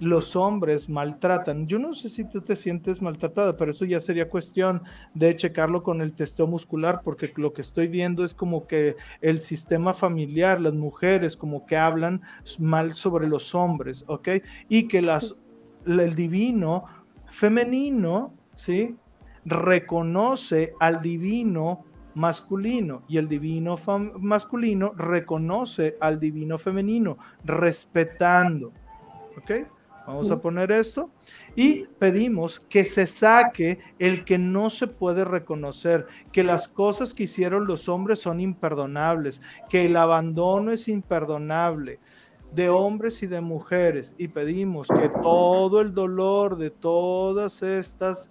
los 0.00 0.34
hombres 0.34 0.88
maltratan. 0.88 1.66
Yo 1.66 1.78
no 1.78 1.94
sé 1.94 2.08
si 2.08 2.24
tú 2.24 2.40
te 2.40 2.56
sientes 2.56 3.00
maltratada, 3.02 3.56
pero 3.56 3.70
eso 3.70 3.84
ya 3.84 4.00
sería 4.00 4.26
cuestión 4.26 4.82
de 5.14 5.36
checarlo 5.36 5.82
con 5.82 6.00
el 6.00 6.14
testeo 6.14 6.46
muscular, 6.46 7.02
porque 7.04 7.32
lo 7.36 7.52
que 7.52 7.60
estoy 7.60 7.86
viendo 7.86 8.24
es 8.24 8.34
como 8.34 8.66
que 8.66 8.96
el 9.20 9.38
sistema 9.38 9.92
familiar, 9.92 10.58
las 10.58 10.74
mujeres 10.74 11.36
como 11.36 11.66
que 11.66 11.76
hablan 11.76 12.22
mal 12.58 12.94
sobre 12.94 13.28
los 13.28 13.54
hombres, 13.54 14.04
¿ok? 14.08 14.28
Y 14.68 14.88
que 14.88 15.02
las, 15.02 15.36
el 15.86 16.14
divino 16.14 16.84
femenino, 17.26 18.32
¿sí? 18.54 18.96
Reconoce 19.44 20.74
al 20.80 21.02
divino 21.02 21.84
masculino 22.14 23.02
y 23.08 23.18
el 23.18 23.28
divino 23.28 23.76
masculino 24.18 24.92
reconoce 24.96 25.96
al 26.00 26.18
divino 26.18 26.58
femenino, 26.58 27.18
respetando. 27.44 28.72
¿Ok? 29.36 29.66
Vamos 30.10 30.30
a 30.30 30.40
poner 30.40 30.72
esto. 30.72 31.08
Y 31.54 31.84
pedimos 31.98 32.58
que 32.58 32.84
se 32.84 33.06
saque 33.06 33.78
el 33.98 34.24
que 34.24 34.38
no 34.38 34.70
se 34.70 34.86
puede 34.86 35.24
reconocer, 35.24 36.06
que 36.32 36.42
las 36.42 36.68
cosas 36.68 37.14
que 37.14 37.24
hicieron 37.24 37.66
los 37.66 37.88
hombres 37.88 38.18
son 38.18 38.40
imperdonables, 38.40 39.40
que 39.68 39.86
el 39.86 39.96
abandono 39.96 40.72
es 40.72 40.88
imperdonable 40.88 42.00
de 42.52 42.68
hombres 42.68 43.22
y 43.22 43.28
de 43.28 43.40
mujeres. 43.40 44.14
Y 44.18 44.28
pedimos 44.28 44.88
que 44.88 45.08
todo 45.22 45.80
el 45.80 45.94
dolor 45.94 46.56
de 46.56 46.70
todas 46.70 47.62
estas 47.62 48.30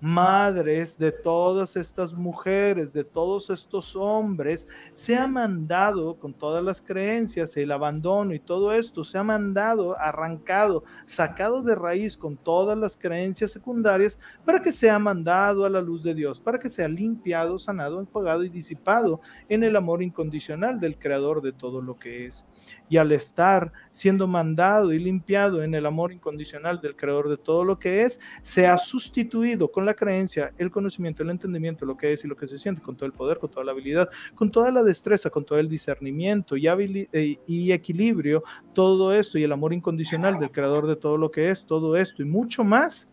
madres 0.00 0.98
de 0.98 1.12
todas 1.12 1.76
estas 1.76 2.12
mujeres, 2.12 2.92
de 2.92 3.04
todos 3.04 3.50
estos 3.50 3.94
hombres, 3.96 4.66
se 4.92 5.16
ha 5.16 5.26
mandado 5.26 6.18
con 6.18 6.32
todas 6.32 6.64
las 6.64 6.80
creencias, 6.80 7.56
el 7.56 7.72
abandono 7.72 8.34
y 8.34 8.40
todo 8.40 8.72
esto, 8.72 9.04
se 9.04 9.18
ha 9.18 9.24
mandado, 9.24 9.98
arrancado, 9.98 10.84
sacado 11.04 11.62
de 11.62 11.74
raíz 11.74 12.16
con 12.16 12.36
todas 12.36 12.76
las 12.78 12.96
creencias 12.96 13.52
secundarias 13.52 14.18
para 14.44 14.62
que 14.62 14.72
sea 14.72 14.98
mandado 14.98 15.64
a 15.64 15.70
la 15.70 15.80
luz 15.80 16.02
de 16.02 16.14
Dios, 16.14 16.40
para 16.40 16.58
que 16.58 16.68
sea 16.68 16.88
limpiado, 16.88 17.58
sanado, 17.58 18.00
enjuagado 18.00 18.44
y 18.44 18.48
disipado 18.48 19.20
en 19.48 19.64
el 19.64 19.76
amor 19.76 20.02
incondicional 20.02 20.80
del 20.80 20.98
creador 20.98 21.42
de 21.42 21.52
todo 21.52 21.82
lo 21.82 21.98
que 21.98 22.26
es. 22.26 22.46
Y 22.90 22.98
al 22.98 23.12
estar 23.12 23.72
siendo 23.90 24.26
mandado 24.26 24.92
y 24.92 24.98
limpiado 24.98 25.62
en 25.62 25.74
el 25.74 25.86
amor 25.86 26.12
incondicional 26.12 26.82
del 26.82 26.94
creador 26.94 27.30
de 27.30 27.38
todo 27.38 27.64
lo 27.64 27.78
que 27.78 28.02
es, 28.02 28.20
se 28.42 28.66
ha 28.66 28.76
sustituido 28.76 29.70
con 29.70 29.86
la 29.86 29.94
creencia, 29.94 30.52
el 30.58 30.70
conocimiento, 30.70 31.22
el 31.22 31.30
entendimiento, 31.30 31.86
lo 31.86 31.96
que 31.96 32.12
es 32.12 32.24
y 32.24 32.28
lo 32.28 32.36
que 32.36 32.48
se 32.48 32.58
siente, 32.58 32.82
con 32.82 32.96
todo 32.96 33.06
el 33.06 33.12
poder, 33.12 33.38
con 33.38 33.50
toda 33.50 33.64
la 33.64 33.72
habilidad, 33.72 34.10
con 34.34 34.50
toda 34.50 34.70
la 34.70 34.82
destreza, 34.82 35.30
con 35.30 35.44
todo 35.44 35.58
el 35.58 35.68
discernimiento 35.68 36.56
y, 36.56 36.66
eh, 36.66 37.38
y 37.46 37.72
equilibrio, 37.72 38.42
todo 38.74 39.14
esto 39.14 39.38
y 39.38 39.44
el 39.44 39.52
amor 39.52 39.72
incondicional 39.72 40.38
del 40.38 40.50
creador 40.50 40.86
de 40.86 40.96
todo 40.96 41.16
lo 41.16 41.30
que 41.30 41.50
es, 41.50 41.64
todo 41.64 41.96
esto 41.96 42.22
y 42.22 42.26
mucho 42.26 42.64
más 42.64 43.09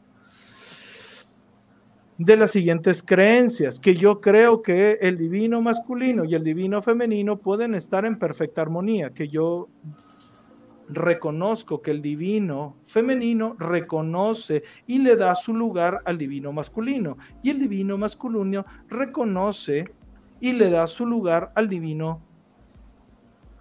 de 2.17 2.35
las 2.35 2.51
siguientes 2.51 3.03
creencias, 3.03 3.79
que 3.79 3.95
yo 3.95 4.21
creo 4.21 4.61
que 4.61 4.97
el 5.01 5.17
divino 5.17 5.61
masculino 5.61 6.25
y 6.25 6.33
el 6.33 6.43
divino 6.43 6.81
femenino 6.81 7.37
pueden 7.37 7.75
estar 7.75 8.05
en 8.05 8.17
perfecta 8.17 8.61
armonía, 8.61 9.13
que 9.13 9.27
yo 9.27 9.69
reconozco 10.89 11.81
que 11.81 11.91
el 11.91 12.01
divino 12.01 12.77
femenino 12.85 13.55
reconoce 13.59 14.63
y 14.87 14.99
le 14.99 15.15
da 15.15 15.35
su 15.35 15.53
lugar 15.53 16.01
al 16.05 16.17
divino 16.17 16.53
masculino 16.53 17.17
y 17.43 17.49
el 17.49 17.59
divino 17.59 17.97
masculino 17.97 18.65
reconoce 18.87 19.85
y 20.39 20.53
le 20.53 20.69
da 20.69 20.87
su 20.87 21.05
lugar 21.05 21.51
al 21.55 21.67
divino 21.67 22.26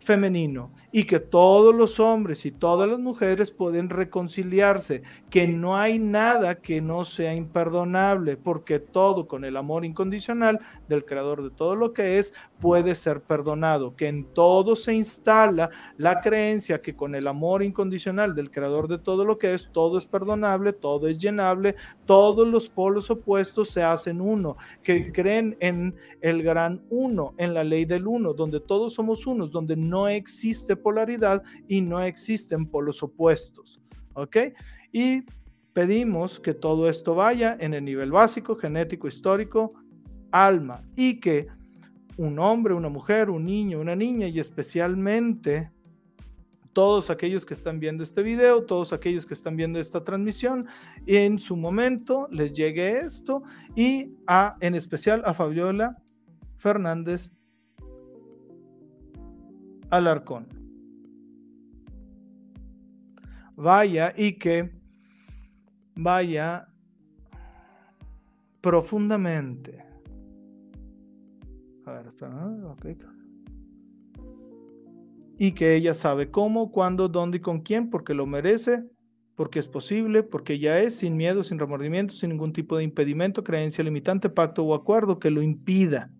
femenino 0.06 0.70
y 0.92 1.04
que 1.04 1.18
todos 1.18 1.74
los 1.74 1.98
hombres 2.00 2.46
y 2.46 2.52
todas 2.52 2.88
las 2.88 2.98
mujeres 2.98 3.50
pueden 3.50 3.90
reconciliarse, 3.90 5.02
que 5.28 5.48
no 5.48 5.76
hay 5.76 5.98
nada 5.98 6.54
que 6.54 6.80
no 6.80 7.04
sea 7.04 7.34
imperdonable, 7.34 8.36
porque 8.36 8.78
todo 8.78 9.26
con 9.26 9.44
el 9.44 9.56
amor 9.56 9.84
incondicional 9.84 10.60
del 10.88 11.04
creador 11.04 11.42
de 11.42 11.50
todo 11.50 11.74
lo 11.74 11.92
que 11.92 12.18
es 12.18 12.32
puede 12.60 12.94
ser 12.94 13.20
perdonado, 13.20 13.94
que 13.96 14.08
en 14.08 14.24
todo 14.32 14.76
se 14.76 14.94
instala 14.94 15.70
la 15.96 16.20
creencia 16.20 16.80
que 16.80 16.96
con 16.96 17.14
el 17.14 17.26
amor 17.26 17.62
incondicional 17.62 18.34
del 18.34 18.50
creador 18.50 18.88
de 18.88 18.98
todo 18.98 19.24
lo 19.24 19.38
que 19.38 19.54
es, 19.54 19.70
todo 19.72 19.98
es 19.98 20.06
perdonable, 20.06 20.72
todo 20.72 21.08
es 21.08 21.20
llenable, 21.20 21.74
todos 22.06 22.46
los 22.48 22.68
polos 22.68 23.10
opuestos 23.10 23.68
se 23.70 23.82
hacen 23.82 24.20
uno, 24.20 24.56
que 24.82 25.12
creen 25.12 25.56
en 25.60 25.94
el 26.20 26.42
gran 26.42 26.82
uno, 26.90 27.34
en 27.38 27.54
la 27.54 27.64
ley 27.64 27.84
del 27.84 28.06
uno, 28.06 28.32
donde 28.32 28.60
todos 28.60 28.94
somos 28.94 29.26
unos, 29.26 29.52
donde 29.52 29.76
no 29.76 30.08
existe 30.08 30.76
polaridad 30.76 31.42
y 31.68 31.80
no 31.80 32.00
existen 32.02 32.66
polos 32.66 33.02
opuestos. 33.02 33.80
¿Ok? 34.14 34.36
Y 34.92 35.24
pedimos 35.74 36.40
que 36.40 36.54
todo 36.54 36.88
esto 36.88 37.14
vaya 37.14 37.54
en 37.60 37.74
el 37.74 37.84
nivel 37.84 38.10
básico, 38.10 38.56
genético, 38.56 39.08
histórico, 39.08 39.72
alma, 40.30 40.82
y 40.96 41.20
que 41.20 41.48
un 42.16 42.38
hombre, 42.38 42.74
una 42.74 42.88
mujer, 42.88 43.30
un 43.30 43.44
niño, 43.44 43.80
una 43.80 43.96
niña, 43.96 44.28
y 44.28 44.40
especialmente 44.40 45.70
todos 46.72 47.08
aquellos 47.08 47.46
que 47.46 47.54
están 47.54 47.80
viendo 47.80 48.04
este 48.04 48.22
video, 48.22 48.64
todos 48.64 48.92
aquellos 48.92 49.24
que 49.24 49.34
están 49.34 49.56
viendo 49.56 49.80
esta 49.80 50.04
transmisión, 50.04 50.66
en 51.06 51.38
su 51.38 51.56
momento 51.56 52.28
les 52.30 52.52
llegue 52.52 52.98
esto 52.98 53.42
y 53.74 54.14
a, 54.26 54.56
en 54.60 54.74
especial 54.74 55.22
a 55.24 55.32
Fabiola 55.32 55.96
Fernández 56.56 57.30
Alarcón 59.88 60.56
vaya 63.56 64.12
y 64.16 64.34
que 64.34 64.70
vaya 65.94 66.68
profundamente. 68.60 69.85
Y 75.38 75.52
que 75.52 75.76
ella 75.76 75.94
sabe 75.94 76.30
cómo, 76.30 76.72
cuándo, 76.72 77.08
dónde 77.08 77.38
y 77.38 77.40
con 77.40 77.60
quién, 77.60 77.90
porque 77.90 78.14
lo 78.14 78.26
merece, 78.26 78.84
porque 79.36 79.58
es 79.60 79.68
posible, 79.68 80.22
porque 80.22 80.58
ya 80.58 80.80
es, 80.80 80.96
sin 80.96 81.16
miedo, 81.16 81.44
sin 81.44 81.58
remordimiento, 81.58 82.14
sin 82.14 82.30
ningún 82.30 82.52
tipo 82.52 82.76
de 82.76 82.84
impedimento, 82.84 83.44
creencia 83.44 83.84
limitante, 83.84 84.28
pacto 84.28 84.64
o 84.64 84.74
acuerdo 84.74 85.18
que 85.18 85.30
lo 85.30 85.42
impida. 85.42 86.10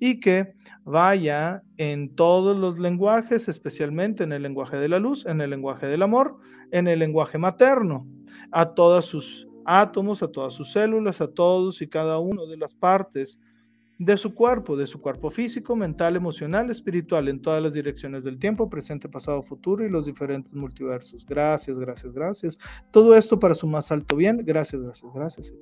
Y 0.00 0.18
que 0.18 0.52
vaya 0.82 1.62
en 1.76 2.14
todos 2.16 2.56
los 2.56 2.78
lenguajes, 2.78 3.48
especialmente 3.48 4.24
en 4.24 4.32
el 4.32 4.42
lenguaje 4.42 4.76
de 4.76 4.88
la 4.88 4.98
luz, 4.98 5.24
en 5.26 5.40
el 5.40 5.50
lenguaje 5.50 5.86
del 5.86 6.02
amor, 6.02 6.36
en 6.72 6.88
el 6.88 6.98
lenguaje 6.98 7.38
materno, 7.38 8.06
a 8.50 8.74
todos 8.74 9.06
sus 9.06 9.48
átomos, 9.64 10.22
a 10.22 10.28
todas 10.28 10.52
sus 10.52 10.72
células, 10.72 11.20
a 11.20 11.28
todos 11.28 11.80
y 11.80 11.88
cada 11.88 12.18
uno 12.18 12.46
de 12.46 12.56
las 12.56 12.74
partes 12.74 13.40
de 14.00 14.16
su 14.16 14.34
cuerpo, 14.34 14.78
de 14.78 14.86
su 14.86 14.98
cuerpo 14.98 15.28
físico, 15.28 15.76
mental, 15.76 16.16
emocional, 16.16 16.70
espiritual, 16.70 17.28
en 17.28 17.42
todas 17.42 17.62
las 17.62 17.74
direcciones 17.74 18.24
del 18.24 18.38
tiempo, 18.38 18.70
presente, 18.70 19.10
pasado, 19.10 19.42
futuro 19.42 19.84
y 19.84 19.90
los 19.90 20.06
diferentes 20.06 20.54
multiversos. 20.54 21.26
Gracias, 21.26 21.78
gracias, 21.78 22.14
gracias. 22.14 22.58
Todo 22.90 23.14
esto 23.14 23.38
para 23.38 23.54
su 23.54 23.66
más 23.66 23.92
alto 23.92 24.16
bien. 24.16 24.38
Gracias, 24.38 24.80
gracias, 24.80 25.12
gracias. 25.14 25.52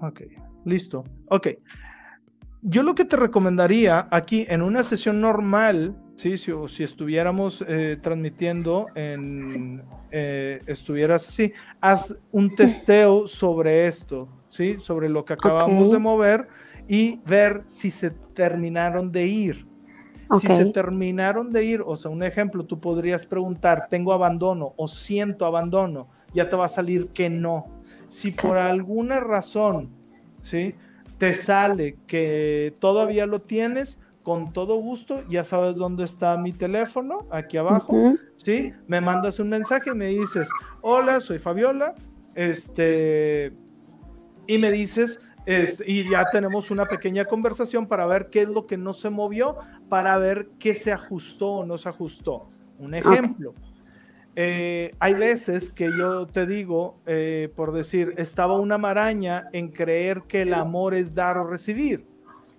Ok, 0.00 0.22
listo. 0.64 1.04
Ok. 1.26 1.48
Yo 2.62 2.82
lo 2.82 2.94
que 2.94 3.04
te 3.04 3.16
recomendaría 3.16 4.08
aquí 4.10 4.44
en 4.48 4.62
una 4.62 4.82
sesión 4.82 5.20
normal, 5.20 5.96
¿sí? 6.16 6.36
si, 6.38 6.52
si 6.68 6.82
estuviéramos 6.82 7.64
eh, 7.68 7.96
transmitiendo, 8.02 8.86
en, 8.96 9.84
eh, 10.10 10.60
estuvieras 10.66 11.28
así, 11.28 11.52
haz 11.80 12.14
un 12.32 12.56
testeo 12.56 13.28
sobre 13.28 13.86
esto, 13.86 14.28
¿sí? 14.48 14.76
sobre 14.80 15.08
lo 15.08 15.24
que 15.24 15.34
acabamos 15.34 15.92
de 15.92 15.98
mover 15.98 16.48
y 16.88 17.20
ver 17.26 17.62
si 17.66 17.90
se 17.90 18.10
terminaron 18.10 19.12
de 19.12 19.26
ir. 19.26 19.68
Si 20.38 20.46
se 20.46 20.66
terminaron 20.66 21.52
de 21.52 21.64
ir, 21.64 21.82
o 21.86 21.96
sea, 21.96 22.10
un 22.10 22.22
ejemplo, 22.22 22.66
tú 22.66 22.78
podrías 22.78 23.24
preguntar, 23.24 23.86
tengo 23.88 24.12
abandono 24.12 24.74
o 24.76 24.86
siento 24.86 25.46
abandono, 25.46 26.08
ya 26.34 26.50
te 26.50 26.56
va 26.56 26.66
a 26.66 26.68
salir 26.68 27.08
que 27.08 27.30
no. 27.30 27.66
Si 28.08 28.32
por 28.32 28.58
alguna 28.58 29.20
razón, 29.20 29.90
¿sí? 30.42 30.74
Te 31.18 31.34
sale 31.34 31.96
que 32.06 32.74
todavía 32.78 33.26
lo 33.26 33.40
tienes, 33.40 33.98
con 34.22 34.52
todo 34.52 34.76
gusto, 34.76 35.22
ya 35.28 35.42
sabes 35.42 35.74
dónde 35.74 36.04
está 36.04 36.36
mi 36.36 36.52
teléfono, 36.52 37.26
aquí 37.30 37.56
abajo, 37.56 38.14
¿sí? 38.36 38.72
Me 38.86 39.00
mandas 39.00 39.38
un 39.38 39.48
mensaje 39.48 39.90
y 39.90 39.94
me 39.94 40.06
dices, 40.08 40.48
hola, 40.82 41.20
soy 41.20 41.38
Fabiola, 41.38 41.94
este, 42.34 43.52
y 44.46 44.58
me 44.58 44.70
dices, 44.70 45.18
y 45.86 46.10
ya 46.10 46.28
tenemos 46.30 46.70
una 46.70 46.84
pequeña 46.84 47.24
conversación 47.24 47.86
para 47.86 48.06
ver 48.06 48.28
qué 48.28 48.42
es 48.42 48.48
lo 48.48 48.66
que 48.66 48.76
no 48.76 48.92
se 48.92 49.08
movió, 49.08 49.56
para 49.88 50.18
ver 50.18 50.50
qué 50.58 50.74
se 50.74 50.92
ajustó 50.92 51.48
o 51.48 51.64
no 51.64 51.78
se 51.78 51.88
ajustó. 51.88 52.50
Un 52.78 52.94
ejemplo. 52.94 53.54
Eh, 54.40 54.94
hay 55.00 55.14
veces 55.14 55.68
que 55.68 55.90
yo 55.98 56.28
te 56.28 56.46
digo, 56.46 57.00
eh, 57.06 57.52
por 57.56 57.72
decir, 57.72 58.14
estaba 58.18 58.56
una 58.56 58.78
maraña 58.78 59.48
en 59.52 59.66
creer 59.66 60.22
que 60.28 60.42
el 60.42 60.54
amor 60.54 60.94
es 60.94 61.12
dar 61.16 61.36
o 61.38 61.44
recibir. 61.44 62.06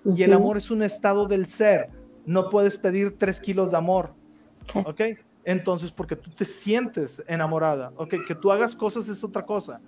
Y 0.03 0.23
el 0.23 0.33
amor 0.33 0.57
es 0.57 0.71
un 0.71 0.83
estado 0.83 1.25
del 1.25 1.45
ser. 1.45 1.89
No 2.25 2.49
puedes 2.49 2.77
pedir 2.77 3.17
tres 3.17 3.39
kilos 3.39 3.71
de 3.71 3.77
amor. 3.77 4.13
¿Ok? 4.73 5.01
Entonces, 5.45 5.89
porque 5.89 6.17
tú 6.17 6.29
te 6.31 6.43
sientes 6.43 7.23
enamorada. 7.27 7.93
Ok, 7.95 8.15
que 8.27 8.35
tú 8.35 8.51
hagas 8.51 8.75
cosas 8.75 9.07
es 9.07 9.23
otra 9.23 9.45
cosa. 9.45 9.79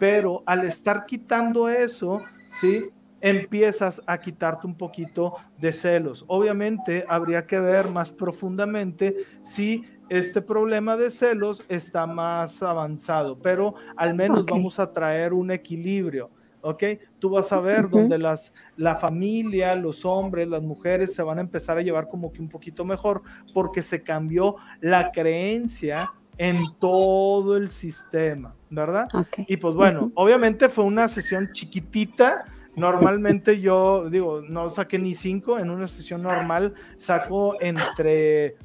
Pero 0.00 0.42
al 0.46 0.64
estar 0.64 1.06
quitando 1.06 1.68
eso, 1.68 2.22
¿sí? 2.60 2.90
Empiezas 3.20 4.02
a 4.06 4.18
quitarte 4.18 4.66
un 4.66 4.74
poquito 4.74 5.34
de 5.58 5.70
celos. 5.70 6.24
Obviamente, 6.26 7.04
habría 7.08 7.46
que 7.46 7.60
ver 7.60 7.88
más 7.88 8.10
profundamente 8.10 9.14
si 9.44 9.84
este 10.08 10.42
problema 10.42 10.96
de 10.96 11.10
celos 11.10 11.64
está 11.68 12.06
más 12.06 12.62
avanzado, 12.62 13.38
pero 13.38 13.74
al 13.96 14.14
menos 14.14 14.44
vamos 14.46 14.78
a 14.78 14.92
traer 14.92 15.32
un 15.32 15.50
equilibrio. 15.50 16.30
¿ok? 16.66 16.82
Tú 17.20 17.30
vas 17.30 17.52
a 17.52 17.60
ver 17.60 17.88
donde 17.88 18.18
las, 18.18 18.52
la 18.76 18.96
familia, 18.96 19.76
los 19.76 20.04
hombres, 20.04 20.48
las 20.48 20.62
mujeres 20.62 21.14
se 21.14 21.22
van 21.22 21.38
a 21.38 21.40
empezar 21.40 21.78
a 21.78 21.82
llevar 21.82 22.08
como 22.08 22.32
que 22.32 22.40
un 22.40 22.48
poquito 22.48 22.84
mejor 22.84 23.22
porque 23.54 23.82
se 23.82 24.02
cambió 24.02 24.56
la 24.80 25.12
creencia 25.12 26.12
en 26.38 26.58
todo 26.80 27.56
el 27.56 27.70
sistema, 27.70 28.54
¿verdad? 28.68 29.08
Y 29.46 29.56
pues 29.56 29.74
bueno, 29.74 30.10
obviamente 30.14 30.68
fue 30.68 30.84
una 30.84 31.08
sesión 31.08 31.50
chiquitita. 31.52 32.44
Normalmente 32.74 33.60
yo 33.60 34.10
digo, 34.10 34.42
no 34.42 34.68
saqué 34.68 34.98
ni 34.98 35.14
cinco, 35.14 35.58
en 35.58 35.70
una 35.70 35.88
sesión 35.88 36.22
normal 36.22 36.74
saco 36.98 37.56
entre 37.60 38.56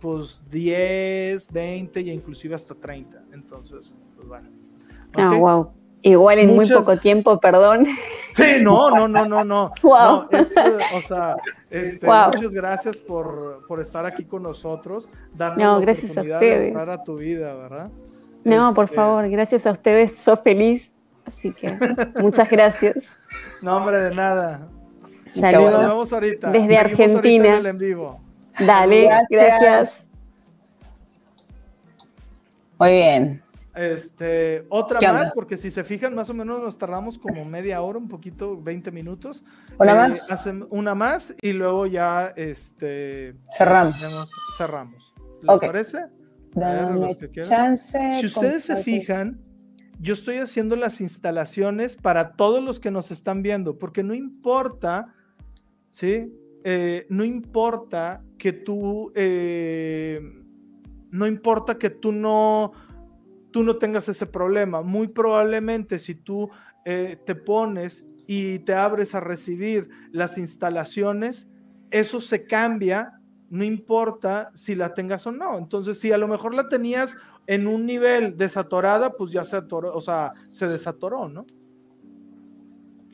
pues 0.00 0.40
10, 0.50 1.52
20 1.52 2.00
y 2.00 2.10
inclusive 2.10 2.54
hasta 2.54 2.74
30. 2.74 3.22
Entonces, 3.32 3.94
pues 4.16 4.28
bueno. 4.28 4.48
Ah, 5.14 5.36
wow. 5.36 5.72
Igual 6.02 6.38
en 6.38 6.54
muy 6.54 6.66
poco 6.68 6.96
tiempo, 6.96 7.38
perdón. 7.38 7.86
Sí, 8.32 8.62
no, 8.62 8.90
no, 8.90 9.06
no, 9.06 9.26
no, 9.26 9.44
no. 9.44 9.72
Wow. 9.82 10.26
Eh, 10.30 10.44
o 10.94 11.00
sea, 11.00 11.36
este, 11.68 12.06
muchas 12.06 12.52
gracias 12.52 12.96
por, 12.96 13.66
por, 13.66 13.80
estar 13.80 14.06
aquí 14.06 14.24
con 14.24 14.42
nosotros, 14.42 15.08
darnos 15.34 15.84
la 15.84 15.92
oportunidad 15.92 16.40
de 16.40 16.68
entrar 16.68 16.90
a 16.90 17.02
tu 17.02 17.16
vida, 17.16 17.54
¿verdad? 17.54 17.90
No, 18.44 18.72
por 18.72 18.86
este, 18.86 18.96
favor, 18.96 19.28
gracias 19.28 19.66
a 19.66 19.72
ustedes, 19.72 20.18
soy 20.18 20.36
feliz, 20.42 20.90
así 21.26 21.52
que 21.52 21.76
muchas 22.22 22.48
gracias. 22.48 22.96
No, 23.62 23.76
hombre, 23.76 24.00
de 24.00 24.12
nada. 24.12 24.66
Saludos 25.38 26.12
ahorita. 26.12 26.50
desde 26.50 26.76
Argentina. 26.76 27.58
en 27.58 27.78
vivo. 27.78 28.20
Dale, 28.66 29.08
gracias. 29.30 29.96
Muy 32.78 32.90
bien. 32.90 33.42
Este, 33.74 34.66
otra 34.68 35.00
más, 35.12 35.32
porque 35.32 35.56
si 35.56 35.70
se 35.70 35.84
fijan, 35.84 36.14
más 36.14 36.28
o 36.28 36.34
menos 36.34 36.60
nos 36.60 36.76
tardamos 36.76 37.18
como 37.18 37.44
media 37.44 37.80
hora, 37.82 37.98
un 37.98 38.08
poquito, 38.08 38.60
20 38.60 38.90
minutos. 38.90 39.44
Una 39.78 39.92
eh, 39.92 39.94
más. 39.94 40.48
una 40.70 40.94
más 40.94 41.34
y 41.40 41.52
luego 41.52 41.86
ya 41.86 42.32
este, 42.36 43.36
cerramos. 43.56 43.96
cerramos. 44.56 45.14
¿Les 45.42 45.60
parece? 45.60 46.06
chance. 47.42 47.98
Si 48.20 48.26
ustedes 48.26 48.64
se 48.64 48.76
fijan, 48.82 49.40
yo 50.00 50.14
estoy 50.14 50.38
haciendo 50.38 50.74
las 50.76 51.00
instalaciones 51.00 51.96
para 51.96 52.32
todos 52.32 52.62
los 52.62 52.80
que 52.80 52.90
nos 52.90 53.10
están 53.10 53.42
viendo, 53.42 53.78
porque 53.78 54.02
no 54.02 54.14
importa, 54.14 55.14
¿sí? 55.90 56.32
Eh, 56.64 57.06
no 57.08 57.24
importa 57.24 58.22
que 58.38 58.52
tú, 58.52 59.12
eh, 59.14 60.20
no 61.10 61.26
importa 61.26 61.78
que 61.78 61.90
tú 61.90 62.12
no 62.12 62.72
tú 63.50 63.62
no 63.62 63.76
tengas 63.76 64.08
ese 64.08 64.26
problema. 64.26 64.82
Muy 64.82 65.08
probablemente 65.08 65.98
si 65.98 66.14
tú 66.14 66.50
eh, 66.84 67.16
te 67.24 67.34
pones 67.34 68.04
y 68.26 68.60
te 68.60 68.74
abres 68.74 69.14
a 69.14 69.20
recibir 69.20 69.88
las 70.12 70.38
instalaciones, 70.38 71.48
eso 71.90 72.20
se 72.20 72.44
cambia, 72.44 73.20
no 73.48 73.64
importa 73.64 74.50
si 74.54 74.74
la 74.74 74.94
tengas 74.94 75.26
o 75.26 75.32
no. 75.32 75.58
Entonces, 75.58 75.98
si 75.98 76.12
a 76.12 76.18
lo 76.18 76.28
mejor 76.28 76.54
la 76.54 76.68
tenías 76.68 77.16
en 77.46 77.66
un 77.66 77.86
nivel 77.86 78.36
desatorada, 78.36 79.10
pues 79.10 79.32
ya 79.32 79.44
se 79.44 79.56
atoró, 79.56 79.92
o 79.94 80.00
sea, 80.00 80.32
se 80.48 80.68
desatoró, 80.68 81.28
¿no? 81.28 81.44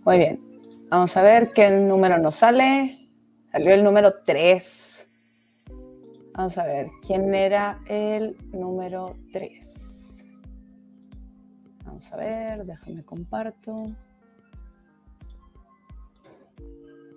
Muy 0.04 0.18
bien. 0.18 0.40
Vamos 0.90 1.16
a 1.16 1.22
ver 1.22 1.52
qué 1.52 1.70
número 1.70 2.18
nos 2.18 2.36
sale. 2.36 3.05
Salió 3.56 3.72
el 3.72 3.84
número 3.84 4.12
3. 4.22 5.10
Vamos 6.34 6.58
a 6.58 6.66
ver, 6.66 6.90
¿quién 7.00 7.34
era 7.34 7.80
el 7.86 8.36
número 8.52 9.16
3? 9.32 10.26
Vamos 11.86 12.12
a 12.12 12.16
ver, 12.18 12.66
déjame 12.66 13.02
comparto. 13.02 13.86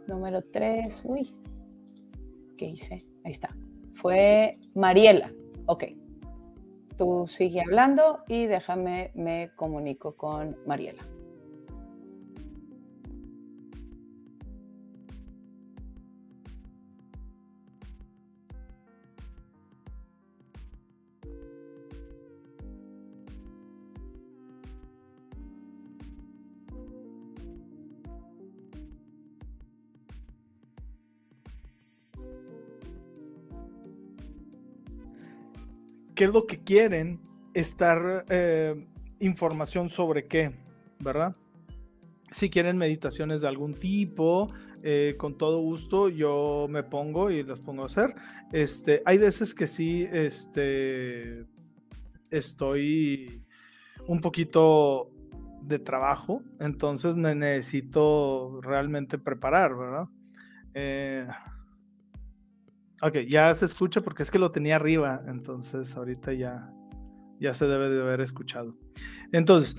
Número 0.07 0.41
3, 0.41 1.03
uy, 1.09 1.35
¿qué 2.57 2.67
hice? 2.67 3.05
Ahí 3.25 3.31
está. 3.31 3.53
Fue 3.95 4.57
Mariela. 4.75 5.33
Ok. 5.65 5.87
Tú 6.95 7.27
sigue 7.27 7.59
hablando 7.59 8.23
y 8.29 8.45
déjame, 8.45 9.11
me 9.13 9.51
comunico 9.57 10.15
con 10.15 10.55
Mariela. 10.65 11.03
Qué 36.19 36.25
es 36.25 36.33
lo 36.33 36.45
que 36.45 36.61
quieren, 36.61 37.21
estar 37.53 38.25
eh, 38.29 38.75
información 39.21 39.87
sobre 39.87 40.27
qué, 40.27 40.53
¿verdad? 40.99 41.33
Si 42.29 42.49
quieren 42.49 42.75
meditaciones 42.75 43.39
de 43.39 43.47
algún 43.47 43.73
tipo, 43.73 44.47
eh, 44.83 45.15
con 45.17 45.37
todo 45.37 45.61
gusto 45.61 46.09
yo 46.09 46.67
me 46.69 46.83
pongo 46.83 47.31
y 47.31 47.43
las 47.43 47.61
pongo 47.61 47.83
a 47.83 47.85
hacer. 47.85 48.15
Este, 48.51 49.01
hay 49.05 49.17
veces 49.17 49.55
que 49.55 49.65
sí, 49.65 50.09
este, 50.11 51.45
estoy 52.31 53.41
un 54.05 54.19
poquito 54.19 55.11
de 55.61 55.79
trabajo, 55.79 56.43
entonces 56.59 57.15
me 57.15 57.33
necesito 57.33 58.59
realmente 58.61 59.17
preparar, 59.17 59.73
¿verdad? 59.77 60.09
Eh, 60.73 61.25
Ok, 63.01 63.19
ya 63.29 63.53
se 63.55 63.65
escucha 63.65 64.01
porque 64.01 64.23
es 64.23 64.31
que 64.31 64.39
lo 64.39 64.51
tenía 64.51 64.75
arriba, 64.75 65.21
entonces 65.27 65.95
ahorita 65.95 66.33
ya, 66.33 66.69
ya 67.39 67.53
se 67.53 67.65
debe 67.65 67.89
de 67.89 68.01
haber 68.01 68.19
escuchado. 68.19 68.77
Entonces, 69.31 69.77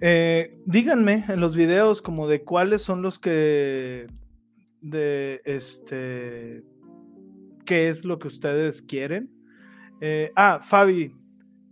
eh, 0.00 0.58
díganme 0.66 1.24
en 1.28 1.38
los 1.38 1.54
videos 1.54 2.02
como 2.02 2.26
de 2.26 2.42
cuáles 2.42 2.82
son 2.82 3.02
los 3.02 3.20
que, 3.20 4.08
de 4.80 5.40
este, 5.44 6.64
qué 7.64 7.88
es 7.88 8.04
lo 8.04 8.18
que 8.18 8.28
ustedes 8.28 8.82
quieren. 8.82 9.30
Eh, 10.00 10.32
ah, 10.34 10.58
Fabi, 10.60 11.14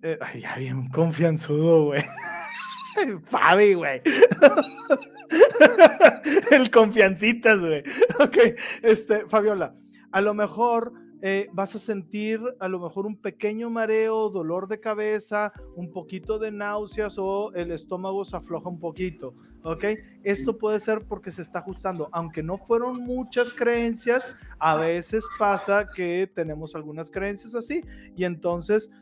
eh, 0.03 0.19
ay, 0.21 0.43
ya 0.43 0.57
bien 0.57 0.89
confianzudo, 0.91 1.87
güey. 1.87 2.05
Fabi, 3.25 3.75
güey. 3.75 4.01
El 6.53 6.71
confiancitas, 6.71 7.59
güey. 7.59 7.83
Ok, 8.21 8.37
este, 8.83 9.27
Fabiola 9.27 9.75
a 10.15 10.21
lo 10.21 10.33
mejor 10.33 10.93
eh, 11.23 11.49
vas 11.53 11.75
a 11.75 11.81
sentir 11.81 12.41
a 12.61 12.69
lo 12.69 12.79
mejor 12.79 13.05
un 13.05 13.17
pequeño 13.17 13.69
mareo, 13.69 14.31
dolor 14.31 14.69
de 14.69 14.79
cabeza, 14.79 15.53
un 15.75 15.91
poquito 15.91 16.39
de 16.39 16.53
náuseas 16.53 17.17
o 17.19 17.53
el 17.53 17.73
estómago 17.73 18.25
se 18.25 18.37
afloja 18.37 18.69
un 18.69 18.79
poquito. 18.79 19.35
¿Ok? 19.65 19.85
Esto 20.23 20.57
puede 20.57 20.79
ser 20.79 21.01
porque 21.09 21.33
se 21.33 21.43
está 21.43 21.59
ajustando. 21.59 22.11
Aunque 22.13 22.45
no 22.45 22.59
fueron 22.59 23.03
muchas 23.03 23.53
creencias, 23.53 24.31
a 24.61 24.77
veces 24.77 25.25
pasa 25.37 25.89
que 25.89 26.31
tenemos 26.33 26.77
algunas 26.77 27.11
creencias 27.11 27.57
así 27.57 27.83
y 28.15 28.23
entonces 28.23 28.93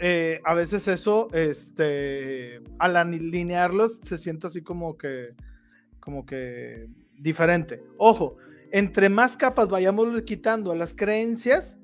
eh, 0.00 0.42
a 0.44 0.52
veces 0.52 0.86
eso, 0.86 1.28
este, 1.32 2.60
al 2.78 2.94
alinearlos, 2.94 4.00
se 4.02 4.18
siente 4.18 4.48
así 4.48 4.60
como 4.60 4.98
que, 4.98 5.34
como 5.98 6.26
que 6.26 6.90
diferente. 7.16 7.82
Ojo, 7.96 8.36
entre 8.72 9.08
más 9.08 9.36
capas 9.36 9.68
vayamos 9.68 10.22
quitando 10.22 10.72
a 10.72 10.76
las 10.76 10.94
creencias, 10.94 11.78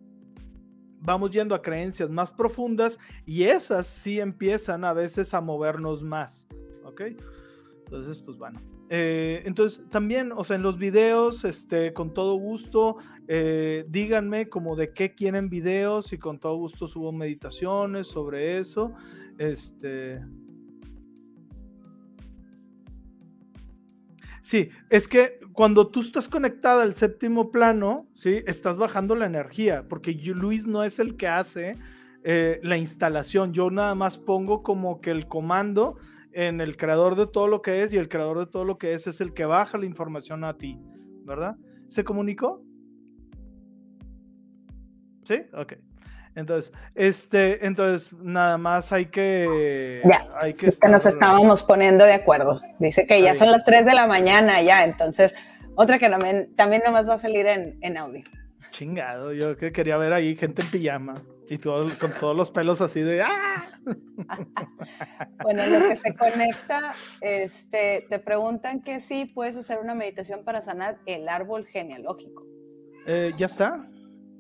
vamos 1.01 1.31
yendo 1.31 1.55
a 1.55 1.63
creencias 1.63 2.11
más 2.11 2.33
profundas 2.33 2.99
y 3.25 3.45
esas 3.45 3.87
sí 3.87 4.21
empiezan 4.21 4.85
a 4.85 4.93
veces 4.93 5.35
a 5.35 5.41
movernos 5.41 6.03
más. 6.03 6.47
¿Ok? 6.85 7.03
Entonces, 7.85 8.21
pues 8.21 8.37
bueno. 8.37 8.61
Eh, 8.89 9.43
entonces, 9.45 9.83
también, 9.91 10.33
o 10.33 10.45
sea, 10.45 10.57
en 10.57 10.63
los 10.63 10.79
videos, 10.79 11.45
este, 11.45 11.93
con 11.93 12.13
todo 12.13 12.35
gusto, 12.37 12.97
eh, 13.29 13.85
díganme 13.89 14.49
como 14.49 14.77
de 14.77 14.93
qué 14.93 15.15
quieren 15.15 15.49
videos 15.49 16.13
y 16.13 16.19
con 16.19 16.39
todo 16.39 16.57
gusto 16.57 16.89
subo 16.89 17.13
meditaciones 17.13 18.09
sobre 18.09 18.59
eso. 18.59 18.93
Este. 19.39 20.21
Sí, 24.47 24.71
es 24.91 25.09
que 25.09 25.41
cuando 25.55 25.89
tú 25.89 25.99
estás 25.99 26.29
conectada 26.29 26.85
al 26.85 26.95
séptimo 26.95 27.51
plano, 27.51 28.07
¿sí? 28.13 28.45
Estás 28.47 28.79
bajando 28.79 29.17
la 29.17 29.27
energía, 29.27 29.89
porque 29.89 30.13
Luis 30.13 30.69
no 30.69 30.85
es 30.85 31.01
el 31.01 31.17
que 31.17 31.27
hace 31.27 31.77
eh, 32.23 32.61
la 32.63 32.79
instalación. 32.79 33.53
Yo 33.53 33.73
nada 33.73 33.97
más 33.97 34.19
pongo 34.19 34.63
como 34.63 35.01
que 35.01 35.11
el 35.11 35.27
comando 35.27 35.97
en 36.31 36.61
el 36.61 36.77
creador 36.77 37.17
de 37.17 37.27
todo 37.27 37.49
lo 37.49 37.61
que 37.61 37.83
es 37.83 37.93
y 37.93 37.97
el 37.97 38.09
creador 38.09 38.39
de 38.39 38.47
todo 38.47 38.65
lo 38.65 38.79
que 38.79 38.95
es 38.95 39.09
es 39.09 39.21
el 39.21 39.35
que 39.35 39.47
baja 39.47 39.79
la 39.79 39.87
información 39.87 40.45
a 40.45 40.57
ti, 40.57 40.79
¿verdad? 41.25 41.57
¿Se 41.89 42.05
comunicó? 42.05 42.63
¿Sí? 45.25 45.43
Ok. 45.55 45.73
Entonces, 46.37 46.71
este, 46.95 47.67
entonces 47.67 48.13
nada 48.13 48.59
más 48.59 48.93
hay 48.93 49.07
que. 49.07 50.03
Ya, 50.05 50.29
hay 50.39 50.53
que, 50.53 50.71
nos 50.89 51.07
estábamos 51.07 51.63
poniendo 51.63 52.05
de 52.05 52.13
acuerdo. 52.13 52.61
Dice 52.79 53.07
que 53.07 53.23
ya 53.23 53.35
son 53.35 53.51
las 53.51 53.65
3 53.65 53.87
de 53.87 53.95
la 53.95 54.07
mañana, 54.07 54.61
ya. 54.61 54.85
Entonces, 54.85 55.35
otra 55.75 55.99
que 55.99 56.11
también, 56.11 56.55
también 56.55 56.83
nomás 56.85 57.09
va 57.09 57.15
a 57.15 57.19
salir 57.19 57.47
en, 57.47 57.79
en 57.81 57.97
audio. 57.97 58.23
Chingado, 58.71 59.33
yo 59.33 59.57
que 59.57 59.73
quería 59.73 59.97
ver 59.97 60.13
ahí 60.13 60.37
gente 60.37 60.61
en 60.61 60.71
pijama. 60.71 61.15
Y 61.49 61.59
todo, 61.59 61.87
con 62.01 62.11
todos 62.19 62.37
los 62.37 62.51
pelos 62.51 62.81
así 62.81 63.01
de 63.01 63.23
¡ah! 63.23 63.65
bueno, 65.45 65.65
lo 65.65 65.89
que 65.89 65.97
se 65.97 66.13
conecta, 66.13 66.93
este, 67.21 68.05
te 68.11 68.19
preguntan 68.19 68.83
que 68.83 68.99
sí 68.99 69.31
puedes 69.33 69.57
hacer 69.57 69.79
una 69.79 69.95
meditación 69.95 70.43
para 70.43 70.61
sanar 70.61 70.99
el 71.07 71.29
árbol 71.29 71.65
genealógico. 71.65 72.45
Eh, 73.07 73.33
ya 73.37 73.47
está, 73.47 73.89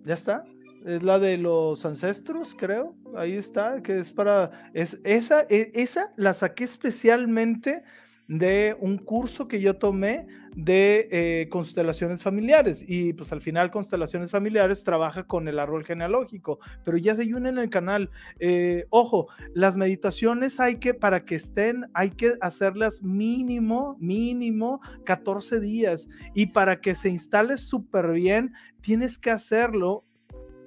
ya 0.04 0.14
está. 0.14 0.44
Es 0.86 1.02
la 1.02 1.18
de 1.18 1.36
los 1.36 1.84
ancestros, 1.84 2.54
creo. 2.56 2.94
Ahí 3.16 3.32
está, 3.32 3.82
que 3.82 3.98
es 3.98 4.12
para. 4.12 4.52
Es, 4.72 5.00
esa, 5.02 5.40
e, 5.50 5.72
esa 5.74 6.12
la 6.16 6.32
saqué 6.32 6.62
especialmente 6.62 7.82
de 8.28 8.76
un 8.78 8.98
curso 8.98 9.48
que 9.48 9.60
yo 9.60 9.76
tomé 9.78 10.28
de 10.54 11.08
eh, 11.10 11.48
constelaciones 11.48 12.22
familiares 12.22 12.84
y 12.86 13.12
pues 13.14 13.32
al 13.32 13.40
final 13.40 13.72
constelaciones 13.72 14.30
familiares 14.30 14.84
trabaja 14.84 15.24
con 15.24 15.48
el 15.48 15.58
árbol 15.58 15.84
genealógico, 15.84 16.60
pero 16.84 16.96
ya 16.96 17.16
se 17.16 17.34
une 17.34 17.48
en 17.48 17.58
el 17.58 17.68
canal. 17.68 18.08
Eh, 18.38 18.86
ojo, 18.90 19.26
las 19.54 19.76
meditaciones 19.76 20.60
hay 20.60 20.76
que, 20.76 20.94
para 20.94 21.24
que 21.24 21.34
estén, 21.34 21.86
hay 21.94 22.10
que 22.10 22.34
hacerlas 22.40 23.02
mínimo, 23.02 23.96
mínimo 23.98 24.80
14 25.04 25.58
días 25.58 26.08
y 26.32 26.46
para 26.46 26.80
que 26.80 26.94
se 26.94 27.10
instale 27.10 27.58
súper 27.58 28.12
bien, 28.12 28.52
tienes 28.80 29.18
que 29.18 29.30
hacerlo 29.30 30.04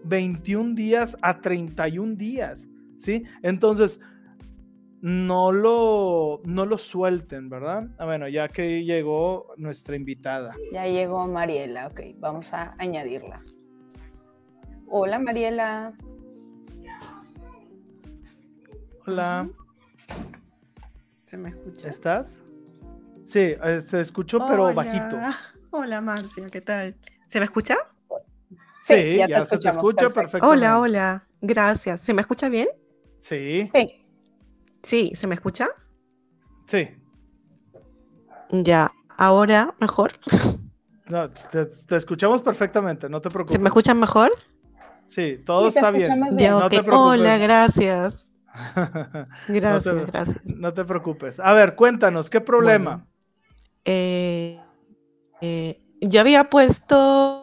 21 0.03 0.75
días 0.75 1.17
a 1.21 1.41
31 1.41 2.15
días, 2.15 2.67
¿sí? 2.97 3.23
Entonces, 3.43 4.01
no 5.01 5.51
lo, 5.51 6.41
no 6.43 6.65
lo 6.65 6.77
suelten, 6.77 7.49
¿verdad? 7.49 7.87
Ah, 7.97 8.05
bueno, 8.05 8.27
ya 8.27 8.49
que 8.49 8.83
llegó 8.83 9.53
nuestra 9.57 9.95
invitada. 9.95 10.55
Ya 10.71 10.85
llegó 10.85 11.25
Mariela, 11.27 11.87
ok, 11.87 12.01
vamos 12.17 12.53
a 12.53 12.75
añadirla. 12.77 13.37
Hola 14.87 15.19
Mariela. 15.19 15.93
Hola. 19.05 19.49
¿Se 21.25 21.37
me 21.37 21.49
escucha? 21.49 21.89
¿Estás? 21.89 22.37
Sí, 23.23 23.55
eh, 23.63 23.81
se 23.81 24.01
escuchó, 24.01 24.39
pero 24.47 24.73
bajito. 24.73 25.17
Hola 25.69 26.01
Marcia, 26.01 26.47
¿qué 26.49 26.61
tal? 26.61 26.95
¿Se 27.29 27.39
me 27.39 27.45
escucha? 27.45 27.75
Sí, 28.81 29.17
ya, 29.17 29.27
te 29.27 29.41
se 29.41 29.57
te 29.57 29.69
escucha 29.69 30.09
perfecto. 30.09 30.47
Hola, 30.47 30.79
hola, 30.79 31.27
gracias. 31.41 32.01
¿Se 32.01 32.13
me 32.13 32.21
escucha 32.21 32.49
bien? 32.49 32.67
Sí. 33.19 33.69
Sí. 33.73 34.05
Sí, 34.81 35.11
¿se 35.15 35.27
me 35.27 35.35
escucha? 35.35 35.67
Sí. 36.65 36.89
Ya, 38.51 38.91
ahora 39.17 39.75
mejor. 39.79 40.11
No, 41.07 41.29
te, 41.29 41.95
escuchamos 41.95 42.41
perfectamente, 42.41 43.09
no 43.09 43.19
te 43.19 43.29
preocupes. 43.29 43.53
¿Se 43.53 43.59
me 43.59 43.69
escuchan 43.69 43.99
mejor? 43.99 44.31
Sí, 45.07 45.41
todo 45.43 45.69
está 45.69 45.89
bien. 45.89 46.19
no 46.19 46.69
te 46.69 46.81
Hola, 46.91 47.37
gracias. 47.37 48.29
gracias, 49.47 50.05
gracias. 50.05 50.45
No 50.45 50.73
te 50.73 50.85
preocupes. 50.85 51.39
A 51.39 51.53
ver, 51.53 51.75
cuéntanos, 51.75 52.29
¿qué 52.29 52.41
problema? 52.41 53.07
Eh, 53.85 54.59
eh, 55.41 55.81
yo 56.01 56.21
había 56.21 56.49
puesto 56.49 57.38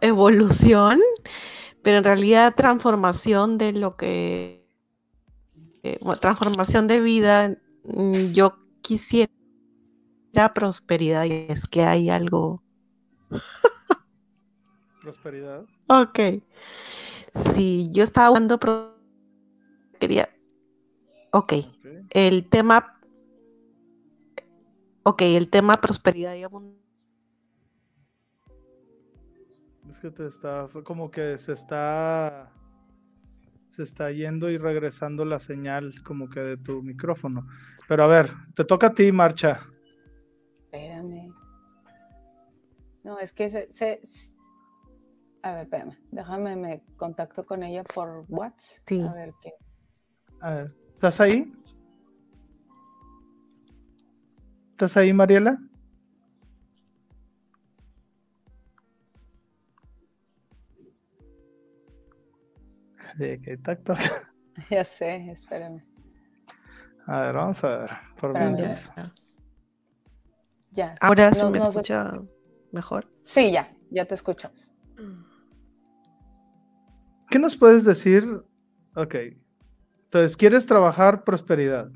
evolución, 0.00 1.00
pero 1.82 1.98
en 1.98 2.04
realidad 2.04 2.54
transformación 2.54 3.58
de 3.58 3.72
lo 3.72 3.96
que 3.96 4.64
eh, 5.82 5.98
transformación 6.20 6.86
de 6.86 7.00
vida, 7.00 7.56
mm, 7.84 8.32
yo 8.32 8.56
quisiera 8.80 9.30
prosperidad 10.54 11.24
y 11.24 11.46
es 11.48 11.66
que 11.66 11.82
hay 11.82 12.08
algo. 12.08 12.62
prosperidad. 15.02 15.64
Ok. 15.88 16.18
Si 17.54 17.88
yo 17.90 18.04
estaba 18.04 18.28
hablando 18.28 18.58
quería. 20.00 20.28
Ok. 21.32 21.52
El 22.10 22.48
tema. 22.48 22.98
Ok, 25.02 25.20
el 25.22 25.50
tema 25.50 25.74
prosperidad 25.74 26.34
y 26.34 26.44
abundancia. 26.44 26.83
Es 29.88 29.98
que 30.00 30.10
te 30.10 30.26
está, 30.26 30.68
fue 30.68 30.82
como 30.82 31.10
que 31.10 31.38
se 31.38 31.52
está 31.52 32.50
se 33.74 33.82
está 33.82 34.12
yendo 34.12 34.50
y 34.50 34.56
regresando 34.56 35.24
la 35.24 35.40
señal 35.40 35.92
como 36.04 36.30
que 36.30 36.40
de 36.40 36.56
tu 36.56 36.80
micrófono. 36.82 37.48
Pero 37.88 38.04
a 38.04 38.08
ver, 38.08 38.30
te 38.54 38.64
toca 38.64 38.88
a 38.88 38.94
ti, 38.94 39.10
Marcha. 39.10 39.66
Espérame. 40.64 41.34
No, 43.02 43.18
es 43.18 43.32
que 43.32 43.48
se, 43.50 44.00
A 45.42 45.54
ver, 45.54 45.64
espérame. 45.64 45.96
Déjame, 46.12 46.56
me 46.56 46.84
contacto 46.96 47.44
con 47.44 47.64
ella 47.64 47.82
por 47.82 48.24
WhatsApp. 48.28 48.84
Sí. 48.86 49.00
A 49.00 49.12
ver 49.12 49.34
qué. 49.42 49.52
A 50.40 50.54
ver, 50.54 50.76
¿estás 50.92 51.20
ahí? 51.20 51.52
¿Estás 54.70 54.96
ahí, 54.96 55.12
Mariela? 55.12 55.58
De 63.18 63.40
que 63.40 63.56
tacto. 63.56 63.94
Ya 64.70 64.84
sé, 64.84 65.30
espérame. 65.32 65.82
A 67.06 67.20
ver, 67.22 67.34
vamos 67.34 67.64
a 67.64 67.78
ver. 67.78 67.90
Por 68.20 68.32
ya. 70.70 70.94
Ahora 71.00 71.34
sí 71.34 71.44
me 71.50 71.58
escucha 71.58 72.12
mejor. 72.72 73.10
Sí, 73.24 73.50
ya, 73.50 73.68
ya 73.90 74.04
te 74.04 74.14
escuchamos. 74.14 74.70
¿Qué 77.30 77.38
nos 77.38 77.56
puedes 77.56 77.84
decir? 77.84 78.24
Ok. 78.94 79.14
Entonces, 80.04 80.36
¿quieres 80.36 80.66
trabajar 80.66 81.24
prosperidad? 81.24 81.90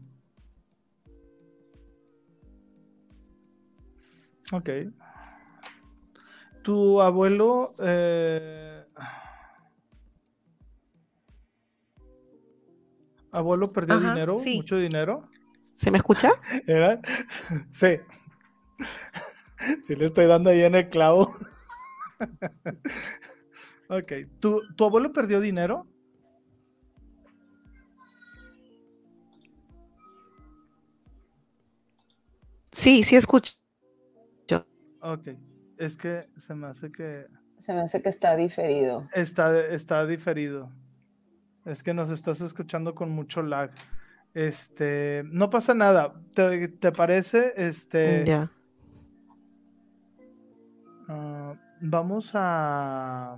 Ok. 4.53 4.70
Tu 6.62 7.01
abuelo 7.01 7.73
eh, 7.81 8.68
Abuelo 13.39 13.69
perdió 13.69 14.01
dinero, 14.01 14.36
mucho 14.56 14.77
dinero. 14.77 15.28
¿Se 15.74 15.90
me 15.93 15.98
escucha? 15.98 16.31
Sí. 17.70 17.98
Sí 19.85 19.97
le 19.97 20.06
estoy 20.06 20.27
dando 20.27 20.51
ahí 20.51 20.62
en 20.62 20.74
el 20.74 20.89
clavo. 20.89 21.36
Ok, 23.90 24.12
¿Tu, 24.39 24.60
¿tu 24.77 24.85
abuelo 24.85 25.15
perdió 25.15 25.40
dinero? 25.40 25.86
Sí, 32.70 33.02
sí 33.02 33.16
escucho. 33.16 33.55
Ok, 35.01 35.28
es 35.78 35.97
que 35.97 36.28
se 36.36 36.55
me 36.55 36.66
hace 36.66 36.93
que... 36.93 37.28
Se 37.60 37.73
me 37.73 37.81
hace 37.81 38.02
que 38.02 38.10
está 38.10 38.36
diferido. 38.36 39.09
Está, 39.15 39.59
está 39.69 40.05
diferido. 40.06 40.70
Es 41.65 41.83
que 41.83 41.95
nos 41.95 42.11
estás 42.11 42.41
escuchando 42.41 42.95
con 42.95 43.11
mucho 43.11 43.43
lag. 43.43 43.71
Este, 44.35 45.23
no 45.27 45.51
pasa 45.51 45.75
nada. 45.75 46.15
¿Te, 46.35 46.69
te 46.69 46.93
parece? 46.93 47.53
Este, 47.57 48.25
Ya. 48.27 48.51
ah, 51.09 51.55
vamos 51.81 52.31
a... 52.35 53.37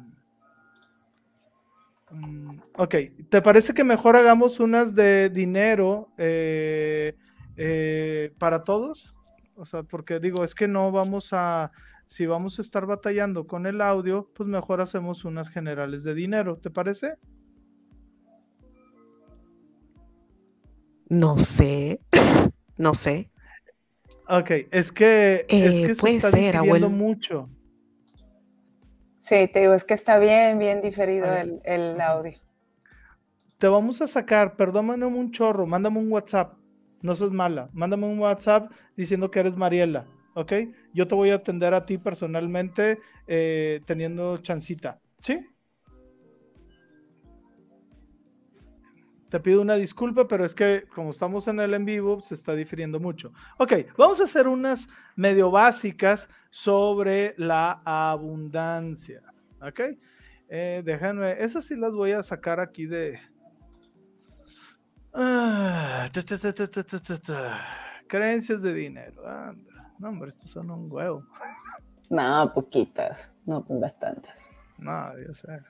Mm, 2.11 2.59
ok, 2.77 2.95
¿te 3.29 3.41
parece 3.41 3.73
que 3.73 3.85
mejor 3.85 4.17
hagamos 4.17 4.59
unas 4.59 4.95
de 4.95 5.31
dinero 5.31 6.09
eh, 6.19 7.17
eh, 7.57 8.35
para 8.39 8.65
todos? 8.65 9.15
O 9.55 9.65
sea, 9.65 9.83
porque 9.85 10.19
digo, 10.19 10.43
es 10.43 10.55
que 10.55 10.67
no 10.67 10.91
vamos 10.91 11.29
a, 11.33 11.71
si 12.07 12.27
vamos 12.27 12.59
a 12.59 12.63
estar 12.63 12.87
batallando 12.87 13.47
con 13.47 13.67
el 13.67 13.81
audio, 13.81 14.29
pues 14.35 14.49
mejor 14.49 14.81
hacemos 14.81 15.25
unas 15.25 15.51
generales 15.51 16.03
de 16.03 16.15
dinero, 16.15 16.57
¿te 16.57 16.71
parece? 16.71 17.17
No 21.11 21.37
sé. 21.39 22.01
No 22.79 22.95
sé. 22.95 23.31
Ok, 24.29 24.51
es 24.71 24.93
que, 24.93 25.53
es 25.61 25.83
Eh, 25.83 25.83
que 25.83 25.95
se 25.95 26.01
puede 26.01 26.15
está 26.17 26.31
ser, 26.31 26.57
difiriendo 26.57 26.59
abuelo. 26.59 26.91
mucho. 26.91 27.51
Sí, 29.21 29.49
te 29.53 29.61
digo, 29.61 29.75
es 29.75 29.85
que 29.85 29.95
está 29.95 30.19
bien, 30.19 30.59
bien 30.59 30.81
diferido 30.83 31.33
el, 31.35 31.61
el 31.65 32.01
audio. 32.01 32.39
Te 33.59 33.69
vamos 33.69 34.01
a 34.01 34.09
sacar, 34.09 34.57
perdóname 34.57 35.07
un 35.07 35.31
chorro, 35.33 35.67
mándame 35.67 35.99
un 35.99 36.11
WhatsApp, 36.11 36.55
no 37.03 37.15
seas 37.15 37.31
mala, 37.31 37.69
mándame 37.73 38.07
un 38.07 38.19
WhatsApp 38.19 38.71
diciendo 38.97 39.31
que 39.31 39.41
eres 39.41 39.57
Mariela, 39.57 40.07
¿ok? 40.35 40.53
Yo 40.95 41.07
te 41.07 41.15
voy 41.15 41.31
a 41.31 41.35
atender 41.37 41.75
a 41.75 41.85
ti 41.85 41.99
personalmente 41.99 42.99
eh, 43.27 43.83
teniendo 43.87 44.39
chancita, 44.39 45.01
¿sí? 45.21 45.41
te 49.31 49.41
pido 49.41 49.63
una 49.63 49.77
disculpa, 49.77 50.27
pero 50.27 50.45
es 50.45 50.55
que 50.55 50.87
como 50.95 51.11
estamos 51.13 51.47
en 51.49 51.61
el 51.61 51.73
en 51.73 51.85
vivo, 51.85 52.21
se 52.21 52.35
está 52.35 52.55
difiriendo 52.55 52.99
mucho. 52.99 53.33
Ok, 53.59 53.73
vamos 53.97 54.21
a 54.21 54.25
hacer 54.25 54.49
unas 54.49 54.89
medio 55.17 55.51
básicas 55.51 56.29
sobre 56.51 57.35
la 57.39 57.81
abundancia. 57.85 59.23
Ok, 59.63 59.81
eh, 60.49 60.83
déjenme, 60.85 61.43
esas 61.43 61.65
sí 61.65 61.77
las 61.77 61.93
voy 61.93 62.13
a 62.13 62.23
sacar 62.23 62.61
aquí 62.61 62.87
de... 62.87 63.21
Ah, 65.15 66.09
Creencias 68.09 68.61
de 68.63 68.75
dinero. 68.75 69.23
No, 69.99 70.09
hombre, 70.09 70.31
estas 70.31 70.51
son 70.51 70.71
un 70.71 70.91
huevo. 70.91 71.25
no, 72.11 72.53
poquitas, 72.53 73.33
no, 73.47 73.65
bastantes. 73.69 74.47
No, 74.79 75.13
ya 75.19 75.35
sé. 75.35 75.61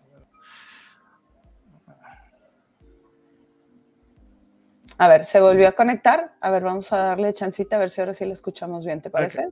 A 5.01 5.09
ver, 5.09 5.25
se 5.25 5.41
volvió 5.41 5.67
a 5.67 5.73
conectar. 5.73 6.37
A 6.43 6.51
ver, 6.51 6.63
vamos 6.63 6.93
a 6.93 6.99
darle 6.99 7.33
chancita 7.33 7.77
a 7.77 7.79
ver 7.79 7.89
si 7.89 8.03
ahora 8.03 8.13
sí 8.13 8.27
le 8.27 8.35
escuchamos 8.35 8.85
bien, 8.85 9.01
¿te 9.01 9.09
parece? 9.09 9.49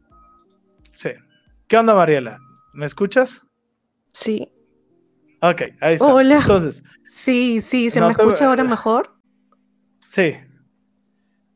Sí. 0.93 1.09
¿Qué 1.67 1.79
onda, 1.79 1.95
Mariela? 1.95 2.39
¿Me 2.75 2.85
escuchas? 2.85 3.41
Sí. 4.13 4.53
Ok, 5.41 5.63
ahí 5.81 5.95
está. 5.95 6.13
Hola. 6.13 6.35
Entonces, 6.43 6.83
Sí, 7.03 7.63
sí, 7.63 7.91
¿se 7.91 7.99
No 8.01 8.09
me 8.09 8.15
te- 8.15 8.23
escucha 8.25 8.47
ahora 8.47 8.63
mejor? 8.65 9.15
sí. 10.05 10.37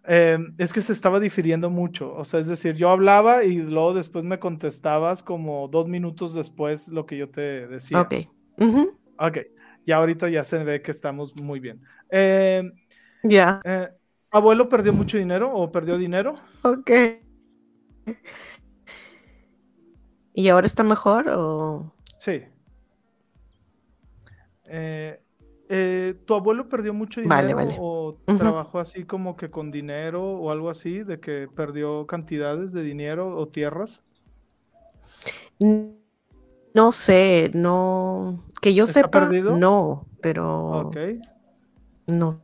Eh, 0.04 0.38
es 0.56 0.72
que 0.72 0.80
se 0.80 0.94
estaba 0.94 1.20
difiriendo 1.20 1.68
mucho. 1.68 2.14
O 2.14 2.24
sea, 2.24 2.40
es 2.40 2.46
decir, 2.46 2.74
yo 2.74 2.88
hablaba 2.88 3.44
y 3.44 3.58
luego 3.58 3.92
después 3.92 4.24
me 4.24 4.38
contestabas 4.38 5.22
como 5.22 5.68
dos 5.68 5.86
minutos 5.86 6.32
después 6.34 6.88
lo 6.88 7.04
que 7.04 7.18
yo 7.18 7.28
te 7.28 7.68
decía. 7.68 8.00
Ok. 8.00 8.14
Ujú, 8.56 8.88
Ok. 9.18 9.38
Y 9.84 9.92
ahorita 9.92 10.30
ya 10.30 10.44
se 10.44 10.64
ve 10.64 10.80
que 10.80 10.92
estamos 10.92 11.36
muy 11.36 11.60
bien. 11.60 11.82
Eh, 12.10 12.62
Ya. 13.22 13.60
eh, 13.64 13.88
¿Abuelo 14.30 14.68
perdió 14.68 14.92
mucho 14.92 15.18
dinero 15.18 15.52
o 15.52 15.70
perdió 15.70 15.98
dinero? 15.98 16.34
Ok. 16.64 16.90
¿Y 20.34 20.48
ahora 20.48 20.66
está 20.66 20.82
mejor 20.82 21.28
o...? 21.28 21.92
Sí. 22.18 22.42
Eh, 24.64 25.20
eh, 25.68 26.14
¿Tu 26.24 26.34
abuelo 26.34 26.68
perdió 26.68 26.94
mucho 26.94 27.20
dinero 27.20 27.36
Vale, 27.42 27.54
vale. 27.54 27.76
o 27.78 28.16
trabajó 28.38 28.78
así 28.78 29.04
como 29.04 29.36
que 29.36 29.50
con 29.50 29.70
dinero 29.70 30.22
o 30.22 30.50
algo 30.50 30.70
así, 30.70 31.02
de 31.02 31.20
que 31.20 31.48
perdió 31.54 32.06
cantidades 32.06 32.72
de 32.72 32.82
dinero 32.82 33.36
o 33.36 33.46
tierras? 33.48 34.02
No 36.74 36.92
sé, 36.92 37.50
no... 37.54 38.42
Que 38.62 38.72
yo 38.74 38.84
¿Está 38.84 39.02
sepa, 39.02 39.28
perdido? 39.28 39.56
no, 39.56 40.06
pero 40.22 40.88
Ok. 40.88 40.96
no 42.08 42.41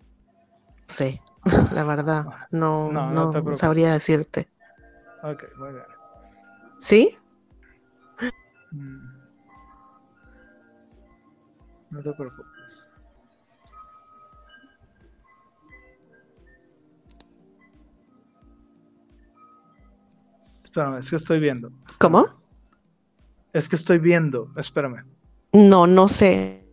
sé, 0.89 1.21
la 1.73 1.85
verdad, 1.85 2.25
no, 2.51 2.91
No, 2.91 3.13
no 3.13 3.33
no, 3.33 3.55
sabría 3.55 3.93
decirte. 3.93 4.49
Ok, 5.23 5.45
muy 5.59 5.73
bien. 5.73 5.85
¿Sí? 6.81 7.17
Mm. 8.73 9.19
No 11.91 12.03
te 12.03 12.13
preocupes. 12.13 12.89
Espérame, 20.65 20.99
es 20.99 21.11
que 21.11 21.17
estoy 21.17 21.41
viendo. 21.41 21.73
¿Cómo? 21.99 22.27
Es 23.53 23.69
que 23.69 23.77
estoy 23.77 23.99
viendo. 23.99 24.53
Espérame. 24.57 25.05
No, 25.53 25.87
no 25.87 26.09
sé. 26.09 26.68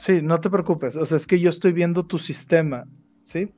Sí, 0.00 0.22
no 0.22 0.40
te 0.40 0.48
preocupes. 0.48 0.96
O 0.96 1.04
sea, 1.04 1.18
es 1.18 1.26
que 1.26 1.38
yo 1.38 1.50
estoy 1.50 1.72
viendo 1.72 2.06
tu 2.06 2.18
sistema. 2.18 2.86
¿Sí? 3.22 3.52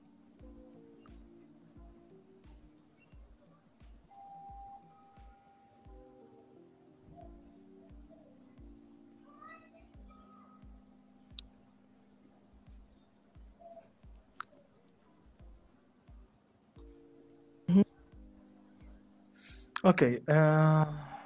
Ok. 19.84 20.02
ah, 20.28 21.18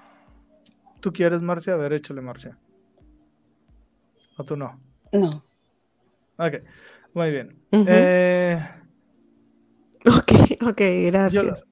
¿Tú 1.01 1.11
quieres, 1.11 1.41
Marcia? 1.41 1.73
A 1.73 1.77
ver, 1.77 1.95
échale, 1.95 2.21
Marcia. 2.21 2.59
¿O 4.37 4.45
tú 4.45 4.57
no? 4.57 4.86
No. 5.13 5.43
Ok, 6.39 6.55
muy 7.15 7.31
bien. 7.31 7.63
Ujú. 7.73 7.87
Eh, 7.89 8.59
Ok, 10.07 10.33
ok, 10.63 10.81
yo, 10.81 11.07
gracias. 11.07 11.65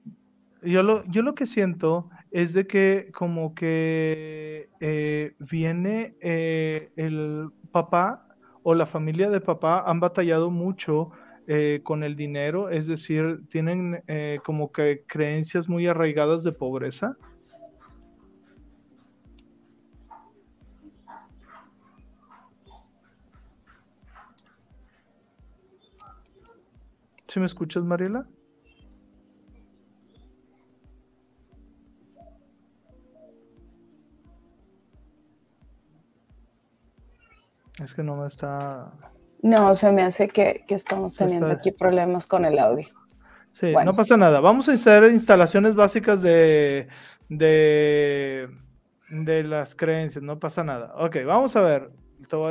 yo, 0.61 0.83
lo, 0.83 1.03
yo 1.05 1.21
lo 1.21 1.35
que 1.35 1.47
siento 1.47 2.09
es 2.31 2.53
de 2.53 2.67
que 2.67 3.11
como 3.13 3.55
que 3.55 4.69
eh, 4.81 5.35
viene 5.39 6.17
eh, 6.19 6.91
el 6.97 7.49
papá 7.71 8.27
o 8.63 8.73
la 8.75 8.85
familia 8.85 9.29
de 9.29 9.39
papá 9.39 9.83
han 9.85 9.99
batallado 10.01 10.49
mucho 10.49 11.11
eh, 11.47 11.79
con 11.83 12.03
el 12.03 12.15
dinero, 12.15 12.69
es 12.69 12.87
decir, 12.87 13.47
tienen 13.47 14.03
eh, 14.07 14.39
como 14.43 14.71
que 14.71 15.03
creencias 15.07 15.69
muy 15.69 15.87
arraigadas 15.87 16.43
de 16.43 16.51
pobreza. 16.51 17.15
¿Sí 27.35 27.41
me 27.41 27.47
escuchas, 27.47 27.83
Mariela? 27.83 28.25
Es 37.83 37.93
que 37.93 38.03
no 38.03 38.15
me 38.15 38.27
está. 38.27 38.89
No, 39.41 39.75
se 39.75 39.91
me 39.91 40.03
hace 40.03 40.29
que, 40.29 40.63
que 40.65 40.75
estamos 40.75 41.17
teniendo 41.17 41.47
está- 41.47 41.59
aquí 41.59 41.71
problemas 41.71 42.25
con 42.25 42.45
el 42.45 42.57
audio. 42.57 42.87
Sí, 43.51 43.73
Bueno. 43.73 43.91
no 43.91 43.97
pasa 43.97 44.15
nada. 44.15 44.39
Vamos 44.39 44.69
a 44.69 44.71
hacer 44.71 45.11
instalaciones 45.11 45.75
básicas 45.75 46.21
de, 46.21 46.87
de, 47.27 48.47
de 49.09 49.43
las 49.43 49.75
creencias, 49.75 50.23
no 50.23 50.39
pasa 50.39 50.63
nada. 50.63 50.93
Ok, 50.95 51.17
vamos 51.25 51.53
a 51.57 51.59
ver 51.59 51.91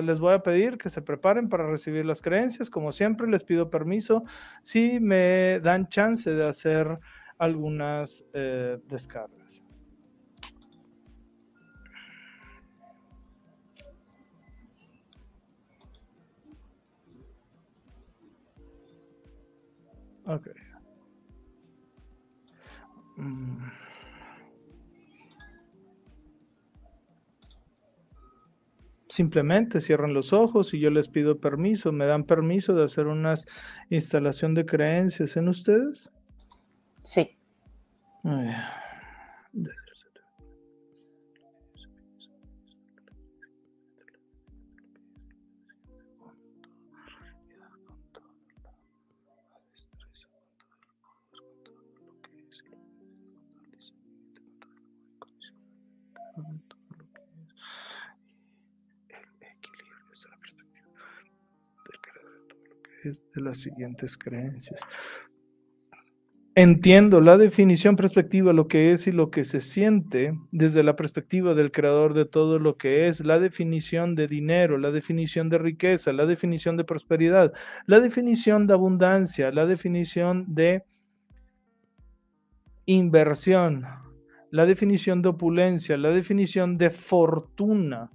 les 0.02 0.20
voy 0.20 0.34
a 0.34 0.42
pedir 0.42 0.78
que 0.78 0.90
se 0.90 1.02
preparen 1.02 1.48
para 1.48 1.66
recibir 1.66 2.04
las 2.04 2.22
creencias. 2.22 2.70
Como 2.70 2.92
siempre, 2.92 3.28
les 3.28 3.44
pido 3.44 3.70
permiso 3.70 4.24
si 4.62 5.00
me 5.00 5.60
dan 5.60 5.88
chance 5.88 6.30
de 6.30 6.46
hacer 6.46 6.98
algunas 7.38 8.24
eh, 8.32 8.78
descargas. 8.88 9.62
Okay. 20.26 20.54
Mm. 23.16 23.83
Simplemente 29.14 29.80
cierran 29.80 30.12
los 30.12 30.32
ojos 30.32 30.74
y 30.74 30.80
yo 30.80 30.90
les 30.90 31.06
pido 31.06 31.38
permiso. 31.38 31.92
¿Me 31.92 32.04
dan 32.04 32.24
permiso 32.24 32.74
de 32.74 32.82
hacer 32.82 33.06
una 33.06 33.36
instalación 33.88 34.54
de 34.54 34.66
creencias 34.66 35.36
en 35.36 35.48
ustedes? 35.48 36.10
Sí. 37.04 37.38
De 63.10 63.40
las 63.40 63.58
siguientes 63.58 64.16
creencias. 64.16 64.80
Entiendo 66.56 67.20
la 67.20 67.36
definición 67.36 67.96
perspectiva, 67.96 68.52
lo 68.52 68.68
que 68.68 68.92
es 68.92 69.08
y 69.08 69.12
lo 69.12 69.32
que 69.32 69.44
se 69.44 69.60
siente 69.60 70.38
desde 70.52 70.84
la 70.84 70.94
perspectiva 70.94 71.52
del 71.54 71.72
creador 71.72 72.14
de 72.14 72.26
todo 72.26 72.60
lo 72.60 72.76
que 72.76 73.08
es, 73.08 73.18
la 73.18 73.40
definición 73.40 74.14
de 74.14 74.28
dinero, 74.28 74.78
la 74.78 74.92
definición 74.92 75.48
de 75.48 75.58
riqueza, 75.58 76.12
la 76.12 76.26
definición 76.26 76.76
de 76.76 76.84
prosperidad, 76.84 77.52
la 77.86 77.98
definición 77.98 78.68
de 78.68 78.74
abundancia, 78.74 79.50
la 79.50 79.66
definición 79.66 80.54
de 80.54 80.84
inversión, 82.86 83.84
la 84.52 84.64
definición 84.64 85.22
de 85.22 85.30
opulencia, 85.30 85.96
la 85.96 86.10
definición 86.10 86.78
de 86.78 86.90
fortuna, 86.90 88.12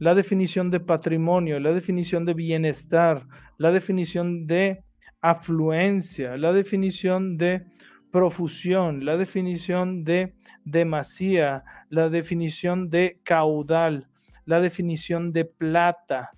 la 0.00 0.14
definición 0.14 0.70
de 0.70 0.80
patrimonio, 0.80 1.60
la 1.60 1.72
definición 1.72 2.24
de 2.24 2.32
bienestar, 2.32 3.26
la 3.58 3.70
definición 3.70 4.46
de 4.46 4.82
afluencia, 5.20 6.38
la 6.38 6.54
definición 6.54 7.36
de 7.36 7.66
profusión, 8.10 9.04
la 9.04 9.18
definición 9.18 10.02
de 10.02 10.34
demasía, 10.64 11.64
la 11.90 12.08
definición 12.08 12.88
de 12.88 13.20
caudal, 13.22 14.08
la 14.46 14.60
definición 14.62 15.32
de 15.32 15.44
plata, 15.44 16.30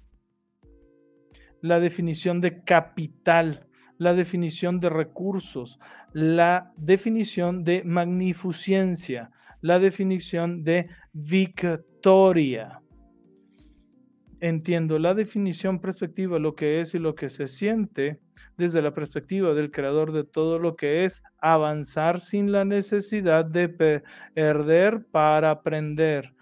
la 1.61 1.79
definición 1.79 2.41
de 2.41 2.65
capital, 2.65 3.69
la 3.97 4.13
definición 4.13 4.81
de 4.81 4.91
recursos, 4.91 5.79
la 6.13 6.73
definición 6.77 7.63
de 7.63 7.85
magnificencia, 7.85 9.31
la 9.61 9.79
definición 9.79 10.65
de 10.65 10.89
victoria 11.13 12.82
entiendo 14.43 14.99
la 14.99 15.15
definición 15.15 15.81
perspectiva, 15.81 16.41
lo 16.41 16.57
que 16.57 16.81
es 16.81 16.95
y 16.95 16.99
lo 16.99 17.15
que 17.15 17.31
se 17.31 17.47
siente 17.47 18.21
desde 18.57 18.83
la 18.83 18.93
perspectiva 18.93 19.55
del 19.55 19.71
creador 19.71 20.11
de 20.13 20.25
todo 20.25 20.59
lo 20.59 20.75
que 20.75 21.05
es 21.05 21.23
avanzar 21.39 22.21
sin 22.21 22.51
la 22.51 22.65
necesidad 22.65 23.45
de 23.45 23.69
perder 23.69 25.07
para 25.13 25.51
aprender. 25.51 26.35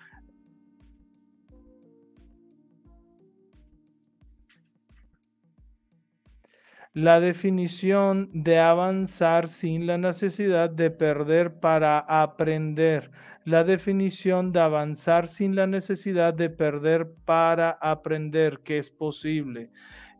La 6.92 7.20
definición 7.20 8.30
de 8.32 8.58
avanzar 8.58 9.46
sin 9.46 9.86
la 9.86 9.96
necesidad 9.96 10.68
de 10.70 10.90
perder 10.90 11.60
para 11.60 12.00
aprender. 12.00 13.12
La 13.44 13.62
definición 13.62 14.50
de 14.50 14.58
avanzar 14.58 15.28
sin 15.28 15.54
la 15.54 15.68
necesidad 15.68 16.34
de 16.34 16.50
perder 16.50 17.12
para 17.24 17.70
aprender 17.70 18.58
que 18.64 18.78
es 18.78 18.90
posible. 18.90 19.70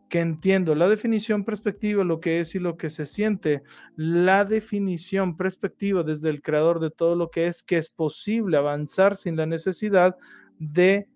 Que 0.07 0.21
entiendo 0.21 0.73
la 0.73 0.87
definición 0.87 1.43
perspectiva, 1.43 2.05
lo 2.05 2.21
que 2.21 2.39
es 2.39 2.55
y 2.55 2.59
lo 2.59 2.77
que 2.77 2.89
se 2.89 3.05
siente, 3.05 3.63
la 3.97 4.45
definición 4.45 5.35
perspectiva 5.35 6.03
desde 6.03 6.29
el 6.29 6.41
creador 6.41 6.79
de 6.79 6.89
todo 6.89 7.17
lo 7.17 7.29
que 7.31 7.47
es, 7.47 7.63
que 7.63 7.79
es 7.79 7.89
posible 7.89 8.55
avanzar 8.55 9.17
sin 9.17 9.35
la 9.35 9.45
necesidad 9.45 10.15
de 10.57 11.09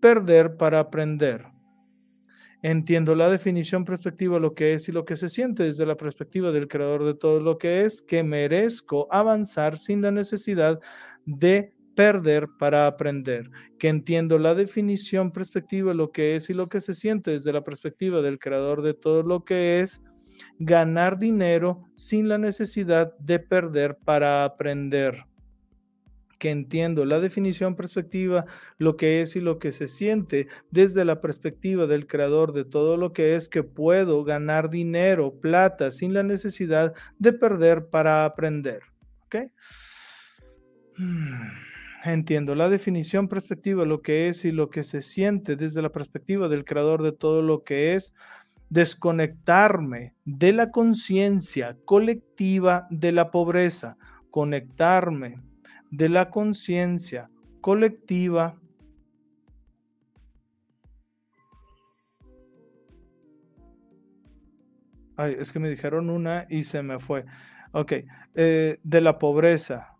perder 0.00 0.56
para 0.56 0.80
aprender. 0.80 1.57
Entiendo 2.62 3.14
la 3.14 3.30
definición 3.30 3.84
perspectiva, 3.84 4.40
lo 4.40 4.54
que 4.54 4.74
es 4.74 4.88
y 4.88 4.92
lo 4.92 5.04
que 5.04 5.16
se 5.16 5.28
siente 5.28 5.62
desde 5.62 5.86
la 5.86 5.96
perspectiva 5.96 6.50
del 6.50 6.66
creador 6.66 7.04
de 7.04 7.14
todo 7.14 7.38
lo 7.38 7.56
que 7.56 7.84
es, 7.84 8.02
que 8.02 8.24
merezco 8.24 9.06
avanzar 9.12 9.78
sin 9.78 10.02
la 10.02 10.10
necesidad 10.10 10.80
de 11.24 11.72
perder 11.94 12.48
para 12.58 12.88
aprender, 12.88 13.48
que 13.78 13.88
entiendo 13.88 14.38
la 14.38 14.54
definición 14.54 15.30
perspectiva, 15.30 15.94
lo 15.94 16.10
que 16.10 16.34
es 16.34 16.50
y 16.50 16.54
lo 16.54 16.68
que 16.68 16.80
se 16.80 16.94
siente 16.94 17.30
desde 17.30 17.52
la 17.52 17.62
perspectiva 17.62 18.22
del 18.22 18.40
creador 18.40 18.82
de 18.82 18.94
todo 18.94 19.22
lo 19.22 19.44
que 19.44 19.80
es, 19.80 20.00
ganar 20.58 21.18
dinero 21.18 21.84
sin 21.94 22.28
la 22.28 22.38
necesidad 22.38 23.16
de 23.18 23.38
perder 23.38 23.98
para 24.04 24.44
aprender 24.44 25.27
que 26.38 26.50
entiendo 26.50 27.04
la 27.04 27.20
definición 27.20 27.74
perspectiva, 27.74 28.46
lo 28.78 28.96
que 28.96 29.20
es 29.20 29.36
y 29.36 29.40
lo 29.40 29.58
que 29.58 29.72
se 29.72 29.88
siente 29.88 30.48
desde 30.70 31.04
la 31.04 31.20
perspectiva 31.20 31.86
del 31.86 32.06
creador 32.06 32.52
de 32.52 32.64
todo 32.64 32.96
lo 32.96 33.12
que 33.12 33.36
es 33.36 33.48
que 33.48 33.62
puedo 33.64 34.24
ganar 34.24 34.70
dinero, 34.70 35.40
plata, 35.40 35.90
sin 35.90 36.14
la 36.14 36.22
necesidad 36.22 36.94
de 37.18 37.32
perder 37.32 37.88
para 37.88 38.24
aprender. 38.24 38.80
¿Ok? 39.26 39.36
Entiendo 42.04 42.54
la 42.54 42.68
definición 42.68 43.26
perspectiva, 43.26 43.84
lo 43.84 44.02
que 44.02 44.28
es 44.28 44.44
y 44.44 44.52
lo 44.52 44.70
que 44.70 44.84
se 44.84 45.02
siente 45.02 45.56
desde 45.56 45.82
la 45.82 45.90
perspectiva 45.90 46.48
del 46.48 46.64
creador 46.64 47.02
de 47.02 47.10
todo 47.10 47.42
lo 47.42 47.64
que 47.64 47.94
es, 47.94 48.14
desconectarme 48.70 50.14
de 50.24 50.52
la 50.52 50.70
conciencia 50.70 51.76
colectiva 51.84 52.86
de 52.90 53.10
la 53.10 53.32
pobreza, 53.32 53.96
conectarme 54.30 55.42
de 55.90 56.08
la 56.08 56.30
conciencia 56.30 57.30
colectiva 57.60 58.58
Ay, 65.18 65.34
es 65.36 65.52
que 65.52 65.58
me 65.58 65.68
dijeron 65.68 66.10
una 66.10 66.46
y 66.48 66.62
se 66.62 66.80
me 66.84 67.00
fue. 67.00 67.24
Ok, 67.72 67.92
eh, 68.36 68.78
de 68.84 69.00
la 69.00 69.18
pobreza, 69.18 69.97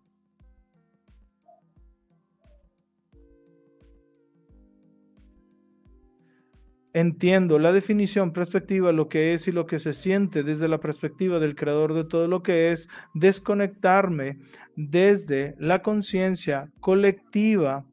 Entiendo 6.99 7.59
la 7.59 7.71
definición, 7.71 8.33
perspectiva, 8.33 8.91
lo 8.91 9.07
que 9.07 9.33
es 9.33 9.47
y 9.47 9.53
lo 9.53 9.65
que 9.65 9.79
se 9.79 9.93
siente 9.93 10.43
desde 10.43 10.67
la 10.67 10.81
perspectiva 10.81 11.39
del 11.39 11.55
creador 11.55 11.93
de 11.93 12.03
todo 12.03 12.27
lo 12.27 12.43
que 12.43 12.73
es, 12.73 12.89
desconectarme 13.13 14.37
desde 14.75 15.55
la 15.59 15.81
conciencia 15.81 16.69
colectiva 16.81 17.85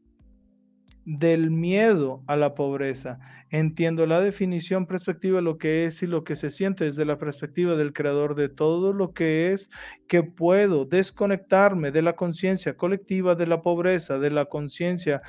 del 1.04 1.52
miedo 1.52 2.24
a 2.26 2.34
la 2.34 2.56
pobreza. 2.56 3.20
Entiendo 3.50 4.08
la 4.08 4.20
definición, 4.20 4.86
perspectiva, 4.86 5.40
lo 5.40 5.56
que 5.56 5.84
es 5.84 6.02
y 6.02 6.08
lo 6.08 6.24
que 6.24 6.34
se 6.34 6.50
siente 6.50 6.86
desde 6.86 7.04
la 7.04 7.16
perspectiva 7.16 7.76
del 7.76 7.92
creador 7.92 8.34
de 8.34 8.48
todo 8.48 8.92
lo 8.92 9.14
que 9.14 9.52
es, 9.52 9.70
que 10.08 10.24
puedo 10.24 10.84
desconectarme 10.84 11.92
de 11.92 12.02
la 12.02 12.16
conciencia 12.16 12.76
colectiva 12.76 13.36
de 13.36 13.46
la 13.46 13.62
pobreza, 13.62 14.18
de 14.18 14.32
la 14.32 14.46
conciencia 14.46 15.22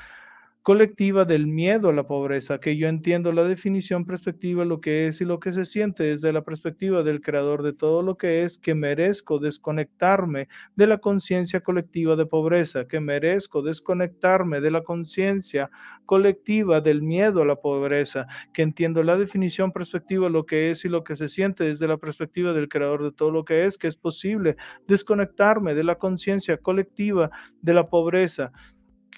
colectiva 0.67 1.23
del 1.23 1.47
miedo 1.47 1.87
a 1.87 1.93
la 1.93 2.07
pobreza, 2.07 2.59
que 2.59 2.75
yo 2.75 2.89
entiendo 2.89 3.31
la 3.31 3.45
definición 3.45 4.03
perspectiva, 4.03 4.65
lo 4.65 4.81
que 4.81 5.07
es 5.07 5.21
y 5.21 5.23
lo 5.23 5.39
que 5.39 5.53
se 5.53 5.63
siente 5.63 6.03
desde 6.03 6.33
la 6.33 6.43
perspectiva 6.43 7.03
del 7.03 7.21
creador 7.21 7.63
de 7.63 7.71
todo 7.71 8.01
lo 8.01 8.17
que 8.17 8.43
es, 8.43 8.59
que 8.59 8.75
merezco 8.75 9.39
desconectarme 9.39 10.49
de 10.75 10.87
la 10.87 10.97
conciencia 10.97 11.61
colectiva 11.61 12.17
de 12.17 12.25
pobreza, 12.25 12.85
que 12.85 12.99
merezco 12.99 13.61
desconectarme 13.61 14.59
de 14.59 14.71
la 14.71 14.83
conciencia 14.83 15.69
colectiva 16.05 16.81
del 16.81 17.01
miedo 17.01 17.43
a 17.43 17.45
la 17.45 17.55
pobreza, 17.55 18.27
que 18.53 18.63
entiendo 18.63 19.03
la 19.03 19.15
definición 19.15 19.71
perspectiva, 19.71 20.27
lo 20.27 20.45
que 20.45 20.71
es 20.71 20.83
y 20.83 20.89
lo 20.89 21.01
que 21.05 21.15
se 21.15 21.29
siente 21.29 21.63
desde 21.63 21.87
la 21.87 21.95
perspectiva 21.95 22.51
del 22.51 22.67
creador 22.67 23.05
de 23.05 23.13
todo 23.13 23.31
lo 23.31 23.45
que 23.45 23.67
es, 23.67 23.77
que 23.77 23.87
es 23.87 23.95
posible 23.95 24.57
desconectarme 24.85 25.75
de 25.75 25.85
la 25.85 25.95
conciencia 25.95 26.57
colectiva 26.57 27.29
de 27.61 27.73
la 27.73 27.87
pobreza 27.87 28.51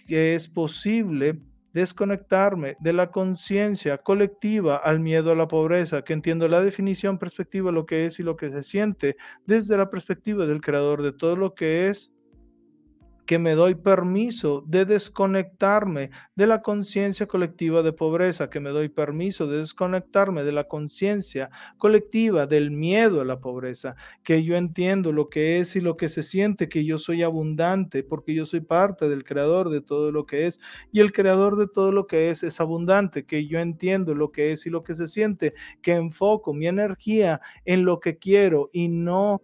que 0.10 0.36
es 0.36 0.48
posible 0.48 1.40
desconectarme 1.72 2.76
de 2.80 2.94
la 2.94 3.12
conciencia 3.12 4.00
colectiva 4.00 4.78
al 4.78 5.00
miedo 5.00 5.32
a 5.32 5.36
la 5.36 5.48
pobreza, 5.48 6.02
que 6.02 6.14
entiendo 6.14 6.48
la 6.48 6.62
definición, 6.62 7.20
perspectiva, 7.20 7.72
lo 7.72 7.86
que 7.86 8.08
es 8.08 8.20
y 8.20 8.24
lo 8.24 8.36
que 8.36 8.50
se 8.50 8.64
siente 8.64 9.16
desde 9.46 9.78
la 9.78 9.92
perspectiva 9.92 10.48
del 10.48 10.62
creador 10.62 11.04
de 11.04 11.14
todo 11.14 11.36
lo 11.36 11.54
que 11.54 11.90
es, 11.90 12.12
que 13.30 13.38
me 13.38 13.54
doy 13.54 13.76
permiso 13.76 14.64
de 14.66 14.86
desconectarme 14.86 16.10
de 16.34 16.48
la 16.48 16.64
conciencia 16.64 17.28
colectiva 17.28 17.84
de 17.84 17.94
pobreza, 17.94 18.50
que 18.50 18.60
me 18.60 18.72
doy 18.72 18.90
permiso 18.90 19.46
de 19.46 19.60
desconectarme 19.60 20.44
de 20.44 20.52
la 20.52 20.64
conciencia 20.64 21.52
colectiva 21.78 22.48
del 22.48 22.72
miedo 22.72 23.22
a 23.22 23.26
la 23.26 23.40
pobreza, 23.40 23.96
que 24.24 24.44
yo 24.44 24.56
entiendo 24.56 25.12
lo 25.12 25.30
que 25.30 25.60
es 25.60 25.76
y 25.76 25.80
lo 25.80 25.96
que 25.96 26.10
se 26.10 26.24
siente, 26.24 26.70
que 26.70 26.86
yo 26.86 26.98
soy 26.98 27.22
abundante 27.22 28.02
porque 28.02 28.34
yo 28.34 28.48
soy 28.48 28.62
parte 28.62 29.08
del 29.08 29.24
creador 29.24 29.70
de 29.70 29.82
todo 29.82 30.12
lo 30.12 30.26
que 30.26 30.48
es 30.48 30.60
y 30.92 31.00
el 31.00 31.12
creador 31.12 31.56
de 31.56 31.68
todo 31.68 31.92
lo 31.92 32.08
que 32.08 32.32
es 32.32 32.42
es 32.42 32.60
abundante, 32.60 33.28
que 33.28 33.46
yo 33.46 33.60
entiendo 33.60 34.16
lo 34.16 34.32
que 34.32 34.54
es 34.54 34.66
y 34.66 34.72
lo 34.72 34.84
que 34.84 34.96
se 34.96 35.08
siente, 35.08 35.54
que 35.84 35.92
enfoco 35.92 36.56
mi 36.56 36.68
energía 36.68 37.42
en 37.66 37.86
lo 37.86 38.00
que 38.00 38.18
quiero 38.18 38.72
y 38.74 38.88
no 38.88 39.44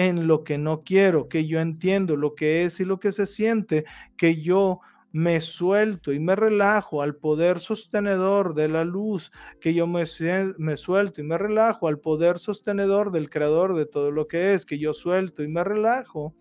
en 0.00 0.26
lo 0.26 0.44
que 0.44 0.56
no 0.56 0.82
quiero, 0.82 1.28
que 1.28 1.46
yo 1.46 1.60
entiendo 1.60 2.16
lo 2.16 2.34
que 2.34 2.64
es 2.64 2.80
y 2.80 2.86
lo 2.86 2.98
que 2.98 3.12
se 3.12 3.26
siente, 3.26 3.84
que 4.16 4.40
yo 4.40 4.80
me 5.12 5.42
suelto 5.42 6.14
y 6.14 6.18
me 6.18 6.34
relajo 6.34 7.02
al 7.02 7.16
poder 7.16 7.60
sostenedor 7.60 8.54
de 8.54 8.68
la 8.68 8.86
luz, 8.86 9.30
que 9.60 9.74
yo 9.74 9.86
me, 9.86 10.04
me, 10.56 10.76
suelto 10.78 11.20
y 11.20 11.24
me 11.24 11.36
relajo 11.36 11.86
al 11.86 11.98
poder 11.98 12.38
sostenedor 12.38 13.10
del 13.10 13.28
creador 13.28 13.74
de 13.74 13.84
todo 13.84 14.10
lo 14.10 14.26
que 14.26 14.54
es, 14.54 14.64
que 14.64 14.78
yo 14.78 14.94
suelto 14.94 15.42
y 15.42 15.48
me 15.48 15.64
relajo 15.64 16.34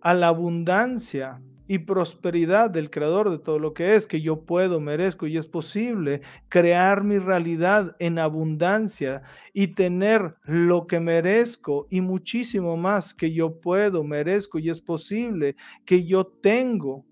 a 0.00 0.14
la 0.14 0.28
abundancia 0.28 1.42
y 1.68 1.78
prosperidad 1.78 2.70
del 2.70 2.90
creador 2.90 3.30
de 3.30 3.38
todo 3.38 3.58
lo 3.58 3.74
que 3.74 3.94
es, 3.94 4.06
que 4.06 4.20
yo 4.22 4.44
puedo, 4.44 4.80
merezco 4.80 5.26
y 5.26 5.36
es 5.36 5.46
posible 5.46 6.22
crear 6.48 7.04
mi 7.04 7.18
realidad 7.18 7.94
en 7.98 8.18
abundancia 8.18 9.22
y 9.52 9.68
tener 9.68 10.34
lo 10.44 10.86
que 10.86 10.98
merezco 10.98 11.86
y 11.90 12.00
muchísimo 12.00 12.76
más 12.76 13.14
que 13.14 13.32
yo 13.32 13.60
puedo, 13.60 14.02
merezco 14.02 14.58
y 14.58 14.70
es 14.70 14.80
posible 14.80 15.54
que 15.84 16.04
yo 16.04 16.26
tengo 16.26 17.04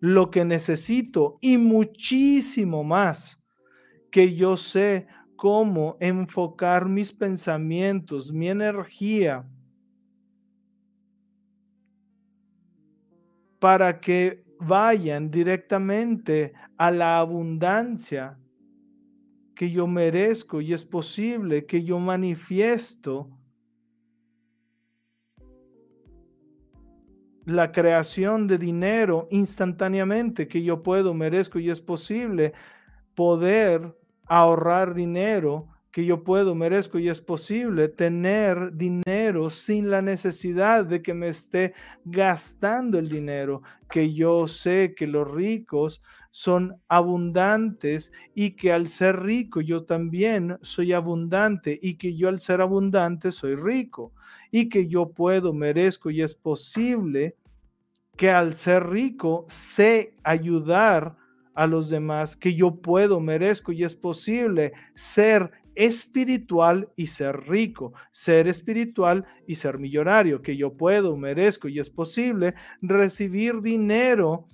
lo 0.00 0.30
que 0.30 0.44
necesito 0.44 1.38
y 1.40 1.56
muchísimo 1.56 2.84
más 2.84 3.42
que 4.10 4.34
yo 4.34 4.56
sé 4.56 5.06
cómo 5.36 5.96
enfocar 6.00 6.88
mis 6.88 7.12
pensamientos, 7.12 8.32
mi 8.32 8.48
energía, 8.48 9.48
para 13.58 14.00
que 14.00 14.44
vayan 14.60 15.30
directamente 15.30 16.52
a 16.76 16.90
la 16.90 17.18
abundancia 17.18 18.38
que 19.54 19.70
yo 19.70 19.86
merezco 19.86 20.60
y 20.60 20.72
es 20.72 20.84
posible 20.84 21.66
que 21.66 21.82
yo 21.82 21.98
manifiesto 21.98 23.30
la 27.44 27.72
creación 27.72 28.46
de 28.46 28.58
dinero 28.58 29.26
instantáneamente 29.30 30.46
que 30.46 30.62
yo 30.62 30.82
puedo, 30.82 31.14
merezco 31.14 31.58
y 31.58 31.70
es 31.70 31.80
posible 31.80 32.52
poder 33.14 33.96
ahorrar 34.26 34.94
dinero 34.94 35.68
que 35.90 36.04
yo 36.04 36.22
puedo, 36.22 36.54
merezco 36.54 36.98
y 36.98 37.08
es 37.08 37.20
posible 37.20 37.88
tener 37.88 38.74
dinero 38.76 39.48
sin 39.50 39.90
la 39.90 40.02
necesidad 40.02 40.84
de 40.84 41.00
que 41.00 41.14
me 41.14 41.28
esté 41.28 41.72
gastando 42.04 42.98
el 42.98 43.08
dinero, 43.08 43.62
que 43.90 44.12
yo 44.12 44.46
sé 44.48 44.94
que 44.94 45.06
los 45.06 45.30
ricos 45.30 46.02
son 46.30 46.80
abundantes 46.88 48.12
y 48.34 48.50
que 48.52 48.72
al 48.72 48.88
ser 48.88 49.22
rico 49.22 49.60
yo 49.60 49.84
también 49.84 50.58
soy 50.62 50.92
abundante 50.92 51.78
y 51.80 51.94
que 51.94 52.14
yo 52.14 52.28
al 52.28 52.38
ser 52.38 52.60
abundante 52.60 53.32
soy 53.32 53.54
rico 53.54 54.12
y 54.50 54.68
que 54.68 54.88
yo 54.88 55.10
puedo, 55.10 55.52
merezco 55.54 56.10
y 56.10 56.22
es 56.22 56.34
posible 56.34 57.36
que 58.16 58.30
al 58.30 58.54
ser 58.54 58.88
rico 58.88 59.44
sé 59.48 60.14
ayudar 60.22 61.16
a 61.54 61.66
los 61.66 61.88
demás, 61.88 62.36
que 62.36 62.54
yo 62.54 62.76
puedo, 62.76 63.18
merezco 63.20 63.72
y 63.72 63.82
es 63.82 63.96
posible 63.96 64.72
ser 64.94 65.50
espiritual 65.78 66.92
y 66.96 67.06
ser 67.06 67.48
rico, 67.48 67.92
ser 68.10 68.48
espiritual 68.48 69.24
y 69.46 69.54
ser 69.54 69.78
millonario, 69.78 70.42
que 70.42 70.56
yo 70.56 70.76
puedo, 70.76 71.16
merezco 71.16 71.68
y 71.68 71.78
es 71.78 71.88
posible 71.88 72.54
recibir 72.82 73.62
dinero 73.62 74.48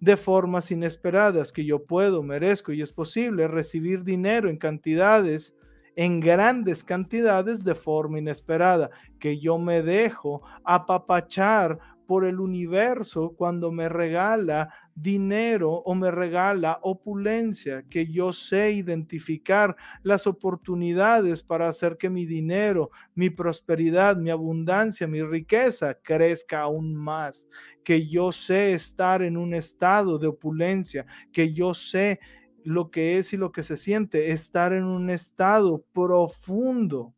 de 0.00 0.18
formas 0.18 0.70
inesperadas, 0.70 1.50
que 1.50 1.64
yo 1.64 1.86
puedo, 1.86 2.22
merezco 2.22 2.74
y 2.74 2.82
es 2.82 2.92
posible 2.92 3.48
recibir 3.48 4.04
dinero 4.04 4.50
en 4.50 4.58
cantidades 4.58 5.56
en 5.96 6.20
grandes 6.20 6.84
cantidades 6.84 7.64
de 7.64 7.74
forma 7.74 8.18
inesperada, 8.18 8.90
que 9.18 9.40
yo 9.40 9.56
me 9.56 9.80
dejo 9.80 10.42
apapachar 10.62 11.78
por 12.06 12.24
el 12.24 12.40
universo 12.40 13.34
cuando 13.36 13.72
me 13.72 13.88
regala 13.88 14.72
dinero 14.94 15.72
o 15.72 15.94
me 15.94 16.10
regala 16.10 16.78
opulencia, 16.82 17.84
que 17.90 18.06
yo 18.06 18.32
sé 18.32 18.72
identificar 18.72 19.76
las 20.02 20.26
oportunidades 20.26 21.42
para 21.42 21.68
hacer 21.68 21.96
que 21.98 22.08
mi 22.08 22.24
dinero, 22.26 22.90
mi 23.14 23.30
prosperidad, 23.30 24.16
mi 24.16 24.30
abundancia, 24.30 25.06
mi 25.06 25.22
riqueza 25.22 25.94
crezca 26.02 26.62
aún 26.62 26.94
más, 26.94 27.48
que 27.84 28.06
yo 28.08 28.32
sé 28.32 28.72
estar 28.72 29.22
en 29.22 29.36
un 29.36 29.52
estado 29.52 30.18
de 30.18 30.28
opulencia, 30.28 31.04
que 31.32 31.52
yo 31.52 31.74
sé 31.74 32.20
lo 32.64 32.90
que 32.90 33.18
es 33.18 33.32
y 33.32 33.36
lo 33.36 33.52
que 33.52 33.62
se 33.62 33.76
siente, 33.76 34.32
estar 34.32 34.72
en 34.72 34.84
un 34.84 35.10
estado 35.10 35.84
profundo 35.92 37.15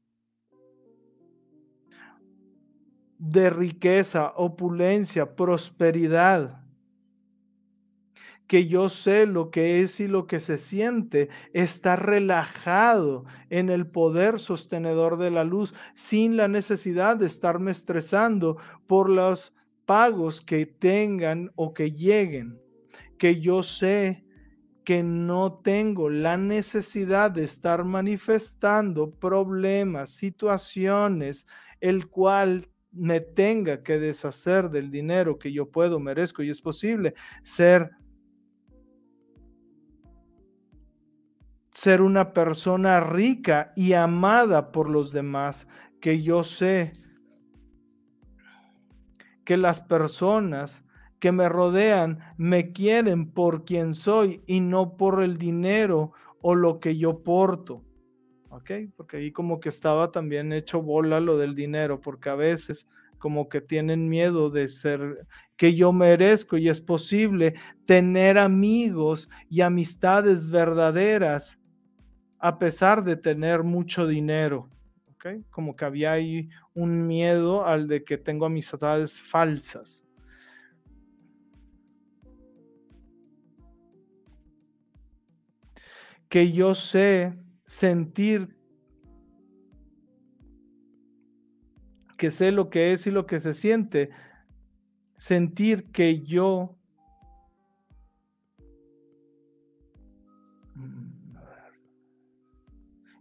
de 3.18 3.50
riqueza, 3.50 4.32
opulencia, 4.36 5.34
prosperidad. 5.34 6.64
Que 8.46 8.66
yo 8.66 8.88
sé 8.88 9.26
lo 9.26 9.50
que 9.50 9.82
es 9.82 10.00
y 10.00 10.08
lo 10.08 10.26
que 10.26 10.40
se 10.40 10.56
siente, 10.56 11.28
estar 11.52 12.06
relajado 12.06 13.26
en 13.50 13.68
el 13.68 13.86
poder 13.86 14.40
sostenedor 14.40 15.18
de 15.18 15.30
la 15.30 15.44
luz 15.44 15.74
sin 15.94 16.36
la 16.36 16.48
necesidad 16.48 17.16
de 17.16 17.26
estarme 17.26 17.72
estresando 17.72 18.56
por 18.86 19.10
los 19.10 19.54
pagos 19.84 20.40
que 20.40 20.64
tengan 20.64 21.50
o 21.56 21.74
que 21.74 21.90
lleguen. 21.92 22.58
Que 23.18 23.40
yo 23.40 23.62
sé 23.62 24.24
que 24.84 25.02
no 25.02 25.60
tengo 25.62 26.08
la 26.08 26.38
necesidad 26.38 27.30
de 27.30 27.44
estar 27.44 27.84
manifestando 27.84 29.10
problemas, 29.10 30.08
situaciones, 30.08 31.46
el 31.80 32.08
cual 32.08 32.70
me 32.92 33.20
tenga 33.20 33.82
que 33.82 33.98
deshacer 33.98 34.70
del 34.70 34.90
dinero 34.90 35.38
que 35.38 35.52
yo 35.52 35.70
puedo, 35.70 36.00
merezco 36.00 36.42
y 36.42 36.50
es 36.50 36.60
posible 36.60 37.14
ser 37.42 37.90
ser 41.78 42.02
una 42.02 42.32
persona 42.32 42.98
rica 42.98 43.72
y 43.76 43.92
amada 43.92 44.72
por 44.72 44.90
los 44.90 45.12
demás, 45.12 45.68
que 46.00 46.20
yo 46.22 46.42
sé 46.42 46.92
que 49.44 49.56
las 49.56 49.80
personas 49.80 50.84
que 51.20 51.30
me 51.30 51.48
rodean 51.48 52.18
me 52.36 52.72
quieren 52.72 53.30
por 53.30 53.64
quien 53.64 53.94
soy 53.94 54.42
y 54.46 54.58
no 54.58 54.96
por 54.96 55.22
el 55.22 55.36
dinero 55.36 56.10
o 56.42 56.56
lo 56.56 56.80
que 56.80 56.96
yo 56.96 57.22
porto. 57.22 57.84
Porque 58.96 59.16
ahí 59.16 59.32
como 59.32 59.60
que 59.60 59.68
estaba 59.68 60.10
también 60.10 60.52
hecho 60.52 60.82
bola 60.82 61.20
lo 61.20 61.38
del 61.38 61.54
dinero, 61.54 62.00
porque 62.00 62.30
a 62.30 62.34
veces 62.34 62.88
como 63.18 63.48
que 63.48 63.60
tienen 63.60 64.08
miedo 64.08 64.48
de 64.50 64.68
ser 64.68 65.26
que 65.56 65.74
yo 65.74 65.92
merezco 65.92 66.56
y 66.56 66.68
es 66.68 66.80
posible 66.80 67.54
tener 67.84 68.38
amigos 68.38 69.28
y 69.50 69.60
amistades 69.60 70.50
verdaderas 70.50 71.58
a 72.38 72.58
pesar 72.58 73.02
de 73.02 73.16
tener 73.16 73.64
mucho 73.64 74.06
dinero. 74.06 74.70
Como 75.50 75.76
que 75.76 75.84
había 75.84 76.12
ahí 76.12 76.48
un 76.72 77.06
miedo 77.06 77.66
al 77.66 77.86
de 77.88 78.02
que 78.04 78.16
tengo 78.16 78.46
amistades 78.46 79.20
falsas. 79.20 80.04
Que 86.28 86.52
yo 86.52 86.74
sé 86.74 87.36
sentir 87.68 88.56
que 92.16 92.30
sé 92.30 92.50
lo 92.50 92.70
que 92.70 92.92
es 92.92 93.06
y 93.06 93.10
lo 93.10 93.26
que 93.26 93.40
se 93.40 93.52
siente, 93.52 94.08
sentir 95.16 95.92
que 95.92 96.22
yo 96.22 96.77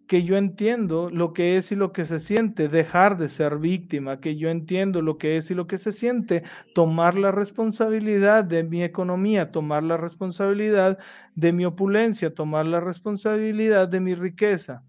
que 0.07 0.23
yo 0.23 0.37
entiendo 0.37 1.09
lo 1.09 1.33
que 1.33 1.57
es 1.57 1.71
y 1.71 1.75
lo 1.75 1.91
que 1.91 2.05
se 2.05 2.19
siente, 2.19 2.69
dejar 2.69 3.17
de 3.17 3.29
ser 3.29 3.57
víctima, 3.57 4.19
que 4.19 4.37
yo 4.37 4.49
entiendo 4.49 5.01
lo 5.01 5.17
que 5.17 5.37
es 5.37 5.51
y 5.51 5.55
lo 5.55 5.67
que 5.67 5.77
se 5.77 5.91
siente, 5.91 6.43
tomar 6.73 7.15
la 7.15 7.31
responsabilidad 7.31 8.45
de 8.45 8.63
mi 8.63 8.83
economía, 8.83 9.51
tomar 9.51 9.83
la 9.83 9.97
responsabilidad 9.97 10.97
de 11.35 11.51
mi 11.51 11.65
opulencia, 11.65 12.33
tomar 12.33 12.65
la 12.65 12.79
responsabilidad 12.79 13.87
de 13.87 13.99
mi 13.99 14.15
riqueza. 14.15 14.83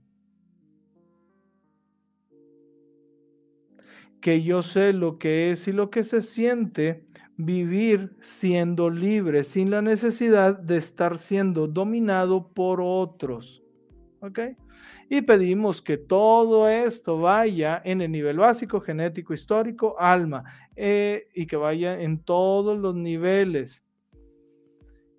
que 4.21 4.43
yo 4.43 4.63
sé 4.63 4.93
lo 4.93 5.19
que 5.19 5.53
es 5.53 5.69
y 5.69 5.73
lo 5.73 5.91
que 5.91 6.05
se 6.05 6.23
siente 6.23 7.05
vivir 7.37 8.17
siendo 8.21 8.91
libre, 8.91 9.45
sin 9.45 9.71
la 9.71 9.81
necesidad 9.81 10.59
de 10.59 10.77
estar 10.77 11.19
siendo 11.19 11.69
dominado 11.69 12.49
por 12.53 12.81
otros. 12.83 13.63
¿Ok? 14.21 14.41
Y 15.11 15.23
pedimos 15.23 15.81
que 15.83 15.97
todo 15.97 16.69
esto 16.69 17.19
vaya 17.19 17.81
en 17.85 18.01
el 18.03 18.11
nivel 18.11 18.39
básico, 18.39 18.81
genético, 18.81 19.35
histórico, 19.35 19.97
alma, 19.99 20.45
eh, 20.77 21.29
y 21.35 21.47
que 21.47 21.57
vaya 21.57 22.01
en 22.01 22.23
todos 22.23 22.79
los 22.79 22.95
niveles 22.95 23.85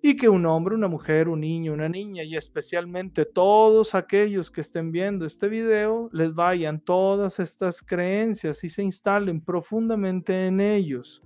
y 0.02 0.16
que 0.16 0.28
un 0.28 0.46
hombre, 0.46 0.74
una 0.74 0.88
mujer, 0.88 1.28
un 1.28 1.40
niño, 1.40 1.72
una 1.72 1.88
niña 1.88 2.22
y 2.22 2.36
especialmente 2.36 3.26
todos 3.26 3.94
aquellos 3.94 4.50
que 4.50 4.62
estén 4.62 4.92
viendo 4.92 5.26
este 5.26 5.48
video 5.48 6.08
les 6.12 6.34
vayan 6.34 6.80
todas 6.80 7.38
estas 7.38 7.82
creencias 7.82 8.64
y 8.64 8.70
se 8.70 8.82
instalen 8.82 9.42
profundamente 9.42 10.46
en 10.46 10.60
ellos. 10.60 11.22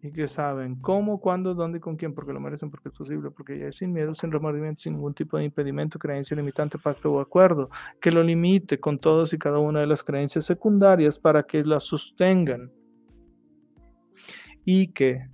Y 0.00 0.12
que 0.12 0.28
saben 0.28 0.76
cómo, 0.76 1.20
cuándo, 1.20 1.54
dónde 1.54 1.78
y 1.78 1.80
con 1.80 1.96
quién, 1.96 2.14
porque 2.14 2.32
lo 2.32 2.38
merecen, 2.38 2.70
porque 2.70 2.88
es 2.88 2.94
posible, 2.94 3.30
porque 3.32 3.58
ya 3.58 3.66
es 3.66 3.76
sin 3.76 3.92
miedo, 3.92 4.14
sin 4.14 4.30
remordimiento, 4.30 4.82
sin 4.82 4.94
ningún 4.94 5.12
tipo 5.12 5.36
de 5.36 5.44
impedimento, 5.44 5.98
creencia 5.98 6.36
limitante, 6.36 6.78
pacto 6.78 7.12
o 7.12 7.20
acuerdo, 7.20 7.68
que 8.00 8.12
lo 8.12 8.22
limite 8.22 8.78
con 8.78 8.98
todos 8.98 9.32
y 9.32 9.38
cada 9.38 9.58
una 9.58 9.80
de 9.80 9.86
las 9.86 10.04
creencias 10.04 10.44
secundarias 10.44 11.18
para 11.18 11.42
que 11.42 11.64
las 11.64 11.84
sostengan. 11.84 12.70
Y 14.64 14.92
que 14.92 15.26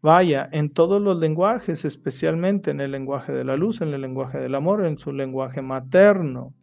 vaya 0.00 0.48
en 0.52 0.68
todos 0.68 1.00
los 1.00 1.18
lenguajes, 1.18 1.84
especialmente 1.86 2.70
en 2.70 2.80
el 2.80 2.90
lenguaje 2.90 3.32
de 3.32 3.42
la 3.42 3.56
luz, 3.56 3.80
en 3.80 3.94
el 3.94 4.02
lenguaje 4.02 4.38
del 4.38 4.54
amor, 4.54 4.84
en 4.84 4.98
su 4.98 5.12
lenguaje 5.12 5.62
materno, 5.62 6.54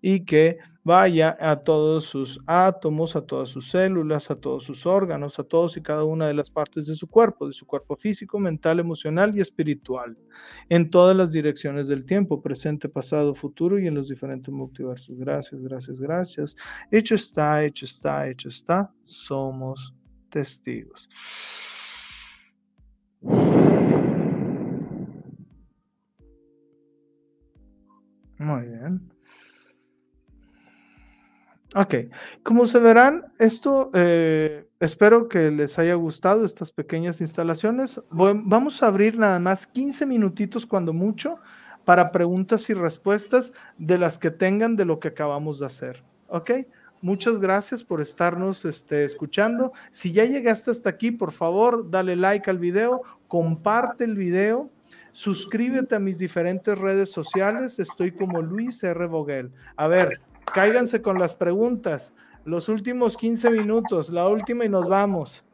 y 0.00 0.24
que 0.24 0.58
vaya 0.88 1.36
a 1.38 1.54
todos 1.56 2.06
sus 2.06 2.40
átomos, 2.46 3.14
a 3.14 3.20
todas 3.20 3.50
sus 3.50 3.68
células, 3.68 4.30
a 4.30 4.36
todos 4.36 4.64
sus 4.64 4.86
órganos, 4.86 5.38
a 5.38 5.44
todos 5.44 5.76
y 5.76 5.82
cada 5.82 6.04
una 6.04 6.26
de 6.28 6.32
las 6.32 6.50
partes 6.50 6.86
de 6.86 6.94
su 6.94 7.06
cuerpo, 7.06 7.46
de 7.46 7.52
su 7.52 7.66
cuerpo 7.66 7.94
físico, 7.94 8.38
mental, 8.38 8.80
emocional 8.80 9.36
y 9.36 9.42
espiritual, 9.42 10.18
en 10.70 10.88
todas 10.88 11.14
las 11.14 11.30
direcciones 11.30 11.88
del 11.88 12.06
tiempo, 12.06 12.40
presente, 12.40 12.88
pasado, 12.88 13.34
futuro 13.34 13.78
y 13.78 13.86
en 13.86 13.96
los 13.96 14.08
diferentes 14.08 14.52
multiversos. 14.52 15.18
Gracias, 15.18 15.62
gracias, 15.62 16.00
gracias. 16.00 16.56
Hecho 16.90 17.16
está, 17.16 17.62
hecho 17.62 17.84
está, 17.84 18.26
hecho 18.26 18.48
está. 18.48 18.90
Somos 19.04 19.94
testigos. 20.30 21.10
Muy 28.38 28.62
bien. 28.68 29.17
Ok, 31.74 31.94
como 32.42 32.66
se 32.66 32.78
verán, 32.78 33.26
esto 33.38 33.90
eh, 33.92 34.66
espero 34.80 35.28
que 35.28 35.50
les 35.50 35.78
haya 35.78 35.94
gustado 35.94 36.46
estas 36.46 36.72
pequeñas 36.72 37.20
instalaciones. 37.20 38.00
vamos 38.10 38.82
a 38.82 38.86
abrir 38.86 39.18
nada 39.18 39.38
más 39.38 39.66
15 39.66 40.06
minutitos 40.06 40.64
cuando 40.64 40.94
mucho 40.94 41.38
para 41.84 42.10
preguntas 42.10 42.70
y 42.70 42.74
respuestas 42.74 43.52
de 43.76 43.98
las 43.98 44.18
que 44.18 44.30
tengan 44.30 44.76
de 44.76 44.86
lo 44.86 44.98
que 44.98 45.08
acabamos 45.08 45.58
de 45.58 45.66
hacer. 45.66 46.02
Ok, 46.28 46.52
muchas 47.02 47.38
gracias 47.38 47.84
por 47.84 48.00
estarnos 48.00 48.64
este, 48.64 49.04
escuchando. 49.04 49.72
Si 49.90 50.12
ya 50.12 50.24
llegaste 50.24 50.70
hasta 50.70 50.88
aquí, 50.88 51.10
por 51.10 51.32
favor, 51.32 51.90
dale 51.90 52.16
like 52.16 52.48
al 52.48 52.58
video, 52.58 53.02
comparte 53.26 54.04
el 54.04 54.16
video. 54.16 54.70
Suscríbete 55.12 55.96
a 55.96 55.98
mis 55.98 56.18
diferentes 56.18 56.78
redes 56.78 57.10
sociales. 57.10 57.78
Estoy 57.78 58.12
como 58.12 58.40
Luis 58.40 58.84
R. 58.84 59.06
Boguel. 59.06 59.50
A 59.76 59.88
ver, 59.88 60.20
cáiganse 60.50 61.02
con 61.02 61.18
las 61.18 61.34
preguntas. 61.34 62.14
Los 62.44 62.68
últimos 62.68 63.16
15 63.16 63.50
minutos, 63.50 64.10
la 64.10 64.26
última 64.28 64.64
y 64.64 64.68
nos 64.68 64.88
vamos. 64.88 65.44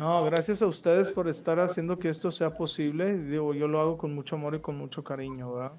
No, 0.00 0.24
gracias 0.24 0.62
a 0.62 0.66
ustedes 0.66 1.10
por 1.10 1.28
estar 1.28 1.60
haciendo 1.60 1.98
que 1.98 2.08
esto 2.08 2.30
sea 2.30 2.54
posible. 2.54 3.18
Digo, 3.18 3.52
yo 3.52 3.68
lo 3.68 3.80
hago 3.80 3.98
con 3.98 4.14
mucho 4.14 4.36
amor 4.36 4.54
y 4.54 4.60
con 4.60 4.78
mucho 4.78 5.04
cariño, 5.04 5.52
¿verdad? 5.52 5.72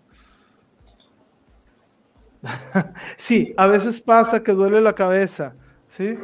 sí, 3.17 3.53
a 3.57 3.67
veces 3.67 4.01
pasa 4.01 4.43
que 4.43 4.51
duele 4.51 4.81
la 4.81 4.93
cabeza, 4.93 5.53
¿sí? 5.87 6.17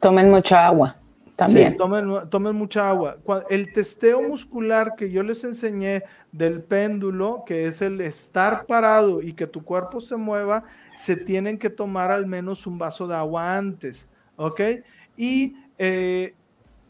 Tomen 0.00 0.30
mucha 0.30 0.66
agua. 0.66 0.96
También. 1.36 1.72
Sí, 1.72 1.78
tomen, 1.78 2.28
tomen, 2.28 2.54
mucha 2.54 2.90
agua. 2.90 3.16
El 3.48 3.72
testeo 3.72 4.20
muscular 4.20 4.94
que 4.94 5.10
yo 5.10 5.22
les 5.22 5.42
enseñé 5.42 6.02
del 6.32 6.62
péndulo, 6.62 7.44
que 7.46 7.66
es 7.66 7.80
el 7.80 8.02
estar 8.02 8.66
parado 8.66 9.22
y 9.22 9.32
que 9.32 9.46
tu 9.46 9.64
cuerpo 9.64 10.02
se 10.02 10.16
mueva, 10.16 10.64
se 10.96 11.16
tienen 11.16 11.56
que 11.56 11.70
tomar 11.70 12.10
al 12.10 12.26
menos 12.26 12.66
un 12.66 12.76
vaso 12.76 13.06
de 13.06 13.14
agua 13.14 13.56
antes, 13.56 14.10
¿ok? 14.36 14.60
Y 15.16 15.54
eh, 15.78 16.34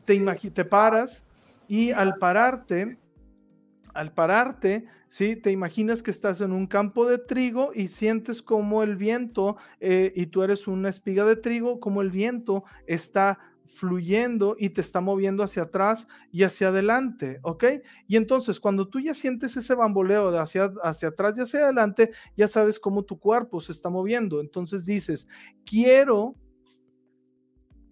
te, 0.04 0.18
te 0.50 0.64
paras 0.64 1.22
y 1.68 1.92
al 1.92 2.16
pararte, 2.16 2.98
al 3.94 4.10
pararte, 4.10 4.84
¿sí? 5.10 5.36
Te 5.36 5.50
imaginas 5.50 6.02
que 6.02 6.10
estás 6.10 6.40
en 6.40 6.52
un 6.52 6.66
campo 6.66 7.04
de 7.04 7.18
trigo 7.18 7.72
y 7.74 7.88
sientes 7.88 8.40
como 8.40 8.82
el 8.82 8.96
viento, 8.96 9.56
eh, 9.80 10.12
y 10.16 10.26
tú 10.26 10.42
eres 10.42 10.66
una 10.66 10.88
espiga 10.88 11.26
de 11.26 11.36
trigo, 11.36 11.80
como 11.80 12.00
el 12.00 12.10
viento 12.10 12.64
está 12.86 13.38
fluyendo 13.66 14.56
y 14.58 14.70
te 14.70 14.80
está 14.80 15.00
moviendo 15.00 15.42
hacia 15.42 15.64
atrás 15.64 16.06
y 16.32 16.42
hacia 16.44 16.68
adelante, 16.68 17.38
¿ok? 17.42 17.64
Y 18.08 18.16
entonces 18.16 18.58
cuando 18.58 18.88
tú 18.88 19.00
ya 19.00 19.14
sientes 19.14 19.56
ese 19.56 19.74
bamboleo 19.74 20.30
de 20.30 20.38
hacia, 20.38 20.72
hacia 20.82 21.08
atrás 21.08 21.36
y 21.36 21.42
hacia 21.42 21.60
adelante, 21.60 22.10
ya 22.36 22.48
sabes 22.48 22.80
cómo 22.80 23.04
tu 23.04 23.18
cuerpo 23.18 23.60
se 23.60 23.72
está 23.72 23.90
moviendo. 23.90 24.40
Entonces 24.40 24.86
dices, 24.86 25.28
quiero 25.64 26.34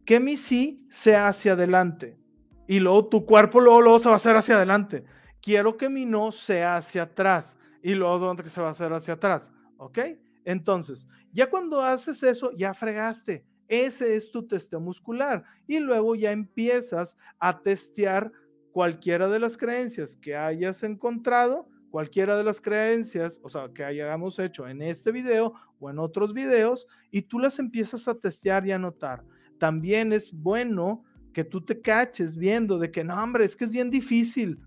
que 0.05 0.21
mi 0.21 0.37
sí 0.37 0.85
sea 0.89 1.29
hacia 1.29 1.53
adelante. 1.53 2.19
Y 2.67 2.81
luego 2.81 3.09
tu 3.09 3.25
cuerpo 3.25 3.61
luego, 3.61 3.81
luego 3.81 4.01
va 4.05 4.13
a 4.13 4.17
hacer 4.17 4.37
hacia 4.37 4.57
adelante. 4.57 5.05
Quiero 5.41 5.77
que 5.77 5.89
mi 5.89 6.05
no 6.05 6.33
sea 6.33 6.77
hacia 6.77 7.03
atrás. 7.03 7.59
Y 7.83 7.95
luego 7.95 8.19
donde 8.19 8.49
se 8.49 8.61
va 8.61 8.69
a 8.69 8.71
hacer 8.73 8.93
hacia 8.93 9.15
atrás. 9.15 9.53
¿Ok? 9.77 9.99
Entonces, 10.45 11.07
ya 11.33 11.49
cuando 11.49 11.83
haces 11.83 12.23
eso, 12.23 12.53
ya 12.57 12.75
fregaste. 12.75 13.45
Ese 13.69 14.17
es 14.17 14.31
tu 14.31 14.47
testeo 14.47 14.81
muscular. 14.81 15.45
Y 15.67 15.79
luego 15.79 16.15
ya 16.15 16.33
empiezas 16.33 17.17
a 17.39 17.61
testear 17.61 18.33
cualquiera 18.73 19.29
de 19.29 19.41
las 19.41 19.57
creencias 19.57 20.17
que 20.17 20.37
hayas 20.37 20.83
encontrado, 20.83 21.69
cualquiera 21.91 22.37
de 22.37 22.45
las 22.45 22.61
creencias, 22.61 23.41
o 23.43 23.49
sea, 23.49 23.69
que 23.75 23.85
hayamos 23.85 24.39
hecho 24.39 24.67
en 24.69 24.83
este 24.83 25.13
video 25.13 25.55
o 25.81 25.91
en 25.91 25.99
otros 25.99 26.33
videos, 26.33 26.87
y 27.11 27.23
tú 27.23 27.39
las 27.39 27.59
empiezas 27.59 28.09
a 28.09 28.19
testear 28.19 28.67
y 28.67 28.73
a 28.73 28.79
notar 28.79 29.25
también 29.59 30.13
es 30.13 30.33
bueno 30.33 31.05
que 31.33 31.45
tú 31.45 31.61
te 31.65 31.81
caches 31.81 32.37
viendo 32.37 32.79
de 32.79 32.91
que 32.91 33.05
no, 33.05 33.23
hombre, 33.23 33.45
es 33.45 33.55
que 33.55 33.65
es 33.65 33.73
bien 33.73 33.91
difícil. 33.91 34.59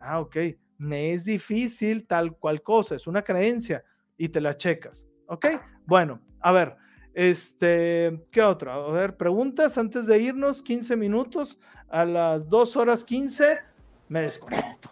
Ah, 0.00 0.20
ok, 0.20 0.36
me 0.78 1.12
es 1.12 1.24
difícil 1.24 2.06
tal 2.06 2.36
cual 2.36 2.62
cosa, 2.62 2.94
es 2.94 3.06
una 3.06 3.22
creencia 3.22 3.84
y 4.16 4.28
te 4.28 4.40
la 4.40 4.56
checas. 4.56 5.08
Ok, 5.26 5.46
bueno, 5.86 6.20
a 6.40 6.52
ver, 6.52 6.76
este, 7.14 8.26
¿qué 8.30 8.42
otra? 8.42 8.74
A 8.74 8.90
ver, 8.90 9.16
preguntas 9.16 9.76
antes 9.76 10.06
de 10.06 10.18
irnos, 10.18 10.62
15 10.62 10.96
minutos, 10.96 11.58
a 11.88 12.04
las 12.04 12.48
2 12.48 12.76
horas 12.76 13.04
15, 13.04 13.58
me 14.08 14.22
desconecto. 14.22 14.90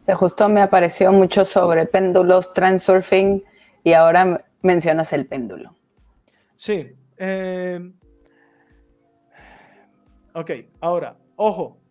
Se 0.00 0.14
justo 0.14 0.48
me 0.50 0.60
apareció 0.60 1.12
mucho 1.12 1.46
sobre 1.46 1.86
péndulos, 1.86 2.52
transurfing 2.52 3.42
y 3.82 3.92
ahora 3.94 4.44
mencionas 4.60 5.12
el 5.14 5.26
péndulo. 5.26 5.74
Sí. 6.56 6.94
Eh, 7.16 7.92
ok, 10.34 10.50
ahora, 10.80 11.16
ojo. 11.36 11.83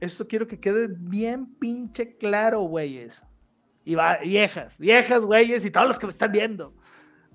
Esto 0.00 0.26
quiero 0.28 0.46
que 0.46 0.60
quede 0.60 0.88
bien 0.88 1.46
pinche 1.56 2.16
claro, 2.16 2.60
güeyes. 2.62 3.24
Y 3.84 3.94
va, 3.94 4.18
viejas, 4.18 4.78
viejas, 4.78 5.22
güeyes, 5.22 5.64
y 5.64 5.70
todos 5.70 5.88
los 5.88 5.98
que 5.98 6.06
me 6.06 6.12
están 6.12 6.32
viendo. 6.32 6.74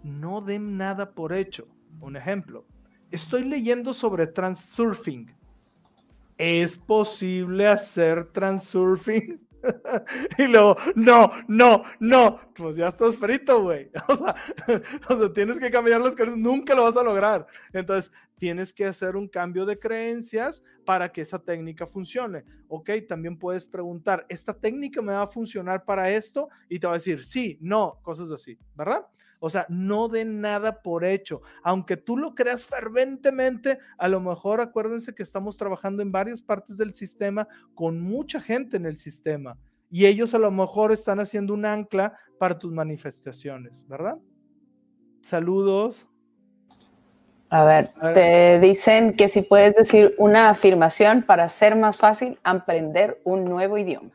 No 0.04 0.42
den 0.42 0.78
nada 0.78 1.12
por 1.12 1.34
hecho. 1.34 1.68
Un 2.00 2.16
ejemplo. 2.16 2.66
Estoy 3.10 3.44
leyendo 3.44 3.94
sobre 3.94 4.28
transurfing. 4.28 5.34
¿Es 6.38 6.76
posible 6.78 7.68
hacer 7.68 8.26
transurfing? 8.32 9.40
y 10.38 10.48
luego, 10.48 10.76
no, 10.96 11.30
no, 11.48 11.84
no, 12.00 12.40
pues 12.56 12.76
ya 12.76 12.88
estás 12.88 13.16
frito, 13.16 13.62
güey. 13.62 13.90
O 14.08 14.16
sea, 14.16 14.36
o 15.10 15.18
sea, 15.18 15.34
tienes 15.34 15.60
que 15.60 15.72
cambiar 15.72 16.02
las 16.02 16.16
creencias, 16.16 16.40
nunca 16.40 16.74
lo 16.76 16.84
vas 16.84 16.98
a 16.98 17.04
lograr. 17.04 17.46
Entonces, 17.74 18.12
tienes 18.42 18.74
que 18.74 18.86
hacer 18.86 19.16
un 19.16 19.28
cambio 19.28 19.68
de 19.68 19.78
creencias 19.78 20.64
para 20.84 21.12
que 21.12 21.22
esa 21.22 21.38
técnica 21.38 21.86
funcione. 21.86 22.44
Ok, 22.70 22.90
también 23.08 23.38
puedes 23.38 23.68
preguntar, 23.68 24.26
¿esta 24.30 24.60
técnica 24.60 25.00
me 25.04 25.14
va 25.14 25.22
a 25.22 25.28
funcionar 25.28 25.86
para 25.86 26.10
esto? 26.10 26.50
Y 26.68 26.80
te 26.80 26.88
va 26.88 26.94
a 26.94 26.98
decir, 26.98 27.24
sí, 27.24 27.60
no, 27.62 28.00
cosas 28.02 28.32
así, 28.32 28.58
¿verdad? 28.74 29.06
O 29.40 29.52
sea, 29.52 29.68
no 29.70 30.08
de 30.08 30.26
nada 30.26 30.82
por 30.82 31.06
hecho. 31.06 31.44
Aunque 31.62 31.98
tú 31.98 32.18
lo 32.18 32.34
creas 32.34 32.66
ferventemente, 32.66 33.78
a 34.00 34.08
lo 34.08 34.20
mejor 34.20 34.60
acuérdense 34.60 35.14
que 35.14 35.22
estamos 35.22 35.56
trabajando 35.56 36.02
en 36.02 36.12
varias 36.12 36.42
partes 36.42 36.78
del 36.78 36.96
sistema 36.96 37.48
con 37.76 38.02
mucha 38.02 38.42
gente 38.42 38.76
en 38.76 38.88
el 38.88 38.98
sistema. 38.98 39.56
Y 39.92 40.08
ellos 40.08 40.34
a 40.34 40.40
lo 40.40 40.50
mejor 40.50 40.92
están 40.92 41.20
haciendo 41.20 41.54
un 41.54 41.64
ancla 41.64 42.18
para 42.40 42.58
tus 42.58 42.74
manifestaciones, 42.74 43.88
¿verdad? 43.88 44.18
Saludos. 45.22 46.11
A 47.54 47.66
ver, 47.66 47.90
te 48.14 48.62
dicen 48.62 49.14
que 49.14 49.28
si 49.28 49.42
puedes 49.42 49.76
decir 49.76 50.16
una 50.18 50.50
afirmación 50.50 51.22
para 51.22 51.50
ser 51.50 51.76
más 51.76 51.98
fácil 51.98 52.40
aprender 52.44 53.20
un 53.26 53.44
nuevo 53.44 53.78
idioma. 53.78 54.10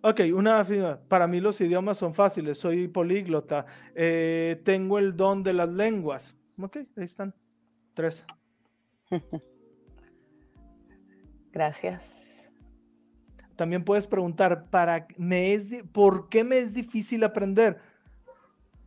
Ok, 0.00 0.20
una 0.34 0.66
para 1.06 1.26
mí 1.26 1.40
los 1.40 1.60
idiomas 1.60 1.98
son 1.98 2.14
fáciles, 2.14 2.56
soy 2.56 2.88
políglota, 2.88 3.66
eh, 3.94 4.62
tengo 4.64 4.98
el 4.98 5.14
don 5.14 5.42
de 5.42 5.52
las 5.52 5.68
lenguas. 5.68 6.36
Ok, 6.58 6.78
ahí 6.96 7.04
están, 7.04 7.34
tres. 7.92 8.24
Gracias. 11.52 12.50
También 13.56 13.84
puedes 13.84 14.06
preguntar, 14.06 14.70
¿para 14.70 15.06
me 15.18 15.52
es, 15.52 15.82
¿por 15.92 16.30
qué 16.30 16.44
me 16.44 16.60
es 16.60 16.72
difícil 16.72 17.24
aprender? 17.24 17.78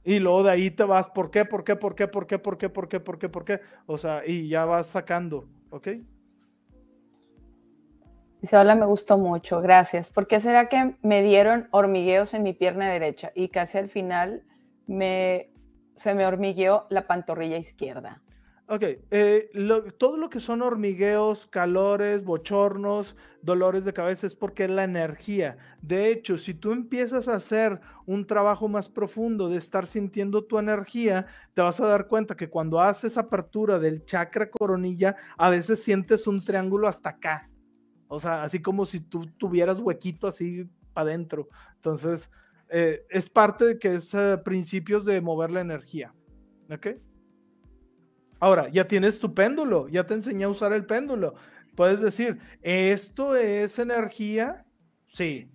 Y 0.08 0.20
luego 0.20 0.42
de 0.42 0.52
ahí 0.52 0.72
te 0.72 0.86
vas, 0.86 1.10
¿por 1.10 1.32
qué, 1.32 1.44
por 1.44 1.66
qué, 1.66 1.76
por 1.76 1.94
qué, 1.94 2.08
por 2.08 2.26
qué, 2.26 2.40
por 2.40 2.58
qué, 2.58 2.70
por 2.70 2.88
qué, 2.88 3.00
por 3.02 3.20
qué, 3.20 3.28
por 3.28 3.44
qué? 3.44 3.60
O 3.88 3.98
sea, 3.98 4.24
y 4.26 4.48
ya 4.48 4.64
vas 4.64 4.88
sacando, 4.88 5.50
¿ok? 5.70 5.90
Dice, 8.40 8.56
hola, 8.56 8.76
me 8.76 8.86
gustó 8.86 9.18
mucho, 9.18 9.60
gracias. 9.60 10.10
¿Por 10.10 10.26
qué 10.26 10.40
será 10.40 10.70
que 10.70 10.96
me 11.02 11.22
dieron 11.24 11.68
hormigueos 11.72 12.34
en 12.34 12.44
mi 12.44 12.54
pierna 12.54 12.90
derecha 12.90 13.34
y 13.36 13.50
casi 13.50 13.80
al 13.80 13.90
final 13.90 14.44
me, 14.86 15.52
se 15.96 16.16
me 16.16 16.26
hormigueó 16.26 16.88
la 16.90 17.06
pantorrilla 17.06 17.58
izquierda? 17.58 18.24
Ok, 18.70 18.84
eh, 19.12 19.50
todo 19.98 20.18
lo 20.18 20.30
que 20.30 20.42
son 20.42 20.62
hormigueos, 20.62 21.48
calores, 21.48 22.26
bochornos, 22.26 23.16
dolores 23.42 23.86
de 23.86 23.94
cabeza 23.94 24.28
es 24.28 24.36
porque 24.36 24.66
es 24.66 24.70
la 24.70 24.84
energía. 24.84 25.58
De 25.82 26.10
hecho, 26.10 26.38
si 26.38 26.54
tú 26.54 26.74
empiezas 26.74 27.30
a 27.30 27.36
hacer 27.36 27.80
un 28.06 28.28
trabajo 28.28 28.68
más 28.68 28.90
profundo 28.90 29.48
de 29.48 29.58
estar 29.58 29.88
sintiendo 29.88 30.44
tu 30.44 30.60
energía, 30.60 31.28
te 31.54 31.62
vas 31.62 31.80
a 31.80 31.88
dar 31.88 32.08
cuenta 32.08 32.36
que 32.36 32.50
cuando 32.50 32.82
haces 32.82 33.18
apertura 33.18 33.80
del 33.80 34.04
chakra 34.04 34.52
coronilla, 34.52 35.16
a 35.38 35.50
veces 35.50 35.82
sientes 35.82 36.28
un 36.28 36.44
triángulo 36.44 36.90
hasta 36.90 37.12
acá. 37.12 37.50
O 38.10 38.20
sea, 38.20 38.44
así 38.44 38.62
como 38.62 38.86
si 38.86 39.00
tú 39.00 39.28
tuvieras 39.38 39.80
huequito 39.80 40.28
así 40.28 40.70
para 40.94 41.12
adentro. 41.12 41.48
Entonces, 41.76 42.30
eh, 42.68 43.06
es 43.10 43.30
parte 43.30 43.64
de 43.64 43.80
que 43.80 43.96
es 43.96 44.14
eh, 44.14 44.38
principios 44.44 45.06
de 45.06 45.22
mover 45.22 45.52
la 45.52 45.62
energía. 45.62 46.14
¿Ok? 46.70 46.88
Ahora, 48.40 48.70
ya 48.70 48.88
tienes 48.88 49.20
tu 49.20 49.34
péndulo, 49.34 49.88
ya 49.88 50.06
te 50.06 50.14
enseñé 50.14 50.46
a 50.46 50.50
usar 50.50 50.74
el 50.74 50.86
péndulo. 50.86 51.34
Puedes 51.76 52.02
decir, 52.02 52.40
¿esto 52.62 53.36
es 53.36 53.80
energía? 53.80 54.66
Sí. 55.08 55.52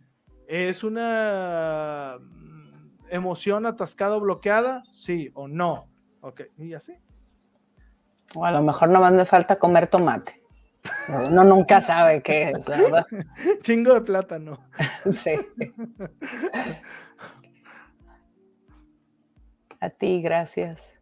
¿Es 0.48 0.84
una 0.84 2.18
mm, 2.20 3.06
emoción 3.10 3.66
atascada 3.66 4.16
o 4.16 4.20
bloqueada? 4.20 4.84
Sí 4.92 5.30
o 5.34 5.48
no. 5.48 5.88
Ok, 6.20 6.42
y 6.58 6.74
así. 6.74 6.96
O 8.34 8.44
a 8.44 8.50
lo 8.50 8.62
mejor 8.62 8.88
nomás 8.88 9.12
me 9.12 9.24
falta 9.24 9.56
comer 9.56 9.88
tomate. 9.88 10.42
Uno 11.08 11.44
nunca 11.44 11.80
sabe 11.80 12.22
qué 12.22 12.50
es, 12.50 12.66
¿verdad? 12.66 13.06
Chingo 13.62 13.94
de 13.94 14.00
plátano. 14.00 14.58
Sí. 15.10 15.34
A 19.80 19.90
ti, 19.90 20.22
gracias. 20.22 21.01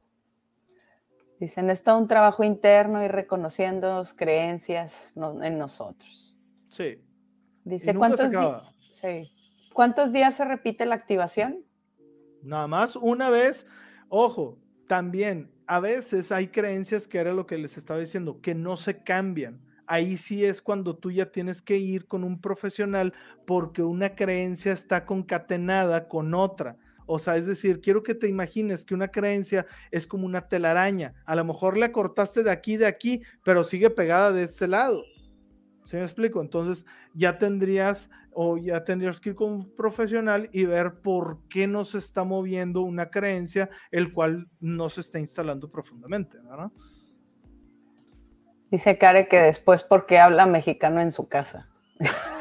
Dicen, 1.40 1.70
es 1.70 1.82
todo 1.82 1.98
un 1.98 2.06
trabajo 2.06 2.44
interno 2.44 3.02
y 3.02 3.08
reconociendo 3.08 4.00
creencias 4.14 5.14
en 5.42 5.58
nosotros. 5.58 6.36
Sí. 6.68 7.02
Dice, 7.64 7.94
¿cuántos, 7.94 8.30
sí. 8.92 9.32
¿cuántos 9.72 10.12
días 10.12 10.36
se 10.36 10.44
repite 10.44 10.86
la 10.86 10.94
activación? 10.94 11.64
Nada 12.42 12.68
más 12.68 12.94
una 12.94 13.30
vez. 13.30 13.66
Ojo, 14.08 14.58
también 14.86 15.50
a 15.66 15.80
veces 15.80 16.30
hay 16.30 16.48
creencias 16.48 17.08
que 17.08 17.18
era 17.18 17.32
lo 17.32 17.46
que 17.46 17.58
les 17.58 17.76
estaba 17.76 17.98
diciendo, 17.98 18.40
que 18.40 18.54
no 18.54 18.76
se 18.76 19.02
cambian 19.02 19.60
ahí 19.90 20.16
sí 20.16 20.44
es 20.44 20.62
cuando 20.62 20.96
tú 20.96 21.10
ya 21.10 21.32
tienes 21.32 21.60
que 21.60 21.76
ir 21.76 22.06
con 22.06 22.22
un 22.22 22.40
profesional 22.40 23.12
porque 23.44 23.82
una 23.82 24.14
creencia 24.14 24.72
está 24.72 25.04
concatenada 25.04 26.06
con 26.06 26.32
otra. 26.32 26.76
O 27.12 27.18
sea, 27.18 27.36
es 27.36 27.44
decir, 27.44 27.80
quiero 27.80 28.04
que 28.04 28.14
te 28.14 28.28
imagines 28.28 28.84
que 28.84 28.94
una 28.94 29.08
creencia 29.08 29.66
es 29.90 30.06
como 30.06 30.26
una 30.26 30.46
telaraña. 30.46 31.12
A 31.24 31.34
lo 31.34 31.44
mejor 31.44 31.76
la 31.76 31.90
cortaste 31.90 32.44
de 32.44 32.52
aquí, 32.52 32.76
de 32.76 32.86
aquí, 32.86 33.20
pero 33.42 33.64
sigue 33.64 33.90
pegada 33.90 34.32
de 34.32 34.44
este 34.44 34.68
lado. 34.68 35.02
¿Sí 35.84 35.96
me 35.96 36.02
explico? 36.02 36.40
Entonces 36.40 36.86
ya 37.12 37.36
tendrías 37.36 38.10
o 38.32 38.56
ya 38.58 38.84
tendrías 38.84 39.18
que 39.18 39.30
ir 39.30 39.34
con 39.34 39.50
un 39.50 39.74
profesional 39.74 40.48
y 40.52 40.66
ver 40.66 41.00
por 41.00 41.40
qué 41.48 41.66
no 41.66 41.84
se 41.84 41.98
está 41.98 42.22
moviendo 42.22 42.82
una 42.82 43.10
creencia, 43.10 43.68
el 43.90 44.12
cual 44.12 44.48
no 44.60 44.88
se 44.88 45.00
está 45.00 45.18
instalando 45.18 45.68
profundamente, 45.68 46.38
¿verdad? 46.38 46.70
Dice 48.70 48.98
Care 48.98 49.26
que 49.26 49.40
después 49.40 49.82
porque 49.82 50.20
habla 50.20 50.46
mexicano 50.46 51.00
en 51.00 51.10
su 51.10 51.28
casa. 51.28 51.66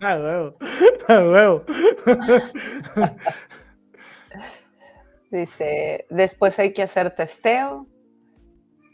Ah, 0.00 0.18
huevo. 0.18 0.56
Huevo. 1.08 1.64
dice, 5.30 6.06
después 6.10 6.58
hay 6.58 6.72
que 6.72 6.82
hacer 6.82 7.14
testeo. 7.14 7.86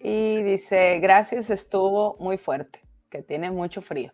Y 0.00 0.42
dice, 0.42 0.98
gracias, 1.00 1.50
estuvo 1.50 2.16
muy 2.20 2.38
fuerte, 2.38 2.80
que 3.08 3.22
tiene 3.22 3.50
mucho 3.50 3.82
frío. 3.82 4.12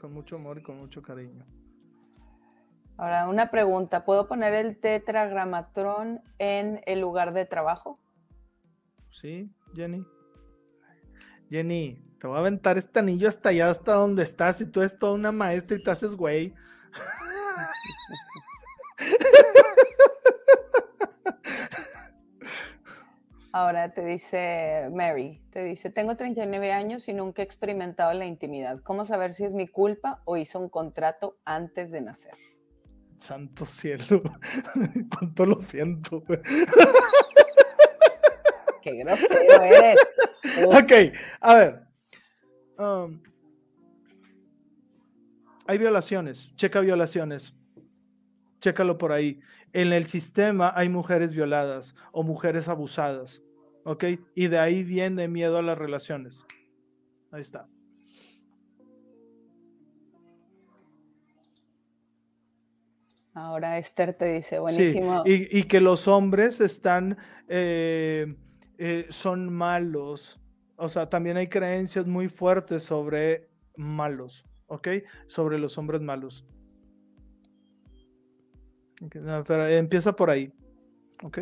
con 0.00 0.12
mucho 0.12 0.36
amor 0.36 0.58
y 0.58 0.62
con 0.62 0.78
mucho 0.78 1.00
cariño. 1.02 1.44
Ahora, 2.96 3.28
una 3.28 3.50
pregunta, 3.50 4.04
¿puedo 4.04 4.28
poner 4.28 4.52
el 4.54 4.78
tetragramatrón 4.78 6.20
en 6.38 6.80
el 6.86 7.00
lugar 7.00 7.32
de 7.32 7.46
trabajo? 7.46 7.98
Sí, 9.10 9.50
Jenny. 9.74 10.06
Jenny, 11.52 12.02
te 12.18 12.26
voy 12.26 12.38
a 12.38 12.40
aventar 12.40 12.78
este 12.78 13.00
anillo 13.00 13.28
hasta 13.28 13.50
allá, 13.50 13.68
hasta 13.68 13.92
donde 13.92 14.22
estás, 14.22 14.62
y 14.62 14.66
tú 14.66 14.80
eres 14.80 14.96
toda 14.96 15.12
una 15.12 15.32
maestra 15.32 15.76
y 15.76 15.82
te 15.82 15.90
haces 15.90 16.16
güey. 16.16 16.54
Ahora 23.52 23.92
te 23.92 24.02
dice 24.02 24.88
Mary, 24.94 25.42
te 25.50 25.62
dice, 25.62 25.90
tengo 25.90 26.16
39 26.16 26.72
años 26.72 27.06
y 27.08 27.12
nunca 27.12 27.42
he 27.42 27.44
experimentado 27.44 28.14
la 28.14 28.24
intimidad. 28.24 28.78
¿Cómo 28.78 29.04
saber 29.04 29.34
si 29.34 29.44
es 29.44 29.52
mi 29.52 29.68
culpa 29.68 30.22
o 30.24 30.38
hice 30.38 30.56
un 30.56 30.70
contrato 30.70 31.36
antes 31.44 31.90
de 31.90 32.00
nacer? 32.00 32.32
Santo 33.18 33.66
cielo, 33.66 34.22
cuánto 35.18 35.44
lo 35.44 35.60
siento. 35.60 36.22
Qué 38.82 38.92
grosero 38.96 39.62
eres. 39.62 39.98
Ok, 40.66 40.92
a 41.40 41.54
ver. 41.54 41.82
Um, 42.76 43.22
hay 45.66 45.78
violaciones, 45.78 46.54
checa 46.56 46.80
violaciones. 46.80 47.54
Chécalo 48.58 48.98
por 48.98 49.12
ahí. 49.12 49.40
En 49.72 49.92
el 49.92 50.04
sistema 50.04 50.72
hay 50.76 50.88
mujeres 50.88 51.34
violadas 51.34 51.94
o 52.10 52.22
mujeres 52.24 52.68
abusadas. 52.68 53.42
¿Ok? 53.84 54.04
Y 54.34 54.48
de 54.48 54.58
ahí 54.58 54.82
viene 54.82 55.28
miedo 55.28 55.58
a 55.58 55.62
las 55.62 55.78
relaciones. 55.78 56.44
Ahí 57.30 57.40
está. 57.40 57.68
Ahora 63.34 63.78
Esther 63.78 64.12
te 64.12 64.26
dice, 64.26 64.58
buenísimo. 64.58 65.22
y, 65.24 65.62
que 65.64 65.80
los 65.80 66.06
hombres 66.06 66.60
están, 66.60 67.16
eh, 67.48 68.36
eh, 68.78 69.06
son 69.10 69.52
malos, 69.52 70.40
o 70.76 70.88
sea, 70.88 71.08
también 71.08 71.36
hay 71.36 71.48
creencias 71.48 72.06
muy 72.06 72.28
fuertes 72.28 72.82
sobre 72.82 73.48
malos, 73.76 74.46
¿ok? 74.66 74.88
Sobre 75.26 75.58
los 75.58 75.78
hombres 75.78 76.00
malos. 76.00 76.44
pero 79.46 79.66
empieza 79.66 80.14
por 80.14 80.30
ahí, 80.30 80.52
¿ok? 81.22 81.38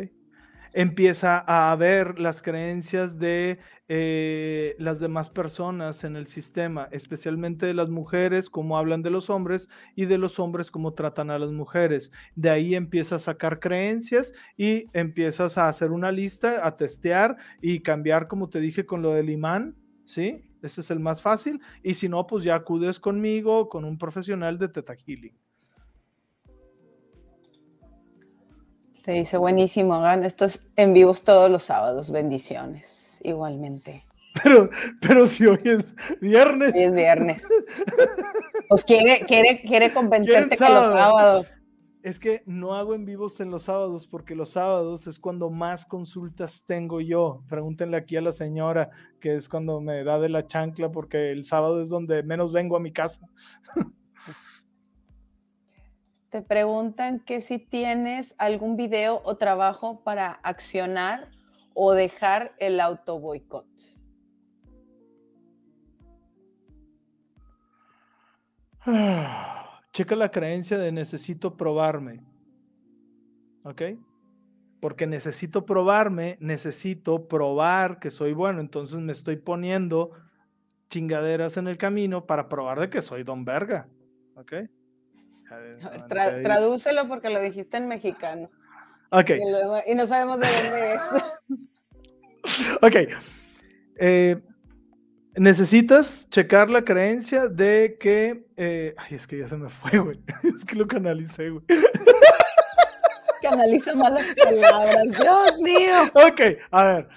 Empieza 0.73 1.37
a 1.39 1.75
ver 1.75 2.19
las 2.19 2.41
creencias 2.41 3.19
de 3.19 3.59
eh, 3.87 4.75
las 4.79 4.99
demás 4.99 5.29
personas 5.29 6.03
en 6.03 6.15
el 6.15 6.27
sistema, 6.27 6.87
especialmente 6.91 7.65
de 7.65 7.73
las 7.73 7.89
mujeres, 7.89 8.49
cómo 8.49 8.77
hablan 8.77 9.01
de 9.01 9.09
los 9.09 9.29
hombres 9.29 9.69
y 9.95 10.05
de 10.05 10.17
los 10.17 10.39
hombres, 10.39 10.71
cómo 10.71 10.93
tratan 10.93 11.29
a 11.29 11.39
las 11.39 11.51
mujeres. 11.51 12.11
De 12.35 12.49
ahí 12.49 12.75
empieza 12.75 13.15
a 13.15 13.19
sacar 13.19 13.59
creencias 13.59 14.33
y 14.55 14.85
empiezas 14.93 15.57
a 15.57 15.67
hacer 15.67 15.91
una 15.91 16.11
lista, 16.11 16.65
a 16.65 16.75
testear 16.75 17.37
y 17.61 17.81
cambiar, 17.81 18.27
como 18.27 18.49
te 18.49 18.59
dije, 18.59 18.85
con 18.85 19.01
lo 19.01 19.13
del 19.13 19.29
imán, 19.29 19.75
¿sí? 20.05 20.45
Ese 20.61 20.81
es 20.81 20.91
el 20.91 20.99
más 20.99 21.21
fácil. 21.21 21.59
Y 21.83 21.95
si 21.95 22.07
no, 22.07 22.27
pues 22.27 22.43
ya 22.43 22.55
acudes 22.55 22.99
conmigo, 22.99 23.67
con 23.67 23.83
un 23.83 23.97
profesional 23.97 24.57
de 24.57 24.67
Teta 24.69 24.95
Healing. 24.95 25.35
Te 29.03 29.13
dice, 29.13 29.37
buenísimo, 29.37 29.95
hagan 29.95 30.23
estos 30.23 30.61
en 30.75 30.93
vivos 30.93 31.23
todos 31.23 31.49
los 31.49 31.63
sábados. 31.63 32.11
Bendiciones, 32.11 33.19
igualmente. 33.23 34.03
Pero, 34.43 34.69
pero 35.01 35.27
si 35.27 35.45
hoy 35.45 35.59
es 35.63 35.95
viernes. 36.21 36.73
Hoy 36.75 36.83
es 36.83 36.95
viernes. 36.95 37.47
Pues 38.69 38.83
quiere, 38.83 39.25
quiere, 39.25 39.61
quiere 39.61 39.91
convencerte 39.91 40.55
que 40.55 40.63
los 40.63 40.87
sábados. 40.87 41.61
Es 42.03 42.19
que 42.19 42.41
no 42.45 42.73
hago 42.75 42.95
en 42.95 43.05
vivos 43.05 43.39
en 43.41 43.51
los 43.51 43.63
sábados 43.63 44.07
porque 44.07 44.33
los 44.33 44.51
sábados 44.51 45.05
es 45.07 45.19
cuando 45.19 45.49
más 45.49 45.85
consultas 45.85 46.63
tengo 46.65 47.01
yo. 47.01 47.43
Pregúntenle 47.47 47.97
aquí 47.97 48.17
a 48.17 48.21
la 48.21 48.33
señora 48.33 48.89
que 49.19 49.35
es 49.35 49.49
cuando 49.49 49.81
me 49.81 50.03
da 50.03 50.19
de 50.19 50.29
la 50.29 50.47
chancla 50.47 50.91
porque 50.91 51.31
el 51.31 51.43
sábado 51.43 51.81
es 51.81 51.89
donde 51.89 52.23
menos 52.23 52.51
vengo 52.51 52.75
a 52.75 52.79
mi 52.79 52.91
casa. 52.91 53.27
Te 56.31 56.41
preguntan 56.41 57.19
que 57.19 57.41
si 57.41 57.59
tienes 57.59 58.35
algún 58.37 58.77
video 58.77 59.21
o 59.25 59.35
trabajo 59.35 60.01
para 60.01 60.31
accionar 60.43 61.29
o 61.73 61.91
dejar 61.91 62.55
el 62.57 62.79
auto 62.79 63.19
boicot. 63.19 63.67
Checa 69.91 70.15
la 70.15 70.31
creencia 70.31 70.77
de 70.77 70.93
necesito 70.93 71.57
probarme. 71.57 72.23
¿Ok? 73.63 73.81
Porque 74.79 75.07
necesito 75.07 75.65
probarme, 75.65 76.37
necesito 76.39 77.27
probar 77.27 77.99
que 77.99 78.09
soy 78.09 78.31
bueno. 78.31 78.61
Entonces 78.61 78.99
me 78.99 79.11
estoy 79.11 79.35
poniendo 79.35 80.11
chingaderas 80.89 81.57
en 81.57 81.67
el 81.67 81.77
camino 81.77 82.25
para 82.25 82.47
probar 82.47 82.79
de 82.79 82.89
que 82.89 83.01
soy 83.01 83.23
don 83.23 83.43
verga. 83.43 83.89
¿Ok? 84.35 84.53
Tradúcelo 86.07 87.07
porque 87.07 87.29
lo 87.29 87.41
dijiste 87.41 87.77
en 87.77 87.87
mexicano. 87.87 88.49
Ok. 89.11 89.31
Y, 89.87 89.95
no 89.95 90.07
sabemos 90.07 90.39
de 90.39 90.47
dónde 90.47 90.93
es. 90.93 91.01
ok. 92.81 93.13
Eh, 93.97 94.41
necesitas 95.35 96.29
checar 96.29 96.69
la 96.69 96.83
creencia 96.83 97.47
de 97.47 97.97
que. 97.99 98.45
Eh, 98.55 98.95
ay, 98.97 99.15
es 99.15 99.27
que 99.27 99.37
ya 99.37 99.47
se 99.47 99.57
me 99.57 99.69
fue, 99.69 99.99
güey. 99.99 100.19
Es 100.55 100.65
que 100.65 100.75
lo 100.75 100.87
canalicé, 100.87 101.49
güey. 101.49 101.63
Canaliza 103.41 103.95
malas 103.95 104.33
palabras. 104.43 105.03
Dios 105.03 105.59
mío. 105.61 105.93
Ok, 106.13 106.41
a 106.71 106.83
ver. 106.83 107.07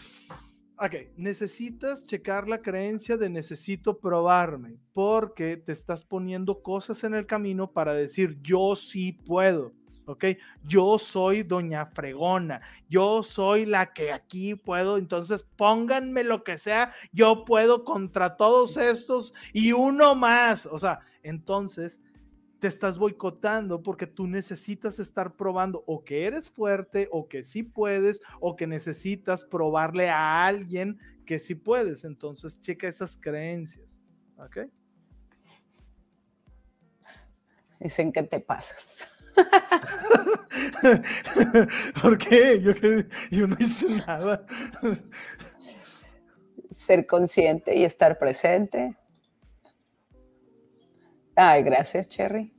Ok, 0.84 0.96
necesitas 1.16 2.04
checar 2.04 2.46
la 2.46 2.60
creencia 2.60 3.16
de 3.16 3.30
necesito 3.30 3.98
probarme, 4.00 4.78
porque 4.92 5.56
te 5.56 5.72
estás 5.72 6.04
poniendo 6.04 6.62
cosas 6.62 7.04
en 7.04 7.14
el 7.14 7.24
camino 7.24 7.72
para 7.72 7.94
decir 7.94 8.38
yo 8.42 8.76
sí 8.76 9.12
puedo. 9.12 9.72
¿ok? 10.04 10.24
Yo 10.62 10.98
soy 10.98 11.42
doña 11.42 11.86
fregona, 11.86 12.60
yo 12.86 13.22
soy 13.22 13.64
la 13.64 13.94
que 13.94 14.12
aquí 14.12 14.56
puedo, 14.56 14.98
entonces 14.98 15.46
pónganme 15.56 16.22
lo 16.22 16.44
que 16.44 16.58
sea, 16.58 16.90
yo 17.12 17.46
puedo 17.46 17.82
contra 17.84 18.36
todos 18.36 18.76
estos 18.76 19.32
y 19.54 19.72
uno 19.72 20.14
más, 20.14 20.66
o 20.66 20.78
sea, 20.78 20.98
entonces 21.22 21.98
te 22.64 22.68
estás 22.68 22.96
boicotando 22.96 23.82
porque 23.82 24.06
tú 24.06 24.26
necesitas 24.26 24.98
estar 24.98 25.36
probando 25.36 25.84
o 25.86 26.02
que 26.02 26.24
eres 26.24 26.48
fuerte 26.48 27.08
o 27.10 27.28
que 27.28 27.42
sí 27.42 27.62
puedes 27.62 28.22
o 28.40 28.56
que 28.56 28.66
necesitas 28.66 29.44
probarle 29.44 30.08
a 30.08 30.46
alguien 30.46 30.98
que 31.26 31.38
sí 31.38 31.54
puedes. 31.54 32.04
Entonces, 32.04 32.58
checa 32.62 32.88
esas 32.88 33.18
creencias. 33.18 33.98
¿Ok? 34.38 34.60
Dicen 37.80 38.10
que 38.10 38.22
te 38.22 38.40
pasas. 38.40 39.08
¿Por 42.00 42.16
qué? 42.16 42.62
Yo, 42.62 42.72
yo 43.30 43.46
no 43.46 43.56
hice 43.58 43.90
nada. 44.06 44.46
Ser 46.70 47.06
consciente 47.06 47.76
y 47.76 47.84
estar 47.84 48.18
presente. 48.18 48.96
Ay, 51.36 51.62
gracias, 51.62 52.08
Cherry. 52.08 52.52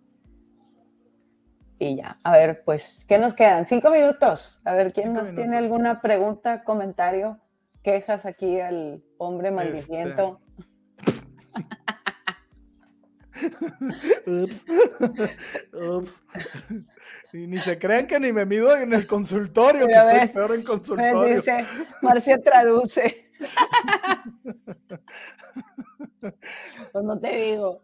Y 1.78 1.98
ya, 1.98 2.18
a 2.24 2.32
ver, 2.32 2.64
pues, 2.64 3.06
¿qué 3.08 3.18
nos 3.18 3.34
quedan? 3.34 3.66
Cinco 3.66 3.92
minutos. 3.92 4.62
A 4.64 4.74
ver, 4.74 4.94
¿quién 4.94 5.14
más 5.14 5.36
tiene 5.36 5.58
alguna 5.58 6.02
pregunta, 6.02 6.64
comentario, 6.64 7.40
quejas 7.84 8.26
aquí 8.26 8.60
al 8.60 9.04
hombre 9.18 9.50
este. 9.50 9.56
maldiciento? 9.56 10.40
Ups. 14.26 14.66
Ups. 15.74 16.24
Y 17.34 17.48
ni 17.48 17.58
se 17.58 17.78
crean 17.78 18.08
que 18.08 18.18
ni 18.20 18.32
me 18.32 18.46
mido 18.46 18.74
en 18.76 18.94
el 18.94 19.06
consultorio, 19.06 19.88
que 19.88 19.94
soy 19.94 20.28
peor 20.30 20.56
en 20.56 20.64
consultorio. 20.64 21.36
dice, 21.36 21.66
Marcia 22.02 22.42
traduce. 22.42 23.30
pues 26.92 27.04
no 27.04 27.20
te 27.20 27.36
digo. 27.36 27.84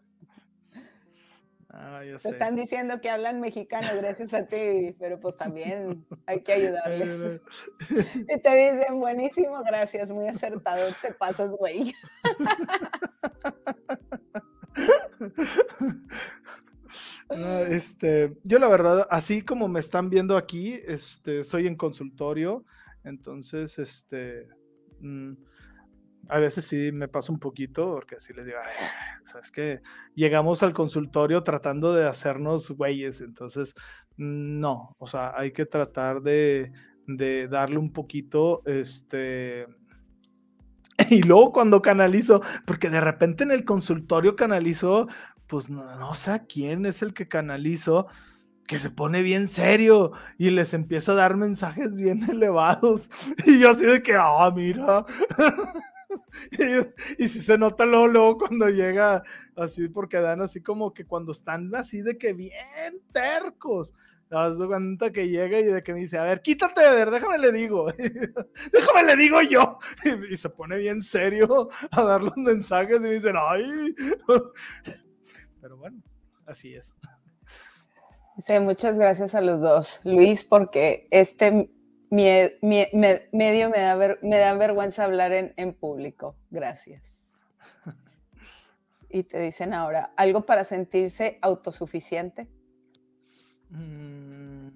Ah, 1.83 2.03
están 2.03 2.55
diciendo 2.55 3.01
que 3.01 3.09
hablan 3.09 3.41
mexicano 3.41 3.87
gracias 3.97 4.35
a 4.35 4.45
ti, 4.45 4.95
pero 4.99 5.19
pues 5.19 5.35
también 5.35 6.05
hay 6.27 6.41
que 6.41 6.53
ayudarles. 6.53 7.41
y 8.29 8.39
te 8.39 8.55
dicen, 8.55 8.99
buenísimo, 8.99 9.63
gracias, 9.65 10.11
muy 10.11 10.27
acertado, 10.27 10.87
te 11.01 11.11
pasas, 11.13 11.53
güey. 11.53 11.95
este, 17.69 18.37
yo 18.43 18.59
la 18.59 18.67
verdad, 18.67 19.07
así 19.09 19.41
como 19.41 19.67
me 19.67 19.79
están 19.79 20.11
viendo 20.11 20.37
aquí, 20.37 20.79
este, 20.85 21.41
soy 21.41 21.65
en 21.65 21.75
consultorio, 21.75 22.63
entonces, 23.03 23.79
este, 23.79 24.49
mm, 24.99 25.33
a 26.29 26.39
veces 26.39 26.65
sí 26.65 26.91
me 26.91 27.07
pasa 27.07 27.31
un 27.31 27.39
poquito, 27.39 27.93
porque 27.93 28.15
así 28.15 28.33
les 28.33 28.45
digo, 28.45 28.57
sabes 29.23 29.51
que 29.51 29.81
llegamos 30.15 30.63
al 30.63 30.73
consultorio 30.73 31.43
tratando 31.43 31.93
de 31.93 32.07
hacernos 32.07 32.71
güeyes, 32.71 33.21
entonces 33.21 33.75
no, 34.17 34.95
o 34.99 35.07
sea, 35.07 35.33
hay 35.35 35.51
que 35.51 35.65
tratar 35.65 36.21
de, 36.21 36.71
de 37.07 37.47
darle 37.47 37.77
un 37.77 37.91
poquito, 37.91 38.61
este, 38.65 39.67
y 41.09 41.23
luego 41.23 41.51
cuando 41.51 41.81
canalizo, 41.81 42.41
porque 42.65 42.89
de 42.89 43.01
repente 43.01 43.43
en 43.43 43.51
el 43.51 43.65
consultorio 43.65 44.35
canalizo, 44.35 45.07
pues 45.47 45.69
no, 45.69 45.95
no 45.97 46.13
sé 46.15 46.31
a 46.31 46.45
quién 46.45 46.85
es 46.85 47.01
el 47.01 47.13
que 47.13 47.27
canalizo, 47.27 48.07
que 48.71 48.79
se 48.79 48.89
pone 48.89 49.21
bien 49.21 49.49
serio 49.49 50.13
y 50.37 50.49
les 50.49 50.73
empieza 50.73 51.11
a 51.11 51.15
dar 51.15 51.35
mensajes 51.35 51.97
bien 51.97 52.23
elevados. 52.29 53.09
Y 53.45 53.59
yo 53.59 53.71
así 53.71 53.83
de 53.83 54.01
que, 54.01 54.15
ah, 54.17 54.49
mira. 54.55 55.05
y, 57.17 57.27
si 57.27 57.41
se 57.41 57.57
nota 57.57 57.85
luego, 57.85 58.07
luego 58.07 58.37
cuando 58.37 58.69
llega 58.69 59.23
así, 59.55 59.87
porque 59.89 60.19
dan 60.19 60.41
así 60.41 60.61
como 60.61 60.93
que 60.93 61.05
cuando 61.05 61.31
están 61.31 61.73
así 61.75 62.01
de 62.01 62.17
que 62.17 62.33
bien 62.33 63.01
tercos. 63.11 63.93
Te 64.29 64.35
das 64.35 64.55
cuenta 64.65 65.11
que 65.11 65.27
llega 65.27 65.59
y 65.59 65.63
de 65.63 65.83
que 65.83 65.93
me 65.93 65.99
dice, 65.99 66.17
a 66.17 66.23
ver, 66.23 66.41
quítate, 66.41 66.85
a 66.85 66.93
ver, 66.93 67.11
déjame 67.11 67.37
le 67.37 67.51
digo, 67.51 67.91
déjame 68.71 69.03
le 69.03 69.17
digo 69.17 69.41
yo. 69.41 69.77
Y, 70.29 70.37
se 70.37 70.49
pone 70.49 70.77
bien 70.77 71.01
serio 71.01 71.67
a 71.91 72.01
dar 72.01 72.23
los 72.23 72.37
mensajes 72.37 72.97
y 72.97 73.01
me 73.01 73.09
dicen, 73.09 73.35
ay. 73.37 73.93
Pero 75.61 75.77
bueno, 75.77 76.01
así 76.45 76.73
es. 76.73 76.95
Sí, 78.37 78.57
muchas 78.59 78.97
gracias 78.97 79.35
a 79.35 79.41
los 79.41 79.59
dos. 79.59 79.99
Luis, 80.05 80.45
porque 80.45 81.07
este 81.11 81.69
medio 82.11 83.69
me 83.69 83.79
da, 83.79 84.17
me 84.21 84.37
da 84.37 84.53
vergüenza 84.55 85.05
hablar 85.05 85.31
en, 85.31 85.73
público. 85.73 86.35
Gracias. 86.49 87.37
Y 89.13 89.23
te 89.23 89.39
dicen 89.39 89.73
ahora, 89.73 90.13
¿algo 90.15 90.45
para 90.45 90.63
sentirse 90.63 91.37
autosuficiente? 91.41 92.47
Mm. 93.69 94.69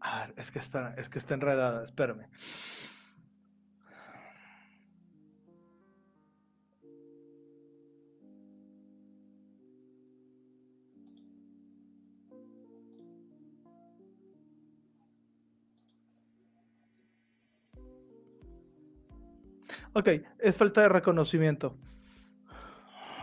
A 0.00 0.26
ver, 0.26 0.34
es 0.36 0.50
que, 0.50 0.58
espera, 0.58 0.94
es 0.98 1.08
que 1.08 1.20
está 1.20 1.34
enredada, 1.34 1.84
espérame. 1.84 2.26
Ok, 19.94 20.08
es 20.38 20.56
falta 20.56 20.80
de 20.80 20.88
reconocimiento. 20.88 21.76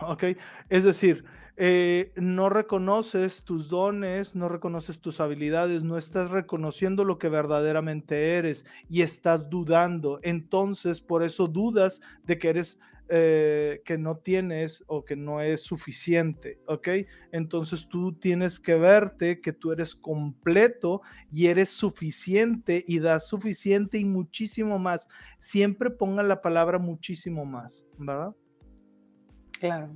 Ok, 0.02 0.24
es 0.68 0.84
decir, 0.84 1.24
eh, 1.56 2.12
no 2.16 2.48
reconoces 2.48 3.44
tus 3.44 3.68
dones, 3.68 4.34
no 4.34 4.48
reconoces 4.48 5.00
tus 5.00 5.20
habilidades, 5.20 5.82
no 5.82 5.98
estás 5.98 6.30
reconociendo 6.30 7.04
lo 7.04 7.18
que 7.18 7.28
verdaderamente 7.28 8.36
eres 8.38 8.64
y 8.88 9.02
estás 9.02 9.50
dudando. 9.50 10.20
Entonces, 10.22 11.02
por 11.02 11.22
eso 11.22 11.48
dudas 11.48 12.00
de 12.24 12.38
que 12.38 12.48
eres 12.48 12.80
eh, 13.12 13.82
que 13.84 13.98
no 13.98 14.18
tienes 14.18 14.84
o 14.86 15.04
que 15.04 15.16
no 15.16 15.40
es 15.40 15.62
suficiente, 15.62 16.60
¿ok? 16.68 16.88
Entonces 17.32 17.88
tú 17.88 18.12
tienes 18.12 18.60
que 18.60 18.76
verte 18.76 19.40
que 19.40 19.52
tú 19.52 19.72
eres 19.72 19.96
completo 19.96 21.00
y 21.28 21.48
eres 21.48 21.70
suficiente 21.70 22.84
y 22.86 23.00
das 23.00 23.26
suficiente 23.26 23.98
y 23.98 24.04
muchísimo 24.04 24.78
más. 24.78 25.08
Siempre 25.40 25.90
ponga 25.90 26.22
la 26.22 26.40
palabra 26.40 26.78
muchísimo 26.78 27.44
más, 27.44 27.84
¿verdad? 27.98 28.32
Claro. 29.58 29.92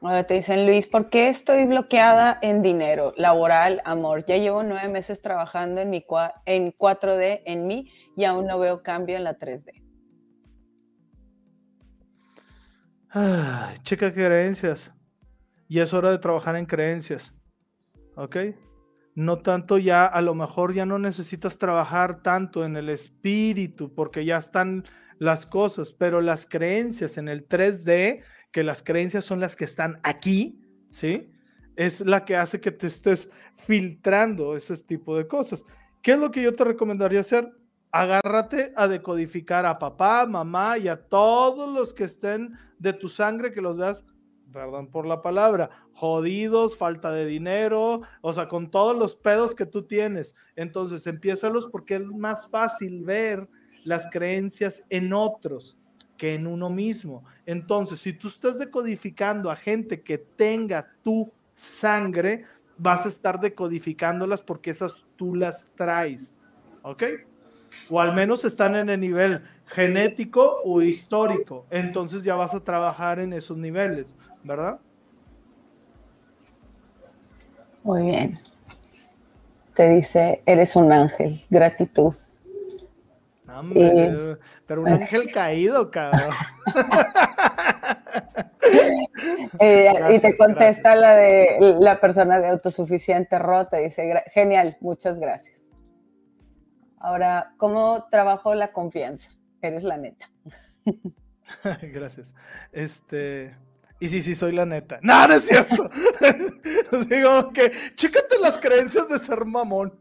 Ahora 0.00 0.22
te 0.24 0.34
dicen, 0.34 0.66
Luis, 0.66 0.86
¿por 0.86 1.10
qué 1.10 1.28
estoy 1.28 1.66
bloqueada 1.66 2.38
en 2.42 2.62
dinero, 2.62 3.12
laboral, 3.16 3.82
amor? 3.84 4.24
Ya 4.24 4.36
llevo 4.36 4.62
nueve 4.62 4.88
meses 4.88 5.20
trabajando 5.20 5.80
en, 5.80 5.90
mi 5.90 6.06
en 6.46 6.72
4D 6.72 7.42
en 7.44 7.66
mí 7.66 7.90
y 8.16 8.22
aún 8.22 8.46
no 8.46 8.60
veo 8.60 8.84
cambio 8.84 9.16
en 9.16 9.24
la 9.24 9.36
3D. 9.36 9.87
Checa 13.82 14.12
creencias. 14.12 14.92
Y 15.68 15.80
es 15.80 15.92
hora 15.92 16.10
de 16.10 16.18
trabajar 16.18 16.56
en 16.56 16.66
creencias. 16.66 17.34
¿Ok? 18.16 18.36
No 19.14 19.38
tanto 19.38 19.78
ya, 19.78 20.06
a 20.06 20.22
lo 20.22 20.34
mejor 20.34 20.74
ya 20.74 20.86
no 20.86 20.98
necesitas 20.98 21.58
trabajar 21.58 22.22
tanto 22.22 22.64
en 22.64 22.76
el 22.76 22.88
espíritu 22.88 23.92
porque 23.92 24.24
ya 24.24 24.38
están 24.38 24.84
las 25.18 25.44
cosas, 25.44 25.92
pero 25.92 26.20
las 26.20 26.46
creencias 26.46 27.18
en 27.18 27.28
el 27.28 27.48
3D, 27.48 28.22
que 28.52 28.62
las 28.62 28.82
creencias 28.82 29.24
son 29.24 29.40
las 29.40 29.56
que 29.56 29.64
están 29.64 29.98
aquí, 30.04 30.60
¿sí? 30.90 31.32
Es 31.76 32.00
la 32.00 32.24
que 32.24 32.36
hace 32.36 32.60
que 32.60 32.70
te 32.70 32.86
estés 32.86 33.28
filtrando 33.54 34.56
ese 34.56 34.76
tipo 34.84 35.16
de 35.16 35.26
cosas. 35.26 35.64
¿Qué 36.02 36.12
es 36.12 36.18
lo 36.18 36.30
que 36.30 36.42
yo 36.42 36.52
te 36.52 36.64
recomendaría 36.64 37.20
hacer? 37.20 37.52
Agárrate 37.90 38.72
a 38.76 38.86
decodificar 38.86 39.66
a 39.66 39.78
papá, 39.78 40.26
mamá 40.26 40.78
y 40.78 40.88
a 40.88 40.96
todos 40.96 41.72
los 41.72 41.94
que 41.94 42.04
estén 42.04 42.54
de 42.78 42.92
tu 42.92 43.08
sangre, 43.08 43.52
que 43.52 43.62
los 43.62 43.76
veas, 43.76 44.04
perdón 44.52 44.88
por 44.90 45.06
la 45.06 45.22
palabra, 45.22 45.70
jodidos, 45.92 46.76
falta 46.76 47.10
de 47.12 47.26
dinero, 47.26 48.02
o 48.20 48.32
sea, 48.32 48.48
con 48.48 48.70
todos 48.70 48.96
los 48.96 49.14
pedos 49.14 49.54
que 49.54 49.66
tú 49.66 49.82
tienes. 49.82 50.34
Entonces, 50.56 51.06
empiézalos 51.06 51.66
porque 51.66 51.96
es 51.96 52.06
más 52.06 52.48
fácil 52.48 53.04
ver 53.04 53.48
las 53.84 54.08
creencias 54.10 54.84
en 54.90 55.12
otros 55.12 55.76
que 56.16 56.34
en 56.34 56.46
uno 56.46 56.68
mismo. 56.68 57.24
Entonces, 57.46 58.00
si 58.00 58.12
tú 58.12 58.28
estás 58.28 58.58
decodificando 58.58 59.50
a 59.50 59.56
gente 59.56 60.02
que 60.02 60.18
tenga 60.18 60.92
tu 61.02 61.32
sangre, 61.54 62.44
vas 62.76 63.06
a 63.06 63.08
estar 63.08 63.40
decodificándolas 63.40 64.42
porque 64.42 64.70
esas 64.70 65.06
tú 65.16 65.34
las 65.34 65.70
traes. 65.74 66.34
¿Ok? 66.82 67.02
O 67.90 68.00
al 68.00 68.14
menos 68.14 68.44
están 68.44 68.76
en 68.76 68.88
el 68.88 69.00
nivel 69.00 69.42
genético 69.66 70.60
o 70.64 70.82
histórico. 70.82 71.66
Entonces 71.70 72.22
ya 72.24 72.34
vas 72.34 72.54
a 72.54 72.60
trabajar 72.62 73.18
en 73.18 73.32
esos 73.32 73.56
niveles, 73.56 74.16
¿verdad? 74.42 74.78
Muy 77.82 78.02
bien. 78.02 78.34
Te 79.74 79.88
dice, 79.90 80.42
eres 80.44 80.74
un 80.76 80.92
ángel, 80.92 81.40
gratitud. 81.48 82.14
pero 84.66 84.82
un 84.82 84.88
ángel 84.88 85.32
caído, 85.32 85.90
cabrón. 85.90 86.30
Eh, 89.60 89.92
y 90.10 90.20
te 90.20 90.36
contesta 90.36 90.94
la 90.94 91.14
de 91.14 91.76
la 91.80 92.00
persona 92.00 92.38
de 92.38 92.48
autosuficiente 92.48 93.38
rota, 93.38 93.78
dice, 93.78 94.22
genial, 94.32 94.76
muchas 94.80 95.18
gracias. 95.18 95.67
Ahora, 97.00 97.54
¿cómo 97.58 98.08
trabajo 98.10 98.54
la 98.54 98.72
confianza? 98.72 99.30
Eres 99.62 99.82
la 99.84 99.96
neta. 99.96 100.30
Gracias. 101.82 102.34
Este. 102.72 103.56
Y 104.00 104.08
sí, 104.08 104.22
sí, 104.22 104.34
soy 104.34 104.52
la 104.52 104.64
neta. 104.64 105.00
No, 105.02 105.26
no 105.26 105.34
es 105.34 105.44
cierto. 105.44 105.88
Digo 107.08 107.52
que, 107.52 107.70
chécate 107.94 108.38
las 108.40 108.58
creencias 108.58 109.08
de 109.08 109.18
ser 109.18 109.44
mamón. 109.44 109.98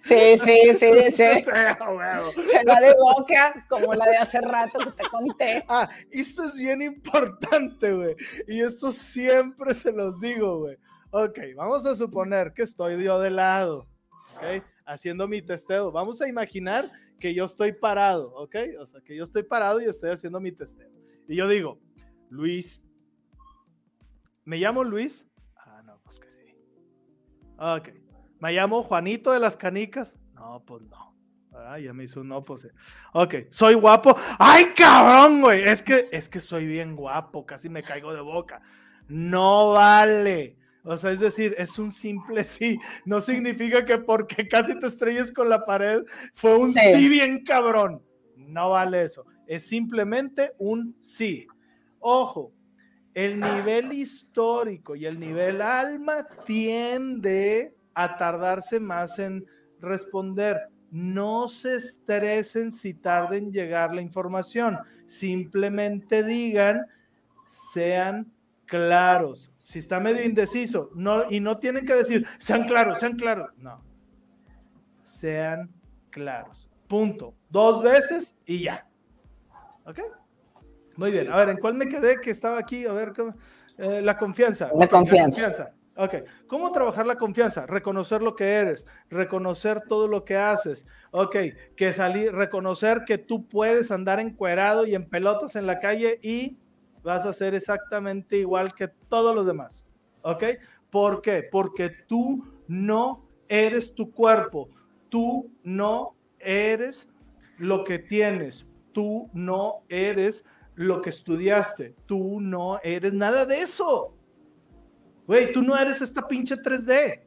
Sí, 0.00 0.38
sí, 0.38 0.74
sí, 0.74 0.92
sí. 1.10 1.44
Se 1.44 2.64
va 2.68 2.80
de 2.80 2.94
boca, 2.98 3.66
como 3.68 3.94
la 3.94 4.06
de 4.06 4.16
hace 4.16 4.40
rato 4.40 4.78
que 4.78 4.90
te 4.90 5.08
conté. 5.08 5.64
Ah, 5.68 5.88
esto 6.10 6.44
es 6.44 6.54
bien 6.54 6.82
importante, 6.82 7.92
güey. 7.92 8.16
Y 8.46 8.60
esto 8.60 8.92
siempre 8.92 9.72
se 9.74 9.92
los 9.92 10.20
digo, 10.20 10.58
güey. 10.60 10.76
Ok, 11.10 11.38
vamos 11.56 11.86
a 11.86 11.96
suponer 11.96 12.52
que 12.54 12.62
estoy 12.62 13.02
yo 13.02 13.18
de 13.20 13.30
lado. 13.30 13.88
Ok 14.36 14.64
haciendo 14.86 15.28
mi 15.28 15.42
testeo. 15.42 15.90
Vamos 15.92 16.20
a 16.20 16.28
imaginar 16.28 16.90
que 17.18 17.34
yo 17.34 17.44
estoy 17.44 17.72
parado, 17.72 18.34
¿ok? 18.34 18.56
O 18.80 18.86
sea, 18.86 19.00
que 19.00 19.16
yo 19.16 19.24
estoy 19.24 19.42
parado 19.42 19.80
y 19.80 19.84
estoy 19.84 20.10
haciendo 20.10 20.40
mi 20.40 20.52
testeo. 20.52 20.90
Y 21.28 21.36
yo 21.36 21.48
digo, 21.48 21.80
Luis, 22.28 22.82
¿me 24.44 24.58
llamo 24.58 24.84
Luis? 24.84 25.28
Ah, 25.56 25.82
no, 25.84 26.00
pues 26.02 26.18
que 26.18 26.30
sí. 26.30 26.54
Ok. 27.58 27.90
¿Me 28.40 28.52
llamo 28.52 28.82
Juanito 28.82 29.32
de 29.32 29.40
las 29.40 29.56
Canicas? 29.56 30.18
No, 30.34 30.62
pues 30.66 30.82
no. 30.82 31.14
Ah, 31.54 31.78
ya 31.78 31.92
me 31.92 32.04
hizo 32.04 32.20
un 32.20 32.28
no, 32.28 32.44
pues. 32.44 32.68
Ok, 33.12 33.34
soy 33.50 33.74
guapo. 33.74 34.14
¡Ay, 34.38 34.72
cabrón, 34.76 35.40
güey! 35.40 35.62
Es 35.62 35.82
que, 35.82 36.08
es 36.10 36.28
que 36.28 36.40
soy 36.40 36.66
bien 36.66 36.96
guapo, 36.96 37.46
casi 37.46 37.68
me 37.68 37.82
caigo 37.82 38.12
de 38.12 38.20
boca. 38.20 38.60
No 39.06 39.72
vale. 39.72 40.58
O 40.84 40.98
sea, 40.98 41.12
es 41.12 41.20
decir, 41.20 41.54
es 41.56 41.78
un 41.78 41.92
simple 41.92 42.44
sí. 42.44 42.78
No 43.06 43.20
significa 43.20 43.84
que 43.84 43.98
porque 43.98 44.46
casi 44.46 44.78
te 44.78 44.86
estrelles 44.86 45.32
con 45.32 45.48
la 45.48 45.64
pared 45.64 46.02
fue 46.34 46.58
un 46.58 46.68
sí, 46.70 47.08
bien 47.08 47.42
cabrón. 47.42 48.02
No 48.36 48.70
vale 48.70 49.02
eso. 49.02 49.24
Es 49.46 49.66
simplemente 49.66 50.52
un 50.58 50.94
sí. 51.00 51.46
Ojo, 52.00 52.52
el 53.14 53.40
nivel 53.40 53.94
histórico 53.94 54.94
y 54.94 55.06
el 55.06 55.18
nivel 55.18 55.62
alma 55.62 56.26
tiende 56.44 57.74
a 57.94 58.16
tardarse 58.16 58.78
más 58.78 59.18
en 59.18 59.46
responder. 59.80 60.68
No 60.90 61.48
se 61.48 61.76
estresen 61.76 62.70
si 62.70 62.92
tarden 62.92 63.44
en 63.44 63.52
llegar 63.52 63.94
la 63.94 64.02
información. 64.02 64.78
Simplemente 65.06 66.22
digan, 66.22 66.82
sean 67.46 68.30
claros 68.66 69.53
si 69.74 69.80
está 69.80 69.98
medio 69.98 70.22
indeciso, 70.22 70.88
no, 70.94 71.28
y 71.28 71.40
no 71.40 71.58
tienen 71.58 71.84
que 71.84 71.94
decir, 71.94 72.24
sean 72.38 72.62
claros, 72.62 73.00
sean 73.00 73.16
claros. 73.16 73.50
No. 73.56 73.82
Sean 75.02 75.68
claros. 76.10 76.70
Punto. 76.86 77.34
Dos 77.50 77.82
veces 77.82 78.36
y 78.46 78.62
ya. 78.62 78.86
¿Ok? 79.84 79.98
Muy 80.94 81.10
bien. 81.10 81.28
A 81.28 81.38
ver, 81.38 81.48
¿en 81.48 81.56
cuál 81.56 81.74
me 81.74 81.88
quedé 81.88 82.20
que 82.20 82.30
estaba 82.30 82.56
aquí? 82.56 82.86
A 82.86 82.92
ver, 82.92 83.14
eh, 83.78 84.00
la 84.00 84.16
confianza. 84.16 84.70
La 84.78 84.86
confianza. 84.86 85.42
La 85.42 85.48
confianza. 85.48 85.76
Ok, 85.96 86.14
¿cómo 86.46 86.70
trabajar 86.70 87.04
la 87.04 87.16
confianza? 87.16 87.66
Reconocer 87.66 88.22
lo 88.22 88.36
que 88.36 88.52
eres, 88.52 88.86
reconocer 89.10 89.82
todo 89.88 90.06
lo 90.06 90.24
que 90.24 90.36
haces. 90.36 90.86
Ok, 91.10 91.36
que 91.76 91.92
salir, 91.92 92.32
reconocer 92.32 93.02
que 93.04 93.18
tú 93.18 93.48
puedes 93.48 93.90
andar 93.90 94.20
encuerado 94.20 94.86
y 94.86 94.94
en 94.94 95.08
pelotas 95.08 95.56
en 95.56 95.66
la 95.66 95.80
calle 95.80 96.20
y 96.22 96.60
vas 97.04 97.26
a 97.26 97.32
ser 97.32 97.54
exactamente 97.54 98.38
igual 98.38 98.74
que 98.74 98.88
todos 98.88 99.34
los 99.34 99.46
demás. 99.46 99.84
¿Ok? 100.24 100.44
¿Por 100.90 101.20
qué? 101.22 101.48
Porque 101.50 101.90
tú 102.08 102.44
no 102.66 103.28
eres 103.48 103.94
tu 103.94 104.10
cuerpo, 104.10 104.70
tú 105.08 105.50
no 105.62 106.16
eres 106.38 107.08
lo 107.58 107.84
que 107.84 107.98
tienes, 107.98 108.66
tú 108.92 109.30
no 109.32 109.84
eres 109.88 110.44
lo 110.74 111.02
que 111.02 111.10
estudiaste, 111.10 111.94
tú 112.06 112.40
no 112.40 112.80
eres 112.82 113.12
nada 113.12 113.44
de 113.44 113.60
eso. 113.60 114.16
Güey, 115.26 115.52
tú 115.52 115.62
no 115.62 115.76
eres 115.76 116.00
esta 116.02 116.26
pinche 116.26 116.56
3D. 116.56 117.22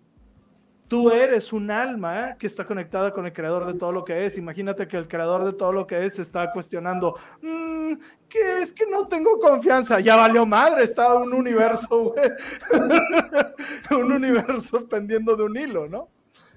Tú 0.88 1.12
eres 1.12 1.52
un 1.52 1.70
alma 1.70 2.30
¿eh? 2.30 2.36
que 2.40 2.48
está 2.48 2.64
conectada 2.64 3.12
con 3.12 3.26
el 3.26 3.34
creador 3.34 3.66
de 3.66 3.74
todo 3.74 3.92
lo 3.92 4.06
que 4.06 4.26
es. 4.26 4.38
Imagínate 4.38 4.88
que 4.88 4.96
el 4.96 5.08
creador 5.08 5.44
de 5.44 5.52
todo 5.52 5.74
lo 5.74 5.86
que 5.86 6.06
es 6.06 6.18
está 6.18 6.52
cuestionando, 6.52 7.16
mm, 7.42 7.94
¿qué 8.30 8.62
es 8.62 8.72
que 8.72 8.86
no 8.86 9.08
tengo 9.08 9.38
confianza? 9.38 10.00
Ya 10.00 10.16
valió 10.16 10.46
madre, 10.46 10.84
está 10.84 11.14
un 11.16 11.34
universo, 11.34 12.14
güey. 12.14 12.32
un 14.02 14.12
universo 14.14 14.88
pendiendo 14.88 15.36
de 15.36 15.44
un 15.44 15.58
hilo, 15.58 15.90
¿no? 15.90 16.08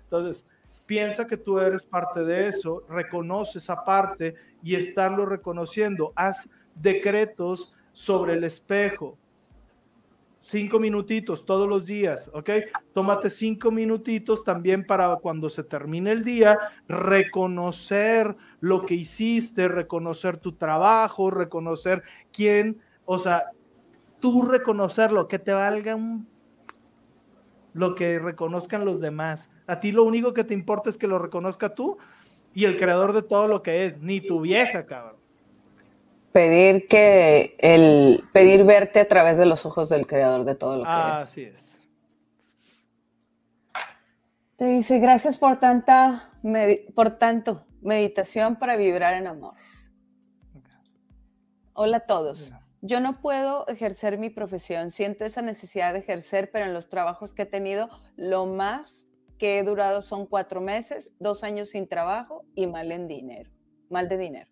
Entonces, 0.04 0.46
piensa 0.86 1.26
que 1.26 1.36
tú 1.36 1.58
eres 1.58 1.84
parte 1.84 2.24
de 2.24 2.48
eso, 2.48 2.84
reconoce 2.88 3.58
esa 3.58 3.84
parte 3.84 4.36
y 4.62 4.76
estarlo 4.76 5.26
reconociendo. 5.26 6.12
Haz 6.14 6.48
decretos 6.74 7.72
sobre 7.92 8.34
el 8.34 8.44
espejo. 8.44 9.18
Cinco 10.40 10.78
minutitos 10.78 11.44
todos 11.44 11.68
los 11.68 11.86
días, 11.86 12.30
¿ok? 12.32 12.50
Tómate 12.92 13.30
cinco 13.30 13.70
minutitos 13.70 14.44
también 14.44 14.86
para 14.86 15.14
cuando 15.16 15.50
se 15.50 15.62
termine 15.62 16.12
el 16.12 16.24
día, 16.24 16.58
reconocer 16.88 18.34
lo 18.60 18.86
que 18.86 18.94
hiciste, 18.94 19.68
reconocer 19.68 20.38
tu 20.38 20.52
trabajo, 20.52 21.30
reconocer 21.30 22.02
quién, 22.32 22.78
o 23.04 23.18
sea, 23.18 23.44
tú 24.18 24.42
reconocerlo, 24.42 25.28
que 25.28 25.38
te 25.38 25.52
valga 25.52 25.94
un... 25.94 26.26
lo 27.72 27.94
que 27.94 28.18
reconozcan 28.18 28.84
los 28.84 29.00
demás. 29.00 29.50
A 29.66 29.78
ti 29.78 29.92
lo 29.92 30.04
único 30.04 30.34
que 30.34 30.44
te 30.44 30.54
importa 30.54 30.90
es 30.90 30.96
que 30.96 31.06
lo 31.06 31.18
reconozca 31.18 31.74
tú 31.74 31.96
y 32.52 32.64
el 32.64 32.76
creador 32.76 33.12
de 33.12 33.22
todo 33.22 33.46
lo 33.46 33.62
que 33.62 33.84
es, 33.84 34.00
ni 34.00 34.20
tu 34.20 34.40
vieja, 34.40 34.86
cabrón 34.86 35.19
pedir 36.32 36.88
que 36.88 37.56
el 37.58 38.24
pedir 38.32 38.64
verte 38.64 39.00
a 39.00 39.08
través 39.08 39.38
de 39.38 39.46
los 39.46 39.66
ojos 39.66 39.88
del 39.88 40.06
creador 40.06 40.44
de 40.44 40.54
todo 40.54 40.78
lo 40.78 40.84
que 40.84 40.90
es. 40.90 40.96
Así 40.96 41.42
es. 41.42 41.80
Te 44.56 44.66
dice, 44.66 44.98
gracias 44.98 45.38
por 45.38 45.58
tanta 45.58 46.30
por 46.94 47.12
tanto 47.12 47.66
meditación 47.80 48.56
para 48.56 48.76
vibrar 48.76 49.14
en 49.14 49.26
amor. 49.26 49.54
Hola 51.72 51.98
a 51.98 52.00
todos. 52.00 52.52
Yo 52.82 53.00
no 53.00 53.20
puedo 53.20 53.66
ejercer 53.68 54.18
mi 54.18 54.30
profesión, 54.30 54.90
siento 54.90 55.24
esa 55.24 55.42
necesidad 55.42 55.92
de 55.92 55.98
ejercer, 55.98 56.50
pero 56.50 56.64
en 56.64 56.72
los 56.72 56.88
trabajos 56.88 57.34
que 57.34 57.42
he 57.42 57.46
tenido, 57.46 57.88
lo 58.16 58.46
más 58.46 59.08
que 59.38 59.58
he 59.58 59.62
durado 59.62 60.00
son 60.00 60.26
cuatro 60.26 60.60
meses, 60.60 61.12
dos 61.18 61.44
años 61.44 61.70
sin 61.70 61.88
trabajo 61.88 62.44
y 62.54 62.66
mal 62.66 62.90
en 62.92 63.06
dinero, 63.06 63.50
mal 63.90 64.08
de 64.08 64.16
dinero. 64.16 64.49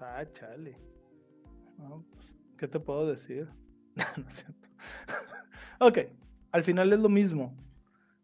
Ah, 0.00 0.24
chale. 0.32 0.76
Pues, 1.76 2.32
¿Qué 2.56 2.66
te 2.66 2.80
puedo 2.80 3.06
decir? 3.06 3.48
no 4.16 4.26
es 4.26 4.34
cierto. 4.34 4.68
ok, 5.80 5.98
al 6.52 6.64
final 6.64 6.92
es 6.92 7.00
lo 7.00 7.08
mismo. 7.08 7.54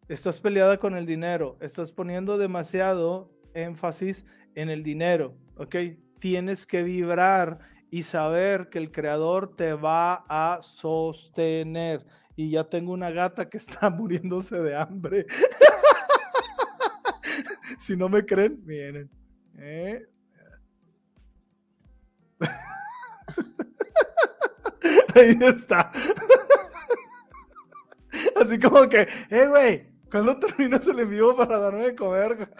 Estás 0.09 0.41
peleada 0.41 0.79
con 0.79 0.97
el 0.97 1.05
dinero, 1.05 1.59
estás 1.61 1.93
poniendo 1.93 2.39
demasiado 2.39 3.31
énfasis 3.55 4.25
en 4.55 4.71
el 4.71 4.83
dinero, 4.83 5.37
¿ok? 5.57 5.77
Tienes 6.19 6.65
que 6.65 6.83
vibrar 6.83 7.59
y 7.91 8.05
saber 8.05 8.69
que 8.71 8.79
el 8.79 8.91
creador 8.91 9.55
te 9.57 9.73
va 9.75 10.25
a 10.29 10.63
sostener. 10.63 12.07
Y 12.37 12.51
ya 12.51 12.65
tengo 12.65 12.93
una 12.93 13.11
gata 13.11 13.51
que 13.51 13.59
está 13.59 13.91
muriéndose 13.91 14.61
de 14.61 14.77
hambre. 14.77 15.27
si 17.79 17.97
no 17.97 18.09
me 18.09 18.25
creen, 18.25 18.63
miren. 18.65 19.11
¿eh? 19.59 20.07
Ahí 25.17 25.37
está. 25.41 25.91
Así 28.37 28.61
como 28.61 28.89
que, 28.89 29.07
eh, 29.31 29.47
güey, 29.49 29.87
¿cuándo 30.11 30.39
terminas 30.39 30.87
el 30.87 31.01
envío 31.01 31.35
para 31.35 31.59
darme 31.59 31.85
de 31.85 31.95
comer? 31.95 32.51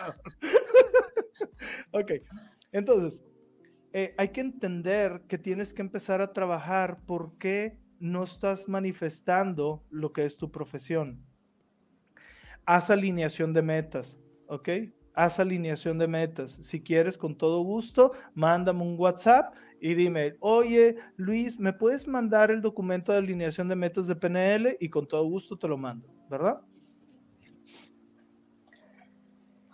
ok, 1.93 2.13
entonces, 2.73 3.23
eh, 3.93 4.15
hay 4.17 4.29
que 4.29 4.41
entender 4.41 5.23
que 5.29 5.39
tienes 5.39 5.75
que 5.75 5.83
empezar 5.83 6.21
a 6.21 6.33
trabajar 6.33 7.01
porque 7.07 7.79
no 7.99 8.25
estás 8.25 8.69
manifestando 8.69 9.85
lo 9.91 10.13
que 10.13 10.25
es 10.25 10.37
tu 10.37 10.51
profesión. 10.51 11.25
Haz 12.65 12.91
alineación 12.91 13.53
de 13.53 13.63
metas, 13.63 14.21
¿ok? 14.49 14.69
Haz 15.17 15.41
alineación 15.41 15.99
de 15.99 16.07
metas. 16.07 16.53
Si 16.53 16.83
quieres, 16.83 17.19
con 17.19 17.37
todo 17.37 17.63
gusto, 17.63 18.13
mándame 18.35 18.83
un 18.83 18.97
WhatsApp 18.99 19.55
y 19.81 19.95
dime, 19.95 20.37
oye, 20.41 20.97
Luis, 21.17 21.59
¿me 21.59 21.73
puedes 21.73 22.07
mandar 22.07 22.51
el 22.51 22.61
documento 22.61 23.13
de 23.13 23.19
alineación 23.19 23.69
de 23.69 23.77
metas 23.77 24.07
de 24.07 24.15
PNL? 24.15 24.77
Y 24.79 24.89
con 24.91 25.09
todo 25.09 25.25
gusto 25.25 25.59
te 25.59 25.69
lo 25.69 25.77
mando, 25.77 26.07
¿verdad? 26.31 26.61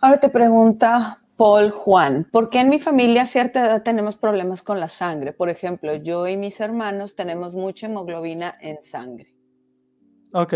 Ahora 0.01 0.19
te 0.19 0.29
pregunta 0.29 1.23
Paul 1.37 1.71
Juan, 1.71 2.25
¿por 2.31 2.49
qué 2.49 2.61
en 2.61 2.71
mi 2.71 2.79
familia 2.79 3.23
a 3.23 3.27
cierta 3.27 3.67
edad 3.67 3.83
tenemos 3.83 4.17
problemas 4.17 4.62
con 4.62 4.79
la 4.79 4.89
sangre? 4.89 5.33
Por 5.33 5.49
ejemplo, 5.49 5.95
yo 5.95 6.29
y 6.29 6.37
mis 6.37 6.61
hermanos 6.61 7.17
tenemos 7.17 7.55
mucha 7.55 7.87
hemoglobina 7.87 8.55
en 8.61 8.81
sangre. 8.81 9.35
Ok, 10.35 10.55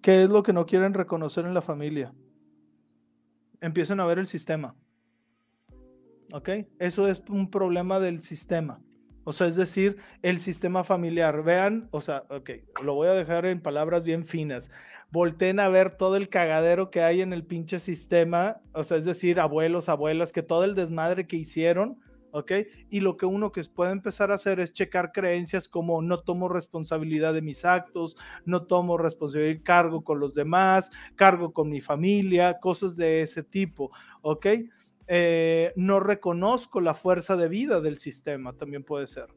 ¿qué 0.00 0.22
es 0.22 0.30
lo 0.30 0.42
que 0.42 0.52
no 0.52 0.64
quieren 0.64 0.94
reconocer 0.94 1.44
en 1.44 1.54
la 1.54 1.62
familia? 1.62 2.14
Empiecen 3.62 3.98
a 4.00 4.06
ver 4.06 4.18
el 4.18 4.26
sistema. 4.26 4.76
¿ok? 6.32 6.48
Eso 6.78 7.08
es 7.08 7.22
un 7.28 7.50
problema 7.50 8.00
del 8.00 8.20
sistema. 8.20 8.82
O 9.24 9.32
sea, 9.32 9.46
es 9.46 9.54
decir, 9.54 9.98
el 10.22 10.40
sistema 10.40 10.82
familiar. 10.82 11.44
Vean, 11.44 11.88
o 11.92 12.00
sea, 12.00 12.24
ok, 12.28 12.50
lo 12.82 12.94
voy 12.94 13.08
a 13.08 13.14
dejar 13.14 13.46
en 13.46 13.60
palabras 13.60 14.02
bien 14.02 14.26
finas. 14.26 14.68
Volten 15.12 15.60
a 15.60 15.68
ver 15.68 15.92
todo 15.92 16.16
el 16.16 16.28
cagadero 16.28 16.90
que 16.90 17.02
hay 17.02 17.20
en 17.20 17.32
el 17.32 17.44
pinche 17.44 17.78
sistema. 17.78 18.60
O 18.72 18.82
sea, 18.82 18.96
es 18.96 19.04
decir, 19.04 19.38
abuelos, 19.38 19.88
abuelas, 19.88 20.32
que 20.32 20.42
todo 20.42 20.64
el 20.64 20.74
desmadre 20.74 21.28
que 21.28 21.36
hicieron, 21.36 22.00
¿ok? 22.32 22.52
Y 22.90 23.00
lo 23.00 23.16
que 23.16 23.26
uno 23.26 23.52
que 23.52 23.62
puede 23.64 23.92
empezar 23.92 24.30
a 24.30 24.34
hacer 24.34 24.58
es 24.58 24.72
checar 24.72 25.12
creencias 25.12 25.68
como 25.68 26.02
no 26.02 26.20
tomo 26.20 26.48
responsabilidad 26.48 27.34
de 27.34 27.42
mis 27.42 27.64
actos, 27.64 28.16
no 28.44 28.66
tomo 28.66 28.98
responsabilidad, 28.98 29.62
cargo 29.62 30.00
con 30.00 30.18
los 30.18 30.34
demás, 30.34 30.90
cargo 31.14 31.52
con 31.52 31.68
mi 31.68 31.80
familia, 31.80 32.58
cosas 32.58 32.96
de 32.96 33.22
ese 33.22 33.42
tipo, 33.42 33.90
¿ok? 34.22 34.46
Eh, 35.06 35.72
no 35.76 36.00
reconozco 36.00 36.80
la 36.80 36.94
fuerza 36.94 37.36
de 37.36 37.48
vida 37.48 37.80
del 37.80 37.96
sistema, 37.96 38.52
también 38.52 38.82
puede 38.84 39.06
ser. 39.06 39.28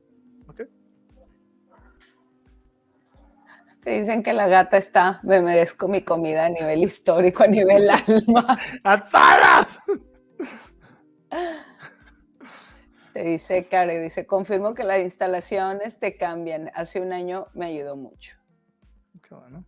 Te 3.84 3.92
dicen 3.92 4.24
que 4.24 4.34
la 4.34 4.48
gata 4.48 4.78
está, 4.78 5.20
me 5.22 5.40
merezco 5.44 5.88
mi 5.88 6.02
comida 6.02 6.46
a 6.46 6.50
nivel 6.50 6.84
histórico, 6.84 7.44
a 7.44 7.48
nivel 7.48 7.88
alma. 8.08 8.58
¡Ataras! 8.84 9.80
Te 13.16 13.24
dice 13.24 13.66
Kare, 13.70 13.98
dice, 13.98 14.28
confirmo 14.28 14.74
que 14.74 14.84
las 14.84 15.00
instalaciones 15.00 16.00
te 16.00 16.18
cambian. 16.18 16.70
Hace 16.74 17.00
un 17.00 17.14
año 17.14 17.48
me 17.54 17.68
ayudó 17.68 17.96
mucho. 17.96 18.36
Qué 19.26 19.34
bueno. 19.34 19.64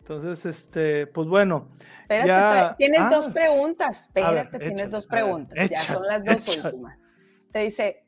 Entonces, 0.00 0.44
este, 0.44 1.06
pues 1.06 1.26
bueno. 1.26 1.70
Espérate, 2.02 2.74
tienes 2.76 3.00
ah, 3.00 3.10
dos 3.10 3.28
preguntas. 3.28 4.02
Espérate, 4.02 4.58
tienes 4.58 4.90
dos 4.90 5.06
preguntas. 5.06 5.70
ya 5.70 5.80
son 5.80 6.06
las 6.06 6.22
dos 6.22 6.54
últimas. 6.62 7.14
Te 7.50 7.60
dice, 7.60 8.04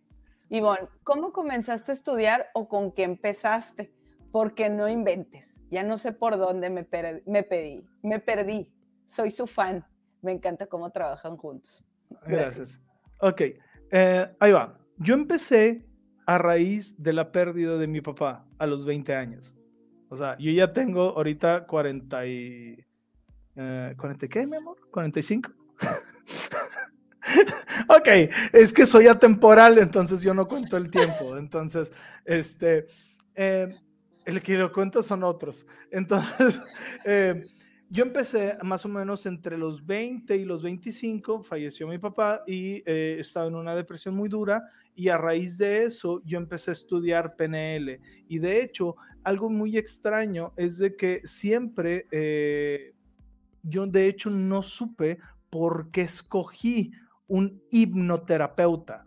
Ivonne, 0.50 0.86
¿cómo 1.02 1.32
comenzaste 1.32 1.92
a 1.92 1.94
estudiar 1.94 2.50
o 2.52 2.68
con 2.68 2.92
qué 2.92 3.04
empezaste? 3.04 3.90
Porque 4.30 4.68
no 4.68 4.86
inventes. 4.86 5.62
Ya 5.70 5.82
no 5.82 5.96
sé 5.96 6.12
por 6.12 6.36
dónde 6.36 6.68
me, 6.68 6.86
me 7.24 7.42
pedí. 7.42 7.88
Me 8.02 8.18
perdí. 8.18 8.70
Soy 9.06 9.30
su 9.30 9.46
fan. 9.46 9.82
Me 10.20 10.32
encanta 10.32 10.66
cómo 10.66 10.90
trabajan 10.90 11.38
juntos. 11.38 11.86
Gracias. 12.26 12.82
Ok, 13.22 13.42
eh, 13.90 14.30
ahí 14.38 14.52
va. 14.52 14.78
Yo 14.98 15.14
empecé 15.14 15.86
a 16.26 16.38
raíz 16.38 17.02
de 17.02 17.12
la 17.12 17.32
pérdida 17.32 17.76
de 17.76 17.86
mi 17.86 18.00
papá 18.00 18.46
a 18.58 18.66
los 18.66 18.84
20 18.84 19.14
años. 19.14 19.54
O 20.08 20.16
sea, 20.16 20.36
yo 20.38 20.50
ya 20.50 20.72
tengo 20.72 21.16
ahorita 21.16 21.66
40 21.66 22.26
y... 22.26 22.84
Eh, 23.56 23.94
¿40 23.96 24.28
qué, 24.28 24.46
mi 24.46 24.56
amor? 24.56 24.76
¿45? 24.92 25.52
ok, 27.88 28.08
es 28.52 28.72
que 28.72 28.86
soy 28.86 29.06
atemporal, 29.06 29.78
entonces 29.78 30.20
yo 30.20 30.34
no 30.34 30.46
cuento 30.46 30.76
el 30.76 30.90
tiempo. 30.90 31.36
Entonces, 31.36 31.92
este, 32.24 32.86
eh, 33.34 33.74
el 34.24 34.42
que 34.42 34.56
lo 34.56 34.72
cuenta 34.72 35.02
son 35.02 35.24
otros. 35.24 35.66
Entonces, 35.90 36.62
eh, 37.04 37.44
yo 37.92 38.04
empecé 38.04 38.56
más 38.62 38.84
o 38.84 38.88
menos 38.88 39.26
entre 39.26 39.58
los 39.58 39.84
20 39.84 40.36
y 40.36 40.44
los 40.44 40.62
25, 40.62 41.42
falleció 41.42 41.88
mi 41.88 41.98
papá 41.98 42.44
y 42.46 42.84
eh, 42.86 43.16
estaba 43.18 43.48
en 43.48 43.56
una 43.56 43.74
depresión 43.74 44.14
muy 44.14 44.28
dura 44.28 44.62
y 44.94 45.08
a 45.08 45.18
raíz 45.18 45.58
de 45.58 45.82
eso 45.84 46.22
yo 46.24 46.38
empecé 46.38 46.70
a 46.70 46.74
estudiar 46.74 47.34
PNL. 47.34 48.00
Y 48.28 48.38
de 48.38 48.62
hecho, 48.62 48.94
algo 49.24 49.50
muy 49.50 49.76
extraño 49.76 50.52
es 50.56 50.78
de 50.78 50.94
que 50.94 51.20
siempre, 51.24 52.06
eh, 52.12 52.94
yo 53.64 53.86
de 53.88 54.06
hecho 54.06 54.30
no 54.30 54.62
supe 54.62 55.18
por 55.50 55.90
qué 55.90 56.02
escogí 56.02 56.92
un 57.26 57.60
hipnoterapeuta. 57.72 59.04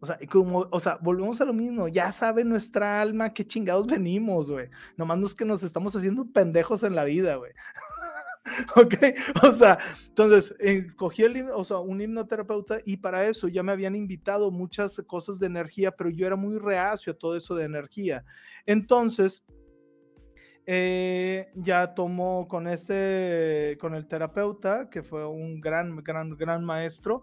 O 0.00 0.06
sea, 0.06 0.18
como, 0.30 0.68
o 0.70 0.80
sea, 0.80 0.98
volvemos 1.00 1.40
a 1.40 1.44
lo 1.44 1.52
mismo. 1.52 1.88
Ya 1.88 2.12
sabe 2.12 2.44
nuestra 2.44 3.00
alma 3.00 3.32
qué 3.32 3.46
chingados 3.46 3.86
venimos, 3.86 4.50
güey. 4.50 4.68
Nomás 4.96 5.18
no 5.18 5.26
es 5.26 5.34
que 5.34 5.44
nos 5.44 5.62
estamos 5.62 5.96
haciendo 5.96 6.24
pendejos 6.30 6.82
en 6.82 6.94
la 6.94 7.04
vida, 7.04 7.36
güey. 7.36 7.52
¿Ok? 8.76 8.94
O 9.42 9.52
sea, 9.52 9.78
entonces, 10.08 10.54
eh, 10.60 10.86
cogí 10.96 11.22
el, 11.22 11.50
o 11.50 11.64
sea, 11.64 11.78
un 11.78 12.00
hipnoterapeuta 12.00 12.78
y 12.84 12.98
para 12.98 13.26
eso 13.26 13.48
ya 13.48 13.62
me 13.62 13.72
habían 13.72 13.94
invitado 13.94 14.50
muchas 14.50 15.02
cosas 15.06 15.38
de 15.38 15.46
energía, 15.46 15.90
pero 15.92 16.10
yo 16.10 16.26
era 16.26 16.36
muy 16.36 16.58
reacio 16.58 17.12
a 17.12 17.16
todo 17.16 17.36
eso 17.36 17.54
de 17.54 17.64
energía. 17.64 18.24
Entonces, 18.66 19.44
eh, 20.66 21.50
ya 21.54 21.94
tomó 21.94 22.46
con 22.46 22.68
este, 22.68 23.78
con 23.80 23.94
el 23.94 24.06
terapeuta, 24.06 24.90
que 24.90 25.02
fue 25.02 25.26
un 25.26 25.60
gran, 25.60 25.96
gran, 26.02 26.36
gran 26.36 26.64
maestro 26.64 27.22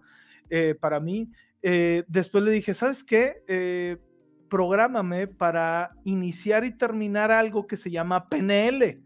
eh, 0.50 0.74
para 0.78 1.00
mí. 1.00 1.30
después 1.62 2.44
le 2.44 2.52
dije, 2.52 2.74
¿sabes 2.74 3.02
qué? 3.04 4.00
prográmame 4.48 5.26
para 5.26 5.90
iniciar 6.04 6.64
y 6.64 6.70
terminar 6.70 7.32
algo 7.32 7.66
que 7.66 7.76
se 7.76 7.90
llama 7.90 8.28
PNL, 8.28 9.02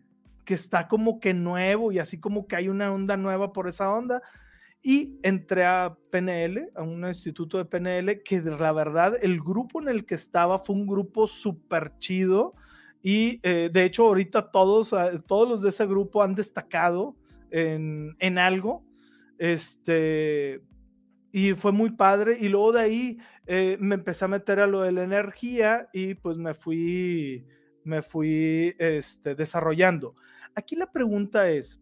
que 0.50 0.54
está 0.54 0.88
como 0.88 1.20
que 1.20 1.32
nuevo 1.32 1.92
y 1.92 2.00
así 2.00 2.18
como 2.18 2.48
que 2.48 2.56
hay 2.56 2.68
una 2.68 2.92
onda 2.92 3.16
nueva 3.16 3.52
por 3.52 3.68
esa 3.68 3.88
onda. 3.94 4.20
Y 4.82 5.16
entré 5.22 5.64
a 5.64 5.96
PNL, 6.10 6.72
a 6.74 6.82
un 6.82 7.06
instituto 7.06 7.56
de 7.56 7.66
PNL, 7.66 8.20
que 8.24 8.40
la 8.40 8.72
verdad 8.72 9.14
el 9.22 9.40
grupo 9.40 9.80
en 9.80 9.88
el 9.88 10.04
que 10.04 10.16
estaba 10.16 10.58
fue 10.58 10.74
un 10.74 10.88
grupo 10.88 11.28
súper 11.28 11.92
chido. 12.00 12.56
Y 13.00 13.38
eh, 13.44 13.70
de 13.72 13.84
hecho 13.84 14.08
ahorita 14.08 14.50
todos, 14.50 14.92
ah, 14.92 15.22
todos 15.24 15.48
los 15.48 15.62
de 15.62 15.68
ese 15.68 15.86
grupo 15.86 16.20
han 16.20 16.34
destacado 16.34 17.14
en, 17.52 18.16
en 18.18 18.36
algo. 18.36 18.84
Este, 19.38 20.64
y 21.30 21.52
fue 21.52 21.70
muy 21.70 21.90
padre. 21.90 22.38
Y 22.40 22.48
luego 22.48 22.72
de 22.72 22.80
ahí 22.80 23.18
eh, 23.46 23.76
me 23.78 23.94
empecé 23.94 24.24
a 24.24 24.28
meter 24.28 24.58
a 24.58 24.66
lo 24.66 24.80
de 24.80 24.90
la 24.90 25.04
energía 25.04 25.88
y 25.92 26.14
pues 26.14 26.38
me 26.38 26.54
fui, 26.54 27.46
me 27.90 28.02
fui 28.02 28.74
este, 28.78 29.34
desarrollando. 29.34 30.14
Aquí 30.54 30.76
la 30.76 30.90
pregunta 30.90 31.50
es, 31.50 31.80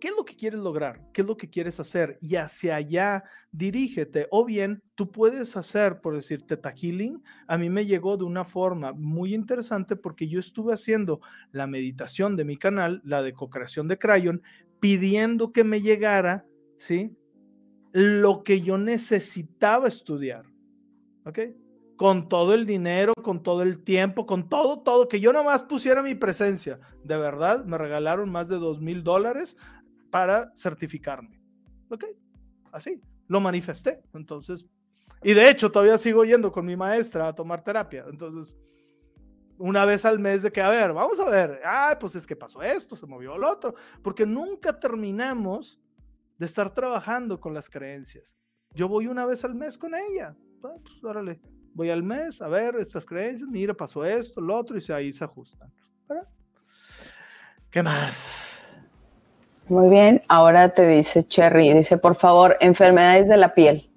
¿qué 0.00 0.08
es 0.08 0.14
lo 0.16 0.24
que 0.24 0.36
quieres 0.36 0.60
lograr? 0.60 1.02
¿Qué 1.12 1.22
es 1.22 1.26
lo 1.26 1.36
que 1.36 1.50
quieres 1.50 1.80
hacer? 1.80 2.16
Y 2.20 2.36
hacia 2.36 2.76
allá 2.76 3.24
dirígete. 3.50 4.28
O 4.30 4.44
bien 4.44 4.82
tú 4.94 5.10
puedes 5.10 5.56
hacer, 5.56 6.00
por 6.00 6.14
decir, 6.14 6.46
Teta 6.46 6.72
Healing. 6.72 7.22
A 7.48 7.58
mí 7.58 7.68
me 7.68 7.84
llegó 7.84 8.16
de 8.16 8.24
una 8.24 8.44
forma 8.44 8.92
muy 8.92 9.34
interesante 9.34 9.96
porque 9.96 10.28
yo 10.28 10.38
estuve 10.38 10.72
haciendo 10.72 11.20
la 11.50 11.66
meditación 11.66 12.36
de 12.36 12.44
mi 12.44 12.56
canal, 12.56 13.02
la 13.04 13.22
de 13.22 13.32
co-creación 13.32 13.88
de 13.88 13.98
Crayon, 13.98 14.40
pidiendo 14.80 15.52
que 15.52 15.64
me 15.64 15.80
llegara, 15.80 16.46
¿sí? 16.76 17.12
lo 17.92 18.44
que 18.44 18.60
yo 18.60 18.78
necesitaba 18.78 19.88
estudiar. 19.88 20.44
¿Ok? 21.24 21.40
Con 21.98 22.30
todo 22.30 22.54
el 22.54 22.64
dinero, 22.64 23.12
con 23.22 23.42
todo 23.42 23.62
el 23.62 23.84
tiempo, 23.84 24.24
con 24.24 24.48
todo, 24.48 24.80
todo, 24.80 25.06
que 25.06 25.20
yo 25.20 25.34
nomás 25.34 25.64
pusiera 25.64 26.02
mi 26.02 26.14
presencia. 26.14 26.80
De 27.04 27.18
verdad, 27.18 27.66
me 27.66 27.76
regalaron 27.76 28.32
más 28.32 28.48
de 28.48 28.56
dos 28.56 28.80
mil 28.80 29.04
dólares 29.04 29.58
para 30.10 30.50
certificarme. 30.56 31.38
¿Ok? 31.90 32.04
Así, 32.72 33.02
lo 33.26 33.40
manifesté. 33.40 34.00
Entonces, 34.14 34.64
y 35.22 35.34
de 35.34 35.50
hecho, 35.50 35.70
todavía 35.70 35.98
sigo 35.98 36.24
yendo 36.24 36.52
con 36.52 36.64
mi 36.64 36.76
maestra 36.76 37.28
a 37.28 37.34
tomar 37.34 37.62
terapia. 37.62 38.04
Entonces, 38.08 38.56
una 39.58 39.84
vez 39.84 40.04
al 40.04 40.18
mes 40.18 40.42
de 40.42 40.52
que, 40.52 40.60
a 40.60 40.70
ver, 40.70 40.92
vamos 40.92 41.18
a 41.20 41.28
ver, 41.28 41.60
ah, 41.64 41.96
pues 41.98 42.14
es 42.14 42.26
que 42.26 42.36
pasó 42.36 42.62
esto, 42.62 42.94
se 42.94 43.06
movió 43.06 43.34
el 43.34 43.44
otro, 43.44 43.74
porque 44.02 44.24
nunca 44.24 44.78
terminamos 44.78 45.80
de 46.38 46.46
estar 46.46 46.72
trabajando 46.72 47.40
con 47.40 47.52
las 47.52 47.68
creencias. 47.68 48.36
Yo 48.72 48.86
voy 48.86 49.08
una 49.08 49.26
vez 49.26 49.44
al 49.44 49.54
mes 49.54 49.76
con 49.76 49.94
ella. 49.94 50.36
Ah, 50.62 50.76
pues 50.80 51.02
órale, 51.02 51.40
voy 51.78 51.90
al 51.90 52.02
mes 52.02 52.42
a 52.42 52.48
ver 52.48 52.74
estas 52.80 53.06
creencias, 53.06 53.48
mira, 53.48 53.72
pasó 53.72 54.04
esto, 54.04 54.40
lo 54.40 54.56
otro, 54.56 54.76
y 54.76 54.92
ahí 54.92 55.12
se 55.12 55.22
ajustan. 55.22 55.72
¿Qué 57.70 57.84
más? 57.84 58.58
Muy 59.68 59.88
bien, 59.88 60.20
ahora 60.28 60.70
te 60.70 60.88
dice 60.88 61.22
Cherry, 61.22 61.72
dice, 61.72 61.96
por 61.96 62.16
favor, 62.16 62.56
enfermedades 62.60 63.28
de 63.28 63.36
la 63.36 63.54
piel. 63.54 63.88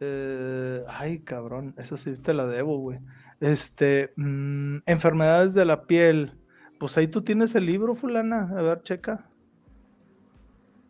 Eh, 0.00 0.82
ay, 0.88 1.20
cabrón, 1.20 1.72
eso 1.78 1.96
sí 1.96 2.16
te 2.16 2.34
la 2.34 2.46
debo, 2.46 2.78
güey. 2.78 2.98
Este, 3.38 4.12
mm, 4.16 4.78
enfermedades 4.86 5.54
de 5.54 5.64
la 5.64 5.84
piel. 5.84 6.36
Pues 6.80 6.98
ahí 6.98 7.06
tú 7.06 7.22
tienes 7.22 7.54
el 7.54 7.66
libro, 7.66 7.94
fulana. 7.94 8.50
A 8.58 8.62
ver, 8.62 8.82
checa. 8.82 9.30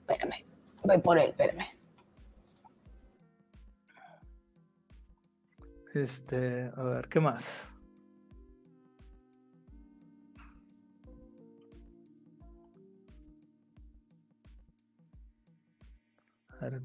Espérame, 0.09 0.47
voy 0.85 0.99
por 0.99 1.19
él, 1.19 1.29
espérame. 1.29 1.67
Este, 5.95 6.71
a 6.75 6.83
ver, 6.85 7.09
¿qué 7.09 7.21
más? 7.21 7.75
A 16.49 16.65
ver, 16.65 16.81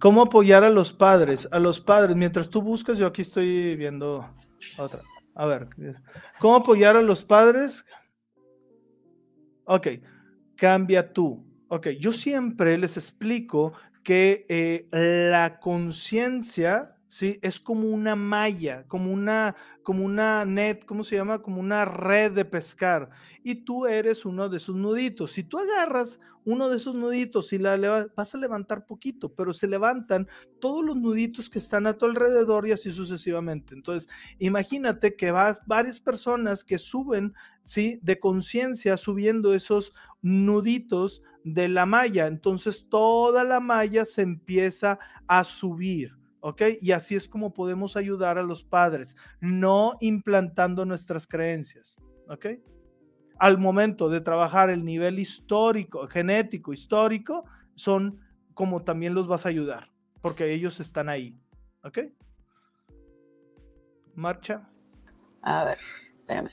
¿cómo 0.00 0.22
apoyar 0.22 0.64
a 0.64 0.70
los 0.70 0.92
padres? 0.92 1.46
A 1.52 1.58
los 1.58 1.80
padres, 1.80 2.16
mientras 2.16 2.48
tú 2.48 2.62
buscas, 2.62 2.96
yo 2.98 3.06
aquí 3.06 3.22
estoy 3.22 3.76
viendo 3.76 4.26
otra. 4.78 5.00
A 5.34 5.46
ver, 5.46 5.68
¿cómo 6.38 6.56
apoyar 6.56 6.96
a 6.96 7.02
los 7.02 7.24
padres? 7.24 7.84
Ok, 9.64 9.88
cambia 10.56 11.12
tú. 11.12 11.44
Ok, 11.68 11.88
yo 11.98 12.12
siempre 12.12 12.78
les 12.78 12.96
explico 12.96 13.72
que 14.04 14.46
eh, 14.48 14.88
la 14.92 15.58
conciencia 15.58 16.93
¿sí? 17.14 17.38
Es 17.42 17.60
como 17.60 17.90
una 17.90 18.16
malla, 18.16 18.88
como 18.88 19.12
una, 19.12 19.54
como 19.84 20.04
una 20.04 20.44
net, 20.44 20.84
¿cómo 20.84 21.04
se 21.04 21.14
llama? 21.14 21.42
Como 21.42 21.60
una 21.60 21.84
red 21.84 22.32
de 22.32 22.44
pescar. 22.44 23.08
Y 23.44 23.54
tú 23.64 23.86
eres 23.86 24.24
uno 24.24 24.48
de 24.48 24.56
esos 24.56 24.74
nuditos. 24.74 25.30
Si 25.30 25.44
tú 25.44 25.60
agarras 25.60 26.18
uno 26.44 26.68
de 26.68 26.76
esos 26.76 26.96
nuditos 26.96 27.52
y 27.52 27.58
la 27.58 28.08
vas 28.16 28.34
a 28.34 28.38
levantar 28.38 28.84
poquito, 28.84 29.32
pero 29.32 29.54
se 29.54 29.68
levantan 29.68 30.26
todos 30.60 30.84
los 30.84 30.96
nuditos 30.96 31.48
que 31.48 31.60
están 31.60 31.86
a 31.86 31.96
tu 31.96 32.06
alrededor 32.06 32.66
y 32.66 32.72
así 32.72 32.90
sucesivamente. 32.90 33.74
Entonces, 33.74 34.08
imagínate 34.40 35.14
que 35.14 35.30
vas 35.30 35.62
varias 35.68 36.00
personas 36.00 36.64
que 36.64 36.78
suben, 36.78 37.32
¿sí? 37.62 38.00
De 38.02 38.18
conciencia, 38.18 38.96
subiendo 38.96 39.54
esos 39.54 39.92
nuditos 40.20 41.22
de 41.44 41.68
la 41.68 41.86
malla. 41.86 42.26
Entonces, 42.26 42.88
toda 42.88 43.44
la 43.44 43.60
malla 43.60 44.04
se 44.04 44.22
empieza 44.22 44.98
a 45.28 45.44
subir. 45.44 46.23
¿Ok? 46.44 46.60
Y 46.82 46.92
así 46.92 47.16
es 47.16 47.26
como 47.26 47.54
podemos 47.54 47.96
ayudar 47.96 48.36
a 48.36 48.42
los 48.42 48.64
padres, 48.64 49.16
no 49.40 49.96
implantando 50.00 50.84
nuestras 50.84 51.26
creencias, 51.26 51.96
¿ok? 52.28 52.46
Al 53.38 53.56
momento 53.56 54.10
de 54.10 54.20
trabajar 54.20 54.68
el 54.68 54.84
nivel 54.84 55.18
histórico, 55.18 56.06
genético, 56.06 56.74
histórico, 56.74 57.44
son 57.76 58.20
como 58.52 58.84
también 58.84 59.14
los 59.14 59.26
vas 59.26 59.46
a 59.46 59.48
ayudar, 59.48 59.90
porque 60.20 60.52
ellos 60.52 60.80
están 60.80 61.08
ahí, 61.08 61.40
¿ok? 61.82 62.00
Marcha. 64.14 64.68
A 65.40 65.64
ver, 65.64 65.78
espérame. 66.18 66.50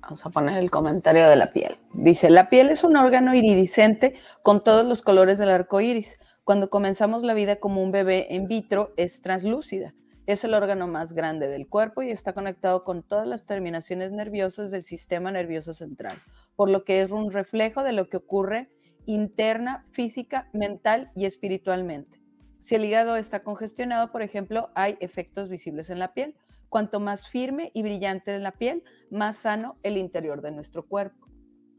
Vamos 0.00 0.24
a 0.24 0.30
poner 0.30 0.56
el 0.56 0.70
comentario 0.70 1.28
de 1.28 1.36
la 1.36 1.52
piel. 1.52 1.76
Dice, 1.92 2.30
la 2.30 2.48
piel 2.48 2.70
es 2.70 2.84
un 2.84 2.96
órgano 2.96 3.34
iridiscente 3.34 4.18
con 4.42 4.64
todos 4.64 4.86
los 4.86 5.02
colores 5.02 5.36
del 5.36 5.50
arco 5.50 5.82
iris. 5.82 6.20
Cuando 6.46 6.70
comenzamos 6.70 7.24
la 7.24 7.34
vida 7.34 7.56
como 7.56 7.82
un 7.82 7.90
bebé 7.90 8.36
en 8.36 8.46
vitro, 8.46 8.94
es 8.96 9.20
translúcida. 9.20 9.96
Es 10.26 10.44
el 10.44 10.54
órgano 10.54 10.86
más 10.86 11.12
grande 11.12 11.48
del 11.48 11.66
cuerpo 11.66 12.02
y 12.02 12.12
está 12.12 12.34
conectado 12.34 12.84
con 12.84 13.02
todas 13.02 13.26
las 13.26 13.46
terminaciones 13.46 14.12
nerviosas 14.12 14.70
del 14.70 14.84
sistema 14.84 15.32
nervioso 15.32 15.74
central, 15.74 16.16
por 16.54 16.70
lo 16.70 16.84
que 16.84 17.00
es 17.00 17.10
un 17.10 17.32
reflejo 17.32 17.82
de 17.82 17.92
lo 17.92 18.08
que 18.08 18.18
ocurre 18.18 18.70
interna, 19.06 19.84
física, 19.90 20.48
mental 20.52 21.10
y 21.16 21.24
espiritualmente. 21.24 22.22
Si 22.60 22.76
el 22.76 22.84
hígado 22.84 23.16
está 23.16 23.42
congestionado, 23.42 24.12
por 24.12 24.22
ejemplo, 24.22 24.70
hay 24.76 24.96
efectos 25.00 25.48
visibles 25.48 25.90
en 25.90 25.98
la 25.98 26.14
piel. 26.14 26.36
Cuanto 26.68 27.00
más 27.00 27.28
firme 27.28 27.72
y 27.74 27.82
brillante 27.82 28.32
en 28.32 28.44
la 28.44 28.52
piel, 28.52 28.84
más 29.10 29.38
sano 29.38 29.80
el 29.82 29.96
interior 29.96 30.42
de 30.42 30.52
nuestro 30.52 30.86
cuerpo. 30.86 31.26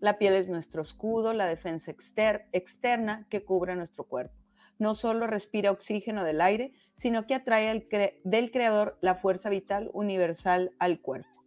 La 0.01 0.17
piel 0.17 0.33
es 0.33 0.49
nuestro 0.49 0.81
escudo, 0.81 1.31
la 1.31 1.45
defensa 1.45 1.89
externa 2.51 3.25
que 3.29 3.45
cubre 3.45 3.73
nuestro 3.73 4.03
cuerpo 4.03 4.46
no 4.79 4.93
solo 4.93 5.27
respira 5.27 5.71
oxígeno 5.71 6.23
del 6.23 6.41
aire, 6.41 6.73
sino 6.93 7.27
que 7.27 7.35
atrae 7.35 7.87
del 8.23 8.51
creador 8.51 8.97
la 9.01 9.15
fuerza 9.15 9.49
vital 9.49 9.89
universal 9.93 10.71
al 10.79 11.01
cuerpo. 11.01 11.37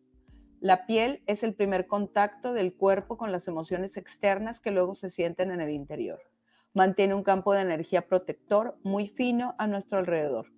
La 0.60 0.86
piel 0.86 1.22
es 1.26 1.42
el 1.42 1.54
primer 1.54 1.86
contacto 1.86 2.52
del 2.52 2.76
cuerpo 2.76 3.16
con 3.16 3.32
las 3.32 3.48
emociones 3.48 3.96
externas 3.96 4.60
que 4.60 4.70
luego 4.70 4.94
se 4.94 5.08
sienten 5.08 5.50
en 5.50 5.62
el 5.62 5.70
interior. 5.70 6.20
Mantiene 6.74 7.14
un 7.14 7.22
campo 7.22 7.54
de 7.54 7.62
energía 7.62 8.06
protector 8.06 8.78
muy 8.82 9.08
fino 9.08 9.54
a 9.58 9.66
nuestro 9.66 9.98
alrededor. 9.98 10.52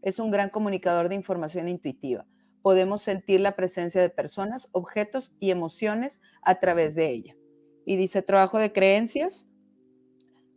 Es 0.00 0.20
un 0.20 0.30
gran 0.30 0.50
comunicador 0.50 1.08
de 1.08 1.16
información 1.16 1.68
intuitiva. 1.68 2.24
Podemos 2.62 3.02
sentir 3.02 3.40
la 3.40 3.56
presencia 3.56 4.00
de 4.00 4.10
personas, 4.10 4.68
objetos 4.72 5.34
y 5.40 5.50
emociones 5.50 6.20
a 6.42 6.60
través 6.60 6.94
de 6.94 7.10
ella. 7.10 7.36
Y 7.84 7.96
dice 7.96 8.22
trabajo 8.22 8.58
de 8.58 8.72
creencias, 8.72 9.47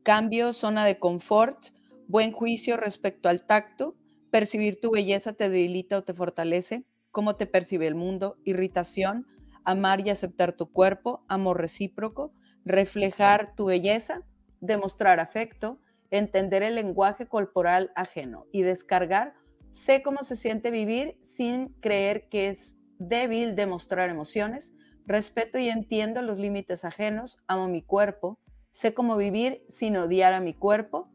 Cambio, 0.03 0.51
zona 0.51 0.83
de 0.83 0.97
confort, 0.97 1.67
buen 2.07 2.31
juicio 2.31 2.75
respecto 2.75 3.29
al 3.29 3.45
tacto, 3.45 3.95
percibir 4.31 4.79
tu 4.81 4.89
belleza 4.89 5.33
te 5.33 5.47
debilita 5.47 5.99
o 5.99 6.03
te 6.03 6.15
fortalece, 6.15 6.87
cómo 7.11 7.35
te 7.35 7.45
percibe 7.45 7.85
el 7.85 7.93
mundo, 7.93 8.37
irritación, 8.43 9.27
amar 9.63 9.99
y 9.99 10.09
aceptar 10.09 10.53
tu 10.53 10.71
cuerpo, 10.71 11.23
amor 11.27 11.61
recíproco, 11.61 12.33
reflejar 12.65 13.53
tu 13.55 13.65
belleza, 13.65 14.23
demostrar 14.59 15.19
afecto, 15.19 15.79
entender 16.09 16.63
el 16.63 16.73
lenguaje 16.73 17.27
corporal 17.27 17.91
ajeno 17.95 18.47
y 18.51 18.63
descargar, 18.63 19.35
sé 19.69 20.01
cómo 20.01 20.23
se 20.23 20.35
siente 20.35 20.71
vivir 20.71 21.15
sin 21.21 21.75
creer 21.79 22.27
que 22.27 22.47
es 22.47 22.81
débil 22.97 23.55
demostrar 23.55 24.09
emociones, 24.09 24.73
respeto 25.05 25.59
y 25.59 25.69
entiendo 25.69 26.23
los 26.23 26.39
límites 26.39 26.85
ajenos, 26.85 27.37
amo 27.47 27.67
mi 27.67 27.83
cuerpo, 27.83 28.39
sé 28.71 28.93
cómo 28.93 29.17
vivir 29.17 29.63
sin 29.67 29.97
odiar 29.97 30.33
a 30.33 30.41
mi 30.41 30.53
cuerpo, 30.53 31.11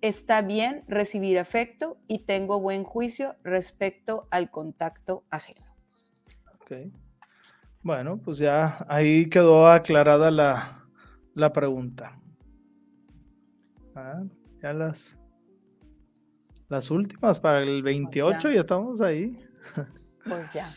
está 0.00 0.42
bien 0.42 0.84
recibir 0.88 1.38
afecto 1.38 1.98
y 2.06 2.20
tengo 2.20 2.60
buen 2.60 2.84
juicio 2.84 3.36
respecto 3.42 4.26
al 4.30 4.50
contacto 4.50 5.24
ajeno. 5.30 5.76
Ok. 6.54 6.92
Bueno, 7.82 8.18
pues 8.18 8.38
ya 8.38 8.84
ahí 8.88 9.28
quedó 9.28 9.68
aclarada 9.68 10.30
la, 10.30 10.84
la 11.34 11.52
pregunta. 11.52 12.18
Ah, 13.94 14.24
ya 14.62 14.72
las, 14.72 15.18
las 16.68 16.90
últimas 16.90 17.38
para 17.38 17.62
el 17.62 17.82
28, 17.82 18.50
ya 18.50 18.60
estamos 18.60 19.00
ahí. 19.00 19.38
Pues 20.28 20.52
ya. 20.52 20.68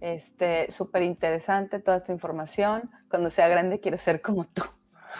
Este, 0.00 0.70
súper 0.70 1.02
interesante 1.02 1.78
toda 1.80 1.98
esta 1.98 2.12
información. 2.12 2.90
Cuando 3.10 3.28
sea 3.28 3.48
grande 3.48 3.80
quiero 3.80 3.98
ser 3.98 4.22
como 4.22 4.46
tú. 4.46 4.62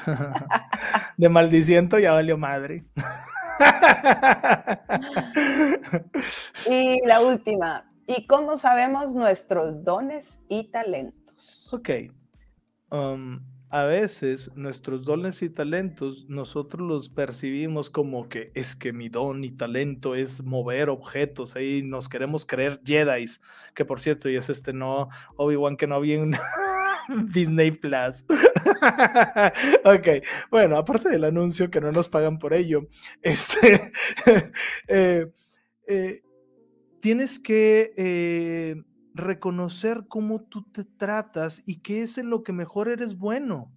De 1.17 1.29
maldiciento 1.29 1.99
ya 1.99 2.13
valió 2.13 2.39
madre. 2.39 2.85
Y 6.71 7.05
la 7.07 7.21
última, 7.21 7.91
¿y 8.07 8.27
cómo 8.27 8.57
sabemos 8.57 9.15
nuestros 9.15 9.83
dones 9.83 10.43
y 10.49 10.71
talentos? 10.71 11.69
Ok. 11.73 11.91
Um, 12.91 13.41
a 13.71 13.85
veces 13.85 14.57
nuestros 14.57 15.05
dones 15.05 15.43
y 15.43 15.49
talentos 15.49 16.29
nosotros 16.29 16.87
los 16.87 17.09
percibimos 17.09 17.89
como 17.89 18.29
que 18.29 18.51
es 18.55 18.75
que 18.75 18.93
mi 18.93 19.09
don 19.09 19.45
y 19.45 19.53
talento 19.53 20.17
es 20.17 20.43
mover 20.43 20.89
objetos, 20.89 21.55
ahí 21.55 21.83
nos 21.85 22.09
queremos 22.09 22.45
creer 22.45 22.81
Jedis, 22.85 23.41
que 23.75 23.85
por 23.85 24.01
cierto 24.01 24.29
ya 24.29 24.41
es 24.41 24.51
este 24.51 24.73
no, 24.73 25.09
Obi-Wan 25.37 25.77
que 25.77 25.87
no 25.87 25.95
había 25.95 26.21
un 26.21 26.37
Disney 27.33 27.71
Plus. 27.71 28.25
ok, 29.85 30.09
bueno, 30.51 30.77
aparte 30.77 31.09
del 31.09 31.25
anuncio 31.25 31.71
que 31.71 31.81
no 31.81 31.93
nos 31.93 32.09
pagan 32.09 32.39
por 32.39 32.55
ello, 32.55 32.89
este, 33.23 33.93
eh, 34.89 35.33
eh, 35.87 36.21
tienes 37.01 37.39
que... 37.39 37.93
Eh, 37.97 38.77
reconocer 39.13 40.05
cómo 40.09 40.41
tú 40.43 40.63
te 40.71 40.85
tratas 40.85 41.63
y 41.67 41.81
qué 41.81 42.03
es 42.03 42.17
en 42.17 42.31
lo 42.31 42.43
que 42.43 42.53
mejor 42.53 42.89
eres 42.89 43.19
bueno. 43.19 43.73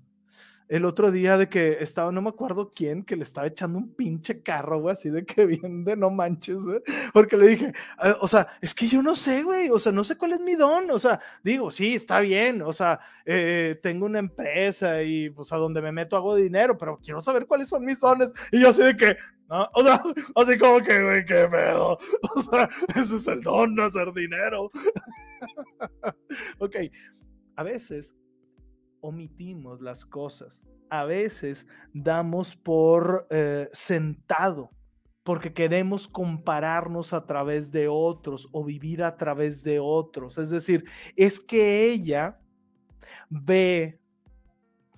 El 0.73 0.85
otro 0.85 1.11
día 1.11 1.37
de 1.37 1.49
que 1.49 1.77
estaba, 1.81 2.11
no 2.11 2.23
me 2.23 2.29
acuerdo 2.29 2.71
quién, 2.73 3.03
que 3.03 3.15
le 3.15 3.21
estaba 3.21 3.45
echando 3.45 3.77
un 3.77 3.93
pinche 3.93 4.41
carro, 4.41 4.81
güey, 4.81 4.93
así 4.93 5.11
de 5.11 5.23
que 5.23 5.45
bien 5.61 5.83
de 5.83 5.95
no 5.95 6.09
manches, 6.09 6.63
güey, 6.63 6.81
porque 7.13 7.37
le 7.37 7.49
dije, 7.49 7.73
ah, 7.99 8.17
o 8.21 8.27
sea, 8.27 8.47
es 8.59 8.73
que 8.73 8.87
yo 8.87 9.03
no 9.03 9.15
sé, 9.15 9.43
güey, 9.43 9.69
o 9.69 9.77
sea, 9.77 9.91
no 9.91 10.03
sé 10.03 10.17
cuál 10.17 10.31
es 10.31 10.39
mi 10.39 10.55
don, 10.55 10.89
o 10.89 10.97
sea, 10.97 11.19
digo, 11.43 11.69
sí, 11.69 11.93
está 11.93 12.21
bien, 12.21 12.63
o 12.63 12.73
sea, 12.73 12.99
eh, 13.23 13.79
tengo 13.83 14.07
una 14.07 14.17
empresa 14.17 15.03
y 15.03 15.29
pues 15.29 15.53
a 15.53 15.57
donde 15.57 15.79
me 15.79 15.91
meto 15.91 16.17
hago 16.17 16.35
dinero, 16.35 16.75
pero 16.75 16.97
quiero 16.97 17.21
saber 17.21 17.45
cuáles 17.45 17.69
son 17.69 17.85
mis 17.85 17.99
dones. 17.99 18.33
Y 18.51 18.59
yo 18.59 18.69
así 18.69 18.81
de 18.81 18.97
que, 18.97 19.15
o 19.49 19.83
sea, 19.83 20.01
así 20.35 20.57
como 20.57 20.79
que, 20.79 21.03
güey, 21.03 21.23
qué 21.23 21.47
pedo. 21.51 21.99
O 22.35 22.41
sea, 22.41 22.67
ese 22.95 23.17
es 23.17 23.27
el 23.27 23.41
don, 23.41 23.75
no 23.75 23.83
hacer 23.83 24.11
dinero. 24.11 24.71
ok, 26.57 26.77
a 27.57 27.63
veces 27.63 28.15
omitimos 29.03 29.81
las 29.81 30.05
cosas. 30.05 30.65
A 30.89 31.05
veces 31.05 31.67
damos 31.93 32.55
por 32.55 33.27
eh, 33.29 33.67
sentado 33.73 34.71
porque 35.23 35.53
queremos 35.53 36.07
compararnos 36.07 37.13
a 37.13 37.25
través 37.25 37.71
de 37.71 37.87
otros 37.87 38.49
o 38.51 38.63
vivir 38.63 39.03
a 39.03 39.15
través 39.15 39.63
de 39.63 39.79
otros. 39.79 40.37
Es 40.37 40.49
decir, 40.49 40.83
es 41.15 41.39
que 41.39 41.91
ella 41.91 42.39
ve 43.29 43.99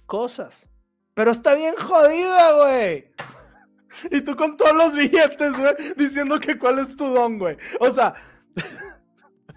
cosas, 0.05 0.69
pero 1.13 1.31
está 1.31 1.55
bien 1.55 1.75
jodida, 1.75 2.53
güey. 2.57 3.11
Y 4.11 4.19
tú 4.19 4.35
con 4.35 4.57
todos 4.57 4.75
los 4.75 4.93
billetes, 4.93 5.57
güey, 5.57 5.73
diciendo 5.95 6.37
que 6.37 6.59
cuál 6.59 6.79
es 6.79 6.97
tu 6.97 7.05
don, 7.05 7.39
güey. 7.39 7.55
O 7.79 7.89
sea, 7.89 8.13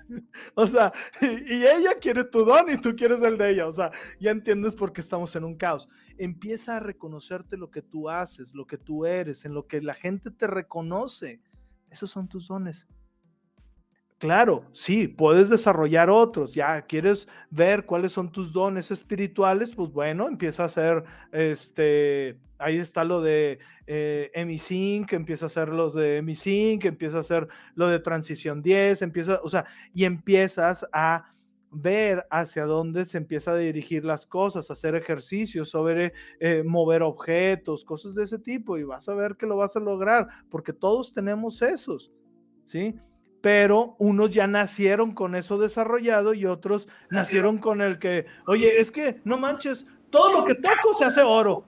o 0.54 0.66
sea, 0.66 0.92
y, 1.20 1.64
ella 1.64 1.94
quiere 2.00 2.24
tu 2.24 2.44
don 2.44 2.70
y 2.70 2.78
tú 2.78 2.94
quieres 2.96 3.22
el 3.22 3.38
de 3.38 3.50
ella. 3.50 3.66
O 3.66 3.72
sea, 3.72 3.90
ya 4.20 4.30
entiendes 4.30 4.74
por 4.74 4.92
qué 4.92 5.00
estamos 5.00 5.34
en 5.36 5.44
un 5.44 5.56
caos. 5.56 5.88
Empieza 6.16 6.76
a 6.76 6.80
reconocerte 6.80 7.56
lo 7.56 7.70
que 7.70 7.82
tú 7.82 8.08
haces, 8.08 8.54
lo 8.54 8.66
que 8.66 8.78
tú 8.78 9.06
eres, 9.06 9.44
en 9.44 9.54
lo 9.54 9.66
que 9.66 9.82
la 9.82 9.94
gente 9.94 10.30
te 10.30 10.46
reconoce. 10.46 11.40
Esos 11.90 12.10
son 12.10 12.28
tus 12.28 12.48
dones. 12.48 12.86
Claro, 14.18 14.64
sí, 14.72 15.06
puedes 15.06 15.48
desarrollar 15.48 16.10
otros. 16.10 16.52
Ya 16.52 16.82
quieres 16.82 17.28
ver 17.50 17.86
cuáles 17.86 18.12
son 18.12 18.32
tus 18.32 18.52
dones 18.52 18.90
espirituales, 18.90 19.74
pues 19.74 19.92
bueno, 19.92 20.26
empieza 20.26 20.64
a 20.64 20.66
hacer 20.66 21.04
este 21.30 22.40
ahí 22.58 22.76
está 22.76 23.04
lo 23.04 23.20
de 23.22 23.58
eh, 23.86 24.30
EmiSync, 24.34 25.12
empieza 25.12 25.46
a 25.46 25.48
hacer 25.48 25.68
los 25.68 25.94
de 25.94 26.18
EmiSync, 26.18 26.84
empieza 26.84 27.18
a 27.18 27.20
hacer 27.20 27.48
lo 27.74 27.88
de 27.88 28.00
Transición 28.00 28.62
10, 28.62 29.02
empieza, 29.02 29.40
o 29.42 29.48
sea, 29.48 29.64
y 29.92 30.04
empiezas 30.04 30.86
a 30.92 31.32
ver 31.70 32.26
hacia 32.30 32.64
dónde 32.64 33.04
se 33.04 33.18
empieza 33.18 33.52
a 33.52 33.56
dirigir 33.56 34.04
las 34.04 34.26
cosas, 34.26 34.70
hacer 34.70 34.94
ejercicios 34.94 35.68
sobre 35.68 36.12
eh, 36.40 36.62
mover 36.64 37.02
objetos, 37.02 37.84
cosas 37.84 38.14
de 38.14 38.24
ese 38.24 38.38
tipo, 38.38 38.78
y 38.78 38.84
vas 38.84 39.08
a 39.08 39.14
ver 39.14 39.36
que 39.36 39.46
lo 39.46 39.56
vas 39.56 39.76
a 39.76 39.80
lograr, 39.80 40.28
porque 40.50 40.72
todos 40.72 41.12
tenemos 41.12 41.60
esos, 41.62 42.12
¿sí? 42.64 42.94
Pero 43.40 43.94
unos 43.98 44.30
ya 44.30 44.46
nacieron 44.46 45.12
con 45.12 45.36
eso 45.36 45.58
desarrollado 45.58 46.34
y 46.34 46.46
otros 46.46 46.88
nacieron 47.10 47.58
con 47.58 47.80
el 47.80 47.98
que, 47.98 48.26
oye, 48.46 48.80
es 48.80 48.90
que 48.90 49.20
no 49.24 49.38
manches, 49.38 49.86
todo 50.10 50.32
lo 50.32 50.44
que 50.44 50.54
toco 50.54 50.94
se 50.98 51.04
hace 51.04 51.22
oro. 51.22 51.67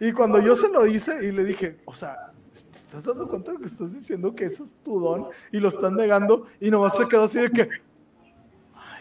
Y, 0.00 0.12
cuando 0.12 0.40
yo 0.40 0.56
se 0.56 0.68
lo 0.70 0.86
hice 0.86 1.26
y 1.26 1.32
le 1.32 1.44
dije, 1.44 1.78
o 1.84 1.94
sea, 1.94 2.32
¿te 2.52 2.58
estás 2.58 3.04
dando 3.04 3.28
cuenta 3.28 3.52
de 3.52 3.58
que 3.58 3.66
estás 3.66 3.92
diciendo 3.92 4.34
que 4.34 4.44
eso 4.46 4.64
es 4.64 4.74
tu 4.82 5.00
don? 5.00 5.26
Y 5.52 5.60
lo 5.60 5.68
están 5.68 5.96
negando 5.96 6.46
y 6.60 6.70
nomás 6.70 6.96
se 6.96 7.06
quedó 7.06 7.24
así 7.24 7.40
de 7.40 7.50
que, 7.50 7.68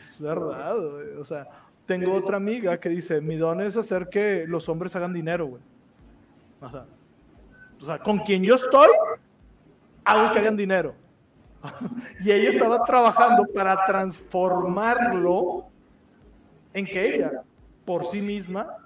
es 0.02 0.20
verdad, 0.20 0.78
O 1.20 1.24
sea, 1.24 1.48
tengo 1.86 2.14
otra 2.14 2.38
amiga 2.38 2.80
que 2.80 2.90
dice, 2.90 3.22
mi 3.22 3.38
don 3.38 3.62
es 3.62 3.78
hacer 3.78 4.10
que 4.10 4.46
los 4.48 4.68
hombres 4.70 4.96
hagan 4.96 5.14
dinero, 5.14 5.48
güey. 5.48 5.62
O 6.62 6.70
sea, 6.70 6.86
o 7.82 7.86
sea, 7.86 8.00
con 8.00 8.20
quien 8.20 8.44
yo 8.44 8.56
estoy, 8.56 8.88
hago 10.06 10.32
que 10.32 10.40
hagan 10.40 10.56
dinero. 10.56 10.96
y 12.24 12.32
ella 12.32 12.50
estaba 12.50 12.84
trabajando 12.84 13.46
para 13.54 13.84
transformarlo 13.86 15.66
en 16.74 16.86
que 16.86 17.16
ella 17.16 17.44
por 17.86 18.06
sí 18.08 18.22
misma 18.22 18.78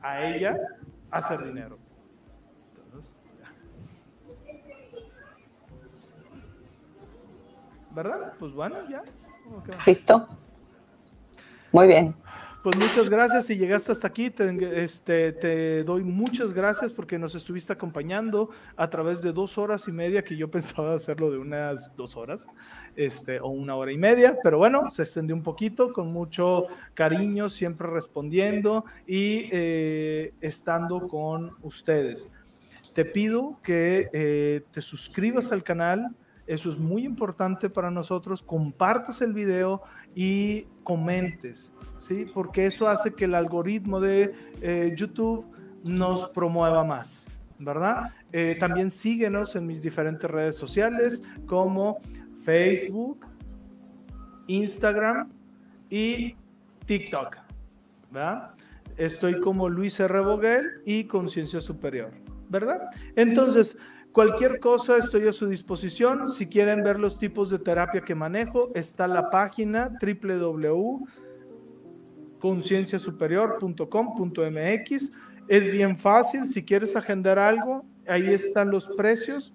a 0.00 0.24
ella 0.24 0.58
hacer 1.10 1.44
dinero. 1.44 1.78
¿Verdad? 7.94 8.32
Pues 8.38 8.52
bueno, 8.52 8.76
ya. 8.88 9.02
Listo. 9.86 10.26
Muy 11.72 11.86
bien. 11.86 12.14
Pues 12.62 12.76
muchas 12.76 13.10
gracias. 13.10 13.46
Si 13.46 13.56
llegaste 13.56 13.90
hasta 13.90 14.06
aquí, 14.06 14.30
te, 14.30 14.84
este, 14.84 15.32
te 15.32 15.82
doy 15.82 16.04
muchas 16.04 16.54
gracias 16.54 16.92
porque 16.92 17.18
nos 17.18 17.34
estuviste 17.34 17.72
acompañando 17.72 18.50
a 18.76 18.88
través 18.88 19.20
de 19.20 19.32
dos 19.32 19.58
horas 19.58 19.88
y 19.88 19.92
media, 19.92 20.22
que 20.22 20.36
yo 20.36 20.48
pensaba 20.50 20.94
hacerlo 20.94 21.32
de 21.32 21.38
unas 21.38 21.96
dos 21.96 22.16
horas, 22.16 22.46
este, 22.94 23.40
o 23.40 23.48
una 23.48 23.74
hora 23.74 23.90
y 23.90 23.98
media, 23.98 24.38
pero 24.44 24.58
bueno, 24.58 24.88
se 24.92 25.02
extendió 25.02 25.34
un 25.34 25.42
poquito, 25.42 25.92
con 25.92 26.12
mucho 26.12 26.66
cariño, 26.94 27.50
siempre 27.50 27.88
respondiendo 27.88 28.84
y 29.08 29.48
eh, 29.50 30.32
estando 30.40 31.08
con 31.08 31.56
ustedes. 31.62 32.30
Te 32.92 33.04
pido 33.04 33.58
que 33.64 34.08
eh, 34.12 34.60
te 34.70 34.82
suscribas 34.82 35.50
al 35.50 35.64
canal, 35.64 36.14
eso 36.46 36.70
es 36.70 36.78
muy 36.78 37.04
importante 37.04 37.70
para 37.70 37.90
nosotros, 37.90 38.42
compartas 38.42 39.20
el 39.22 39.32
video 39.32 39.82
y 40.14 40.66
comentes 40.82 41.72
¿sí? 42.02 42.26
Porque 42.34 42.66
eso 42.66 42.88
hace 42.88 43.14
que 43.14 43.26
el 43.26 43.34
algoritmo 43.34 44.00
de 44.00 44.34
eh, 44.60 44.92
YouTube 44.96 45.46
nos 45.84 46.28
promueva 46.30 46.84
más, 46.84 47.26
¿verdad? 47.58 48.10
Eh, 48.32 48.56
también 48.58 48.90
síguenos 48.90 49.54
en 49.54 49.66
mis 49.66 49.82
diferentes 49.82 50.28
redes 50.28 50.56
sociales 50.56 51.22
como 51.46 52.00
Facebook, 52.44 53.26
Instagram 54.48 55.30
y 55.90 56.34
TikTok, 56.86 57.36
¿verdad? 58.10 58.50
Estoy 58.96 59.40
como 59.40 59.68
Luis 59.68 59.98
R. 60.00 60.20
Boguel 60.20 60.82
y 60.84 61.04
Conciencia 61.04 61.60
Superior, 61.60 62.10
¿verdad? 62.50 62.90
Entonces, 63.14 63.76
cualquier 64.12 64.60
cosa 64.60 64.98
estoy 64.98 65.26
a 65.26 65.32
su 65.32 65.48
disposición. 65.48 66.32
Si 66.32 66.46
quieren 66.46 66.82
ver 66.82 66.98
los 66.98 67.18
tipos 67.18 67.50
de 67.50 67.58
terapia 67.58 68.02
que 68.02 68.14
manejo, 68.14 68.70
está 68.74 69.06
la 69.06 69.30
página 69.30 69.90
www 70.00 71.06
concienciasuperior.com.mx. 72.42 75.12
Es 75.46 75.70
bien 75.70 75.96
fácil, 75.96 76.48
si 76.48 76.64
quieres 76.64 76.96
agendar 76.96 77.38
algo, 77.38 77.86
ahí 78.08 78.26
están 78.26 78.70
los 78.70 78.88
precios. 78.96 79.54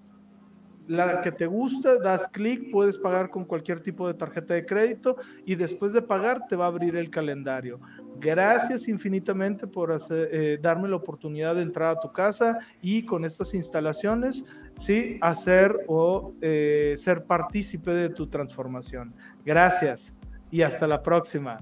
La 0.87 1.21
que 1.21 1.31
te 1.31 1.45
gusta, 1.45 1.97
das 1.99 2.27
clic, 2.29 2.71
puedes 2.71 2.97
pagar 2.97 3.29
con 3.29 3.45
cualquier 3.45 3.79
tipo 3.79 4.07
de 4.07 4.13
tarjeta 4.13 4.53
de 4.53 4.65
crédito 4.65 5.17
y 5.45 5.55
después 5.55 5.93
de 5.93 6.01
pagar 6.01 6.47
te 6.47 6.55
va 6.55 6.65
a 6.65 6.67
abrir 6.69 6.95
el 6.95 7.09
calendario. 7.09 7.79
Gracias 8.19 8.87
infinitamente 8.87 9.67
por 9.67 9.95
eh, 10.09 10.57
darme 10.61 10.87
la 10.87 10.95
oportunidad 10.95 11.55
de 11.55 11.61
entrar 11.61 11.97
a 11.97 11.99
tu 11.99 12.11
casa 12.11 12.57
y 12.81 13.05
con 13.05 13.25
estas 13.25 13.53
instalaciones, 13.53 14.43
sí, 14.77 15.17
hacer 15.21 15.75
o 15.87 16.33
eh, 16.41 16.95
ser 16.97 17.25
partícipe 17.25 17.91
de 17.91 18.09
tu 18.09 18.27
transformación. 18.27 19.13
Gracias 19.45 20.15
y 20.49 20.61
hasta 20.61 20.87
la 20.87 21.01
próxima. 21.01 21.59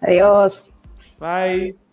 Adiós. 0.00 0.70
Bye. 1.18 1.85